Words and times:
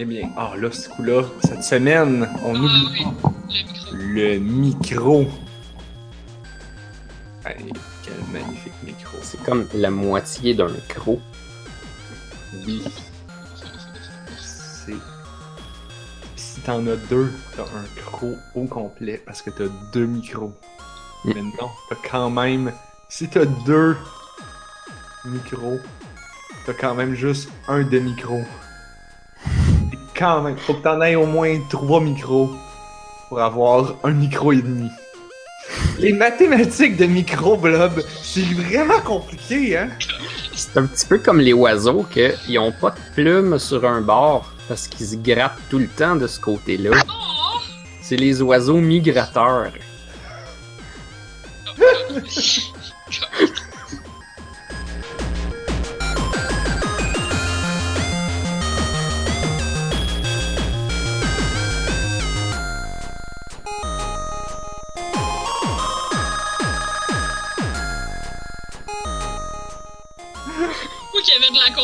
Eh 0.00 0.04
bien, 0.04 0.30
ah 0.36 0.52
là, 0.56 0.70
ce 0.70 0.88
coup-là, 0.88 1.24
cette 1.42 1.64
semaine, 1.64 2.30
on 2.44 2.54
Ah 2.54 2.58
oublie 2.60 2.86
oui, 2.92 3.04
le 3.04 3.48
micro. 3.48 3.92
le 3.92 4.38
micro. 4.38 5.26
Hey, 7.44 7.72
quel 8.04 8.14
magnifique 8.32 8.74
micro. 8.84 9.18
C'est 9.22 9.42
comme 9.42 9.66
la 9.74 9.90
moitié 9.90 10.54
d'un 10.54 10.70
croc. 10.88 11.18
Oui. 12.64 12.84
C'est. 14.38 14.94
Si 16.36 16.60
t'en 16.60 16.86
as 16.86 16.94
deux, 17.10 17.32
t'as 17.56 17.64
un 17.64 17.82
micro 17.96 18.36
au 18.54 18.66
complet 18.66 19.20
parce 19.26 19.42
que 19.42 19.50
t'as 19.50 19.66
deux 19.92 20.06
micros. 20.06 20.52
Mm. 21.24 21.32
Mais 21.34 21.42
non, 21.42 21.70
t'as 21.90 21.96
quand 22.08 22.30
même. 22.30 22.72
Si 23.08 23.28
t'as 23.28 23.46
deux 23.66 23.96
micros, 25.24 25.80
t'as 26.66 26.74
quand 26.74 26.94
même 26.94 27.16
juste 27.16 27.50
un 27.66 27.82
de 27.82 27.98
micro. 27.98 28.38
Et 28.38 28.67
quand 30.18 30.42
même, 30.42 30.56
faut 30.58 30.74
que 30.74 30.82
t'en 30.82 31.00
aies 31.00 31.14
au 31.14 31.26
moins 31.26 31.60
trois 31.70 32.00
micros 32.00 32.50
pour 33.28 33.40
avoir 33.40 33.94
un 34.02 34.10
micro 34.10 34.52
et 34.52 34.62
demi. 34.62 34.90
Les 35.98 36.12
mathématiques 36.12 36.96
de 36.96 37.06
micro, 37.06 37.56
Blob, 37.56 38.02
c'est 38.22 38.42
vraiment 38.54 39.00
compliqué, 39.00 39.78
hein? 39.78 39.90
C'est 40.54 40.76
un 40.76 40.86
petit 40.86 41.06
peu 41.06 41.18
comme 41.18 41.38
les 41.38 41.52
oiseaux 41.52 42.04
qu'ils 42.10 42.58
ont 42.58 42.72
pas 42.72 42.90
de 42.90 42.98
plumes 43.14 43.58
sur 43.58 43.84
un 43.84 44.00
bord 44.00 44.52
parce 44.66 44.88
qu'ils 44.88 45.06
se 45.06 45.16
grattent 45.16 45.60
tout 45.70 45.78
le 45.78 45.86
temps 45.86 46.16
de 46.16 46.26
ce 46.26 46.40
côté-là. 46.40 46.90
C'est 48.02 48.16
les 48.16 48.42
oiseaux 48.42 48.78
migrateurs. 48.78 49.70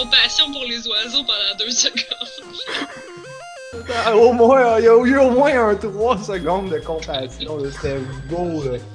la 0.04 0.10
compassion 0.10 0.52
pour 0.52 0.64
les 0.64 0.86
oiseaux 0.86 1.24
pendant 1.24 1.56
deux 1.58 1.70
secondes. 1.82 2.28
Ah, 4.04 4.16
Au 4.16 4.32
moins, 4.32 4.78
il 4.78 4.84
y 4.84 4.88
a 4.88 4.96
eu 4.96 5.18
au 5.18 5.30
moins 5.30 5.70
un 5.70 5.74
3 5.74 6.18
secondes 6.18 6.70
de 6.70 6.78
compassion. 6.78 7.58
C'était 7.70 7.98
beau, 8.28 8.62
là. 8.64 8.78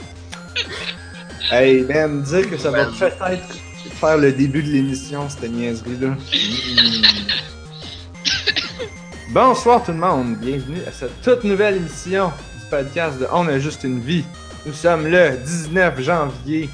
Hey, 1.52 1.82
man, 1.82 2.22
dire 2.22 2.48
que 2.48 2.58
ça 2.58 2.70
va 2.70 2.86
peut-être 2.86 3.56
faire 4.00 4.18
le 4.18 4.32
début 4.32 4.62
de 4.62 4.68
l'émission, 4.68 5.28
cette 5.30 5.50
niaiserie-là. 5.50 6.10
Bonsoir 9.30 9.84
tout 9.84 9.92
le 9.92 9.98
monde, 9.98 10.36
bienvenue 10.36 10.78
à 10.86 10.92
cette 10.92 11.20
toute 11.24 11.44
nouvelle 11.46 11.78
émission 11.78 12.32
du 12.60 12.66
podcast 12.70 13.18
de 13.18 13.26
On 13.32 13.48
a 13.48 13.58
juste 13.58 13.84
une 13.84 14.00
vie. 14.00 14.26
Nous 14.68 14.74
sommes 14.74 15.08
le 15.08 15.38
19 15.38 16.00
janvier 16.02 16.70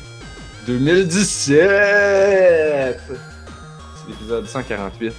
2017. 0.67 2.99
C'est 4.05 4.11
l'épisode 4.11 4.45
148. 4.47 5.13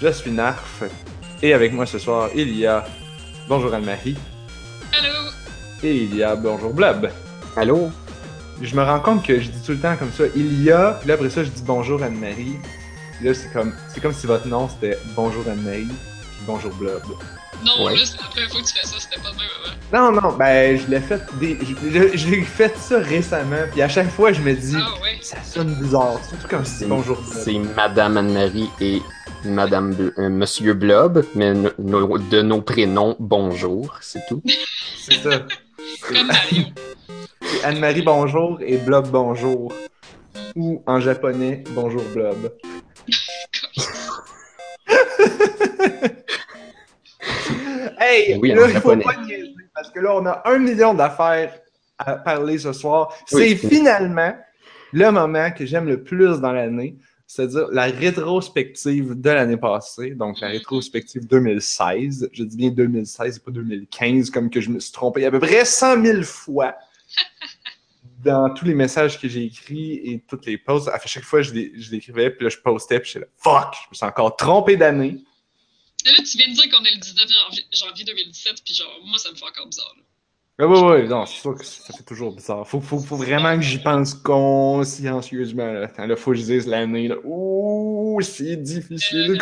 Je 0.00 0.08
suis 0.08 0.30
Narf. 0.30 0.84
Et 1.42 1.54
avec 1.54 1.72
moi 1.72 1.86
ce 1.86 1.98
soir, 1.98 2.30
il 2.34 2.56
y 2.56 2.66
a 2.66 2.84
Bonjour 3.48 3.74
Anne-Marie 3.74 4.16
Allô? 4.96 5.30
et 5.82 5.96
il 5.96 6.14
y 6.14 6.22
a 6.22 6.36
Bonjour 6.36 6.72
Blob. 6.72 7.10
Allô? 7.56 7.90
Je 8.60 8.76
me 8.76 8.82
rends 8.82 9.00
compte 9.00 9.26
que 9.26 9.40
je 9.40 9.50
dis 9.50 9.62
tout 9.64 9.72
le 9.72 9.78
temps 9.78 9.96
comme 9.96 10.12
ça, 10.12 10.24
il 10.36 10.62
y 10.62 10.70
a, 10.70 10.92
puis 11.00 11.08
là 11.08 11.14
après 11.14 11.30
ça 11.30 11.42
je 11.42 11.50
dis 11.50 11.62
Bonjour 11.66 12.00
Anne-Marie. 12.02 12.58
Puis 13.16 13.26
là 13.26 13.34
c'est 13.34 13.52
comme, 13.52 13.72
c'est 13.88 14.00
comme 14.00 14.12
si 14.12 14.26
votre 14.26 14.46
nom 14.46 14.68
c'était 14.68 14.98
Bonjour 15.16 15.42
Anne-Marie, 15.48 15.86
puis 15.88 16.44
Bonjour 16.46 16.72
Blob. 16.74 17.02
Non, 17.64 17.84
Ouais. 17.84 17.94
là, 17.96 18.02
c'est 18.04 18.20
la 18.20 18.26
première 18.28 18.50
fois 18.50 18.60
que 18.60 18.66
tu 18.66 18.72
fais 18.74 18.86
ça, 18.86 18.96
c'était 18.98 19.20
pas 19.20 19.30
le 19.30 19.36
même 19.36 19.46
avant. 19.92 20.12
Non, 20.12 20.20
non, 20.20 20.36
ben 20.36 20.76
je 20.78 20.86
l'ai 20.90 21.00
fait, 21.00 21.20
des, 21.38 21.58
je, 21.60 21.74
je- 21.90 22.16
j'ai 22.16 22.42
fait 22.42 22.76
ça 22.78 22.98
récemment, 22.98 23.64
puis 23.70 23.82
à 23.82 23.88
chaque 23.88 24.10
fois 24.10 24.32
je 24.32 24.40
me 24.40 24.54
dis, 24.54 24.76
Ah 24.78 25.00
ouais. 25.02 25.18
ça 25.20 25.36
sonne 25.44 25.74
bizarre, 25.74 26.18
surtout 26.28 26.48
quand 26.48 26.62
dis 26.62 26.84
Bonjour. 26.86 27.18
C'est 27.44 27.58
Madame 27.58 28.16
Anne-Marie 28.16 28.70
et 28.80 29.00
Madame 29.44 29.92
Bl- 29.92 30.12
euh, 30.18 30.28
Monsieur 30.30 30.72
Blob, 30.74 31.24
mais 31.34 31.52
no- 31.54 31.70
no- 31.78 32.18
de 32.18 32.42
nos 32.42 32.62
prénoms, 32.62 33.16
bonjour, 33.20 33.96
c'est 34.00 34.24
tout. 34.28 34.42
C'est 34.98 35.22
ça. 35.22 35.46
C'est 36.08 37.64
Anne-Marie 37.64 38.02
bonjour 38.02 38.58
et 38.64 38.76
Blob 38.78 39.08
bonjour. 39.10 39.72
Ou 40.56 40.82
en 40.86 41.00
japonais, 41.00 41.62
bonjour 41.70 42.02
Blob. 42.14 42.52
hey, 48.00 48.38
Oui, 48.38 48.50
là, 48.50 48.62
il 48.66 48.72
faut 48.80 48.90
japonais. 48.90 49.04
pas 49.04 49.16
niaiser, 49.22 49.54
parce 49.74 49.90
que 49.90 50.00
là, 50.00 50.14
on 50.16 50.26
a 50.26 50.42
un 50.46 50.58
million 50.58 50.94
d'affaires 50.94 51.52
à 51.98 52.16
parler 52.16 52.58
ce 52.58 52.72
soir. 52.72 53.14
C'est 53.26 53.36
Oui. 53.36 53.56
finalement 53.56 54.36
le 54.92 55.10
moment 55.10 55.50
que 55.50 55.64
j'aime 55.66 55.86
le 55.86 56.02
plus 56.02 56.40
dans 56.40 56.52
l'année, 56.52 56.96
c'est-à-dire 57.26 57.68
la 57.72 57.84
rétrospective 57.84 59.18
de 59.18 59.30
l'année 59.30 59.56
passée, 59.56 60.10
donc 60.10 60.40
la 60.40 60.48
rétrospective 60.48 61.26
2016. 61.26 62.28
Je 62.32 62.44
dis 62.44 62.56
bien 62.56 62.70
2016 62.70 63.36
et 63.36 63.40
pas 63.40 63.50
2015, 63.50 64.30
comme 64.30 64.50
que 64.50 64.60
je 64.60 64.68
me 64.70 64.78
suis 64.80 64.92
trompé 64.92 65.24
à 65.24 65.30
peu 65.30 65.38
près 65.40 65.64
100 65.64 66.02
000 66.04 66.22
fois 66.24 66.74
dans 68.24 68.50
tous 68.54 68.64
les 68.66 68.74
messages 68.74 69.20
que 69.20 69.28
j'ai 69.28 69.44
écrits 69.44 69.94
et 70.04 70.24
toutes 70.28 70.46
les 70.46 70.58
posts. 70.58 70.88
À 70.88 70.98
chaque 71.06 71.24
fois, 71.24 71.42
je 71.42 71.52
les- 71.54 71.72
je 71.76 71.90
l'écrivais, 71.90 72.30
puis 72.30 72.44
là, 72.44 72.50
je 72.50 72.58
postais, 72.58 73.00
puis 73.00 73.10
j'étais 73.12 73.24
là, 73.26 73.30
fuck, 73.38 73.74
je 73.84 73.88
me 73.90 73.94
suis 73.94 74.04
encore 74.06 74.36
trompé 74.36 74.76
d'année. 74.76 75.18
Là, 76.06 76.12
tu 76.18 76.36
viens 76.38 76.48
de 76.48 76.54
dire 76.54 76.70
qu'on 76.70 76.84
est 76.84 76.92
le 76.94 76.98
19 77.00 77.26
janvier, 77.28 77.64
janvier 77.72 78.04
2017, 78.04 78.62
puis 78.64 78.74
genre, 78.74 78.98
moi, 79.04 79.18
ça 79.18 79.30
me 79.30 79.36
fait 79.36 79.44
encore 79.44 79.66
bizarre. 79.66 79.92
là. 79.96 80.02
Ah 80.58 80.66
ouais, 80.66 80.80
ouais, 80.80 81.06
non, 81.08 81.24
c'est 81.26 81.40
sûr 81.40 81.54
que 81.56 81.64
ça 81.64 81.92
fait 81.96 82.02
toujours 82.04 82.34
bizarre. 82.36 82.68
Faut, 82.68 82.80
faut, 82.80 82.98
faut 82.98 83.16
vraiment 83.16 83.56
que 83.56 83.62
j'y 83.62 83.78
pense 83.78 84.14
consciencieusement. 84.14 85.72
Là. 85.72 85.84
Attends, 85.86 86.06
là, 86.06 86.14
faut 86.14 86.32
que 86.32 86.36
je 86.36 86.42
dise 86.42 86.66
l'année. 86.66 87.08
Là. 87.08 87.16
Ouh, 87.24 88.20
c'est 88.22 88.56
difficile. 88.56 89.38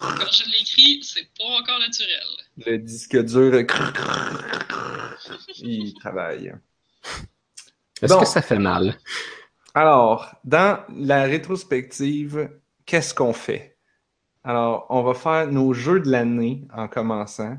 Quand 0.00 0.32
je 0.32 0.44
l'écris, 0.50 1.00
c'est 1.04 1.28
pas 1.38 1.44
encore 1.60 1.78
naturel. 1.78 2.24
Le 2.66 2.78
disque 2.78 3.22
dur, 3.24 3.50
là, 3.52 3.62
il 5.58 5.94
travaille. 5.94 6.52
Est-ce 8.02 8.14
Bon. 8.14 8.20
que 8.20 8.26
ça 8.26 8.42
fait 8.42 8.58
mal? 8.58 8.98
Alors, 9.74 10.34
dans 10.44 10.82
la 10.96 11.24
rétrospective, 11.24 12.50
qu'est-ce 12.86 13.14
qu'on 13.14 13.32
fait? 13.34 13.69
Alors, 14.42 14.86
on 14.88 15.02
va 15.02 15.14
faire 15.14 15.46
nos 15.50 15.72
jeux 15.72 16.00
de 16.00 16.10
l'année 16.10 16.66
en 16.74 16.88
commençant. 16.88 17.56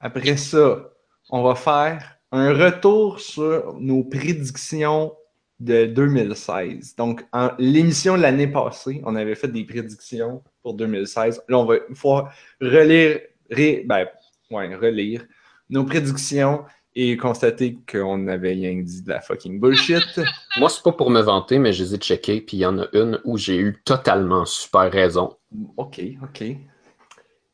Après 0.00 0.36
ça, 0.36 0.90
on 1.30 1.42
va 1.42 1.54
faire 1.54 2.16
un 2.32 2.52
retour 2.52 3.20
sur 3.20 3.74
nos 3.78 4.04
prédictions 4.04 5.12
de 5.60 5.86
2016. 5.86 6.96
Donc, 6.96 7.24
l'émission 7.58 8.16
de 8.16 8.22
l'année 8.22 8.48
passée, 8.48 9.02
on 9.04 9.16
avait 9.16 9.34
fait 9.34 9.48
des 9.48 9.64
prédictions 9.64 10.42
pour 10.62 10.74
2016. 10.74 11.42
Là, 11.48 11.58
on 11.58 11.64
va 11.64 11.76
fois 11.94 12.30
relire, 12.60 13.20
ben, 13.50 14.06
ouais, 14.50 14.74
relire 14.74 15.24
nos 15.70 15.84
prédictions 15.84 16.64
et 16.96 17.16
constater 17.16 17.78
qu'on 17.90 18.28
avait 18.28 18.52
rien 18.52 18.80
dit 18.80 19.02
de 19.02 19.10
la 19.10 19.20
fucking 19.20 19.58
bullshit. 19.58 20.20
Moi, 20.58 20.68
c'est 20.68 20.82
pas 20.82 20.92
pour 20.92 21.10
me 21.10 21.20
vanter, 21.20 21.58
mais 21.58 21.72
je 21.72 21.82
les 21.82 21.94
ai 21.94 21.98
checkés, 21.98 22.40
puis 22.40 22.58
il 22.58 22.60
y 22.60 22.66
en 22.66 22.78
a 22.78 22.86
une 22.92 23.20
où 23.24 23.36
j'ai 23.36 23.56
eu 23.56 23.82
totalement 23.84 24.44
super 24.44 24.90
raison. 24.92 25.36
OK, 25.76 26.00
OK. 26.22 26.42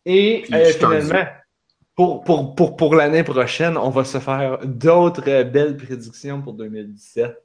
Et 0.07 0.45
euh, 0.53 0.65
finalement, 0.73 1.27
pour, 1.95 2.25
pour, 2.25 2.55
pour, 2.55 2.77
pour 2.77 2.95
l'année 2.95 3.25
prochaine, 3.25 3.77
on 3.77 3.91
va 3.91 4.05
se 4.05 4.19
faire 4.19 4.59
d'autres 4.65 5.43
belles 5.43 5.77
prédictions 5.77 6.41
pour 6.41 6.55
2017. 6.55 7.37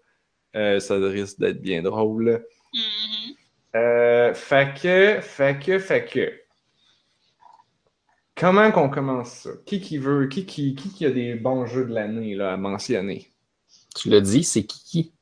Euh, 0.56 0.80
ça 0.80 0.96
risque 0.96 1.40
d'être 1.40 1.62
bien 1.62 1.82
drôle. 1.82 2.46
Mhm. 2.74 3.36
Euh, 3.76 4.34
fait 4.34 4.74
que, 4.82 5.20
fait 5.22 5.60
que, 5.60 5.80
fait 5.80 6.06
que. 6.06 6.34
Comment 8.38 8.72
qu'on 8.72 8.90
commence 8.90 9.32
ça? 9.32 9.50
Qui 9.66 9.82
qui 9.82 9.98
veut, 9.98 10.28
qui 10.28 10.46
qui, 10.46 10.76
qui 10.76 10.90
qui 10.90 11.06
a 11.06 11.12
des 11.12 11.36
bons 11.36 11.66
jeux 11.66 11.86
de 11.86 11.94
l'année 11.94 12.36
là, 12.36 12.54
à 12.54 12.58
mentionner? 12.58 13.32
Tu 13.96 14.10
l'as 14.10 14.22
dit, 14.22 14.44
c'est 14.44 14.64
Kiki. 14.64 15.14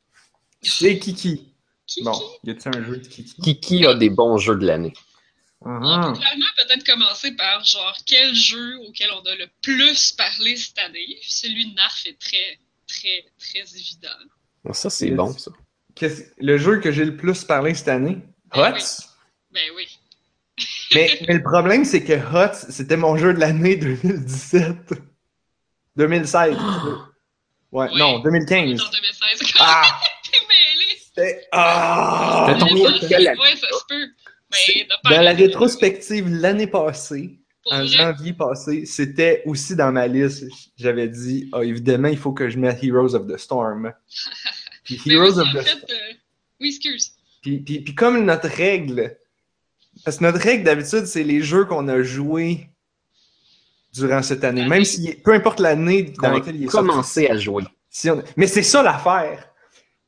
C'est 0.61 0.97
Kiki. 0.97 1.53
Kiki? 1.85 2.03
Bon, 2.03 2.19
y 2.43 2.51
a-t-il 2.51 2.77
un 2.77 2.83
jeu 2.83 2.97
de 2.97 3.07
Kiki? 3.07 3.41
Kiki 3.41 3.85
a 3.85 3.93
des 3.93 4.09
bons 4.09 4.37
jeux 4.37 4.55
de 4.55 4.65
l'année. 4.65 4.93
On 5.65 5.79
Ah, 5.81 6.11
peut 6.13 6.19
clairement 6.19 6.45
peut-être 6.57 6.85
commencer 6.85 7.31
par 7.35 7.63
genre 7.63 7.95
quel 8.05 8.35
jeu 8.35 8.77
auquel 8.87 9.09
on 9.11 9.21
a 9.25 9.35
le 9.35 9.47
plus 9.61 10.11
parlé 10.13 10.55
cette 10.57 10.77
année. 10.79 11.17
Celui 11.21 11.71
de 11.71 11.75
Narf 11.75 12.05
est 12.05 12.19
très, 12.19 12.59
très, 12.87 13.25
très 13.39 13.75
évident. 13.77 14.09
Ça, 14.73 14.89
c'est 14.89 15.11
bon, 15.11 15.31
ça. 15.37 15.51
le 16.37 16.57
jeu 16.57 16.79
que 16.79 16.91
j'ai 16.91 17.05
le 17.05 17.15
plus 17.15 17.43
parlé 17.43 17.73
cette 17.75 17.87
année? 17.87 18.17
Ben 18.53 18.71
Hot? 18.71 18.75
oui. 18.75 18.81
Ben 19.51 19.61
oui. 19.75 19.87
Mais, 20.93 21.19
mais 21.27 21.33
le 21.35 21.41
problème, 21.43 21.83
c'est 21.85 22.03
que 22.03 22.13
Hot, 22.13 22.53
c'était 22.69 22.97
mon 22.97 23.17
jeu 23.17 23.33
de 23.33 23.39
l'année 23.39 23.75
2017. 23.77 24.93
2016. 25.95 26.55
Ouais, 27.71 27.87
Oui. 27.91 27.97
non, 27.97 28.19
2015. 28.19 28.79
En 28.81 28.89
2016. 28.91 29.53
Ah! 29.59 29.81
T'es 30.23 30.45
mêlé. 30.47 30.85
C'était. 31.03 31.47
Ah! 31.51 32.45
C'était 32.47 32.59
ton 32.59 32.67
jeu 32.67 32.99
de? 32.99 33.39
Ouais, 33.39 33.55
ça 33.55 33.67
se 33.67 33.85
peut. 33.89 34.07
Mais 35.09 35.15
Dans 35.15 35.21
la 35.21 35.33
rétrospective 35.33 36.27
l'année 36.29 36.67
passée, 36.67 37.39
Pour 37.63 37.73
en 37.73 37.77
vrai, 37.79 37.87
janvier 37.87 38.33
passé, 38.33 38.85
c'était 38.85 39.41
aussi 39.45 39.75
dans 39.75 39.91
ma 39.91 40.07
liste. 40.07 40.45
J'avais 40.77 41.07
dit, 41.07 41.49
ah, 41.53 41.63
évidemment, 41.63 42.09
il 42.09 42.17
faut 42.17 42.31
que 42.33 42.49
je 42.49 42.57
mette 42.57 42.83
Heroes 42.83 43.15
of 43.15 43.27
the 43.27 43.37
Storm. 43.37 43.93
Puis 44.83 45.01
Heroes 45.05 45.39
of 45.39 45.47
the 45.53 45.61
fait, 45.61 45.91
euh, 45.91 46.13
oui, 46.59 46.67
excuse. 46.69 47.13
Puis, 47.41 47.59
puis, 47.59 47.79
puis 47.81 47.95
comme 47.95 48.23
notre 48.25 48.47
règle, 48.49 49.17
parce 50.03 50.17
que 50.17 50.23
notre 50.23 50.39
règle 50.39 50.63
d'habitude, 50.63 51.05
c'est 51.05 51.23
les 51.23 51.41
jeux 51.41 51.65
qu'on 51.65 51.87
a 51.87 52.01
joués 52.03 52.69
durant 53.93 54.21
cette 54.21 54.43
année. 54.43 54.65
Même 54.67 54.83
si, 54.85 55.13
peu 55.23 55.33
importe 55.33 55.59
l'année 55.59 56.03
dans 56.21 56.31
laquelle 56.31 56.55
il 56.55 56.63
a 56.63 56.65
est 56.65 56.69
sorti. 56.69 56.87
commencé 56.87 57.27
à 57.27 57.37
jouer? 57.37 57.63
Si 57.89 58.09
on- 58.09 58.23
Mais 58.37 58.47
c'est 58.47 58.63
ça 58.63 58.81
l'affaire. 58.81 59.49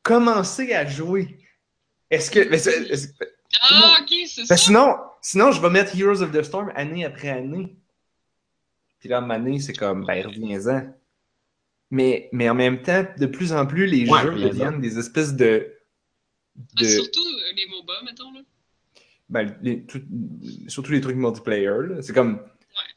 Commencer 0.01 0.73
à 0.73 0.85
jouer. 0.85 1.37
Est-ce 2.09 2.31
que. 2.31 2.39
Ah, 3.61 3.97
ok, 4.01 4.09
c'est 4.27 4.27
ça. 4.27 4.43
parce 4.49 4.61
que 4.61 4.65
sinon, 4.67 4.95
sinon, 5.21 5.51
je 5.51 5.61
vais 5.61 5.69
mettre 5.69 5.97
Heroes 5.97 6.21
of 6.21 6.31
the 6.31 6.41
Storm 6.43 6.71
année 6.75 7.05
après 7.05 7.29
année. 7.29 7.75
Puis 8.99 9.09
là, 9.09 9.21
ma 9.21 9.35
année, 9.35 9.59
c'est 9.59 9.73
comme, 9.73 10.05
ben, 10.05 10.25
reviens-en. 10.25 10.93
Mais, 11.91 12.29
mais 12.31 12.49
en 12.49 12.55
même 12.55 12.81
temps, 12.81 13.05
de 13.17 13.25
plus 13.27 13.53
en 13.53 13.65
plus, 13.65 13.85
les 13.85 14.09
Ouais, 14.09 14.21
jeux 14.23 14.35
deviennent 14.35 14.81
des 14.81 14.97
espèces 14.97 15.33
de. 15.35 15.71
Surtout 16.79 17.19
euh, 17.19 17.53
les 17.55 17.67
MOBA, 17.67 17.93
mettons. 18.03 18.31
Là. 18.33 18.39
ben, 19.29 19.57
les- 19.61 19.83
tout- 19.85 20.01
surtout 20.67 20.91
les 20.91 21.01
trucs 21.01 21.15
multiplayer. 21.17 21.65
là. 21.89 22.01
C'est 22.01 22.13
comme. 22.13 22.41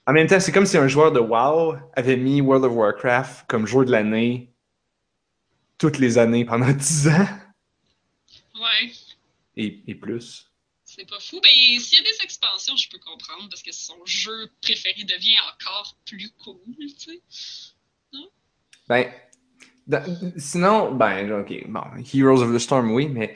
En 0.06 0.12
même 0.12 0.26
temps, 0.26 0.40
c'est 0.40 0.50
comme 0.52 0.66
si 0.66 0.76
un 0.76 0.88
joueur 0.88 1.12
de 1.12 1.20
WoW 1.20 1.76
avait 1.94 2.16
mis 2.16 2.40
World 2.40 2.64
of 2.64 2.72
Warcraft 2.72 3.46
comme 3.46 3.66
jeu 3.66 3.84
de 3.84 3.92
l'année 3.92 4.52
toutes 5.76 5.98
les 5.98 6.18
années 6.18 6.44
pendant 6.44 6.72
10 6.72 7.08
ans 7.08 7.28
Ouais, 8.56 8.90
et, 9.56 9.82
et 9.86 9.94
plus. 9.94 10.47
C'est 10.98 11.08
pas 11.08 11.20
fou. 11.20 11.40
Ben, 11.40 11.80
s'il 11.80 11.98
y 11.98 12.00
a 12.00 12.04
des 12.04 12.24
expansions, 12.24 12.76
je 12.76 12.88
peux 12.90 12.98
comprendre 12.98 13.48
parce 13.50 13.62
que 13.62 13.72
son 13.72 14.04
jeu 14.04 14.48
préféré 14.60 15.04
devient 15.04 15.36
encore 15.54 15.96
plus 16.04 16.30
cool, 16.44 16.58
tu 16.76 16.88
sais. 16.98 17.20
Ben, 18.88 19.06
dans- 19.86 20.04
sinon, 20.36 20.92
ben, 20.94 21.40
ok, 21.40 21.68
bon, 21.68 21.82
Heroes 22.12 22.42
of 22.42 22.52
the 22.54 22.58
Storm, 22.58 22.90
oui, 22.90 23.08
mais 23.08 23.34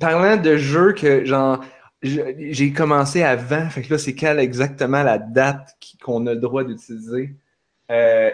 parlant 0.00 0.36
de 0.36 0.56
jeux 0.56 0.92
que, 0.92 1.24
genre, 1.24 1.64
j'ai 2.02 2.72
commencé 2.72 3.22
avant, 3.22 3.68
fait 3.70 3.82
que 3.82 3.92
là, 3.94 3.98
c'est 3.98 4.14
quelle 4.14 4.38
exactement 4.38 5.02
la 5.02 5.18
date 5.18 5.76
qu'on 6.02 6.26
a 6.26 6.34
le 6.34 6.40
droit 6.40 6.64
d'utiliser? 6.64 7.34
Euh, 7.90 8.30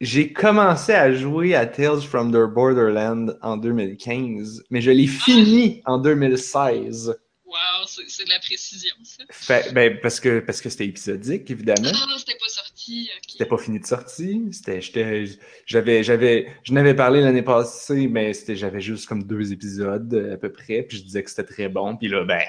j'ai 0.00 0.32
commencé 0.32 0.92
à 0.92 1.12
jouer 1.12 1.54
à 1.54 1.66
Tales 1.66 2.02
from 2.02 2.30
the 2.30 2.52
Borderland 2.52 3.38
en 3.42 3.56
2015, 3.56 4.64
mais 4.70 4.80
je 4.80 4.90
l'ai 4.90 5.06
fini 5.06 5.82
en 5.84 5.98
2016. 5.98 7.16
Wow, 7.54 7.86
c'est 7.86 8.24
de 8.24 8.30
la 8.30 8.40
précision, 8.40 8.94
ça. 9.04 9.22
Fait, 9.30 9.72
ben, 9.72 10.00
parce 10.02 10.18
que 10.18 10.40
parce 10.40 10.60
que 10.60 10.68
c'était 10.68 10.86
épisodique, 10.86 11.48
évidemment. 11.50 11.88
Ah, 11.94 12.16
c'était 12.18 12.36
pas 12.36 12.48
sorti. 12.48 13.08
ok. 13.16 13.22
C'était 13.28 13.46
pas 13.46 13.58
fini 13.58 13.78
de 13.78 13.86
sortie. 13.86 14.48
C'était, 14.50 14.80
j'avais, 14.80 16.02
j'avais, 16.02 16.52
je 16.64 16.72
n'avais 16.72 16.94
parlé 16.94 17.20
l'année 17.20 17.42
passée, 17.42 18.08
mais 18.08 18.32
c'était, 18.34 18.56
j'avais 18.56 18.80
juste 18.80 19.06
comme 19.06 19.22
deux 19.22 19.52
épisodes 19.52 20.12
à 20.32 20.36
peu 20.36 20.50
près, 20.50 20.82
puis 20.82 20.98
je 20.98 21.02
disais 21.04 21.22
que 21.22 21.30
c'était 21.30 21.44
très 21.44 21.68
bon. 21.68 21.96
Puis 21.96 22.08
là, 22.08 22.24
ben, 22.24 22.42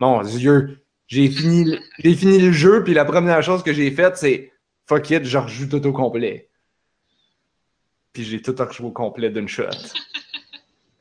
mon 0.00 0.20
Dieu, 0.22 0.84
j'ai 1.06 1.30
fini, 1.30 1.64
le- 1.66 1.78
j'ai 2.02 2.14
fini 2.16 2.38
le 2.40 2.50
jeu, 2.50 2.82
puis 2.82 2.92
la 2.92 3.04
première 3.04 3.42
chose 3.44 3.62
que 3.62 3.72
j'ai 3.72 3.90
faite, 3.92 4.16
c'est 4.16 4.52
fuck 4.88 5.08
it, 5.10 5.24
je 5.24 5.38
rejoue 5.38 5.68
tout 5.68 5.86
au 5.86 5.92
complet. 5.92 6.48
Puis 8.12 8.24
j'ai 8.24 8.42
tout 8.42 8.56
rejoué 8.58 8.88
au 8.88 8.90
complet 8.90 9.30
d'une 9.30 9.46
shot. 9.46 9.66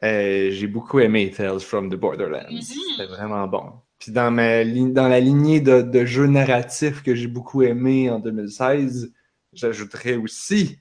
Euh, 0.04 0.50
j'ai 0.52 0.68
beaucoup 0.68 1.00
aimé 1.00 1.32
Tales 1.32 1.60
from 1.60 1.90
the 1.90 1.96
Borderlands. 1.96 2.50
Mhm. 2.52 2.62
C'était 2.62 3.08
vraiment 3.08 3.48
bon. 3.48 3.74
Puis 4.00 4.12
dans, 4.14 4.32
ma 4.32 4.64
dans 4.64 5.10
la 5.10 5.20
lignée 5.20 5.60
de, 5.60 5.82
de 5.82 6.06
jeux 6.06 6.28
narratifs 6.28 7.04
que 7.04 7.16
j'ai 7.16 7.28
beaucoup 7.28 7.64
aimé 7.64 8.10
en 8.10 8.20
2016, 8.20 9.12
j'ajouterais 9.52 10.16
aussi 10.16 10.80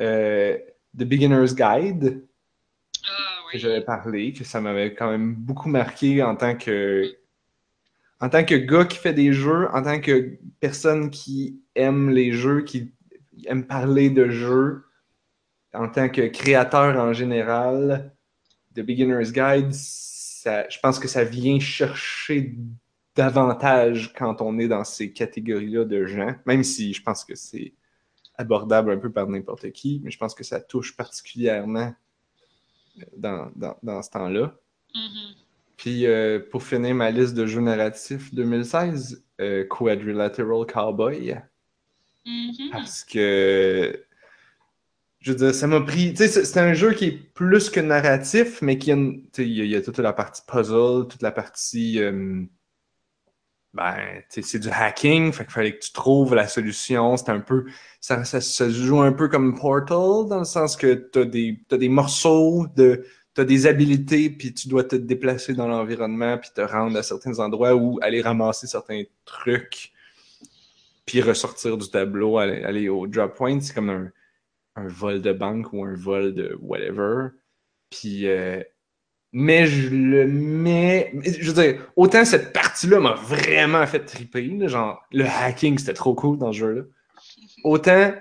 euh, 0.00 0.56
The 0.96 1.02
Beginner's 1.02 1.54
Guide, 1.56 2.24
Ah, 3.04 3.40
que 3.50 3.56
ouais. 3.56 3.58
j'avais 3.58 3.80
parlé, 3.80 4.32
que 4.32 4.44
ça 4.44 4.60
m'avait 4.60 4.94
quand 4.94 5.10
même 5.10 5.34
beaucoup 5.34 5.68
marqué 5.68 6.22
en 6.22 6.36
tant 6.36 6.54
que 6.54 7.16
en 8.20 8.28
tant 8.28 8.44
que 8.44 8.54
gars 8.54 8.84
qui 8.84 8.98
fait 8.98 9.12
des 9.12 9.32
jeux, 9.32 9.68
en 9.74 9.82
tant 9.82 10.00
que 10.00 10.38
personne 10.60 11.10
qui 11.10 11.60
aime 11.74 12.10
les 12.10 12.32
jeux, 12.32 12.62
qui 12.62 12.94
aime 13.46 13.66
parler 13.66 14.08
de 14.10 14.30
jeux, 14.30 14.84
en 15.74 15.88
tant 15.88 16.08
que 16.08 16.22
créateur 16.28 16.96
en 16.98 17.12
général, 17.12 18.13
The 18.74 18.80
Beginner's 18.80 19.32
Guide, 19.32 19.72
ça, 19.72 20.68
je 20.68 20.78
pense 20.78 20.98
que 20.98 21.08
ça 21.08 21.24
vient 21.24 21.58
chercher 21.58 22.56
davantage 23.14 24.12
quand 24.16 24.40
on 24.42 24.58
est 24.58 24.68
dans 24.68 24.84
ces 24.84 25.12
catégories-là 25.12 25.84
de 25.84 26.06
gens, 26.06 26.34
même 26.46 26.64
si 26.64 26.92
je 26.92 27.02
pense 27.02 27.24
que 27.24 27.34
c'est 27.34 27.72
abordable 28.36 28.90
un 28.90 28.98
peu 28.98 29.12
par 29.12 29.28
n'importe 29.28 29.70
qui, 29.70 30.00
mais 30.02 30.10
je 30.10 30.18
pense 30.18 30.34
que 30.34 30.42
ça 30.42 30.60
touche 30.60 30.96
particulièrement 30.96 31.94
dans, 33.16 33.50
dans, 33.54 33.76
dans 33.82 34.02
ce 34.02 34.10
temps-là. 34.10 34.54
Mhm. 34.94 35.34
Puis 35.76 36.06
euh, 36.06 36.40
pour 36.50 36.62
finir 36.62 36.94
ma 36.94 37.10
liste 37.10 37.34
de 37.34 37.46
jeux 37.46 37.60
narratifs 37.60 38.34
2016, 38.34 39.24
euh, 39.40 39.64
Quadrilateral 39.64 40.66
Cowboy. 40.66 41.36
Mhm. 42.26 42.70
Parce 42.72 43.04
que 43.04 44.03
je 45.24 45.32
veux 45.32 45.36
dire, 45.38 45.54
ça 45.54 45.66
m'a 45.66 45.80
pris. 45.80 46.12
Tu 46.14 46.28
sais, 46.28 46.44
c'est 46.44 46.60
un 46.60 46.74
jeu 46.74 46.92
qui 46.92 47.06
est 47.06 47.12
plus 47.34 47.70
que 47.70 47.80
narratif, 47.80 48.60
mais 48.62 48.78
qui 48.78 48.92
a 48.92 48.94
une- 48.94 49.22
tu 49.32 49.42
il 49.44 49.52
y, 49.56 49.60
a- 49.62 49.64
il 49.64 49.70
y 49.70 49.76
a 49.76 49.82
toute 49.82 49.98
la 49.98 50.12
partie 50.12 50.42
puzzle, 50.46 51.08
toute 51.08 51.22
la 51.22 51.32
partie. 51.32 51.98
euh, 52.00 52.44
ben, 53.72 53.96
tu 54.32 54.42
c'est 54.42 54.60
du 54.60 54.68
hacking, 54.70 55.32
fait 55.32 55.44
qu'il 55.44 55.52
fallait 55.52 55.76
que 55.76 55.84
tu 55.84 55.92
trouves 55.92 56.34
la 56.34 56.46
solution. 56.46 57.16
C'est 57.16 57.30
un 57.30 57.40
peu. 57.40 57.64
Ça, 58.00 58.24
ça 58.24 58.40
se 58.40 58.70
joue 58.70 59.00
un 59.00 59.12
peu 59.12 59.28
comme 59.28 59.58
Portal, 59.58 60.28
dans 60.28 60.38
le 60.40 60.44
sens 60.44 60.76
que 60.76 60.94
t'as 60.94 61.24
des, 61.24 61.60
t'as 61.68 61.76
des 61.78 61.88
morceaux 61.88 62.66
de. 62.76 63.04
T'as 63.34 63.44
des 63.44 63.66
habilités, 63.66 64.30
puis 64.30 64.54
tu 64.54 64.68
dois 64.68 64.84
te 64.84 64.94
déplacer 64.94 65.54
dans 65.54 65.66
l'environnement, 65.66 66.38
puis 66.38 66.50
te 66.54 66.60
rendre 66.60 66.96
à 66.96 67.02
certains 67.02 67.36
endroits 67.40 67.74
ou 67.74 67.98
aller 68.00 68.22
ramasser 68.22 68.68
certains 68.68 69.02
trucs, 69.24 69.92
puis 71.06 71.20
ressortir 71.20 71.76
du 71.76 71.88
tableau, 71.90 72.38
aller, 72.38 72.62
aller 72.62 72.88
au 72.88 73.06
drop 73.08 73.34
point. 73.36 73.60
C'est 73.60 73.74
comme 73.74 73.90
un, 73.90 74.10
un 74.76 74.88
vol 74.88 75.22
de 75.22 75.32
banque 75.32 75.72
ou 75.72 75.84
un 75.84 75.94
vol 75.94 76.34
de 76.34 76.58
whatever. 76.60 77.28
Puis, 77.90 78.26
euh, 78.26 78.62
mais 79.32 79.66
je 79.66 79.88
le 79.88 80.26
mets. 80.26 81.12
Je 81.22 81.50
veux 81.50 81.62
dire, 81.62 81.92
autant 81.96 82.24
cette 82.24 82.52
partie-là 82.52 83.00
m'a 83.00 83.14
vraiment 83.14 83.86
fait 83.86 84.04
triper. 84.04 84.68
genre, 84.68 85.04
le 85.12 85.24
hacking, 85.24 85.78
c'était 85.78 85.94
trop 85.94 86.14
cool 86.14 86.38
dans 86.38 86.52
ce 86.52 86.58
jeu-là. 86.58 86.82
Autant 87.64 88.14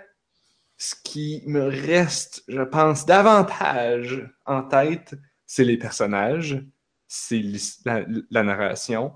ce 0.77 0.96
qui 1.04 1.44
me 1.46 1.63
reste, 1.66 2.44
je 2.48 2.62
pense, 2.62 3.06
davantage 3.06 4.27
en 4.46 4.63
tête, 4.63 5.16
c'est 5.46 5.63
les 5.63 5.77
personnages, 5.77 6.63
c'est 7.08 7.42
la, 7.86 8.04
la 8.32 8.44
narration. 8.44 9.13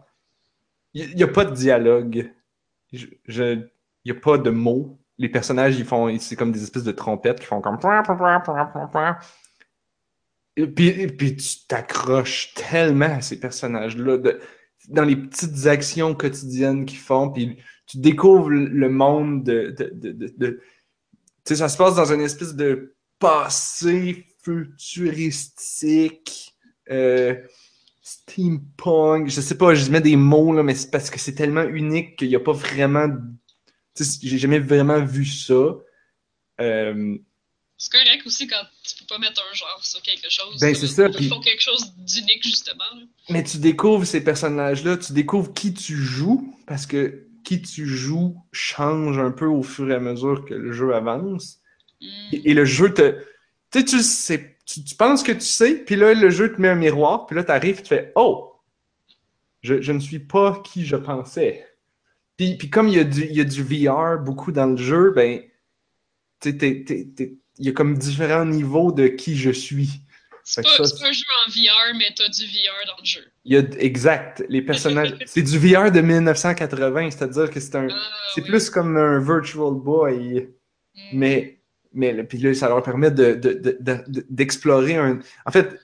Il 0.94 1.16
n'y 1.16 1.24
a 1.24 1.28
pas 1.28 1.46
de 1.46 1.54
dialogue. 1.54 2.32
Il 2.92 3.70
n'y 4.06 4.12
a 4.12 4.16
pas 4.16 4.38
de 4.38 4.50
mots. 4.50 5.00
Les 5.20 5.30
personnages, 5.30 5.78
ils 5.80 5.86
font, 5.86 6.16
c'est 6.20 6.36
comme 6.36 6.52
des 6.52 6.62
espèces 6.64 6.84
de 6.84 6.92
trompettes 6.92 7.40
qui 7.40 7.46
font 7.48 7.62
comme. 7.62 7.80
Et 10.56 10.66
puis, 10.68 11.08
puis 11.08 11.36
tu 11.36 11.66
t'accroches 11.68 12.54
tellement 12.56 13.18
à 13.18 13.22
ces 13.22 13.40
personnages-là, 13.40 14.18
dans 14.90 15.04
les 15.04 15.16
petites 15.16 15.68
actions 15.68 16.16
quotidiennes 16.16 16.86
qu'ils 16.86 17.00
font, 17.00 17.30
puis 17.30 17.58
tu 17.86 18.00
découvres 18.00 18.50
le 18.50 18.90
monde 18.90 19.44
de. 19.44 19.76
de, 19.78 19.92
de, 19.94 20.12
de- 20.12 20.34
de- 20.38 20.62
tu 21.46 21.54
sais, 21.54 21.56
ça 21.56 21.70
se 21.70 21.78
passe 21.78 21.96
dans 21.96 22.12
une 22.12 22.22
espèce 22.22 22.56
de 22.56 22.96
passé 23.20 24.26
futuristique, 24.44 26.56
euh, 26.90 27.36
steampunk, 28.02 29.30
je 29.30 29.42
sais 29.42 29.58
pas, 29.58 29.74
je 29.76 29.92
mets 29.92 30.02
des 30.02 30.16
mots, 30.16 30.54
là, 30.54 30.64
mais 30.64 30.76
c'est 30.76 30.92
parce 30.92 31.10
que 31.10 31.20
c'est 31.20 31.36
tellement 31.36 31.64
unique 31.64 32.18
qu'il 32.18 32.30
n'y 32.30 32.36
a 32.36 32.40
pas 32.40 32.52
vraiment. 32.54 33.08
J'ai 34.24 34.38
jamais 34.38 34.60
vraiment 34.60 35.04
vu 35.04 35.25
ça. 35.25 35.75
Euh, 36.62 37.18
C'est 37.77 37.92
correct 37.92 38.25
aussi 38.25 38.48
quand 38.48 38.63
tu 38.84 38.96
peux 38.98 39.06
pas 39.06 39.20
mettre 39.20 39.42
un 39.50 39.54
genre 39.54 39.80
sur 39.84 40.01
quelque 40.01 40.30
chose. 40.30 40.60
Ben, 40.60 40.74
c'est 40.74 40.88
ça, 40.88 41.08
Ils 41.20 41.30
font 41.30 41.39
quelque 41.42 41.62
chose 41.62 41.94
d'unique, 41.98 42.44
justement. 42.44 42.84
là. 42.96 43.01
Mais 43.30 43.44
tu 43.44 43.58
découvres 43.58 44.06
ces 44.06 44.24
personnages-là, 44.24 44.98
tu 44.98 45.13
découvres 45.13 45.54
qui 45.54 45.74
tu 45.74 45.96
joues, 45.96 46.56
parce 46.66 46.86
que 46.86 47.27
qui 47.44 47.62
tu 47.62 47.86
joues 47.88 48.36
change 48.51 49.20
un 49.20 49.32
peu 49.32 49.46
au 49.46 49.63
fur 49.63 49.89
et 49.89 49.96
à 49.96 50.00
mesure 50.00 50.44
que 50.46 50.54
le 50.54 50.72
jeu 50.74 50.94
avance. 50.94 51.60
Mm. 52.01 52.06
Et, 52.34 52.51
et 52.51 52.54
le 52.54 52.66
jeu 52.66 52.94
te. 52.94 53.24
Tu 53.72 53.80
sais, 53.80 53.86
tu 53.86 54.01
sais, 54.01 54.58
tu, 54.66 54.84
tu 54.84 54.96
penses 54.96 55.24
que 55.24 55.32
tu 55.32 55.42
sais, 55.42 55.75
puis 55.75 55.96
là, 55.96 56.13
le 56.13 56.30
jeu 56.30 56.54
te 56.54 56.60
met 56.60 56.70
un 56.70 56.75
miroir, 56.75 57.25
puis 57.25 57.36
là, 57.36 57.44
tu 57.44 57.51
arrives, 57.51 57.82
tu 57.82 57.88
fais 57.89 58.12
Oh, 58.16 58.54
je, 59.62 59.82
je 59.82 59.92
ne 59.92 60.00
suis 60.00 60.20
pas 60.20 60.62
qui 60.66 60.86
je 60.86 60.96
pensais. 60.96 61.67
Puis, 62.38 62.56
puis 62.56 62.70
comme 62.70 62.88
il 62.88 62.96
y, 62.96 63.00
a 63.00 63.03
du, 63.03 63.25
il 63.25 63.36
y 63.36 63.41
a 63.41 63.44
du 63.44 63.63
VR 63.63 64.20
beaucoup 64.20 64.51
dans 64.51 64.67
le 64.67 64.77
jeu, 64.77 65.12
ben, 65.12 65.41
tu 66.39 66.50
il 67.60 67.65
y 67.65 67.70
a 67.70 67.72
comme 67.72 67.98
différents 67.98 68.46
niveaux 68.46 68.91
de 68.91 69.08
qui 69.08 69.36
je 69.36 69.50
suis. 69.50 70.01
C'est 70.44 70.62
pas, 70.62 70.70
pas 70.77 70.84
un 70.84 71.12
jeu 71.12 71.25
en 71.46 71.50
VR, 71.50 71.98
mais 71.98 72.06
t'as 72.15 72.29
du 72.29 72.46
VR 72.46 72.86
dans 72.88 72.98
le 73.00 73.06
jeu. 73.06 73.25
Il 73.44 73.53
y 73.53 73.58
a, 73.58 73.63
exact, 73.79 74.46
les 74.48 74.62
personnages. 74.62 75.13
c'est 75.25 75.41
du 75.41 75.58
VR 75.58 75.91
de 75.91 76.00
1980, 76.00 77.12
c'est-à-dire 77.12 77.50
que 77.50 77.60
c'est 77.60 77.75
un. 77.75 77.88
Ah, 77.89 78.00
C'est 78.34 78.41
oui. 78.44 78.48
plus 78.50 78.70
comme 78.70 78.96
un 78.96 79.20
Virtual 79.20 79.74
Boy, 79.74 80.48
Mm. 80.96 81.20
mais, 81.20 81.60
mais 81.94 82.24
puis 82.24 82.38
là, 82.39 82.53
ça 82.53 82.70
leur 82.70 82.82
permet 82.82 83.12
de- 83.12 83.34
de- 83.36 83.53
de- 83.53 83.77
de- 83.79 84.25
d'explorer 84.29 84.96
un. 84.96 85.20
En 85.46 85.51
fait, 85.51 85.79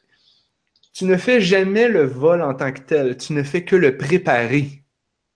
tu 0.93 1.05
ne 1.05 1.17
fais 1.17 1.39
jamais 1.41 1.88
le 1.89 2.03
vol 2.05 2.41
en 2.41 2.53
tant 2.53 2.72
que 2.72 2.79
tel, 2.81 3.17
tu 3.17 3.33
ne 3.33 3.43
fais 3.43 3.63
que 3.65 3.75
le 3.75 3.98
préparer 3.98 4.83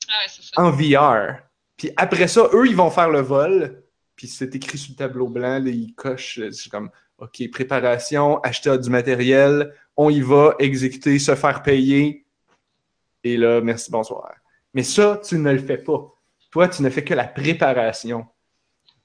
Ah, 0.08 0.14
ouais, 0.24 0.30
c'est 0.30 0.42
ça. 0.44 0.47
En 0.58 0.72
VR. 0.72 1.38
Puis 1.78 1.92
après 1.96 2.28
ça, 2.28 2.50
eux, 2.54 2.68
ils 2.68 2.76
vont 2.76 2.90
faire 2.90 3.10
le 3.10 3.22
vol, 3.22 3.84
puis 4.16 4.28
c'est 4.28 4.54
écrit 4.56 4.78
sur 4.78 4.92
le 4.92 4.98
tableau 4.98 5.30
blanc, 5.30 5.60
là, 5.60 5.70
ils 5.70 5.94
cochent, 5.94 6.40
euh, 6.40 6.52
c'est 6.52 6.70
comme, 6.70 6.90
OK, 7.20 7.50
préparation, 7.52 8.40
acheter 8.42 8.78
du 8.78 8.90
matériel, 8.90 9.74
on 9.96 10.10
y 10.10 10.22
va, 10.22 10.56
exécuter, 10.60 11.18
se 11.20 11.36
faire 11.36 11.64
payer, 11.64 12.26
et 13.24 13.38
là, 13.38 13.62
merci, 13.62 13.92
bonsoir. 13.92 14.34
Mais 14.74 14.84
ça, 14.84 15.22
tu 15.24 15.38
ne 15.38 15.52
le 15.52 15.60
fais 15.60 15.78
pas. 15.78 16.14
Toi, 16.52 16.68
tu 16.68 16.82
ne 16.82 16.90
fais 16.90 17.04
que 17.04 17.14
la 17.14 17.28
préparation, 17.28 18.26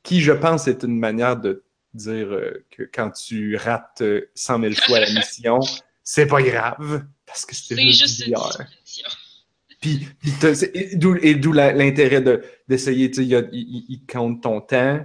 qui, 0.03 0.21
je 0.21 0.33
pense, 0.33 0.69
est 0.69 0.83
une 0.83 0.99
manière 0.99 1.37
de 1.37 1.65
dire 1.95 2.33
euh, 2.33 2.65
que 2.71 2.85
quand 2.85 3.11
tu 3.11 3.57
rates 3.57 4.01
euh, 4.01 4.31
100 4.35 4.61
000 4.61 4.75
fois 4.87 5.01
la 5.01 5.11
mission, 5.11 5.61
c'est 6.03 6.27
pas 6.27 6.43
grave, 6.43 7.05
parce 7.27 7.45
que 7.45 7.55
c'était 7.55 7.77
C'est 7.77 7.89
juste 7.91 8.25
juste 8.25 8.27
une. 8.27 8.35
Puis, 9.83 10.09
et 10.73 11.35
d'où 11.35 11.53
l'intérêt 11.53 12.21
de- 12.21 12.41
d'essayer, 12.69 13.11
tu 13.11 13.29
sais, 13.29 13.49
il, 13.53 14.01
compte 14.11 14.41
ton 14.41 14.61
temps. 14.61 15.05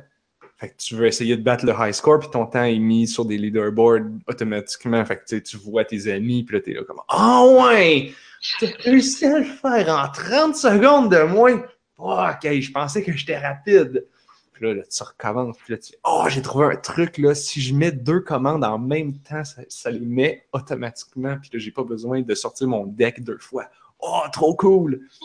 Fait 0.58 0.70
que 0.70 0.76
tu 0.78 0.96
veux 0.96 1.08
essayer 1.08 1.36
de 1.36 1.42
battre 1.42 1.66
le 1.66 1.74
high 1.78 1.94
score, 1.94 2.20
puis 2.20 2.30
ton 2.30 2.46
temps 2.46 2.64
est 2.64 2.78
mis 2.78 3.08
sur 3.08 3.26
des 3.26 3.38
leaderboards 3.38 4.06
automatiquement. 4.28 5.04
Fait 5.04 5.18
que 5.18 5.36
tu 5.40 5.58
vois 5.58 5.84
tes 5.84 6.12
amis, 6.12 6.44
puis 6.44 6.58
là, 6.58 6.62
t'es 6.62 6.74
là 6.74 6.84
comme 6.84 7.02
«Ah 7.10 7.44
ouais! 7.46 8.14
T'as 8.60 8.68
réussi 8.84 9.26
à 9.26 9.40
le 9.40 9.46
faire 9.46 9.90
en 9.90 10.12
30 10.12 10.56
secondes 10.56 11.12
de 11.12 11.24
moins! 11.24 11.64
Oh, 11.98 12.24
ok, 12.32 12.60
je 12.60 12.72
pensais 12.72 13.04
que 13.04 13.12
j'étais 13.12 13.38
rapide!» 13.38 14.06
Puis 14.54 14.66
là, 14.66 14.84
tu 14.84 15.04
recommences, 15.04 15.58
puis 15.58 15.74
là, 15.74 15.80
tu 15.80 15.92
fais 15.92 16.00
«Oh, 16.04 16.26
j'ai 16.30 16.42
trouvé 16.44 16.66
un 16.66 16.76
truc, 16.76 17.18
là, 17.18 17.34
si 17.34 17.62
je 17.62 17.76
mets 17.76 17.92
deux 17.92 18.20
commandes 18.20 18.64
en 18.64 18.80
même 18.80 19.18
temps, 19.20 19.44
ça, 19.44 19.62
ça 19.70 19.92
les 19.92 20.00
met 20.00 20.46
automatiquement, 20.54 21.38
puis 21.40 21.50
là, 21.54 21.60
j'ai 21.60 21.72
pas 21.72 21.84
besoin 21.84 22.22
de 22.22 22.36
sortir 22.36 22.68
mon 22.68 22.86
deck 22.86 23.24
deux 23.24 23.40
fois. 23.40 23.70
Oh, 24.00 24.24
trop 24.32 24.56
cool! 24.56 25.08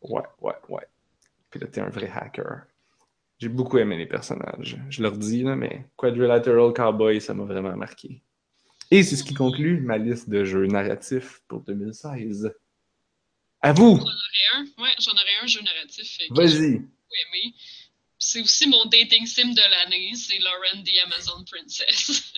Ouais, 0.00 0.22
ouais, 0.40 0.54
ouais. 0.68 0.86
Puis 1.50 1.58
là, 1.58 1.66
t'es 1.66 1.80
un 1.80 1.88
vrai 1.88 2.08
hacker. 2.14 2.62
J'ai 3.40 3.48
beaucoup 3.48 3.78
aimé 3.78 3.96
les 3.96 4.06
personnages. 4.06 4.78
Je 4.88 5.02
leur 5.02 5.16
dis, 5.18 5.42
là, 5.42 5.56
mais 5.56 5.86
Quadrilateral 5.96 6.72
Cowboy, 6.72 7.20
ça 7.20 7.34
m'a 7.34 7.44
vraiment 7.44 7.76
marqué. 7.76 8.22
Et 8.90 9.02
c'est 9.02 9.16
ce 9.16 9.24
qui 9.24 9.34
conclut 9.34 9.80
ma 9.80 9.98
liste 9.98 10.30
de 10.30 10.44
jeux 10.44 10.66
narratifs 10.66 11.40
pour 11.48 11.60
2016. 11.62 12.52
À 13.60 13.72
vous! 13.72 13.96
J'en 13.96 14.02
aurais 14.02 14.48
un. 14.54 14.82
Ouais, 14.82 14.94
j'en 15.00 15.12
aurais 15.12 15.42
un 15.42 15.46
jeu 15.46 15.60
narratif 15.62 16.18
euh, 16.20 16.34
Vas-y! 16.34 16.78
beaucoup 16.78 17.14
aimé. 17.34 17.54
C'est 18.18 18.40
aussi 18.40 18.68
mon 18.68 18.84
dating 18.86 19.26
sim 19.26 19.52
de 19.52 19.70
l'année, 19.70 20.14
c'est 20.14 20.38
Lauren 20.38 20.82
the 20.84 21.06
Amazon 21.06 21.44
Princess. 21.44 22.34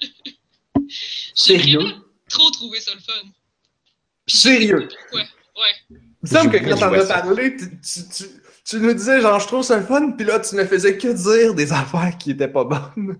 J'ai 1.47 1.57
vraiment 1.57 2.01
trop 2.29 2.51
trouvé 2.51 2.81
ça 2.81 2.95
le 2.95 3.01
fun. 3.01 3.31
Sérieux! 4.37 4.89
Pourquoi? 5.01 5.21
Ouais. 5.21 5.75
Il 5.91 5.99
me 6.23 6.29
semble 6.29 6.51
que 6.51 6.57
quand 6.59 6.77
t'en 6.77 6.93
as 6.93 7.07
parlé, 7.07 7.57
tu, 7.57 7.69
tu, 7.81 8.01
tu, 8.09 8.25
tu 8.65 8.77
nous 8.81 8.93
disais 8.93 9.21
genre 9.21 9.41
je 9.41 9.47
trouve 9.47 9.63
ça 9.63 9.79
le 9.79 9.85
fun, 9.85 10.13
puis 10.13 10.27
là 10.27 10.39
tu 10.41 10.55
ne 10.55 10.65
faisais 10.65 10.97
que 10.99 11.09
dire 11.09 11.55
des 11.55 11.73
affaires 11.83 12.17
qui 12.19 12.33
étaient 12.33 12.49
pas 12.49 12.65
bonnes. 12.65 13.19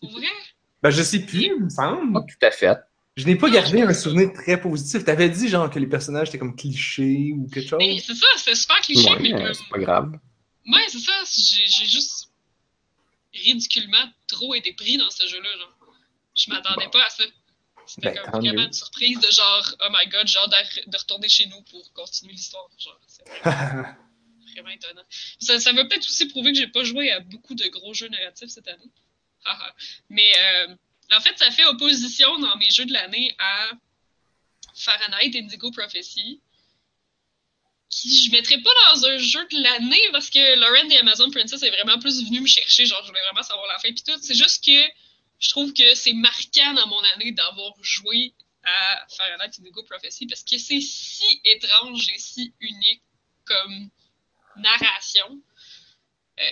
Pour 0.00 0.10
vrai? 0.12 0.26
Ben 0.82 0.90
je 0.90 1.02
sais 1.02 1.20
plus, 1.20 1.44
il 1.44 1.64
me 1.64 1.70
semble. 1.70 2.12
Pas 2.12 2.20
tout 2.20 2.46
à 2.46 2.50
fait. 2.50 2.78
Je 3.16 3.26
n'ai 3.26 3.36
pas 3.36 3.50
gardé 3.50 3.82
un 3.82 3.92
souvenir 3.92 4.32
très 4.32 4.58
positif. 4.58 5.04
T'avais 5.04 5.28
dit 5.28 5.48
genre 5.48 5.68
que 5.68 5.78
les 5.78 5.86
personnages 5.86 6.28
étaient 6.28 6.38
comme 6.38 6.56
clichés 6.56 7.32
ou 7.36 7.46
quelque 7.52 7.68
chose. 7.68 7.78
Mais 7.78 7.98
c'est 7.98 8.14
ça, 8.14 8.26
c'était 8.36 8.54
super 8.54 8.80
cliché, 8.80 9.10
Ouais, 9.10 9.18
mais 9.20 9.54
c'est 9.54 9.68
pas 9.70 9.78
grave. 9.78 10.12
Ouais, 10.66 10.82
c'est 10.88 10.98
ça. 10.98 11.12
J'ai 11.30 11.66
j'ai 11.66 11.84
juste 11.84 12.30
ridiculement 13.34 14.06
trop 14.28 14.54
été 14.54 14.72
pris 14.72 14.96
dans 14.96 15.10
ce 15.10 15.26
jeu-là. 15.26 15.48
Genre. 15.58 15.76
Je 16.34 16.50
m'attendais 16.50 16.88
pas 16.90 17.04
à 17.04 17.10
ça. 17.10 17.24
C'était 17.86 18.12
Ben, 18.12 18.30
comme 18.30 18.40
vraiment 18.40 18.62
une 18.62 18.72
surprise 18.72 19.18
de 19.18 19.30
genre, 19.30 19.74
oh 19.80 19.88
my 19.90 20.08
god, 20.08 20.26
genre 20.26 20.48
de 20.48 20.96
retourner 20.96 21.28
chez 21.28 21.46
nous 21.46 21.62
pour 21.62 21.92
continuer 21.92 22.32
l'histoire. 22.32 22.68
Genre, 22.78 23.00
c'est 23.06 23.24
vraiment 23.42 24.70
étonnant. 24.70 25.04
Ça, 25.40 25.58
ça 25.60 25.72
m'a 25.72 25.84
peut-être 25.84 26.06
aussi 26.06 26.26
prouvé 26.26 26.52
que 26.52 26.58
j'ai 26.58 26.68
pas 26.68 26.84
joué 26.84 27.10
à 27.10 27.20
beaucoup 27.20 27.54
de 27.54 27.66
gros 27.68 27.94
jeux 27.94 28.08
narratifs 28.08 28.50
cette 28.50 28.68
année. 28.68 28.90
Mais 30.08 30.32
euh, 30.36 30.74
en 31.12 31.20
fait, 31.20 31.36
ça 31.38 31.50
fait 31.50 31.64
opposition 31.64 32.38
dans 32.38 32.56
mes 32.56 32.70
jeux 32.70 32.84
de 32.84 32.92
l'année 32.92 33.34
à 33.38 33.70
Fahrenheit 34.74 35.36
Indigo 35.36 35.70
Prophecy, 35.70 36.40
qui 37.88 38.24
je 38.24 38.30
mettrais 38.32 38.60
pas 38.62 38.70
dans 38.94 39.06
un 39.06 39.18
jeu 39.18 39.46
de 39.50 39.62
l'année 39.62 40.02
parce 40.12 40.30
que 40.30 40.58
Lauren 40.58 40.90
et 40.90 40.98
Amazon 40.98 41.30
Princess 41.30 41.62
est 41.62 41.70
vraiment 41.70 41.98
plus 41.98 42.24
venu 42.24 42.40
me 42.40 42.46
chercher, 42.46 42.86
genre 42.86 43.02
je 43.02 43.08
voulais 43.08 43.20
vraiment 43.30 43.42
savoir 43.42 43.66
la 43.66 43.78
fin 43.78 43.92
puis 43.92 44.02
tout. 44.02 44.18
C'est 44.22 44.34
juste 44.34 44.64
que 44.64 44.88
je 45.42 45.48
trouve 45.50 45.72
que 45.74 45.94
c'est 45.94 46.12
marquant 46.14 46.72
dans 46.74 46.86
mon 46.86 47.00
année 47.14 47.32
d'avoir 47.32 47.74
joué 47.82 48.32
à 48.64 49.06
Fahrenheit 49.16 49.50
Indigo 49.58 49.82
Prophecy 49.82 50.26
parce 50.26 50.44
que 50.44 50.56
c'est 50.56 50.80
si 50.80 51.24
étrange 51.44 52.08
et 52.14 52.18
si 52.18 52.54
unique 52.60 53.02
comme 53.44 53.90
narration. 54.56 55.42
Euh, 56.38 56.44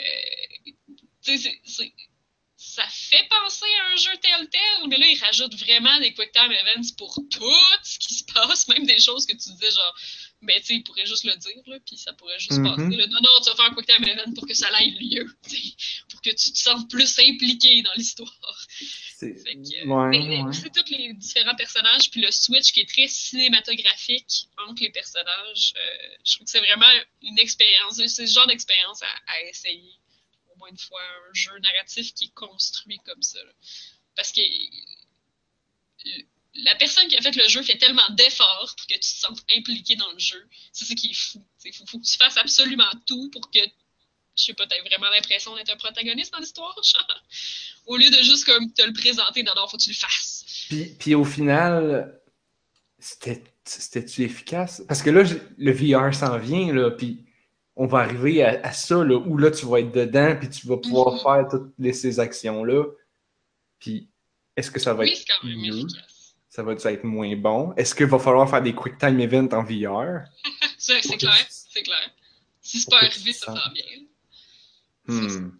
ça 2.56 2.84
fait 2.88 3.26
penser 3.28 3.64
à 3.80 3.92
un 3.92 3.96
jeu 3.96 4.10
Telltale, 4.20 4.88
mais 4.88 4.98
là, 4.98 5.06
ils 5.08 5.18
rajoutent 5.18 5.54
vraiment 5.56 5.98
des 6.00 6.12
quick 6.12 6.30
time 6.32 6.52
events 6.52 6.92
pour 6.98 7.14
tout 7.30 7.54
ce 7.82 7.98
qui 7.98 8.12
se 8.14 8.24
passe, 8.24 8.68
même 8.68 8.84
des 8.86 8.98
choses 8.98 9.24
que 9.24 9.32
tu 9.32 9.48
disais, 9.50 9.70
genre, 9.70 9.94
ben, 10.42 10.60
tu 10.60 10.66
sais, 10.66 10.74
ils 10.74 10.82
pourraient 10.82 11.06
juste 11.06 11.24
le 11.24 11.34
dire, 11.36 11.62
là, 11.66 11.78
puis 11.86 11.96
ça 11.96 12.12
pourrait 12.12 12.38
juste 12.38 12.52
Mhm. 12.58 12.64
passer. 12.76 12.96
là. 12.96 13.06
Non, 13.06 13.20
non, 13.22 13.30
tu 13.42 13.48
vas 13.50 13.56
faire 13.56 13.64
un 13.66 13.74
quick 13.74 13.86
time 13.86 14.04
event 14.04 14.34
pour 14.34 14.46
que 14.46 14.52
ça 14.54 14.68
aille 14.74 14.90
lieu, 15.00 15.34
que 16.22 16.30
tu 16.30 16.52
te 16.52 16.58
sentes 16.58 16.90
plus 16.90 17.18
impliqué 17.18 17.82
dans 17.82 17.92
l'histoire. 17.94 18.36
C'est- 19.16 19.36
euh, 19.46 19.86
Ouais, 19.86 20.10
mais 20.18 20.42
ouais. 20.42 20.70
Tous 20.74 20.90
les 20.90 21.12
différents 21.14 21.54
personnages, 21.56 22.10
puis 22.10 22.20
le 22.20 22.30
switch 22.30 22.72
qui 22.72 22.80
est 22.80 22.88
très 22.88 23.08
cinématographique 23.08 24.46
entre 24.66 24.82
les 24.82 24.90
personnages. 24.90 25.72
euh, 25.76 26.16
je 26.24 26.34
trouve 26.34 26.44
que 26.46 26.50
c'est 26.50 26.60
vraiment 26.60 26.90
une 27.22 27.38
expérience. 27.38 27.96
C'est 27.96 28.08
ce 28.26 28.32
genre 28.32 28.46
d'expérience 28.46 29.02
à, 29.02 29.32
à 29.32 29.42
essayer 29.44 29.92
au 30.52 30.56
moins 30.58 30.68
une 30.70 30.78
fois 30.78 31.00
un 31.02 31.34
jeu 31.34 31.58
narratif 31.58 32.12
qui 32.14 32.24
est 32.26 32.34
construit 32.34 32.98
comme 33.04 33.22
ça. 33.22 33.42
là. 33.42 33.52
Parce 34.16 34.32
que 34.32 34.40
la 36.54 36.74
personne 36.76 37.06
qui 37.08 37.16
a 37.16 37.22
fait 37.22 37.34
le 37.36 37.48
jeu 37.48 37.62
fait 37.62 37.78
tellement 37.78 38.08
d'efforts 38.10 38.74
pour 38.76 38.86
que 38.86 38.94
tu 38.94 39.00
te 39.00 39.06
sentes 39.06 39.40
impliqué 39.56 39.96
dans 39.96 40.10
le 40.10 40.18
jeu. 40.18 40.48
C'est 40.72 40.84
ça 40.84 40.94
qui 40.94 41.10
est 41.10 41.14
fou. 41.14 41.44
Il 41.64 41.72
faut, 41.72 41.86
faut 41.86 41.98
que 42.00 42.06
tu 42.06 42.16
fasses 42.16 42.36
absolument 42.36 42.90
tout 43.06 43.30
pour 43.30 43.50
que, 43.50 43.60
je 44.36 44.44
sais 44.44 44.54
pas, 44.54 44.66
tu 44.66 44.80
vraiment 44.88 45.10
l'impression 45.10 45.54
d'être 45.56 45.72
un 45.72 45.76
protagoniste 45.76 46.32
dans 46.32 46.38
l'histoire. 46.38 46.74
Au 47.86 47.96
lieu 47.96 48.08
de 48.10 48.16
juste 48.22 48.44
comme 48.46 48.72
te 48.72 48.82
le 48.82 48.92
présenter, 48.92 49.42
non, 49.42 49.52
non, 49.56 49.66
faut 49.68 49.76
que 49.76 49.82
tu 49.82 49.90
le 49.90 49.96
fasses. 49.96 50.44
Puis, 50.68 50.84
puis 50.98 51.14
au 51.14 51.24
final, 51.24 52.20
c'était- 52.98 53.42
c'était-tu 53.64 54.22
efficace? 54.22 54.82
Parce 54.88 55.02
que 55.02 55.10
là, 55.10 55.22
le 55.58 55.72
VR 55.72 56.14
s'en 56.14 56.38
vient, 56.38 56.72
là, 56.72 56.90
puis 56.90 57.24
on 57.76 57.86
va 57.86 57.98
arriver 58.00 58.42
à, 58.44 58.60
à 58.66 58.72
ça, 58.72 59.02
là, 59.04 59.16
où 59.16 59.36
là, 59.38 59.50
tu 59.50 59.66
vas 59.66 59.80
être 59.80 59.92
dedans, 59.92 60.36
puis 60.38 60.48
tu 60.50 60.66
vas 60.66 60.76
pouvoir 60.76 61.14
Mhm. 61.14 61.20
faire 61.20 61.48
toutes 61.50 61.72
les- 61.78 61.92
ces 61.92 62.20
actions-là. 62.20 62.84
Puis, 63.78 64.08
est-ce 64.56 64.70
que 64.70 64.78
ça 64.80 64.92
va 64.94 65.04
Oui, 65.04 65.10
être 65.10 65.18
c'est 65.18 65.24
quand 65.26 65.46
même 65.46 65.58
mieux? 65.58 65.78
efficace. 65.84 66.34
Ça 66.48 66.62
va 66.64 66.72
être 66.72 67.04
moins 67.04 67.34
bon? 67.36 67.72
Est-ce 67.76 67.94
qu'il 67.94 68.06
va 68.06 68.18
falloir 68.18 68.48
faire 68.50 68.60
des 68.62 68.74
quick 68.74 68.98
time 68.98 69.20
events 69.20 69.52
en 69.52 69.62
VR? 69.62 70.24
C'est 70.78 71.00
clair, 71.00 71.46
c'est 71.48 71.82
clair. 71.82 72.10
Si 72.62 72.80
c'est 72.80 72.90
pas 72.90 72.98
arrivé, 72.98 73.32
ça 73.32 73.54
sent 73.54 73.70
bien. 73.74 73.84
Hmm. 75.10 75.50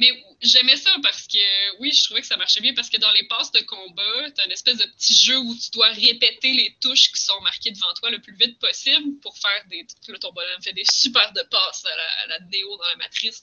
Mais 0.00 0.10
j'aimais 0.40 0.76
ça 0.76 0.90
parce 1.02 1.26
que, 1.26 1.78
oui, 1.78 1.92
je 1.92 2.04
trouvais 2.04 2.22
que 2.22 2.26
ça 2.26 2.38
marchait 2.38 2.60
bien 2.60 2.72
parce 2.72 2.88
que 2.88 2.96
dans 2.96 3.10
les 3.12 3.24
passes 3.24 3.52
de 3.52 3.60
combat, 3.60 4.30
t'as 4.34 4.46
une 4.46 4.52
espèce 4.52 4.78
de 4.78 4.84
petit 4.96 5.14
jeu 5.14 5.38
où 5.38 5.54
tu 5.54 5.70
dois 5.72 5.90
répéter 5.90 6.54
les 6.54 6.74
touches 6.80 7.12
qui 7.12 7.20
sont 7.20 7.38
marquées 7.42 7.70
devant 7.70 7.92
toi 7.94 8.10
le 8.10 8.18
plus 8.18 8.34
vite 8.34 8.58
possible 8.58 9.20
pour 9.20 9.36
faire 9.36 9.62
des. 9.68 9.86
Là, 10.08 10.18
ton 10.18 10.32
bonhomme 10.32 10.62
fait 10.62 10.72
des 10.72 10.86
super 10.90 11.30
de 11.34 11.42
passes 11.50 11.84
à 11.84 11.94
la, 11.94 12.20
à 12.22 12.26
la 12.28 12.38
dans 12.38 12.88
la 12.88 12.96
matrice. 12.96 13.42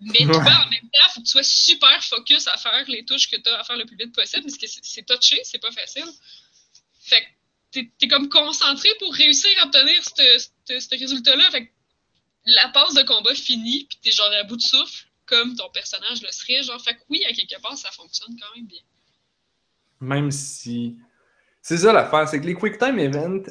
Mais 0.00 0.18
toi, 0.18 0.36
en 0.36 0.68
même 0.68 0.90
temps, 0.90 1.08
faut 1.14 1.20
que 1.20 1.26
tu 1.26 1.30
sois 1.30 1.42
super 1.42 2.04
focus 2.04 2.46
à 2.46 2.58
faire 2.58 2.84
les 2.88 3.04
touches 3.06 3.30
que 3.30 3.36
tu 3.36 3.48
as 3.48 3.58
à 3.58 3.64
faire 3.64 3.76
le 3.76 3.86
plus 3.86 3.96
vite 3.96 4.14
possible 4.14 4.42
parce 4.42 4.58
que 4.58 4.66
c'est 4.66 5.06
touché, 5.06 5.40
c'est 5.44 5.58
pas 5.58 5.72
facile. 5.72 6.08
Fait 7.02 7.22
que 7.22 7.26
t'es 7.70 7.90
es 8.02 8.08
comme 8.08 8.28
concentré 8.28 8.90
pour 8.98 9.14
réussir 9.14 9.50
à 9.62 9.66
obtenir 9.66 10.02
ce 10.04 10.90
résultat-là. 10.94 11.50
Fait 11.50 11.66
que 11.66 11.72
la 12.46 12.68
passe 12.68 12.94
de 12.94 13.02
combat 13.02 13.34
finie, 13.34 13.84
puis 13.88 13.98
t'es 14.02 14.10
genre 14.12 14.30
à 14.32 14.42
bout 14.44 14.56
de 14.56 14.62
souffle, 14.62 15.06
comme 15.26 15.54
ton 15.56 15.68
personnage 15.70 16.22
le 16.22 16.30
serait. 16.32 16.62
Genre, 16.62 16.82
fait 16.82 16.94
que 16.94 17.00
oui, 17.08 17.24
à 17.24 17.32
quelque 17.32 17.60
part, 17.60 17.76
ça 17.76 17.90
fonctionne 17.92 18.36
quand 18.40 18.54
même 18.56 18.66
bien. 18.66 18.80
Même 20.00 20.30
si. 20.30 20.96
C'est 21.62 21.76
ça 21.78 21.92
l'affaire, 21.92 22.26
c'est 22.28 22.40
que 22.40 22.46
les 22.46 22.54
quick 22.54 22.78
time 22.78 22.98
events, 22.98 23.44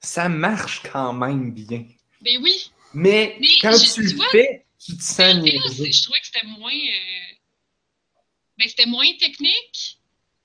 ça 0.00 0.28
marche 0.28 0.82
quand 0.92 1.12
même 1.14 1.52
bien. 1.52 1.86
Ben 2.20 2.38
oui, 2.42 2.70
Mais, 2.92 3.36
Mais 3.40 3.48
quand 3.60 3.72
je- 3.76 3.92
tu 3.94 4.02
le 4.02 4.22
fais, 4.30 4.66
tu 4.78 4.96
te 4.96 5.02
sens 5.02 5.16
c'est- 5.16 5.92
je 5.92 6.02
trouvais 6.02 6.20
que 6.20 6.26
c'était 6.26 6.46
moins. 6.46 6.72
euh, 6.72 7.34
Ben, 8.56 8.68
c'était 8.68 8.86
moins 8.86 9.10
technique, 9.18 9.98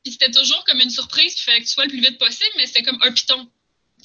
Puis 0.04 0.14
c'était 0.14 0.32
toujours 0.32 0.64
comme 0.64 0.80
une 0.80 0.90
surprise, 0.90 1.34
puis 1.36 1.42
il 1.42 1.46
fallait 1.46 1.60
que 1.60 1.66
tu 1.66 1.72
sois 1.74 1.84
le 1.84 1.90
plus 1.90 2.00
vite 2.00 2.18
possible, 2.18 2.50
mais 2.58 2.66
c'était 2.66 2.84
comme 2.84 3.00
un 3.04 3.12
piton. 3.12 3.52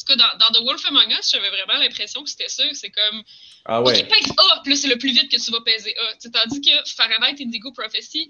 En 0.04 0.12
tout 0.12 0.18
cas, 0.18 0.36
dans, 0.38 0.38
dans 0.38 0.60
The 0.60 0.62
Wolf 0.64 0.84
Among 0.86 1.10
Us, 1.12 1.30
j'avais 1.30 1.50
vraiment 1.50 1.78
l'impression 1.78 2.22
que 2.22 2.30
c'était 2.30 2.48
ça. 2.48 2.64
C'est 2.72 2.90
comme, 2.90 3.22
Ah 3.64 3.82
ouais. 3.82 4.04
Pèse 4.04 4.32
A, 4.36 4.60
puis 4.62 4.76
c'est 4.76 4.88
le 4.88 4.98
plus 4.98 5.12
vite 5.12 5.30
que 5.30 5.42
tu 5.42 5.50
vas 5.50 5.60
peser 5.62 5.94
A. 5.96 6.30
Tandis 6.30 6.60
que 6.60 6.90
Fahrenheit 6.90 7.42
Indigo 7.42 7.72
Prophecy, 7.72 8.28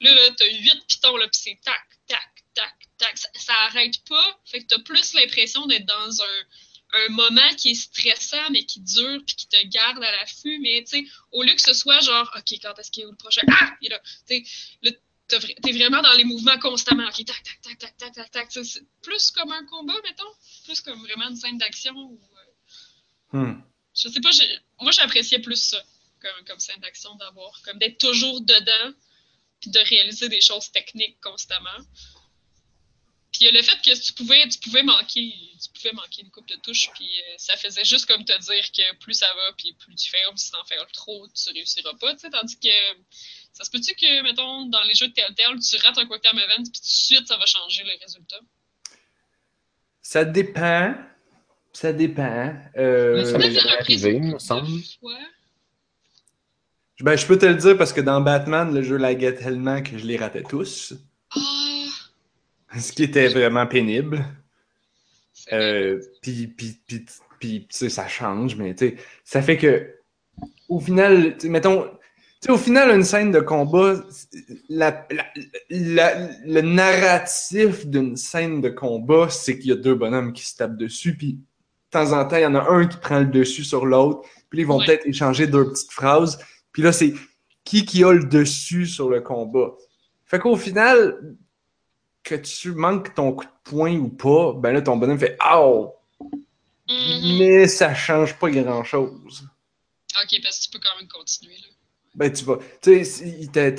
là, 0.00 0.14
là 0.14 0.30
t'as 0.36 0.46
8 0.46 0.86
pitons, 0.86 1.16
là, 1.16 1.26
puis 1.26 1.40
c'est 1.42 1.58
tac, 1.64 1.82
tac, 2.06 2.44
tac, 2.54 2.74
tac. 2.98 3.18
Ça, 3.18 3.28
ça 3.34 3.52
arrête 3.66 4.04
pas. 4.08 4.40
Fait 4.44 4.60
que 4.60 4.66
t'as 4.66 4.78
plus 4.80 5.14
l'impression 5.14 5.66
d'être 5.66 5.86
dans 5.86 6.22
un, 6.22 7.04
un 7.04 7.08
moment 7.08 7.54
qui 7.56 7.70
est 7.70 7.74
stressant, 7.74 8.50
mais 8.50 8.64
qui 8.64 8.80
dure, 8.80 9.20
puis 9.26 9.34
qui 9.34 9.48
te 9.48 9.66
garde 9.66 10.02
à 10.02 10.12
l'affût. 10.12 10.58
Mais, 10.60 10.84
tu 10.84 10.98
sais, 10.98 11.04
au 11.32 11.42
lieu 11.42 11.54
que 11.54 11.62
ce 11.62 11.74
soit 11.74 12.00
genre, 12.00 12.30
OK, 12.36 12.58
quand 12.62 12.78
est-ce 12.78 12.90
qu'il 12.92 13.02
est 13.02 13.06
où 13.06 13.10
le 13.10 13.16
prochain? 13.16 13.42
Ah! 13.50 13.72
Il 13.80 13.86
est 13.86 13.90
là. 13.90 14.00
Tu 14.28 14.44
sais, 14.44 15.00
t'es 15.28 15.72
vraiment 15.72 16.02
dans 16.02 16.12
les 16.14 16.24
mouvements 16.24 16.58
constamment. 16.58 17.06
OK, 17.08 17.24
tac, 17.24 17.42
tac, 17.42 17.60
tac, 17.62 17.78
tac, 17.78 17.96
tac, 17.96 18.12
tac, 18.12 18.30
tac. 18.30 18.64
C'est 18.64 18.82
plus 19.02 19.30
comme 19.30 19.50
un 19.52 19.64
combat, 19.66 19.94
mettons? 20.04 20.32
Plus 20.64 20.80
comme 20.80 21.00
vraiment 21.00 21.28
une 21.28 21.36
scène 21.36 21.58
d'action. 21.58 21.94
Ou, 21.94 22.20
euh, 22.22 22.46
Hmm. 23.32 23.60
je 23.94 24.08
sais 24.08 24.20
pas, 24.20 24.30
moi 24.80 24.92
j'appréciais 24.92 25.40
plus 25.40 25.60
ça 25.60 25.82
comme, 26.20 26.44
comme 26.46 26.60
scène 26.60 26.80
d'action 26.80 27.14
d'avoir, 27.16 27.60
comme 27.62 27.78
d'être 27.78 27.98
toujours 27.98 28.40
dedans, 28.40 28.94
puis 29.60 29.70
de 29.70 29.80
réaliser 29.80 30.28
des 30.28 30.40
choses 30.40 30.70
techniques 30.70 31.20
constamment. 31.20 31.78
Puis 33.32 33.50
le 33.50 33.60
fait 33.62 33.76
que 33.82 34.00
tu 34.00 34.12
pouvais, 34.14 34.48
tu 34.48 34.58
pouvais 34.60 34.82
manquer, 34.84 35.34
tu 35.62 35.68
pouvais 35.74 35.92
manquer 35.92 36.22
une 36.22 36.30
coupe 36.30 36.48
de 36.48 36.54
touches, 36.56 36.88
puis 36.94 37.04
euh, 37.04 37.34
ça 37.36 37.56
faisait 37.56 37.84
juste 37.84 38.06
comme 38.06 38.24
te 38.24 38.38
dire 38.38 38.72
que 38.72 38.96
plus 38.98 39.14
ça 39.14 39.32
va, 39.34 39.52
puis 39.58 39.74
plus 39.74 39.94
tu 39.96 40.08
fermes, 40.08 40.36
si 40.36 40.50
t'en 40.52 40.64
fais 40.64 40.78
trop, 40.92 41.26
tu 41.28 41.50
réussiras 41.50 41.94
pas, 41.94 42.14
tu 42.14 42.20
sais, 42.20 42.30
tandis 42.30 42.58
que 42.58 42.68
ça 43.56 43.64
se 43.64 43.70
peut-tu 43.70 43.94
que, 43.94 44.22
mettons, 44.22 44.66
dans 44.66 44.82
les 44.82 44.92
jeux 44.92 45.08
de 45.08 45.14
Telltale, 45.14 45.58
tu 45.58 45.76
rates 45.78 45.96
un 45.96 46.04
Quick 46.04 46.20
Time 46.20 46.38
Event, 46.38 46.62
puis 46.64 46.72
tout 46.72 46.80
de 46.82 46.84
suite, 46.84 47.26
ça 47.26 47.38
va 47.38 47.46
changer 47.46 47.84
le 47.84 47.92
résultat? 48.02 48.36
Ça 50.02 50.26
dépend. 50.26 50.94
Ça 51.72 51.94
dépend. 51.94 52.54
Euh, 52.76 53.24
ça 53.24 53.38
m'est 53.38 53.52
jamais 53.52 53.76
arrivé, 53.80 54.20
me 54.20 54.38
semble. 54.38 54.68
ben, 57.00 57.16
je 57.16 57.26
peux 57.26 57.38
te 57.38 57.46
le 57.46 57.54
dire 57.54 57.78
parce 57.78 57.94
que 57.94 58.02
dans 58.02 58.20
Batman, 58.20 58.74
le 58.74 58.82
jeu 58.82 58.98
laguait 58.98 59.34
tellement 59.34 59.82
que 59.82 59.96
je 59.96 60.04
les 60.04 60.18
ratais 60.18 60.42
tous. 60.42 60.92
Ah, 61.34 62.78
Ce 62.78 62.92
qui 62.92 63.04
était 63.04 63.28
vraiment 63.28 63.66
pénible. 63.66 64.22
Euh, 65.52 66.02
puis, 66.20 66.46
puis, 66.48 66.78
puis, 66.86 67.06
puis, 67.40 67.60
tu 67.60 67.66
sais, 67.70 67.88
ça 67.88 68.06
change, 68.06 68.54
mais 68.56 68.74
tu 68.74 68.90
sais, 68.90 68.96
ça 69.24 69.40
fait 69.40 69.56
que, 69.56 69.94
au 70.68 70.78
final, 70.78 71.38
mettons, 71.44 71.90
sais, 72.40 72.50
au 72.50 72.58
final, 72.58 72.90
une 72.90 73.04
scène 73.04 73.30
de 73.32 73.40
combat, 73.40 73.94
la, 74.68 75.06
la- 75.10 75.32
la- 75.70 76.28
le 76.44 76.60
narratif 76.60 77.86
d'une 77.86 78.16
scène 78.16 78.60
de 78.60 78.68
combat, 78.68 79.28
c'est 79.30 79.58
qu'il 79.58 79.68
y 79.70 79.72
a 79.72 79.76
deux 79.76 79.94
bonhommes 79.94 80.32
qui 80.32 80.44
se 80.44 80.56
tapent 80.56 80.76
dessus, 80.76 81.16
puis 81.16 81.32
de 81.34 81.40
temps 81.90 82.12
en 82.12 82.26
temps, 82.26 82.36
il 82.36 82.42
y 82.42 82.46
en 82.46 82.54
a 82.54 82.68
un 82.70 82.86
qui 82.86 82.96
prend 82.98 83.20
le 83.20 83.26
dessus 83.26 83.64
sur 83.64 83.86
l'autre, 83.86 84.28
puis 84.50 84.60
ils 84.60 84.66
vont 84.66 84.78
Ouais. 84.78 84.86
peut-être 84.86 85.06
échanger 85.06 85.46
deux 85.46 85.70
petites 85.70 85.92
phrases, 85.92 86.38
puis 86.72 86.82
là, 86.82 86.92
c'est 86.92 87.14
qui 87.64 87.84
qui 87.84 88.04
a 88.04 88.12
le 88.12 88.24
dessus 88.24 88.86
sur 88.86 89.08
le 89.08 89.20
combat. 89.20 89.72
Fait 90.24 90.38
qu'au 90.38 90.56
final, 90.56 91.36
que 92.22 92.34
tu 92.34 92.72
manques 92.72 93.14
ton 93.14 93.32
coup 93.32 93.44
de 93.44 93.50
poing 93.70 93.96
ou 93.96 94.08
pas, 94.08 94.52
ben 94.54 94.72
là, 94.72 94.82
ton 94.82 94.96
bonhomme 94.96 95.18
fait 95.18 95.36
«Ow! 95.54 95.92
Mhm. 96.88 97.38
Mais 97.38 97.66
ça 97.68 97.94
change 97.94 98.38
pas 98.38 98.50
grand-chose. 98.50 99.48
Ok, 100.22 100.40
parce 100.42 100.58
que 100.58 100.64
tu 100.64 100.70
peux 100.70 100.78
quand 100.80 100.96
même 100.98 101.08
continuer, 101.08 101.54
là. 101.56 101.66
Ben, 102.16 102.32
tu 102.32 102.44
vas. 102.44 102.58
Tu 102.82 103.04
sais, 103.04 103.74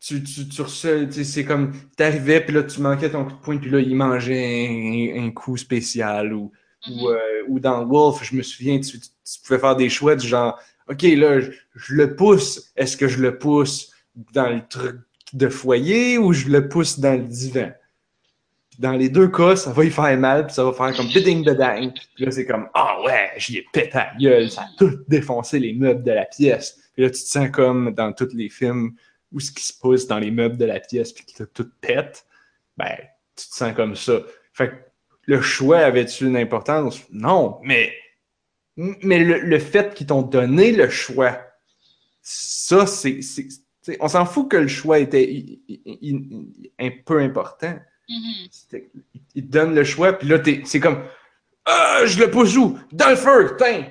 tu, 0.00 0.22
tu, 0.22 0.48
tu, 0.48 1.24
c'est 1.24 1.44
comme. 1.44 1.72
T'arrivais, 1.96 2.40
puis 2.40 2.54
là, 2.54 2.62
tu 2.62 2.80
manquais 2.80 3.10
ton 3.10 3.24
coup 3.24 3.32
de 3.32 3.38
poing, 3.40 3.58
puis 3.58 3.70
là, 3.70 3.78
il 3.80 3.94
mangeait 3.94 5.14
un, 5.16 5.24
un 5.26 5.30
coup 5.30 5.56
spécial. 5.56 6.32
Ou, 6.32 6.50
Mhm. 6.88 7.00
ou, 7.02 7.08
euh, 7.10 7.18
ou 7.48 7.60
dans 7.60 7.84
Wolf, 7.86 8.24
je 8.24 8.34
me 8.34 8.42
souviens, 8.42 8.80
tu, 8.80 8.98
pouvais 9.46 9.60
faire 9.60 9.76
des 9.76 9.88
choix 9.88 10.16
du 10.16 10.26
genre, 10.26 10.58
OK, 10.88 11.02
là, 11.02 11.38
je, 11.40 11.52
je 11.76 11.94
le 11.94 12.16
pousse. 12.16 12.72
Est-ce 12.76 12.96
que 12.96 13.06
je 13.06 13.20
le 13.22 13.38
pousse 13.38 13.92
dans 14.32 14.48
le 14.48 14.62
truc 14.68 14.96
de 15.32 15.48
foyer 15.48 16.18
ou 16.18 16.32
je 16.32 16.48
le 16.48 16.68
pousse 16.68 16.98
dans 16.98 17.12
le 17.12 17.22
divan? 17.24 17.70
Dans 18.80 18.92
les 18.92 19.08
deux 19.10 19.28
cas, 19.28 19.54
ça 19.54 19.70
va 19.70 19.84
y 19.84 19.90
faire 19.90 20.18
mal, 20.18 20.46
puis 20.46 20.54
ça 20.56 20.64
va 20.64 20.72
faire 20.72 20.96
comme 20.96 21.06
bidding 21.06 21.44
bedang. 21.44 21.92
Puis 22.16 22.24
là, 22.24 22.30
c'est 22.32 22.46
comme, 22.46 22.66
ah 22.74 22.96
ouais, 23.04 23.30
j'y 23.36 23.58
ai 23.58 23.66
pété 23.72 23.90
la 23.94 24.12
gueule, 24.18 24.50
ça 24.50 24.62
a 24.62 24.68
tout 24.76 24.98
défoncé 25.06 25.60
les 25.60 25.74
meubles 25.74 26.02
de 26.02 26.10
la 26.10 26.24
pièce. 26.24 26.80
Puis 26.92 27.02
là, 27.02 27.10
tu 27.10 27.20
te 27.22 27.26
sens 27.26 27.50
comme 27.50 27.92
dans 27.94 28.12
tous 28.12 28.32
les 28.34 28.48
films 28.48 28.94
où 29.32 29.40
ce 29.40 29.50
qui 29.50 29.64
se 29.64 29.72
pousse 29.78 30.06
dans 30.06 30.18
les 30.18 30.30
meubles 30.30 30.56
de 30.58 30.64
la 30.66 30.78
pièce, 30.80 31.12
puis 31.12 31.24
que 31.24 31.44
tout 31.44 31.68
pète. 31.80 32.26
Ben, 32.76 32.96
tu 33.36 33.48
te 33.48 33.54
sens 33.54 33.74
comme 33.74 33.96
ça. 33.96 34.20
Fait 34.52 34.68
que 34.70 34.74
le 35.26 35.40
choix 35.40 35.78
avait-tu 35.78 36.26
une 36.26 36.36
importance? 36.36 37.00
Non, 37.10 37.58
mais, 37.62 37.94
mais 38.76 39.18
le, 39.24 39.38
le 39.40 39.58
fait 39.58 39.94
qu'ils 39.94 40.06
t'ont 40.08 40.22
donné 40.22 40.72
le 40.72 40.90
choix, 40.90 41.38
ça, 42.20 42.86
c'est. 42.86 43.20
On 44.00 44.08
s'en 44.08 44.26
fout 44.26 44.50
que 44.50 44.56
le 44.58 44.68
choix 44.68 44.98
était 44.98 45.44
un 46.78 46.90
peu 47.04 47.18
important. 47.20 47.74
Mhm. 48.08 48.46
C'était- 48.50 48.90
Il 49.34 49.46
te 49.46 49.50
donne 49.50 49.74
le 49.74 49.84
choix, 49.84 50.12
puis 50.12 50.28
là, 50.28 50.38
c'est 50.64 50.80
comme 50.80 51.02
Ah, 51.64 52.02
je 52.04 52.18
le 52.20 52.30
pousse 52.30 52.56
où? 52.56 52.78
Dans 52.92 53.10
le 53.10 53.16
feu, 53.16 53.56
tiens! 53.58 53.86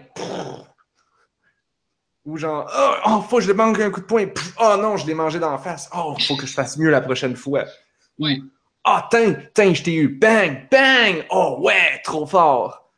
Ou 2.25 2.37
genre 2.37 2.67
Ah, 2.71 3.01
oh, 3.07 3.21
faut 3.21 3.37
que 3.37 3.43
je 3.43 3.47
le 3.47 3.53
manque 3.55 3.79
un 3.79 3.89
coup 3.89 4.01
de 4.01 4.05
poing. 4.05 4.27
Oh 4.59 4.75
non, 4.79 4.97
je 4.97 5.07
l'ai 5.07 5.13
mangé 5.13 5.39
la 5.39 5.57
face. 5.57 5.89
Oh, 5.95 6.15
faut 6.27 6.35
que 6.35 6.45
je 6.45 6.53
fasse 6.53 6.77
mieux 6.77 6.89
la 6.89 7.01
prochaine 7.01 7.35
fois. 7.35 7.65
Ou 8.19 8.25
Ouais. 8.25 8.37
Ah, 8.83 9.07
tiens, 9.11 9.35
tiens, 9.53 9.73
je 9.73 9.83
t'ai 9.83 9.95
eu. 9.95 10.07
Bang, 10.07 10.67
bang! 10.71 11.25
Oh 11.29 11.57
ouais, 11.61 12.01
trop 12.03 12.25
fort! 12.25 12.91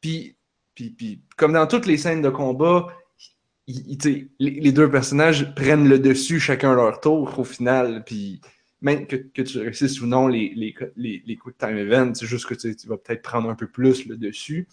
Puis, 0.00 0.36
puis, 0.74 0.90
puis, 0.90 1.22
comme 1.36 1.52
dans 1.52 1.66
toutes 1.66 1.86
les 1.86 1.96
scènes 1.96 2.22
de 2.22 2.30
combat, 2.30 2.88
il- 3.66 3.92
il- 4.04 4.28
les, 4.40 4.50
les 4.50 4.72
deux 4.72 4.90
personnages 4.90 5.54
prennent 5.54 5.88
le 5.88 5.98
dessus 5.98 6.40
chacun 6.40 6.74
leur 6.74 7.00
tour 7.00 7.38
au 7.38 7.44
final, 7.44 8.02
puis 8.04 8.40
même 8.80 9.06
que, 9.06 9.14
que 9.16 9.42
tu 9.42 9.58
réussisses 9.60 10.00
ou 10.00 10.06
non 10.06 10.26
les, 10.26 10.52
les, 10.56 10.74
les, 10.96 11.22
les 11.24 11.36
quick 11.36 11.56
time 11.58 11.76
events, 11.78 12.14
c'est 12.14 12.26
juste 12.26 12.46
que 12.46 12.54
tu, 12.54 12.74
vas 12.88 12.96
peut-être 12.96 13.22
prendre 13.22 13.48
un 13.48 13.54
peu 13.54 13.68
plus 13.68 14.06
le 14.06 14.16
dessus, 14.16 14.66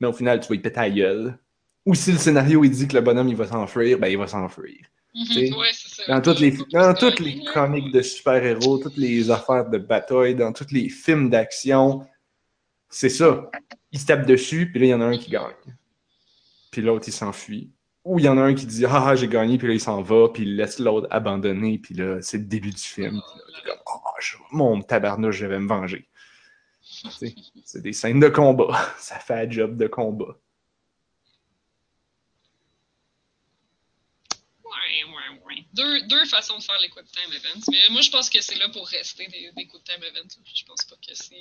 mais 0.00 0.08
au 0.08 0.12
final, 0.12 0.40
tu 0.40 0.48
vas 0.48 0.56
y 0.56 0.58
péter 0.58 0.80
la 0.80 0.90
gueule. 0.90 1.38
Ou 1.86 1.94
si 1.94 2.12
le 2.12 2.18
scénario 2.18 2.64
il 2.64 2.70
dit 2.70 2.88
que 2.88 2.94
le 2.94 3.00
bonhomme 3.02 3.28
il 3.28 3.36
va 3.36 3.46
s'enfuir, 3.46 3.98
ben 3.98 4.08
il 4.08 4.16
va 4.18 4.26
s'enfuir. 4.26 4.78
Mhm. 5.14 5.54
Ouais. 5.58 5.70
Dans 6.08 6.20
toutes 6.20 6.40
les, 6.40 6.56
dans 6.72 6.94
toutes 6.94 7.20
les 7.20 7.44
comics 7.52 7.92
de 7.92 8.02
super-héros, 8.02 8.78
toutes 8.78 8.96
les 8.96 9.30
affaires 9.30 9.68
de 9.68 9.78
bataille, 9.78 10.34
dans 10.34 10.52
tous 10.52 10.70
les 10.72 10.88
films 10.88 11.30
d'action, 11.30 12.04
c'est 12.88 13.08
ça. 13.10 13.48
Ils 13.92 14.00
se 14.00 14.06
tapent 14.06 14.26
dessus, 14.26 14.70
puis 14.70 14.80
là, 14.80 14.86
il 14.86 14.88
y 14.90 14.94
en 14.94 15.00
a 15.00 15.04
un 15.06 15.16
qui 15.18 15.30
gagne. 15.30 15.52
Puis 16.72 16.82
l'autre, 16.82 17.04
il 17.06 17.12
s'enfuit. 17.12 17.70
Ou 18.04 18.18
il 18.18 18.24
y 18.24 18.28
en 18.28 18.36
a 18.38 18.42
un 18.42 18.54
qui 18.54 18.66
dit 18.66 18.84
Ah, 18.86 19.14
j'ai 19.14 19.28
gagné, 19.28 19.56
puis 19.56 19.68
là, 19.68 19.74
il 19.74 19.80
s'en 19.80 20.02
va, 20.02 20.28
puis 20.30 20.42
il 20.42 20.56
laisse 20.56 20.78
l'autre 20.80 21.06
abandonner, 21.10 21.78
puis 21.78 21.94
là, 21.94 22.18
c'est 22.20 22.38
le 22.38 22.44
début 22.44 22.70
du 22.70 22.82
film. 22.82 23.10
Puis 23.10 23.40
là, 23.52 23.62
t'es 23.76 23.82
comme 23.84 24.00
je- 24.20 24.36
mon 24.50 24.80
tabarnouche, 24.82 25.36
je 25.36 25.46
vais 25.46 25.58
me 25.60 25.68
venger. 25.68 26.08
C'est 27.64 27.82
des 27.82 27.92
scènes 27.92 28.20
de 28.20 28.28
combat. 28.28 28.76
Ça 28.98 29.16
fait 29.20 29.34
un 29.46 29.50
job 29.50 29.76
de 29.76 29.86
combat. 29.86 30.36
Ouais, 35.04 35.10
ouais, 35.10 35.42
ouais. 35.46 35.64
Deux, 35.74 36.02
deux 36.08 36.24
façons 36.26 36.58
de 36.58 36.62
faire 36.62 36.78
les 36.80 36.88
quick 36.88 37.06
time 37.10 37.32
events. 37.32 37.64
Mais 37.70 37.78
moi, 37.90 38.00
je 38.00 38.10
pense 38.10 38.30
que 38.30 38.40
c'est 38.40 38.56
là 38.56 38.68
pour 38.68 38.86
rester 38.86 39.26
des, 39.26 39.50
des 39.56 39.66
quick 39.66 39.82
time 39.84 40.02
events. 40.02 40.38
Je 40.54 40.64
pense 40.64 40.84
pas 40.84 40.96
que 40.96 41.14
c'est. 41.14 41.36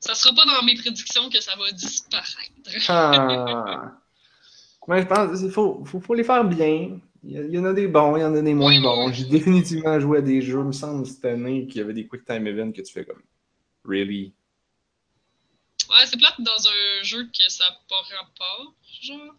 Ça 0.00 0.14
sera 0.14 0.34
pas 0.34 0.44
dans 0.44 0.62
mes 0.64 0.74
prédictions 0.74 1.28
que 1.30 1.40
ça 1.40 1.56
va 1.56 1.70
disparaître. 1.72 2.88
Ah. 2.88 3.98
Mais 4.86 5.02
je 5.02 5.06
pense 5.06 5.38
qu'il 5.38 5.50
faut, 5.50 5.84
faut, 5.84 6.00
faut 6.00 6.14
les 6.14 6.24
faire 6.24 6.44
bien. 6.44 6.98
Il 7.24 7.50
y, 7.50 7.58
en 7.58 7.64
a 7.64 7.72
des 7.72 7.88
bons, 7.88 8.16
il 8.16 8.20
y 8.20 8.24
en 8.24 8.34
a 8.34 8.40
des 8.40 8.54
moins 8.54 8.70
oui, 8.70 8.80
bons. 8.80 9.08
oui. 9.08 9.14
J'ai 9.14 9.24
définitivement 9.24 9.98
joué 9.98 10.18
à 10.18 10.20
des 10.22 10.40
jeux, 10.40 10.60
il 10.60 10.66
me 10.66 10.72
semble, 10.72 11.04
cette 11.04 11.24
année, 11.24 11.66
qu'il 11.66 11.78
y 11.78 11.80
avait 11.80 11.92
des 11.92 12.06
quick 12.06 12.24
time 12.24 12.46
events 12.46 12.72
que 12.72 12.80
tu 12.80 12.92
fais 12.92 13.04
comme 13.04 13.22
Really? 13.84 14.32
Ouais, 15.90 16.06
c'est 16.06 16.16
plate 16.16 16.40
dans 16.40 16.68
un 16.68 17.02
jeu 17.02 17.24
que 17.24 17.50
ça 17.50 17.64
n'a 17.64 17.76
pas 17.88 18.00
rapport, 18.18 18.74
genre. 19.02 19.34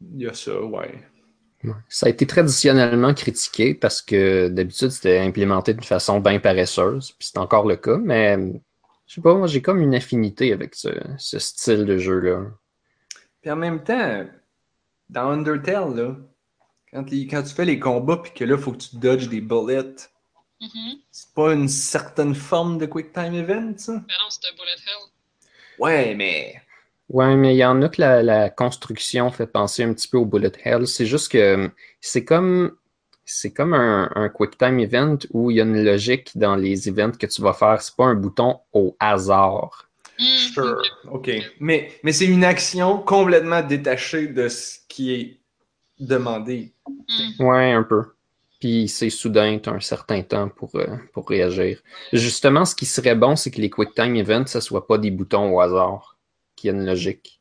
Il 0.00 0.22
y 0.22 0.26
a 0.26 0.34
ça, 0.34 0.60
ouais. 0.62 1.06
Ça 1.88 2.06
a 2.06 2.08
été 2.10 2.26
traditionnellement 2.26 3.14
critiqué 3.14 3.74
parce 3.74 4.02
que 4.02 4.48
d'habitude, 4.48 4.90
c'était 4.90 5.18
implémenté 5.18 5.74
d'une 5.74 5.82
façon 5.82 6.20
bien 6.20 6.38
paresseuse, 6.40 7.12
puis 7.12 7.28
c'est 7.32 7.38
encore 7.38 7.66
le 7.66 7.76
cas, 7.76 7.96
mais 7.98 8.36
je 9.06 9.14
sais 9.14 9.20
pas, 9.20 9.34
moi 9.34 9.46
j'ai 9.46 9.62
comme 9.62 9.80
une 9.80 9.94
affinité 9.94 10.52
avec 10.52 10.74
ce, 10.74 10.88
ce 11.18 11.38
style 11.38 11.84
de 11.84 11.98
jeu-là. 11.98 12.44
Puis 13.40 13.50
en 13.50 13.56
même 13.56 13.82
temps, 13.82 14.26
dans 15.10 15.30
Undertale, 15.30 15.94
là, 15.96 16.16
quand, 16.92 17.10
les- 17.10 17.26
quand 17.26 17.42
tu 17.42 17.54
fais 17.54 17.64
les 17.64 17.78
combats 17.80 18.18
puis 18.18 18.32
que 18.32 18.44
là, 18.44 18.56
il 18.56 18.62
faut 18.62 18.72
que 18.72 18.78
tu 18.78 18.96
dodges 18.96 19.28
des 19.28 19.40
bullets, 19.40 19.96
Mhm. 20.60 21.00
c'est 21.10 21.34
pas 21.34 21.52
une 21.52 21.68
certaine 21.68 22.34
forme 22.34 22.78
de 22.78 22.86
quick 22.86 23.12
time 23.12 23.34
event, 23.34 23.74
ça? 23.76 23.92
Ben 23.92 24.00
non, 24.20 24.30
c'était 24.30 24.54
Bullet 24.56 24.72
Hell. 24.86 25.10
Ouais, 25.78 26.14
mais. 26.14 26.62
Ouais, 27.08 27.36
mais 27.36 27.54
il 27.54 27.58
y 27.58 27.64
en 27.64 27.82
a 27.82 27.88
que 27.88 28.00
la, 28.00 28.22
la 28.22 28.50
construction 28.50 29.30
fait 29.30 29.46
penser 29.46 29.84
un 29.84 29.92
petit 29.94 30.08
peu 30.08 30.18
au 30.18 30.26
Bullet 30.26 30.52
Hell. 30.64 30.86
C'est 30.88 31.06
juste 31.06 31.30
que 31.30 31.70
c'est 32.00 32.24
comme 32.24 32.72
c'est 33.24 33.52
comme 33.52 33.74
un, 33.74 34.10
un 34.14 34.28
QuickTime 34.28 34.78
event 34.80 35.18
où 35.32 35.50
il 35.50 35.56
y 35.56 35.60
a 35.60 35.64
une 35.64 35.84
logique 35.84 36.36
dans 36.36 36.56
les 36.56 36.88
events 36.88 37.12
que 37.18 37.26
tu 37.26 37.42
vas 37.42 37.52
faire. 37.52 37.80
C'est 37.82 37.94
pas 37.96 38.04
un 38.06 38.14
bouton 38.14 38.60
au 38.72 38.96
hasard. 39.00 39.88
Hmm, 40.18 40.24
Sure. 40.52 40.82
ok. 41.10 41.30
Mais, 41.60 41.92
mais 42.02 42.12
c'est 42.12 42.26
une 42.26 42.44
action 42.44 42.98
complètement 42.98 43.62
détachée 43.62 44.28
de 44.28 44.48
ce 44.48 44.78
qui 44.88 45.12
est 45.14 45.40
demandé. 45.98 46.72
Hmm. 46.88 47.44
Ouais, 47.44 47.72
un 47.72 47.82
peu. 47.82 48.04
Puis 48.60 48.88
c'est 48.88 49.10
soudain, 49.10 49.58
tu 49.58 49.68
as 49.68 49.72
un 49.72 49.80
certain 49.80 50.22
temps 50.22 50.48
pour, 50.48 50.74
euh, 50.76 50.96
pour 51.12 51.28
réagir. 51.28 51.82
Justement, 52.12 52.64
ce 52.64 52.74
qui 52.74 52.86
serait 52.86 53.14
bon, 53.14 53.36
c'est 53.36 53.50
que 53.50 53.60
les 53.60 53.70
QuickTime 53.70 54.16
events, 54.16 54.46
ce 54.46 54.60
soit 54.60 54.86
pas 54.86 54.98
des 54.98 55.10
boutons 55.10 55.52
au 55.54 55.60
hasard, 55.60 56.15
qu'il 56.56 56.70
y 56.70 56.72
ait 56.72 56.76
une 56.76 56.86
logique. 56.86 57.40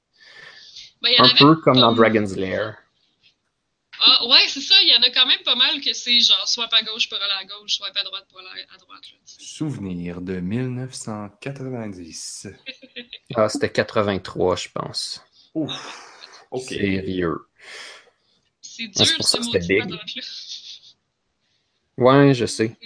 Ben, 1.01 1.11
Un 1.19 1.29
peu 1.37 1.55
comme 1.57 1.79
dans. 1.79 1.93
Dragon's 1.93 2.35
Lair. 2.35 2.77
Ah, 3.99 4.25
ouais, 4.27 4.47
c'est 4.49 4.59
ça. 4.61 4.75
Il 4.81 4.89
y 4.89 4.95
en 4.95 5.01
a 5.01 5.09
quand 5.09 5.25
même 5.25 5.41
pas 5.43 5.55
mal 5.55 5.81
que 5.81 5.93
c'est 5.93 6.19
genre 6.19 6.47
swipe 6.47 6.71
à 6.73 6.83
gauche 6.83 7.07
pour 7.09 7.17
aller 7.17 7.33
à 7.39 7.45
gauche, 7.45 7.77
swipe 7.77 7.95
à 7.95 8.03
droite 8.03 8.25
pour 8.29 8.39
aller 8.39 8.63
à 8.73 8.77
droite. 8.77 9.01
là. 9.11 9.17
Souvenir 9.25 10.21
de 10.21 10.39
1990. 10.41 12.47
Ah, 13.35 13.47
c'était 13.49 13.71
83, 13.71 14.55
je 14.57 14.67
pense. 14.69 15.21
Ouf. 15.53 16.47
OK. 16.51 16.63
Sérieux. 16.69 17.37
C'est 18.61 18.89
c'est 18.93 19.03
dur, 19.05 19.15
pour 19.17 19.27
ce 19.27 19.37
maudit 19.37 19.67
big. 19.67 19.93
Ouais, 21.97 22.33
je 22.33 22.45
sais. 22.45 22.77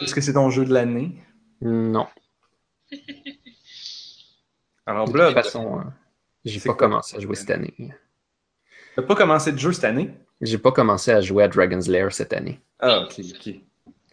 Est-ce 0.00 0.12
que 0.14 0.20
c'est 0.20 0.32
ton 0.32 0.50
jeu 0.50 0.64
de 0.64 0.72
l'année? 0.74 1.12
Non. 1.60 2.08
Alors, 4.90 5.06
De 5.06 5.12
Blood, 5.12 5.34
toute 5.34 5.44
façon, 5.44 5.78
euh, 5.78 5.82
j'ai 6.44 6.58
pas 6.58 6.74
commencé 6.74 7.16
à 7.16 7.20
jouer 7.20 7.36
cette 7.36 7.50
année. 7.50 7.74
t'as 8.96 9.02
pas 9.02 9.14
commencé 9.14 9.52
de 9.52 9.58
jeu 9.58 9.72
cette 9.72 9.84
année? 9.84 10.10
J'ai 10.40 10.58
pas 10.58 10.72
commencé 10.72 11.12
à 11.12 11.20
jouer 11.20 11.44
à 11.44 11.48
Dragon's 11.48 11.86
Lair 11.86 12.12
cette 12.12 12.32
année. 12.32 12.60
Ah, 12.80 13.02
OK, 13.02 13.20
OK. 13.20 13.54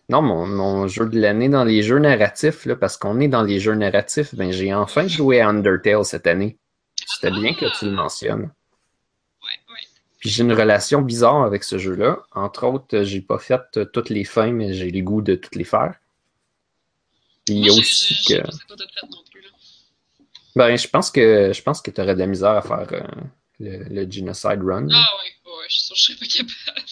Non, 0.09 0.21
mon, 0.21 0.45
mon 0.45 0.87
jeu 0.87 1.07
de 1.07 1.19
l'année 1.19 1.49
dans 1.49 1.63
les 1.63 1.81
jeux 1.81 1.97
narratifs, 1.97 2.65
là, 2.65 2.75
parce 2.75 2.95
qu'on 2.95 3.19
est 3.19 3.27
dans 3.27 3.41
les 3.41 3.59
jeux 3.59 3.73
narratifs, 3.73 4.35
ben, 4.35 4.51
j'ai 4.51 4.71
enfin 4.73 5.07
joué 5.07 5.41
à 5.41 5.49
Undertale 5.49 6.05
cette 6.05 6.27
année. 6.27 6.57
C'était 7.07 7.31
bien 7.31 7.53
que 7.55 7.65
tu 7.77 7.85
le 7.85 7.91
mentionnes. 7.91 8.43
Ouais, 9.41 9.73
ouais. 9.73 9.81
Puis 10.19 10.29
j'ai 10.29 10.43
une 10.43 10.53
relation 10.53 11.01
bizarre 11.01 11.43
avec 11.43 11.63
ce 11.63 11.79
jeu-là. 11.79 12.19
Entre 12.33 12.65
autres, 12.67 13.01
j'ai 13.01 13.21
pas 13.21 13.39
fait 13.39 13.61
euh, 13.77 13.85
toutes 13.85 14.09
les 14.09 14.25
fins, 14.25 14.51
mais 14.51 14.73
j'ai 14.73 14.91
le 14.91 15.01
goût 15.01 15.21
de 15.23 15.33
toutes 15.35 15.55
les 15.55 15.63
faire. 15.63 15.95
Puis 17.45 17.55
il 17.55 17.65
y 17.65 17.69
a 17.69 17.71
Moi, 17.71 17.79
aussi 17.79 18.15
que. 18.27 18.41
pas 18.41 18.75
non. 19.09 19.23
Ben, 20.57 20.75
je 20.75 20.87
pense 20.87 21.11
que 21.11 21.53
je 21.53 21.61
pense 21.61 21.81
que 21.83 21.91
tu 21.91 22.01
aurais 22.01 22.15
de 22.15 22.19
la 22.19 22.25
misère 22.25 22.49
à 22.49 22.63
faire 22.63 22.87
euh, 22.91 23.03
le, 23.59 23.83
le 23.93 24.11
Genocide 24.11 24.61
Run. 24.63 24.87
Ah 24.91 25.09
ouais, 25.17 25.51
ouais, 25.51 25.65
je 25.69 25.75
suis 25.75 25.83
sûr 25.83 25.95
que 25.95 25.99
je 25.99 26.03
serais 26.03 26.17
pas 26.19 26.25
capable. 26.25 26.87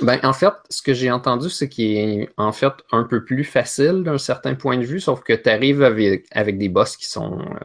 Ben, 0.00 0.18
en 0.22 0.32
fait, 0.32 0.54
ce 0.70 0.80
que 0.80 0.94
j'ai 0.94 1.10
entendu, 1.10 1.50
c'est 1.50 1.68
qu'il 1.68 1.96
est 1.98 2.28
en 2.38 2.52
fait 2.52 2.72
un 2.92 3.04
peu 3.04 3.22
plus 3.26 3.44
facile 3.44 4.02
d'un 4.04 4.16
certain 4.16 4.54
point 4.54 4.78
de 4.78 4.86
vue, 4.86 5.00
sauf 5.00 5.22
que 5.22 5.34
tu 5.34 5.50
arrives 5.50 5.82
avec, 5.82 6.26
avec 6.30 6.56
des 6.56 6.70
boss 6.70 6.96
qui 6.96 7.04
sont 7.04 7.38
euh, 7.38 7.58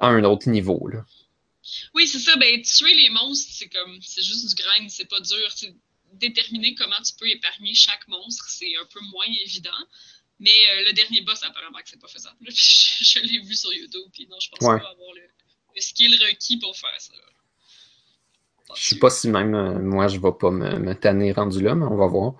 à 0.00 0.06
un 0.06 0.22
autre 0.22 0.48
niveau. 0.48 0.86
Là. 0.86 1.04
Oui, 1.94 2.06
c'est 2.06 2.20
ça. 2.20 2.36
Ben, 2.36 2.62
tuer 2.62 2.94
les 2.94 3.10
monstres, 3.10 3.50
c'est 3.52 3.68
comme, 3.68 3.98
c'est 4.00 4.22
juste 4.22 4.48
du 4.48 4.54
grind, 4.62 4.88
c'est 4.88 5.10
pas 5.10 5.18
dur. 5.18 5.48
Déterminer 6.12 6.76
comment 6.76 7.02
tu 7.04 7.12
peux 7.18 7.28
épargner 7.28 7.74
chaque 7.74 8.06
monstre, 8.06 8.44
c'est 8.48 8.76
un 8.80 8.86
peu 8.92 9.00
moins 9.10 9.26
évident. 9.44 9.82
Mais 10.40 10.50
euh, 10.50 10.84
le 10.88 10.92
dernier 10.92 11.20
boss, 11.22 11.42
apparemment 11.44 11.78
que 11.78 11.88
c'est 11.90 12.00
pas 12.00 12.08
faisable. 12.08 12.36
Puis 12.44 12.54
je 13.00 13.20
je 13.20 13.26
l'ai 13.26 13.40
vu 13.40 13.54
sur 13.54 13.72
YouTube, 13.72 14.08
puis 14.12 14.26
non, 14.30 14.38
je 14.40 14.48
pense 14.50 14.60
Ouais. 14.68 14.78
pas 14.80 14.88
avoir 14.90 15.14
le, 15.14 15.22
le 15.74 15.80
skill 15.80 16.12
requis 16.22 16.58
pour 16.58 16.76
faire 16.76 16.94
ça. 16.98 17.12
Je 18.76 18.84
sais 18.84 18.98
pas 18.98 19.10
si 19.10 19.28
même 19.28 19.54
euh, 19.54 19.78
moi 19.80 20.06
je 20.06 20.18
vais 20.20 20.32
pas 20.38 20.50
me, 20.50 20.78
me 20.78 20.94
tanner 20.94 21.32
rendu 21.32 21.60
là, 21.60 21.74
mais 21.74 21.86
on 21.86 21.96
va 21.96 22.06
voir. 22.06 22.34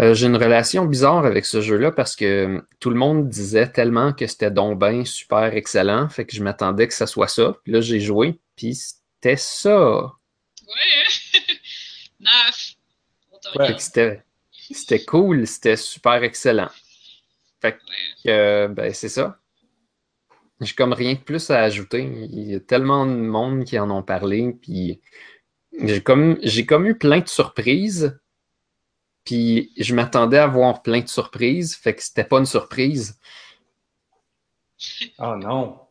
Euh, 0.00 0.14
j'ai 0.14 0.26
une 0.26 0.36
relation 0.36 0.84
bizarre 0.86 1.24
avec 1.26 1.44
ce 1.44 1.60
jeu-là 1.60 1.92
parce 1.92 2.16
que 2.16 2.64
tout 2.80 2.90
le 2.90 2.96
monde 2.96 3.28
disait 3.28 3.70
tellement 3.70 4.12
que 4.12 4.26
c'était 4.26 4.50
donc 4.50 4.78
ben 4.78 5.04
super 5.04 5.54
excellent, 5.54 6.08
fait 6.08 6.26
que 6.26 6.34
je 6.34 6.42
m'attendais 6.42 6.88
que 6.88 6.94
ça 6.94 7.06
soit 7.06 7.28
ça. 7.28 7.56
Puis 7.62 7.72
là, 7.72 7.80
j'ai 7.80 8.00
joué, 8.00 8.38
puis 8.56 8.74
c'était 8.74 9.36
ça. 9.36 10.12
Ouais! 10.66 11.40
Naf! 12.20 12.74
On 13.30 13.38
te 13.38 13.58
Ouais. 13.58 13.76
C'était 14.70 15.04
cool, 15.04 15.46
c'était 15.46 15.76
super 15.76 16.22
excellent. 16.22 16.68
Fait 17.62 17.78
que, 18.24 18.28
euh, 18.28 18.68
ben, 18.68 18.92
c'est 18.92 19.08
ça. 19.08 19.38
J'ai 20.60 20.74
comme 20.74 20.92
rien 20.92 21.14
de 21.14 21.20
plus 21.20 21.48
à 21.50 21.60
ajouter. 21.62 22.02
Il 22.02 22.50
y 22.50 22.54
a 22.56 22.60
tellement 22.60 23.06
de 23.06 23.12
monde 23.12 23.64
qui 23.64 23.78
en 23.78 23.88
ont 23.90 24.02
parlé, 24.02 24.52
puis 24.60 25.00
j'ai 25.80 26.02
comme, 26.02 26.38
j'ai 26.42 26.66
comme 26.66 26.86
eu 26.86 26.98
plein 26.98 27.20
de 27.20 27.28
surprises, 27.28 28.20
puis 29.24 29.72
je 29.78 29.94
m'attendais 29.94 30.38
à 30.38 30.44
avoir 30.44 30.82
plein 30.82 31.00
de 31.00 31.08
surprises, 31.08 31.76
fait 31.76 31.94
que 31.94 32.02
c'était 32.02 32.24
pas 32.24 32.38
une 32.38 32.46
surprise. 32.46 33.18
Ah 35.18 35.36
non. 35.36 35.81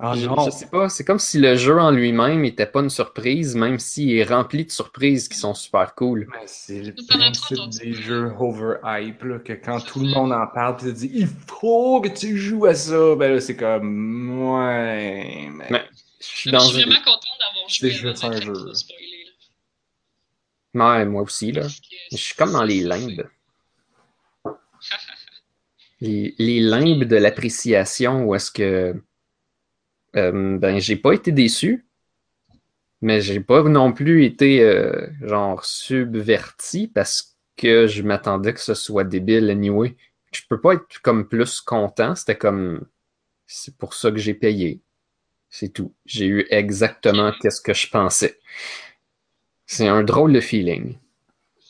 Ah 0.00 0.14
je, 0.16 0.26
non. 0.26 0.44
je 0.44 0.50
sais 0.50 0.66
pas, 0.66 0.88
c'est 0.88 1.04
comme 1.04 1.20
si 1.20 1.38
le 1.38 1.54
jeu 1.54 1.78
en 1.78 1.92
lui-même 1.92 2.42
n'était 2.42 2.66
pas 2.66 2.80
une 2.80 2.90
surprise, 2.90 3.54
même 3.54 3.78
s'il 3.78 4.10
est 4.16 4.24
rempli 4.24 4.64
de 4.64 4.72
surprises 4.72 5.28
qui 5.28 5.38
sont 5.38 5.54
super 5.54 5.94
cool. 5.94 6.26
C'est 6.46 6.82
le 6.82 6.92
principe 7.08 7.68
des 7.80 7.92
jeux 7.92 8.32
overhype, 8.36 9.22
là, 9.22 9.38
que 9.38 9.52
quand 9.52 9.78
tout 9.80 10.00
le 10.00 10.08
monde 10.08 10.32
en 10.32 10.48
parle, 10.48 10.78
tu 10.78 10.86
te 10.86 10.90
dis 10.90 11.08
il 11.14 11.28
faut 11.28 12.00
que 12.00 12.08
tu 12.08 12.36
joues 12.36 12.66
à 12.66 12.74
ça. 12.74 13.14
Ben 13.14 13.34
là, 13.34 13.40
c'est 13.40 13.54
comme 13.56 14.50
ouais. 14.50 15.48
Mais... 15.52 15.66
Mais 15.70 15.84
je 16.20 16.26
suis 16.26 16.50
dans 16.50 16.58
je 16.58 16.74
suis 16.74 16.82
vraiment 16.82 16.96
contente 17.04 17.38
d'avoir 17.38 17.68
joué 17.68 17.92
un 18.24 18.40
jeu. 18.40 18.52
là. 18.52 18.72
Ouais, 20.98 21.04
moi 21.04 21.22
aussi, 21.22 21.52
là. 21.52 21.68
Je 22.10 22.16
suis 22.16 22.34
comme 22.34 22.50
dans 22.52 22.64
les 22.64 22.80
limbes. 22.80 23.28
Les, 26.00 26.34
les 26.38 26.58
limbes 26.60 27.04
de 27.04 27.16
l'appréciation 27.16 28.24
où 28.24 28.34
est-ce 28.34 28.50
que 28.50 29.00
euh, 30.16 30.58
ben 30.58 30.78
j'ai 30.78 30.96
pas 30.96 31.12
été 31.12 31.32
déçu, 31.32 31.86
mais 33.00 33.20
j'ai 33.20 33.40
pas 33.40 33.62
non 33.62 33.92
plus 33.92 34.24
été 34.24 34.62
euh, 34.62 35.06
genre 35.22 35.64
subverti 35.64 36.88
parce 36.88 37.36
que 37.56 37.86
je 37.86 38.02
m'attendais 38.02 38.54
que 38.54 38.60
ce 38.60 38.74
soit 38.74 39.04
débile 39.04 39.50
anyway. 39.50 39.96
Je 40.32 40.42
peux 40.48 40.60
pas 40.60 40.74
être 40.74 41.00
comme 41.02 41.28
plus 41.28 41.60
content, 41.60 42.14
c'était 42.14 42.36
comme 42.36 42.86
c'est 43.46 43.76
pour 43.76 43.94
ça 43.94 44.10
que 44.10 44.18
j'ai 44.18 44.34
payé. 44.34 44.80
C'est 45.50 45.68
tout. 45.68 45.94
J'ai 46.04 46.26
eu 46.26 46.46
exactement 46.50 47.32
qu'est-ce 47.40 47.60
que 47.60 47.74
je 47.74 47.88
pensais. 47.88 48.38
C'est 49.66 49.86
un 49.86 50.02
drôle 50.02 50.32
de 50.32 50.40
feeling. 50.40 50.96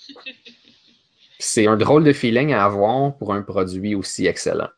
C'est 1.38 1.66
un 1.66 1.76
drôle 1.76 2.04
de 2.04 2.12
feeling 2.14 2.54
à 2.54 2.64
avoir 2.64 3.18
pour 3.18 3.35
un 3.35 3.42
produit 3.42 3.94
aussi 3.94 4.26
excellent. 4.26 4.70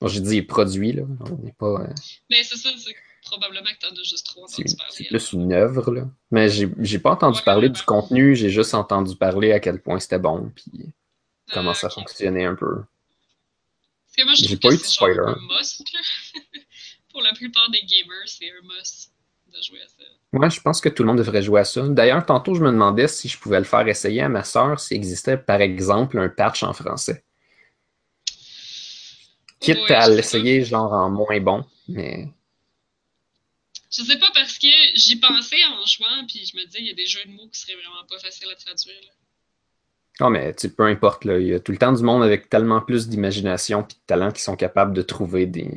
Bon, 0.00 0.06
j'ai 0.08 0.20
dit 0.20 0.42
produit, 0.42 0.92
là. 0.92 1.02
On 1.20 1.36
n'est 1.44 1.52
pas. 1.52 1.80
euh, 1.82 1.88
Mais 2.30 2.42
c'est 2.44 2.56
ça, 2.56 2.70
c'est 2.78 2.94
probablement 3.22 3.68
que 3.70 3.86
t'en 3.86 3.94
as 3.94 4.02
juste 4.04 4.26
trop 4.26 4.46
c'est 4.46 4.62
entendu 4.62 4.68
c'est 4.70 4.76
parler. 4.76 5.06
plus 5.10 5.32
une 5.32 5.52
œuvre, 5.52 5.92
là. 5.92 6.02
Mais 6.30 6.48
j'ai 6.48 6.98
pas 6.98 7.10
entendu 7.12 7.38
Ouais, 7.38 7.44
parler 7.44 7.66
ouais, 7.68 7.72
du 7.72 7.80
ouais. 7.80 7.84
contenu, 7.86 8.36
j'ai 8.36 8.50
juste 8.50 8.74
entendu 8.74 9.16
parler 9.16 9.52
à 9.52 9.60
quel 9.60 9.80
point 9.82 9.98
c'était 9.98 10.18
bon, 10.18 10.50
puis 10.54 10.92
comment 11.52 11.70
Ah, 11.72 11.74
ça 11.74 11.88
ok. 11.88 11.94
fonctionnait 11.94 12.44
un 12.44 12.54
peu. 12.54 12.82
J'ai 14.34 14.56
pas 14.56 14.68
eu 14.72 14.76
de 14.76 14.82
c'est 14.82 14.88
spoiler. 14.90 15.18
un 15.20 15.36
must. 15.58 15.82
Pour 17.12 17.22
la 17.22 17.32
plupart 17.32 17.70
des 17.70 17.80
gamers, 17.80 18.26
c'est 18.26 18.46
un 18.50 18.62
must 18.66 19.12
de 19.52 19.62
jouer 19.62 19.80
à 19.80 19.86
ça. 19.88 20.04
Moi, 20.32 20.48
je 20.48 20.60
pense 20.60 20.80
que 20.80 20.88
tout 20.88 21.02
le 21.02 21.06
monde 21.08 21.18
devrait 21.18 21.42
jouer 21.42 21.60
à 21.60 21.64
ça. 21.64 21.86
D'ailleurs, 21.88 22.24
tantôt, 22.26 22.54
je 22.54 22.62
me 22.62 22.70
demandais 22.70 23.08
si 23.08 23.28
je 23.28 23.38
pouvais 23.38 23.58
le 23.58 23.64
faire 23.64 23.86
essayer 23.88 24.22
à 24.22 24.28
ma 24.28 24.44
sœur 24.44 24.78
s'il 24.78 24.96
existait, 24.96 25.38
par 25.38 25.60
exemple, 25.60 26.18
un 26.18 26.28
patch 26.28 26.62
en 26.64 26.72
français. 26.72 27.24
Quitte 29.60 29.78
Ouais, 29.88 29.94
à 29.94 30.08
l'essayer, 30.08 30.64
genre, 30.64 30.92
en 30.92 31.10
moins 31.10 31.40
bon, 31.40 31.64
mais 31.88 32.28
Je 33.90 34.02
sais 34.02 34.18
pas 34.18 34.30
parce 34.34 34.58
que 34.58 34.68
j'y 34.94 35.16
pensais 35.16 35.64
en 35.64 35.84
jouant, 35.86 36.26
puis 36.26 36.44
je 36.46 36.56
me 36.56 36.64
disais, 36.66 36.80
il 36.80 36.86
y 36.86 36.90
a 36.90 36.94
des 36.94 37.06
jeux 37.06 37.24
de 37.24 37.30
mots 37.32 37.48
qui 37.52 37.60
seraient 37.60 37.74
vraiment 37.74 38.04
pas 38.08 38.18
faciles 38.18 38.48
à 38.50 38.54
traduire. 38.56 39.00
là. 39.02 39.12
Non, 40.20 40.30
mais 40.30 40.52
tu 40.54 40.62
sais, 40.62 40.74
peu 40.74 40.84
importe, 40.84 41.24
là, 41.24 41.38
il 41.38 41.46
y 41.46 41.54
a 41.54 41.60
tout 41.60 41.72
le 41.72 41.78
temps 41.78 41.92
du 41.92 42.02
monde 42.02 42.22
avec 42.22 42.48
tellement 42.50 42.80
plus 42.80 43.08
d'imagination 43.08 43.82
et 43.82 43.86
de 43.86 43.94
talent 44.06 44.32
qui 44.32 44.42
sont 44.42 44.56
capables 44.56 44.92
de 44.92 45.02
trouver 45.02 45.46
des, 45.46 45.70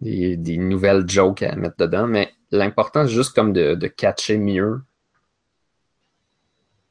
des, 0.00 0.36
des 0.36 0.56
nouvelles 0.56 1.08
jokes 1.08 1.42
à 1.42 1.56
mettre 1.56 1.76
dedans. 1.78 2.06
Mais 2.06 2.32
l'important, 2.50 3.06
c'est 3.06 3.12
juste 3.14 3.34
comme 3.34 3.52
de, 3.52 3.74
de 3.74 3.86
catcher 3.88 4.38
mieux. 4.38 4.80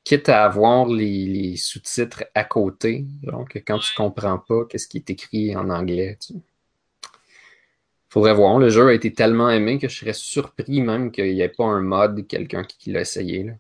Quitte 0.08 0.30
à 0.30 0.46
avoir 0.46 0.88
les, 0.88 1.26
les 1.26 1.58
sous-titres 1.58 2.24
à 2.34 2.46
côté, 2.46 3.06
que 3.50 3.60
quand 3.60 3.78
tu 3.78 3.94
comprends 3.94 4.40
pas 4.40 4.64
qu'est-ce 4.64 4.88
qui 4.88 4.96
est 5.00 5.10
écrit 5.10 5.54
en 5.54 5.70
anglais, 5.70 6.18
tu... 6.26 6.36
Faudrait 8.08 8.34
voir. 8.34 8.58
Le 8.58 8.70
jeu 8.70 8.88
a 8.88 8.94
été 8.94 9.12
tellement 9.12 9.50
aimé 9.50 9.80
que 9.80 9.90
je 9.90 9.98
serais 10.00 10.14
surpris 10.14 10.80
même 10.80 11.12
qu'il 11.12 11.34
n'y 11.34 11.42
ait 11.42 11.50
pas 11.50 11.66
un 11.66 11.82
mode, 11.82 12.26
quelqu'un 12.26 12.64
qui, 12.64 12.90
l'a 12.90 13.02
essayé. 13.02 13.44
Là. 13.44 13.54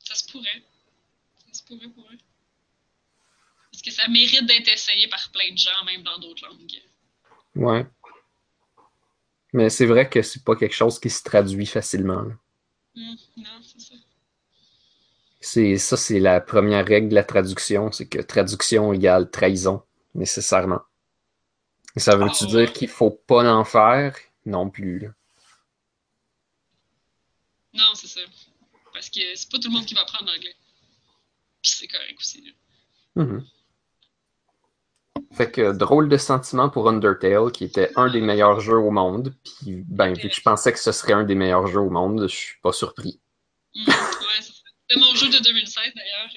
Ça 0.00 0.16
se 0.16 0.28
pourrait. 0.28 0.64
Ça 1.46 1.52
se 1.52 1.62
pourrait 1.62 1.88
pour 1.94 2.02
eux. 2.12 2.18
Parce 3.70 3.82
que 3.82 3.92
ça 3.92 4.08
mérite 4.08 4.44
d'être 4.44 4.66
essayé 4.66 5.06
par 5.06 5.30
plein 5.30 5.52
de 5.52 5.56
gens, 5.56 5.84
même 5.84 6.02
dans 6.02 6.18
d'autres 6.18 6.48
langues. 6.48 6.82
Ouais. 7.54 7.86
Mais 9.52 9.70
c'est 9.70 9.86
vrai 9.86 10.10
que 10.10 10.20
c'est 10.20 10.42
pas 10.42 10.56
quelque 10.56 10.74
chose 10.74 10.98
qui 10.98 11.10
se 11.10 11.22
traduit 11.22 11.66
facilement. 11.66 12.22
là. 12.22 12.34
Hum, 12.96 13.16
non, 13.36 13.62
c'est 13.62 13.78
ça. 13.78 13.94
C'est 15.48 15.78
ça, 15.78 15.96
c'est 15.96 16.18
la 16.18 16.40
première 16.40 16.84
règle 16.84 17.08
de 17.08 17.14
la 17.14 17.22
traduction, 17.22 17.92
c'est 17.92 18.08
que 18.08 18.18
traduction 18.18 18.92
égale 18.92 19.30
trahison, 19.30 19.80
nécessairement. 20.16 20.80
Et 21.94 22.00
ça 22.00 22.16
veut-tu 22.16 22.46
Ah, 22.46 22.46
dire 22.46 22.72
qu'il 22.72 22.88
faut 22.88 23.12
pas 23.12 23.48
en 23.48 23.62
faire? 23.62 24.16
Non 24.44 24.68
plus. 24.68 24.98
là. 24.98 25.08
Non, 27.74 27.94
c'est 27.94 28.08
ça. 28.08 28.22
Parce 28.92 29.08
que 29.08 29.20
c'est 29.36 29.48
pas 29.48 29.58
tout 29.58 29.68
le 29.68 29.74
monde 29.74 29.86
qui 29.86 29.94
va 29.94 30.00
apprendre 30.00 30.32
l'anglais. 30.32 30.56
Puis 31.62 31.70
c'est 31.78 31.86
correct 31.86 32.16
aussi. 32.18 32.42
là. 33.14 33.22
Mhm. 33.22 33.46
Fait 35.32 35.52
que 35.52 35.70
drôle 35.70 36.08
de 36.08 36.16
sentiment 36.16 36.68
pour 36.70 36.88
Undertale, 36.88 37.52
qui 37.52 37.62
était 37.62 37.92
un 37.94 38.10
des 38.10 38.20
meilleurs 38.20 38.58
jeux 38.58 38.78
au 38.78 38.90
monde. 38.90 39.32
Puis, 39.44 39.84
ben, 39.86 40.12
vu 40.12 40.28
que 40.28 40.34
je 40.34 40.42
pensais 40.42 40.72
que 40.72 40.80
ce 40.80 40.90
serait 40.90 41.12
un 41.12 41.22
des 41.22 41.36
meilleurs 41.36 41.68
jeux 41.68 41.82
au 41.82 41.90
monde, 41.90 42.22
je 42.22 42.34
suis 42.34 42.60
pas 42.62 42.72
surpris. 42.72 43.20
Mm. 43.76 43.92
C'était 44.88 45.00
mon 45.00 45.14
jeu 45.14 45.28
de 45.28 45.42
2016 45.42 45.92
d'ailleurs. 45.94 46.30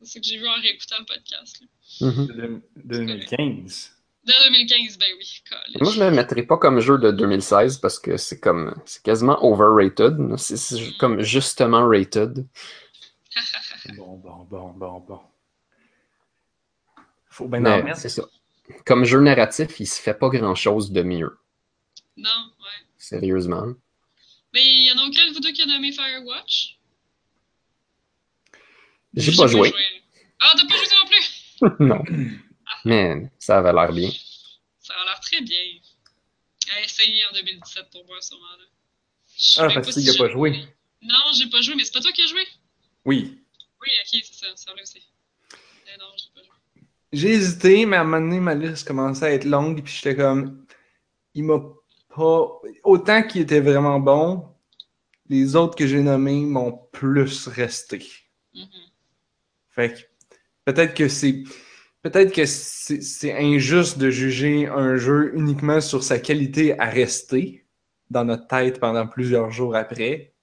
c'est 0.00 0.06
ce 0.06 0.18
que 0.18 0.24
j'ai 0.24 0.38
vu 0.38 0.48
en 0.48 0.54
réécoutant 0.60 0.96
le 1.00 1.04
podcast. 1.04 1.60
là. 1.60 2.06
Mhm. 2.06 2.26
De, 2.26 2.34
de 2.76 2.98
2015. 2.98 3.90
De 4.24 4.32
2015, 4.48 4.98
ben 4.98 5.08
oui. 5.18 5.42
college. 5.48 5.76
Moi, 5.82 5.92
je 5.92 6.00
le 6.00 6.10
mettrais 6.10 6.42
pas 6.44 6.56
comme 6.56 6.80
jeu 6.80 6.96
de 6.98 7.10
2016 7.10 7.78
parce 7.78 7.98
que 7.98 8.16
c'est 8.16 8.40
comme, 8.40 8.74
c'est 8.86 9.02
quasiment 9.02 9.38
overrated. 9.44 10.16
C'est 10.38 10.56
c'est 10.56 10.96
comme 10.98 11.20
justement 11.22 11.86
rated. 11.88 12.46
Bon, 13.98 14.16
bon, 14.16 14.44
bon, 14.48 14.70
bon, 14.70 15.00
bon. 15.00 15.20
Faut 17.28 17.46
bien 17.48 17.66
en 17.66 17.82
mettre. 17.82 17.98
c'est 17.98 18.08
ça. 18.08 18.22
Comme 18.86 19.04
jeu 19.04 19.20
narratif, 19.20 19.78
il 19.78 19.86
se 19.86 20.00
fait 20.00 20.14
pas 20.14 20.30
grand 20.30 20.54
chose 20.54 20.90
de 20.90 21.02
mieux. 21.02 21.36
Non, 22.16 22.30
ouais. 22.60 22.86
Sérieusement. 22.96 23.74
Mais 24.54 24.64
il 24.64 24.86
y 24.86 24.92
en 24.92 24.96
a 25.02 25.06
aucun 25.06 25.28
de 25.28 25.34
vous 25.34 25.40
deux 25.40 25.52
qui 25.52 25.60
a 25.62 25.66
nommé 25.66 25.92
Firewatch? 25.92 26.78
J'ai 29.16 29.32
pas 29.36 29.46
joué. 29.46 29.72
Ah, 30.40 30.52
t'as 30.56 30.66
pas 30.66 30.74
joué 30.76 30.86
non 31.00 31.08
plus? 31.08 31.76
non. 31.80 32.02
Mais 32.84 33.30
ça 33.38 33.58
avait 33.58 33.72
l'air 33.72 33.92
bien. 33.92 34.10
Ça 34.80 34.94
a 34.94 35.04
l'air 35.04 35.20
très 35.20 35.40
bien. 35.40 35.58
À 36.74 36.80
essayer 36.82 37.22
en 37.30 37.34
2017 37.34 37.90
pour 37.90 38.04
moi, 38.06 38.20
sûrement. 38.20 38.44
Là. 38.58 38.64
Ah, 39.58 39.68
parce 39.74 39.86
pas 39.86 39.92
qu'il 39.92 40.02
si 40.02 40.10
a 40.10 40.14
pas 40.14 40.30
joué. 40.30 40.66
Non, 41.02 41.32
j'ai 41.36 41.48
pas 41.48 41.60
joué, 41.60 41.74
mais 41.74 41.84
c'est 41.84 41.92
pas 41.92 42.00
toi 42.00 42.12
qui 42.12 42.22
as 42.22 42.26
joué? 42.26 42.46
Oui. 43.04 43.38
Oui, 43.80 43.88
ok, 44.02 44.20
c'est 44.24 44.34
ça, 44.34 44.46
ça 44.56 44.72
aussi. 44.80 45.02
Eh 45.52 45.98
non, 45.98 46.06
j'ai 46.16 46.30
pas 46.34 46.42
joué. 46.42 46.82
J'ai 47.12 47.28
hésité, 47.30 47.86
mais 47.86 47.96
à 47.96 48.00
un 48.00 48.04
moment 48.04 48.20
donné, 48.20 48.40
ma 48.40 48.54
liste 48.54 48.86
commençait 48.86 49.26
à 49.26 49.32
être 49.32 49.44
longue, 49.44 49.82
puis 49.82 49.94
j'étais 49.94 50.16
comme. 50.16 50.66
Il 51.34 51.44
m'a 51.44 51.60
pas. 52.14 52.48
Autant 52.84 53.22
qu'il 53.22 53.42
était 53.42 53.60
vraiment 53.60 54.00
bon, 54.00 54.48
les 55.28 55.56
autres 55.56 55.76
que 55.76 55.86
j'ai 55.86 56.00
nommés 56.00 56.40
m'ont 56.40 56.72
plus 56.92 57.46
resté. 57.48 58.06
Mhm. 58.54 58.68
Fait 59.74 59.92
que 59.92 60.00
peut-être 60.72 60.94
que 60.94 61.08
c'est. 61.08 61.42
Peut-être 62.02 62.32
que 62.34 62.44
c'est 62.44 63.32
injuste 63.32 63.96
de 63.98 64.10
juger 64.10 64.66
un 64.66 64.96
jeu 64.96 65.32
uniquement 65.34 65.80
sur 65.80 66.04
sa 66.04 66.18
qualité 66.18 66.78
à 66.78 66.90
rester 66.90 67.64
dans 68.10 68.24
notre 68.26 68.46
tête 68.46 68.78
pendant 68.78 69.06
plusieurs 69.06 69.50
jours 69.50 69.74
après. 69.74 70.34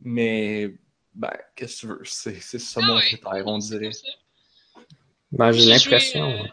Mais, 0.00 0.74
ben, 1.14 1.30
qu'est-ce 1.56 1.76
que 1.76 1.80
tu 1.80 1.86
veux? 1.88 2.00
C'est 2.04 2.40
c'est 2.40 2.58
ça 2.58 2.80
Ah 2.82 2.86
mon 2.86 2.96
ouais, 2.96 3.02
critère, 3.02 3.46
on 3.46 3.58
dirait. 3.58 3.90
Ben, 5.32 5.52
j'ai 5.52 5.64
l'impression. 5.66 6.30
euh, 6.30 6.44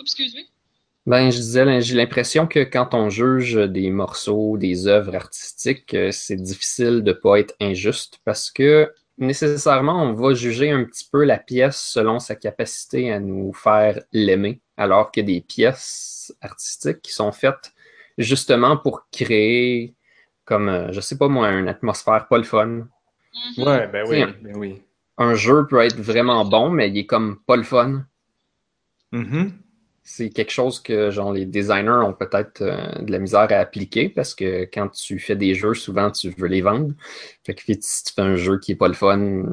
excuse-moi. 0.00 0.42
Ben, 1.06 1.30
je 1.30 1.36
disais, 1.38 1.64
là, 1.64 1.80
j'ai 1.80 1.94
l'impression 1.96 2.46
que 2.46 2.60
quand 2.60 2.94
on 2.94 3.08
juge 3.10 3.54
des 3.54 3.90
morceaux, 3.90 4.56
des 4.58 4.86
œuvres 4.86 5.14
artistiques, 5.16 5.94
euh, 5.94 6.10
c'est 6.12 6.36
difficile 6.36 7.02
de 7.02 7.12
pas 7.12 7.38
être 7.40 7.54
injuste 7.60 8.20
parce 8.24 8.50
que 8.50 8.92
nécessairement, 9.20 10.02
on 10.02 10.14
va 10.14 10.34
juger 10.34 10.70
un 10.70 10.84
petit 10.84 11.08
peu 11.10 11.24
la 11.24 11.38
pièce 11.38 11.80
selon 11.80 12.18
sa 12.18 12.34
capacité 12.34 13.12
à 13.12 13.20
nous 13.20 13.52
faire 13.52 14.02
l'aimer, 14.12 14.60
alors 14.76 15.12
que 15.12 15.20
des 15.20 15.40
pièces 15.40 16.34
artistiques 16.40 17.02
qui 17.02 17.12
sont 17.12 17.30
faites 17.30 17.72
justement 18.18 18.76
pour 18.76 19.06
créer, 19.12 19.94
comme, 20.44 20.68
euh, 20.68 20.92
je 20.92 21.00
sais 21.00 21.16
pas 21.16 21.28
moi, 21.28 21.50
une 21.50 21.68
atmosphère 21.68 22.26
pas 22.28 22.38
le 22.38 22.44
fun. 22.44 22.66
Mhm. 22.66 22.88
Ouais, 23.58 23.86
ben 23.86 24.04
oui, 24.08 24.24
ben 24.42 24.56
oui. 24.56 24.82
Un 25.18 25.34
jeu 25.34 25.66
peut 25.66 25.80
être 25.80 26.00
vraiment 26.00 26.44
bon, 26.44 26.70
mais 26.70 26.88
il 26.88 26.98
est 26.98 27.06
comme 27.06 27.38
pas 27.46 27.56
le 27.56 27.62
fun. 27.62 28.04
Mhm. 29.12 29.52
C'est 30.12 30.30
quelque 30.30 30.50
chose 30.50 30.80
que 30.80 31.12
genre 31.12 31.32
les 31.32 31.46
designers 31.46 32.02
ont 32.04 32.12
peut-être 32.12 32.62
euh, 32.62 33.00
de 33.00 33.12
la 33.12 33.20
misère 33.20 33.46
à 33.52 33.54
appliquer 33.54 34.08
parce 34.08 34.34
que 34.34 34.64
quand 34.64 34.88
tu 34.88 35.20
fais 35.20 35.36
des 35.36 35.54
jeux, 35.54 35.74
souvent 35.74 36.10
tu 36.10 36.30
veux 36.30 36.48
les 36.48 36.62
vendre. 36.62 36.92
Fait 37.44 37.54
que 37.54 37.62
si 37.80 38.04
tu 38.04 38.12
fais 38.12 38.22
un 38.22 38.34
jeu 38.34 38.58
qui 38.58 38.72
est 38.72 38.76
pas 38.76 38.88
le 38.88 38.94
fun, 38.94 39.44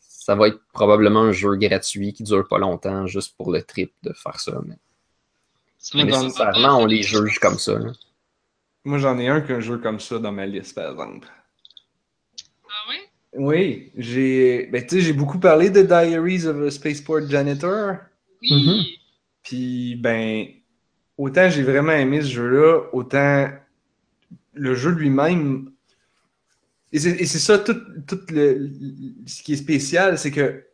ça 0.00 0.34
va 0.34 0.48
être 0.48 0.58
probablement 0.72 1.20
un 1.22 1.32
jeu 1.32 1.54
gratuit 1.54 2.12
qui 2.12 2.24
dure 2.24 2.48
pas 2.48 2.58
longtemps 2.58 3.06
juste 3.06 3.36
pour 3.36 3.52
le 3.52 3.62
trip 3.62 3.92
de 4.02 4.12
faire 4.12 4.40
ça. 4.40 4.60
Mais 5.94 6.04
nécessairement, 6.04 6.76
on 6.76 6.78
faire 6.80 6.86
les 6.88 6.98
de 6.98 7.02
juge 7.02 7.38
comme 7.38 7.60
ça. 7.60 7.78
là. 7.78 7.92
Moi, 8.84 8.98
j'en 8.98 9.16
ai 9.18 9.28
un 9.28 9.42
qu'un 9.42 9.60
jeu 9.60 9.78
comme 9.78 10.00
ça 10.00 10.18
dans 10.18 10.32
ma 10.32 10.44
liste, 10.44 10.74
par 10.74 10.90
exemple. 10.90 11.28
Ah? 12.68 12.92
Oui, 13.34 13.92
j'ai. 13.96 14.66
Ben, 14.72 14.82
tu 14.82 14.96
sais, 14.96 15.00
j'ai 15.02 15.12
beaucoup 15.12 15.38
parlé 15.38 15.70
de 15.70 15.82
Diaries 15.82 16.46
of 16.46 16.56
a 16.62 16.70
Spaceport 16.70 17.28
Janitor. 17.28 17.98
Oui. 18.42 18.50
Mhm. 18.52 19.03
Puis, 19.44 19.96
ben, 19.96 20.46
autant 21.16 21.48
j'ai 21.48 21.62
vraiment 21.62 21.92
aimé 21.92 22.22
ce 22.22 22.28
jeu-là, 22.28 22.88
autant 22.92 23.48
le 24.54 24.74
jeu 24.74 24.90
lui-même. 24.90 25.70
Et 26.92 26.98
c'est 26.98 27.26
ça, 27.26 27.58
tout, 27.58 27.76
tout 28.06 28.20
le, 28.30 28.70
ce 29.26 29.42
qui 29.42 29.54
est 29.54 29.56
spécial, 29.56 30.16
c'est 30.16 30.30
que 30.30 30.64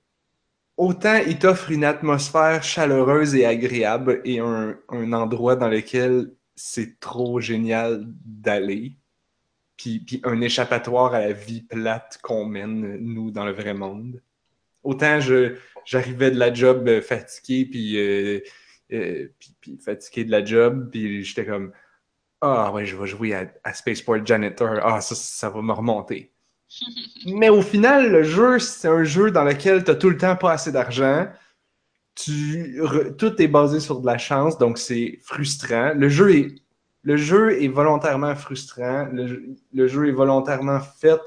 autant 0.77 1.17
il 1.27 1.39
t'offre 1.39 1.71
une 1.71 1.85
atmosphère 1.85 2.63
chaleureuse 2.63 3.35
et 3.35 3.47
agréable 3.47 4.21
et 4.25 4.39
un, 4.39 4.79
endroit 5.13 5.57
dans 5.57 5.69
lequel 5.69 6.31
c'est 6.55 7.01
trop 7.01 7.41
génial 7.41 8.05
d'aller, 8.25 8.97
puis, 9.79 10.21
un 10.25 10.43
échappatoire 10.43 11.15
à 11.15 11.21
la 11.21 11.33
vie 11.33 11.63
plate 11.63 12.19
qu'on 12.23 12.45
mène, 12.45 12.99
nous, 12.99 13.31
dans 13.31 13.47
le 13.47 13.53
vrai 13.53 13.73
monde. 13.73 14.23
Autant 14.83 15.21
j'arrivais 15.87 16.31
de 16.31 16.39
la 16.39 16.53
job 16.53 16.87
euh, 16.87 17.01
fatigué, 17.01 17.65
puis, 17.65 17.99
euh, 17.99 18.41
euh, 18.93 19.29
puis, 19.39 19.55
puis 19.61 19.79
fatigué 19.79 20.25
de 20.25 20.31
la 20.31 20.45
job, 20.45 20.89
puis 20.91 21.25
j'étais 21.25 21.47
comme 21.47 21.73
Ah 22.41 22.73
ouais, 22.73 22.87
je 22.87 22.97
vais 22.97 23.07
jouer 23.07 23.35
à, 23.35 23.53
à 23.65 23.73
Spaceport 23.75 24.25
Janitor. 24.25 24.79
Ah, 24.83 25.01
ça, 25.01 25.15
ça 25.15 25.51
va 25.51 25.63
me 25.63 25.73
remonter. 25.73 26.33
Mais 27.27 27.49
au 27.49 27.63
final, 27.63 28.11
le 28.11 28.23
jeu, 28.23 28.59
c'est 28.59 28.89
un 28.89 29.05
jeu 29.05 29.31
dans 29.31 29.45
lequel 29.45 29.85
tu 29.85 29.97
tout 29.99 30.11
le 30.11 30.17
temps 30.17 30.37
pas 30.37 30.53
assez 30.53 30.73
d'argent. 30.73 31.29
Tu, 32.15 32.81
re- 32.83 33.17
tout 33.17 33.41
est 33.41 33.49
basé 33.49 33.81
sur 33.81 34.01
de 34.01 34.07
la 34.07 34.19
chance, 34.19 34.59
donc 34.59 34.79
c'est 34.79 35.19
frustrant. 35.23 35.93
Le 35.95 36.09
jeu 36.09 36.35
est, 36.35 36.55
le 37.03 37.17
jeu 37.17 37.63
est 37.63 37.69
volontairement 37.69 38.35
frustrant. 38.35 39.07
Le, 39.13 39.27
jeu- 39.27 39.45
le 39.73 39.87
jeu 39.89 40.09
est 40.09 40.13
volontairement 40.13 40.81
fait 40.81 41.21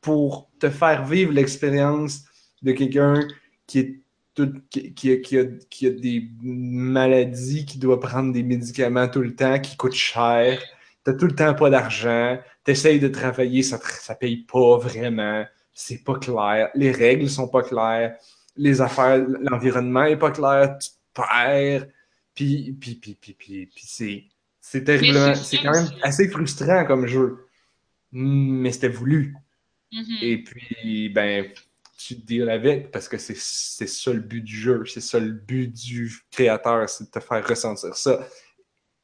pour 0.00 0.50
te 0.58 0.68
faire 0.70 1.04
vivre 1.04 1.32
l'expérience 1.32 2.24
de 2.62 2.72
quelqu'un 2.72 3.20
qui 3.66 3.78
est 3.78 4.00
tout- 4.46 4.60
qui, 4.70 4.94
qui 4.94 5.10
a, 5.12 5.16
qui 5.18 5.38
a- 5.38 5.44
qui 5.68 5.86
a 5.86 5.90
des 5.90 6.28
maladies, 6.42 7.64
qui 7.66 7.78
doit 7.78 8.00
prendre 8.00 8.32
des 8.32 8.42
médicaments 8.42 9.08
tout 9.08 9.20
le 9.20 9.34
temps, 9.34 9.58
qui 9.58 9.76
coûtent 9.76 9.92
cher. 9.92 10.60
T'as 11.04 11.14
tout 11.14 11.26
le 11.26 11.34
temps 11.34 11.54
pas 11.54 11.70
d'argent. 11.70 12.38
T'essayes 12.64 13.00
de 13.00 13.08
travailler, 13.08 13.62
ça, 13.62 13.78
paye 14.14 14.38
pas 14.44 14.76
vraiment. 14.78 15.44
C'est 15.72 16.04
pas 16.04 16.18
clair. 16.18 16.68
Les 16.74 16.90
règles 16.92 17.28
sont 17.28 17.48
pas 17.48 17.62
claires. 17.62 18.16
Les 18.56 18.80
affaires, 18.80 19.18
l'environnement 19.40 20.04
est 20.04 20.18
pas 20.18 20.30
clair. 20.30 20.76
Tu 20.78 20.90
perds. 21.14 21.86
Puis, 22.34 22.76
puis, 22.78 22.94
puis, 22.96 23.16
puis, 23.20 23.32
puis, 23.34 23.66
puis 23.66 23.84
c'est, 23.86 24.24
c'est 24.60 24.84
terriblement, 24.84 25.34
c'est 25.34 25.58
quand 25.58 25.72
même 25.72 25.88
assez 26.02 26.28
frustrant 26.28 26.84
comme 26.84 27.06
jeu. 27.06 27.46
Mais 28.12 28.72
c'était 28.72 28.88
voulu. 28.88 29.34
Mhm. 29.92 30.16
Et 30.22 30.38
puis, 30.44 31.08
ben, 31.08 31.46
tu 32.06 32.14
deals 32.16 32.48
avec 32.50 32.90
parce 32.90 33.08
que 33.08 33.18
c'est 33.18 33.34
ça 33.36 34.12
le 34.12 34.20
but 34.20 34.42
du 34.42 34.56
jeu, 34.56 34.84
c'est 34.86 35.00
ça 35.00 35.18
le 35.20 35.32
but 35.32 35.68
du 35.68 36.10
créateur, 36.30 36.88
c'est 36.88 37.04
de 37.04 37.10
te 37.10 37.20
faire 37.20 37.46
ressentir 37.46 37.96
ça. 37.96 38.26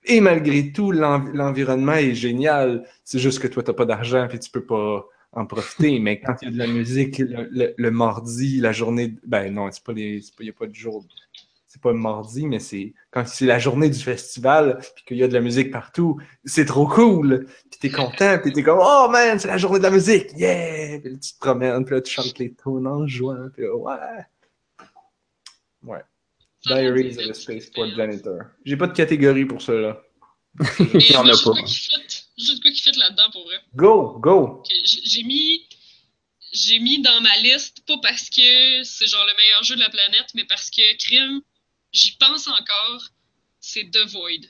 Et 0.04 0.20
malgré 0.20 0.72
tout, 0.72 0.92
l'env- 0.92 1.32
l'environnement 1.34 1.94
est 1.94 2.14
génial. 2.14 2.86
C'est 3.04 3.18
juste 3.18 3.40
que 3.40 3.48
toi, 3.48 3.62
t'as 3.62 3.72
pas 3.74 3.86
d'argent 3.86 4.26
puis 4.28 4.38
tu 4.38 4.50
peux 4.50 4.64
pas 4.64 5.06
en 5.32 5.46
profiter. 5.46 5.98
Mais 5.98 6.20
quand 6.20 6.36
il 6.42 6.46
y 6.46 6.48
a 6.48 6.52
de 6.52 6.58
la 6.58 6.66
musique 6.68 7.18
le, 7.18 7.74
le- 7.76 7.90
mardi, 7.90 8.60
la 8.60 8.72
journée, 8.72 9.14
ben 9.26 9.52
non, 9.52 9.68
il 9.70 10.22
y 10.46 10.48
a 10.50 10.52
pas 10.52 10.66
de 10.66 10.74
jour. 10.74 11.04
C'est 11.76 11.82
pas 11.82 11.92
mardi, 11.92 12.46
mais 12.46 12.58
c'est 12.58 12.94
quand 13.10 13.26
c'est 13.26 13.44
la 13.44 13.58
journée 13.58 13.90
du 13.90 13.98
festival 13.98 14.78
puis 14.94 15.04
qu'il 15.04 15.18
y 15.18 15.22
a 15.22 15.28
de 15.28 15.34
la 15.34 15.42
musique 15.42 15.70
partout, 15.70 16.18
c'est 16.46 16.64
trop 16.64 16.86
cool. 16.86 17.46
Puis 17.70 17.78
t'es 17.78 17.90
content, 17.90 18.38
puis 18.42 18.50
t'es 18.50 18.62
comme 18.62 18.78
oh 18.80 19.08
man, 19.10 19.38
c'est 19.38 19.48
la 19.48 19.58
journée 19.58 19.78
de 19.78 19.84
la 19.84 19.90
musique, 19.90 20.28
yeah. 20.36 20.98
Puis 21.00 21.10
là, 21.10 21.18
tu 21.18 21.34
te 21.34 21.38
promènes, 21.38 21.84
puis 21.84 21.96
là 21.96 22.00
tu 22.00 22.10
chantes 22.10 22.38
les 22.38 22.54
tunes 22.54 22.86
en 22.86 23.06
jouant, 23.06 23.50
puis 23.52 23.64
là, 23.64 23.76
ouais. 23.76 24.24
Ouais. 25.82 26.02
Diaries 26.64 27.18
of 27.18 27.28
a 27.28 27.34
Spaceport. 27.34 27.94
Janitor. 27.94 28.38
J'ai 28.64 28.78
pas 28.78 28.86
de 28.86 28.94
catégorie 28.94 29.44
pour 29.44 29.60
ça 29.60 29.74
là. 29.74 30.02
Mais 30.58 30.66
Il 30.94 31.12
y 31.12 31.16
en 31.16 31.28
a 31.28 31.34
j'ai 31.34 31.44
pas. 31.44 31.50
de 31.50 32.60
quoi 32.62 32.70
qui 32.70 32.80
fit. 32.80 32.98
Là-dedans 32.98 33.30
pour 33.32 33.44
vrai. 33.44 33.56
Go, 33.74 34.18
go. 34.18 34.62
J'ai 34.82 35.24
mis. 35.24 35.68
j'ai 36.54 36.78
mis 36.78 37.02
dans 37.02 37.20
ma 37.20 37.36
liste, 37.38 37.86
pas 37.86 37.98
parce 38.02 38.30
que 38.30 38.82
c'est 38.82 39.06
genre 39.06 39.26
le 39.26 39.36
meilleur 39.36 39.62
jeu 39.62 39.74
de 39.74 39.80
la 39.80 39.90
planète, 39.90 40.28
mais 40.34 40.44
parce 40.44 40.70
que 40.70 40.96
Crime, 40.96 41.42
j'y 41.96 42.12
pense 42.16 42.46
encore, 42.46 43.08
c'est 43.60 43.90
The 43.90 44.06
Void. 44.10 44.46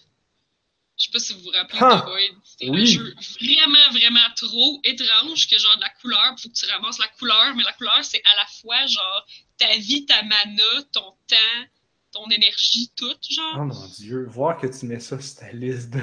Je 0.98 1.04
sais 1.04 1.10
pas 1.12 1.18
si 1.18 1.34
vous 1.34 1.40
vous 1.40 1.50
rappelez 1.50 1.78
Ah, 1.82 2.02
The 2.02 2.08
Void. 2.08 2.40
C'est 2.44 2.68
oui. 2.70 2.82
un 2.82 2.84
jeu 2.86 3.14
vraiment, 3.40 3.90
vraiment 3.92 4.28
trop 4.34 4.80
étrange 4.84 5.48
que 5.48 5.58
genre 5.58 5.76
de 5.76 5.82
la 5.82 5.90
couleur, 6.00 6.34
faut 6.40 6.48
que 6.48 6.54
tu 6.54 6.66
ramasses 6.66 6.98
la 6.98 7.08
couleur, 7.08 7.54
mais 7.54 7.62
la 7.64 7.72
couleur, 7.74 8.02
c'est 8.04 8.22
à 8.24 8.36
la 8.36 8.46
fois 8.46 8.86
genre 8.86 9.26
ta 9.58 9.76
vie, 9.76 10.06
ta 10.06 10.22
mana, 10.22 10.82
ton 10.92 11.12
temps, 11.28 11.64
ton 12.12 12.28
énergie, 12.30 12.90
tout, 12.96 13.14
genre. 13.30 13.56
Oh 13.58 13.64
mon 13.64 13.88
dieu, 13.88 14.24
voir 14.28 14.58
que 14.58 14.66
tu 14.66 14.86
mets 14.86 15.00
ça 15.00 15.20
sur 15.20 15.34
ta 15.40 15.52
liste 15.52 15.90
de. 15.90 16.00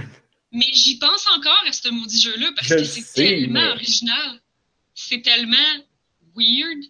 Mais 0.52 0.70
j'y 0.74 1.00
pense 1.00 1.26
encore 1.36 1.64
à 1.68 1.72
ce 1.72 1.90
maudit 1.90 2.22
jeu-là 2.22 2.52
parce 2.56 2.68
Je 2.68 2.76
que 2.76 2.84
c'est 2.84 3.14
tellement 3.14 3.62
mais- 3.62 3.68
original. 3.72 4.40
C'est 4.94 5.24
tellement 5.24 5.58
weird. 6.36 6.84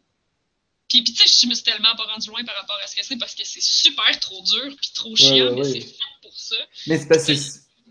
Puis, 0.93 1.01
puis 1.01 1.13
tu 1.13 1.27
sais, 1.27 1.41
je 1.41 1.47
me 1.49 1.56
suis 1.56 1.63
tellement 1.63 1.95
pas 1.95 2.03
rendu 2.03 2.29
loin 2.29 2.43
par 2.43 2.56
rapport 2.56 2.77
à 2.84 2.86
ce 2.86 2.95
que 2.95 3.03
c'est 3.03 3.17
parce 3.17 3.34
que 3.34 3.43
c'est 3.43 3.63
super 3.63 4.19
trop 4.19 4.43
dur 4.43 4.75
puis 4.79 4.91
trop 4.93 5.15
chiant, 5.15 5.47
ouais, 5.47 5.56
mais 5.56 5.63
c'est 5.63 5.82
fait 5.82 6.13
pour 6.21 6.38
ça. 6.38 6.56
Mais 6.86 6.99
c'est 6.99 7.08
parce 7.08 7.25
que. 7.25 7.34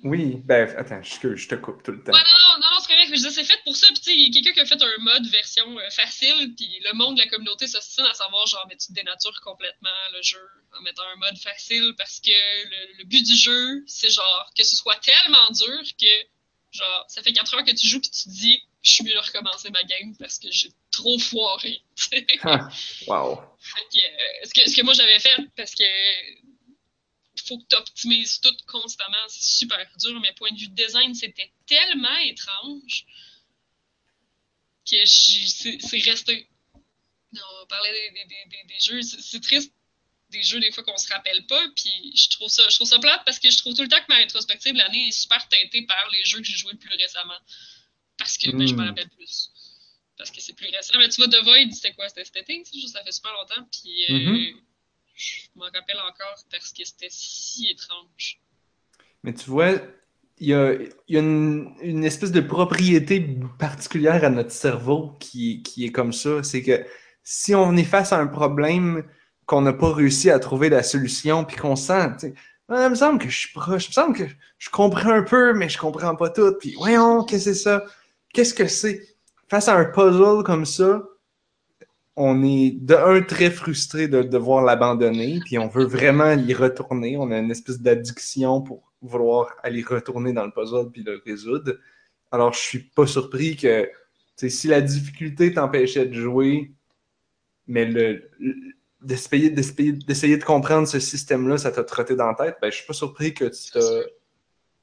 Oui, 0.04 0.36
ben, 0.44 0.72
attends, 0.76 1.02
je, 1.02 1.36
je 1.36 1.48
te 1.48 1.54
coupe 1.56 1.82
tout 1.82 1.92
le 1.92 2.02
temps. 2.02 2.12
Ouais, 2.12 2.22
non, 2.24 2.30
non, 2.30 2.60
non, 2.60 2.70
non 2.74 2.80
c'est 2.80 2.88
correct. 2.92 3.08
mais 3.10 3.16
Je 3.16 3.22
disais, 3.22 3.30
c'est 3.30 3.44
fait 3.44 3.60
pour 3.64 3.76
ça. 3.76 3.86
Puis, 3.88 3.98
tu 3.98 4.02
sais, 4.02 4.14
il 4.16 4.22
y 4.22 4.28
a 4.28 4.32
quelqu'un 4.32 4.52
qui 4.52 4.60
a 4.60 4.66
fait 4.66 4.82
un 4.82 5.02
mode 5.02 5.26
version 5.28 5.78
euh, 5.78 5.90
facile. 5.90 6.54
Puis, 6.56 6.68
le 6.84 6.92
monde 6.94 7.16
de 7.16 7.22
la 7.22 7.28
communauté 7.28 7.66
s'ostine 7.66 8.04
à 8.04 8.14
savoir, 8.14 8.46
genre, 8.46 8.66
mais 8.68 8.76
tu 8.76 8.92
dénatures 8.92 9.40
complètement 9.40 9.90
le 10.12 10.22
jeu 10.22 10.44
en 10.76 10.82
mettant 10.82 11.04
un 11.12 11.16
mode 11.16 11.38
facile 11.38 11.94
parce 11.96 12.20
que 12.20 12.30
le, 12.30 12.98
le 12.98 13.04
but 13.04 13.24
du 13.24 13.34
jeu, 13.34 13.84
c'est 13.86 14.10
genre 14.10 14.50
que 14.56 14.64
ce 14.64 14.74
soit 14.76 14.96
tellement 14.96 15.50
dur 15.50 15.82
que, 16.00 16.76
genre, 16.76 17.04
ça 17.08 17.22
fait 17.22 17.32
4 17.32 17.54
heures 17.54 17.64
que 17.64 17.74
tu 17.74 17.86
joues. 17.86 18.00
Puis, 18.00 18.10
tu 18.10 18.24
te 18.24 18.28
dis, 18.30 18.62
je 18.82 18.90
suis 18.90 19.04
mieux 19.04 19.14
de 19.14 19.18
recommencer 19.18 19.70
ma 19.70 19.82
game 19.84 20.16
parce 20.18 20.38
que 20.38 20.48
j'ai 20.50 20.70
trop 20.92 21.18
foiré. 21.18 21.82
Ah, 22.44 22.68
wow. 23.06 23.36
Que, 23.92 23.98
euh, 23.98 24.44
ce, 24.44 24.54
que, 24.54 24.68
ce 24.70 24.76
que 24.76 24.82
moi 24.82 24.94
j'avais 24.94 25.18
fait, 25.18 25.36
parce 25.56 25.74
que 25.74 25.84
faut 27.46 27.58
que 27.58 27.64
tu 27.68 27.76
optimises 27.76 28.40
tout 28.40 28.54
constamment, 28.66 29.16
c'est 29.28 29.58
super 29.58 29.86
dur, 29.98 30.20
mais 30.20 30.32
point 30.34 30.50
de 30.52 30.58
vue 30.58 30.68
design, 30.68 31.14
c'était 31.14 31.50
tellement 31.66 32.16
étrange 32.18 33.04
que 34.88 35.04
c'est 35.06 35.98
resté. 36.00 36.48
Non, 37.32 37.42
on 37.62 37.66
parlait 37.66 37.92
des, 37.92 38.10
des- 38.10 38.28
des- 38.28 38.48
des- 38.50 38.74
des 38.74 38.80
jeux, 38.80 39.02
c'est 39.02 39.40
triste 39.40 39.72
des 40.30 40.42
jeux 40.42 40.60
des 40.60 40.72
fois 40.72 40.82
qu'on 40.82 40.96
se 40.96 41.08
rappelle 41.12 41.46
pas, 41.46 41.62
puis 41.76 42.16
je 42.16 42.30
trouve 42.30 42.48
ça 42.48 42.66
je 42.70 42.74
trouve 42.76 42.88
ça 42.88 42.98
plate 42.98 43.22
parce 43.26 43.38
que 43.38 43.50
je 43.50 43.56
trouve 43.58 43.74
tout 43.74 43.82
le 43.82 43.88
temps 43.88 44.00
que 44.00 44.06
ma 44.08 44.16
rétrospective 44.16 44.74
l'année 44.74 45.08
est 45.08 45.12
super 45.12 45.46
teintée 45.48 45.82
par 45.82 46.08
les 46.10 46.24
jeux 46.24 46.38
que 46.38 46.44
j'ai 46.44 46.56
joués 46.56 46.72
le 46.72 46.78
plus 46.78 46.94
récemment. 46.96 47.36
Parce 48.16 48.38
que 48.38 48.50
ben, 48.50 48.66
je 48.66 48.74
me 48.74 48.82
Mm. 48.82 48.88
rappelle 48.88 49.10
plus. 49.10 49.50
Parce 50.18 50.30
que 50.30 50.40
c'est 50.40 50.52
plus 50.54 50.66
récent. 50.66 50.94
Mais 50.98 51.08
tu 51.08 51.20
vois, 51.22 51.30
The 51.30 51.42
Void, 51.44 51.72
c'était 51.72 51.94
quoi? 51.94 52.08
C'était 52.08 52.24
cet 52.24 52.36
été? 52.36 52.62
juste, 52.72 52.94
Ça 52.96 53.02
fait 53.04 53.12
super 53.12 53.32
longtemps. 53.32 53.66
Puis 53.72 54.04
euh, 54.10 54.18
Mhm. 54.18 54.60
je 55.14 55.30
m'en 55.56 55.64
rappelle 55.64 55.98
encore 56.00 56.36
parce 56.50 56.72
que 56.72 56.84
c'était 56.84 57.08
si 57.10 57.68
étrange. 57.70 58.40
Mais 59.22 59.32
tu 59.34 59.48
vois, 59.50 59.72
il 60.38 60.48
y 60.48 60.54
a, 60.54 60.74
y 61.08 61.16
a 61.16 61.20
une, 61.20 61.74
une 61.82 62.04
espèce 62.04 62.32
de 62.32 62.40
propriété 62.40 63.20
particulière 63.58 64.24
à 64.24 64.30
notre 64.30 64.50
cerveau 64.52 65.16
qui, 65.20 65.62
qui 65.62 65.84
est 65.86 65.92
comme 65.92 66.12
ça. 66.12 66.42
C'est 66.42 66.62
que 66.62 66.84
si 67.22 67.54
on 67.54 67.76
est 67.76 67.84
face 67.84 68.12
à 68.12 68.18
un 68.18 68.26
problème 68.26 69.04
qu'on 69.46 69.60
n'a 69.62 69.72
pas 69.72 69.92
réussi 69.92 70.30
à 70.30 70.38
trouver 70.38 70.68
la 70.68 70.82
solution, 70.82 71.44
puis 71.44 71.56
qu'on 71.56 71.76
sent, 71.76 72.08
tu 72.14 72.18
sais, 72.28 72.34
Ah, 72.68 72.84
il 72.86 72.90
me 72.90 72.94
semble 72.94 73.18
que 73.20 73.28
je 73.28 73.36
suis 73.38 73.52
proche, 73.52 73.86
il 73.86 73.88
me 73.90 73.92
semble 73.92 74.16
que 74.16 74.24
je 74.58 74.70
comprends 74.70 75.10
un 75.10 75.22
peu, 75.22 75.52
mais 75.54 75.68
je 75.68 75.78
comprends 75.78 76.16
pas 76.16 76.30
tout. 76.30 76.54
Puis, 76.60 76.74
voyons, 76.74 77.24
qu'est-ce 77.24 77.44
que 77.46 77.54
c'est 77.54 77.60
ça? 77.62 77.84
Qu'est-ce 78.32 78.54
que 78.54 78.66
c'est? 78.66 79.11
Face 79.52 79.68
à 79.68 79.76
un 79.76 79.84
puzzle 79.84 80.42
comme 80.44 80.64
ça, 80.64 81.02
on 82.16 82.42
est 82.42 82.70
de 82.70 82.94
un 82.94 83.20
très 83.20 83.50
frustré 83.50 84.08
de 84.08 84.22
devoir 84.22 84.64
l'abandonner, 84.64 85.40
puis 85.44 85.58
on 85.58 85.68
veut 85.68 85.84
vraiment 85.84 86.32
y 86.32 86.54
retourner. 86.54 87.18
On 87.18 87.30
a 87.30 87.36
une 87.36 87.50
espèce 87.50 87.78
d'addiction 87.78 88.62
pour 88.62 88.90
vouloir 89.02 89.54
aller 89.62 89.82
retourner 89.82 90.32
dans 90.32 90.46
le 90.46 90.52
puzzle 90.52 90.90
puis 90.90 91.02
le 91.02 91.20
résoudre. 91.26 91.78
Alors, 92.30 92.54
je 92.54 92.60
suis 92.60 92.78
pas 92.78 93.06
surpris 93.06 93.56
que 93.56 93.90
si 94.38 94.68
la 94.68 94.80
difficulté 94.80 95.52
t'empêchait 95.52 96.06
de 96.06 96.14
jouer, 96.14 96.72
mais 97.66 97.84
le, 97.84 98.30
le- 98.38 98.54
d'essayer, 99.02 99.50
de 99.50 100.44
comprendre 100.44 100.88
ce 100.88 100.98
système-là, 100.98 101.58
ça 101.58 101.72
t'a 101.72 101.84
trotté 101.84 102.16
dans 102.16 102.28
la 102.28 102.34
tête, 102.36 102.56
ben, 102.62 102.70
je 102.70 102.76
suis 102.76 102.86
pas 102.86 102.94
surpris 102.94 103.34
que, 103.34 103.50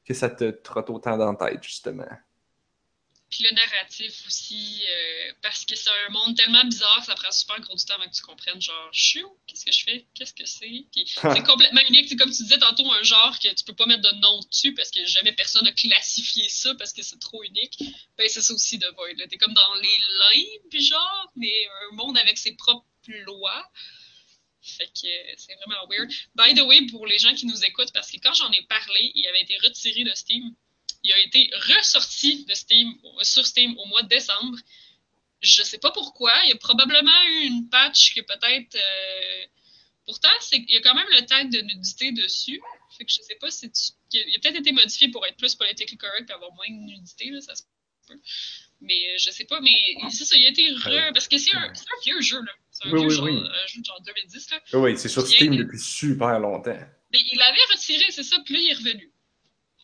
que 0.05 0.13
ça 0.13 0.29
te 0.29 0.51
trotte 0.51 0.91
autant 0.91 1.17
dans 1.17 1.31
la 1.31 1.49
tête, 1.49 1.63
justement. 1.63 2.05
Puis 3.29 3.43
le 3.43 3.55
narratif 3.55 4.23
aussi, 4.25 4.81
euh, 4.87 5.33
parce 5.43 5.63
que 5.63 5.75
c'est 5.75 5.89
un 6.07 6.09
monde 6.09 6.35
tellement 6.35 6.63
bizarre, 6.65 7.03
ça 7.05 7.13
prend 7.13 7.31
super 7.31 7.59
gros 7.59 7.75
du 7.75 7.85
temps 7.85 7.93
avant 7.95 8.09
que 8.09 8.15
tu 8.15 8.23
comprennes, 8.23 8.59
genre, 8.59 8.89
je 8.91 9.01
suis 9.01 9.23
où? 9.23 9.37
Qu'est-ce 9.45 9.65
que 9.65 9.71
je 9.71 9.83
fais? 9.83 10.05
Qu'est-ce 10.15 10.33
que 10.33 10.45
c'est? 10.45 10.85
Puis 10.91 11.05
c'est 11.21 11.43
complètement 11.43 11.81
unique. 11.89 12.09
C'est 12.09 12.15
comme 12.15 12.31
tu 12.31 12.41
disais 12.43 12.57
tantôt, 12.57 12.91
un 12.91 13.03
genre 13.03 13.37
que 13.37 13.53
tu 13.53 13.63
peux 13.63 13.75
pas 13.75 13.85
mettre 13.85 14.01
de 14.01 14.19
nom 14.19 14.39
dessus 14.49 14.73
parce 14.73 14.89
que 14.89 15.05
jamais 15.05 15.31
personne 15.33 15.63
n'a 15.63 15.73
classifié 15.73 16.49
ça 16.49 16.73
parce 16.75 16.91
que 16.91 17.03
c'est 17.03 17.19
trop 17.19 17.43
unique. 17.43 17.77
Ben, 18.17 18.27
c'est 18.27 18.41
ça 18.41 18.53
aussi 18.53 18.79
de 18.79 18.87
Void. 18.95 19.27
T'es 19.29 19.37
comme 19.37 19.53
dans 19.53 19.75
les 19.75 19.97
limbes, 20.19 20.81
genre, 20.81 21.31
mais 21.35 21.53
un 21.91 21.95
monde 21.95 22.17
avec 22.17 22.37
ses 22.37 22.53
propres 22.53 22.85
lois. 23.25 23.71
Fait 24.61 24.87
que 24.87 25.07
euh, 25.07 25.33
c'est 25.37 25.55
vraiment 25.55 25.87
weird. 25.87 26.09
By 26.35 26.53
the 26.53 26.65
way, 26.65 26.85
pour 26.87 27.07
les 27.07 27.19
gens 27.19 27.33
qui 27.33 27.45
nous 27.45 27.63
écoutent, 27.63 27.93
parce 27.93 28.11
que 28.11 28.17
quand 28.17 28.33
j'en 28.33 28.51
ai 28.51 28.61
parlé, 28.63 29.11
il 29.15 29.27
avait 29.27 29.41
été 29.41 29.57
retiré 29.57 30.03
de 30.03 30.13
Steam. 30.13 30.55
Il 31.03 31.13
a 31.13 31.19
été 31.19 31.49
ressorti 31.77 32.45
de 32.45 32.53
Steam, 32.53 32.93
sur 33.21 33.45
Steam 33.45 33.77
au 33.77 33.85
mois 33.85 34.03
de 34.03 34.09
décembre. 34.09 34.57
Je 35.41 35.63
sais 35.63 35.77
pas 35.77 35.91
pourquoi. 35.91 36.33
Il 36.45 36.49
y 36.49 36.53
a 36.53 36.57
probablement 36.57 37.23
eu 37.29 37.45
une 37.45 37.69
patch 37.69 38.13
que 38.15 38.21
peut-être. 38.21 38.75
euh, 38.75 39.45
Pourtant, 40.05 40.29
il 40.51 40.65
y 40.71 40.75
a 40.75 40.81
quand 40.81 40.95
même 40.95 41.07
le 41.11 41.23
tag 41.25 41.51
de 41.51 41.61
nudité 41.61 42.11
dessus. 42.11 42.59
Fait 42.97 43.05
que 43.05 43.11
je 43.11 43.21
sais 43.21 43.35
pas 43.39 43.51
si 43.51 43.69
tu. 43.71 43.81
Il 44.11 44.35
a 44.35 44.39
peut-être 44.39 44.59
été 44.59 44.71
modifié 44.71 45.09
pour 45.09 45.23
être 45.27 45.37
plus 45.37 45.53
politically 45.53 45.97
correct 45.97 46.27
et 46.29 46.33
avoir 46.33 46.51
moins 46.53 46.67
de 46.67 46.73
nudité, 46.91 47.29
là, 47.29 47.39
ça 47.41 47.53
se 47.55 47.61
peut. 48.07 48.19
Mais 48.81 48.95
euh, 49.11 49.17
je 49.19 49.29
sais 49.29 49.45
pas, 49.45 49.61
mais 49.61 49.71
c'est 50.09 50.25
ça, 50.25 50.35
il 50.35 50.45
a 50.45 50.49
été 50.49 50.67
re. 50.71 51.13
Parce 51.13 51.27
que 51.27 51.37
c'est 51.37 51.55
un, 51.55 51.61
un 51.69 51.99
vieux 52.03 52.21
jeu, 52.21 52.41
là. 52.41 52.51
C'est 52.71 52.87
un 52.87 52.91
Oui, 52.91 52.99
vieux 53.01 53.07
oui, 53.09 53.15
genre, 53.15 53.25
oui. 53.25 53.37
un 53.37 53.67
jeu 53.67 53.81
de 53.81 53.85
genre 53.85 54.01
2010, 54.01 54.49
là. 54.49 54.61
Oui, 54.73 54.97
c'est 54.97 55.09
sur. 55.09 55.27
Steam 55.27 55.55
depuis 55.55 55.79
super 55.79 56.39
longtemps. 56.39 56.79
Mais 57.13 57.19
il 57.31 57.37
l'avait 57.37 57.63
retiré, 57.71 58.05
c'est 58.09 58.23
ça, 58.23 58.37
puis 58.43 58.55
là, 58.55 58.59
il 58.61 58.69
est 58.71 58.73
revenu. 58.73 59.13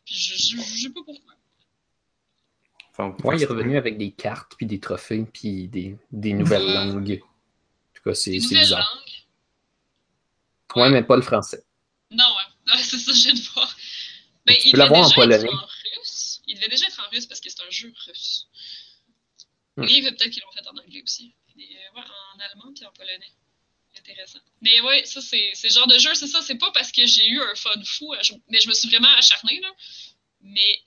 Puis 0.05 0.15
je, 0.15 0.33
je, 0.35 0.57
je 0.61 0.81
sais 0.83 0.89
pas 0.89 1.01
pourquoi. 1.03 1.33
Enfin, 2.91 3.15
Ouais, 3.23 3.35
il 3.37 3.43
est 3.43 3.47
revenu 3.47 3.77
avec 3.77 3.97
des 3.97 4.11
cartes, 4.11 4.53
puis 4.55 4.65
des 4.65 4.79
trophées, 4.79 5.25
puis 5.33 5.67
des, 5.67 5.97
des 6.11 6.33
nouvelles 6.33 6.63
Ouais. 6.65 6.73
langues. 6.73 7.21
En 7.23 7.93
tout 7.97 8.03
cas, 8.03 8.13
c'est 8.15 8.31
bizarre. 8.31 8.79
langues. 8.95 10.81
Ouais, 10.83 10.89
mais 10.89 11.03
pas 11.03 11.15
le 11.15 11.21
français. 11.21 11.63
Non, 12.11 12.23
ouais. 12.25 12.77
C'est 12.83 12.97
ça, 12.97 13.11
je 13.13 13.23
viens 13.23 13.33
de 13.33 13.39
voir. 13.53 13.75
Ben, 14.45 14.55
Tu 14.55 14.67
il 14.67 14.71
peux 14.71 14.77
devait 14.77 14.83
l'avoir 14.83 15.01
en 15.01 15.03
déjà 15.09 15.15
polonais. 15.15 15.43
être 15.45 15.53
en 15.53 15.65
russe. 15.99 16.41
Il 16.47 16.55
devait 16.55 16.69
déjà 16.69 16.85
être 16.87 16.99
en 17.05 17.09
russe 17.09 17.25
parce 17.25 17.39
que 17.41 17.49
c'est 17.49 17.61
un 17.61 17.69
jeu 17.69 17.91
russe. 18.07 18.47
Hmm. 19.77 19.83
Et 19.83 20.01
peut-être 20.03 20.29
qu'ils 20.29 20.43
l'ont 20.43 20.51
fait 20.51 20.67
en 20.67 20.77
anglais 20.77 21.01
aussi. 21.03 21.33
Et, 21.57 21.61
euh, 21.77 21.95
ouais, 21.95 22.01
en 22.35 22.39
allemand 22.39 22.73
puis 22.73 22.85
en 22.85 22.91
polonais. 22.91 23.31
Mais 24.61 24.81
ouais, 24.81 25.05
ça, 25.05 25.21
c'est 25.21 25.53
le 25.63 25.69
genre 25.69 25.87
de 25.87 25.97
jeu, 25.97 26.13
c'est 26.15 26.27
ça. 26.27 26.41
C'est 26.41 26.57
pas 26.57 26.71
parce 26.71 26.91
que 26.91 27.05
j'ai 27.05 27.27
eu 27.27 27.41
un 27.41 27.55
fun 27.55 27.83
fou, 27.83 28.13
euh, 28.13 28.19
mais 28.49 28.59
je 28.59 28.67
me 28.67 28.73
suis 28.73 28.89
vraiment 28.89 29.11
acharnée, 29.17 29.59
là. 29.59 29.71
Mais 30.41 30.79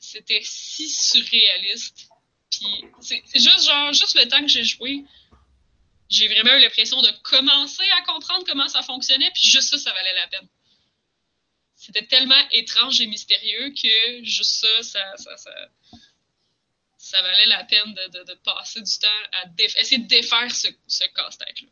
c'était 0.00 0.42
si 0.42 0.88
surréaliste. 0.88 2.08
Puis 2.50 2.84
c'est 3.00 3.22
juste, 3.34 3.66
genre, 3.66 3.92
juste 3.92 4.14
le 4.14 4.28
temps 4.28 4.40
que 4.40 4.48
j'ai 4.48 4.64
joué, 4.64 5.04
j'ai 6.08 6.28
vraiment 6.28 6.54
eu 6.54 6.60
l'impression 6.60 7.00
de 7.00 7.10
commencer 7.22 7.88
à 7.98 8.02
comprendre 8.02 8.44
comment 8.46 8.68
ça 8.68 8.82
fonctionnait, 8.82 9.30
puis 9.32 9.42
juste 9.42 9.70
ça, 9.70 9.78
ça 9.78 9.92
valait 9.92 10.14
la 10.14 10.28
peine. 10.28 10.48
C'était 11.74 12.06
tellement 12.06 12.48
étrange 12.52 13.00
et 13.00 13.06
mystérieux 13.06 13.70
que 13.70 14.24
juste 14.24 14.60
ça, 14.60 14.82
ça, 14.82 15.16
ça, 15.16 15.36
ça, 16.96 17.22
valait 17.22 17.46
la 17.46 17.64
peine 17.64 17.94
de, 17.94 18.34
passer 18.44 18.80
du 18.80 18.98
temps 18.98 19.08
à 19.32 19.44
essayer 19.58 19.98
de 19.98 20.06
défaire 20.06 20.54
ce, 20.54 20.68
ce 20.86 21.04
casse-tête-là. 21.14 21.68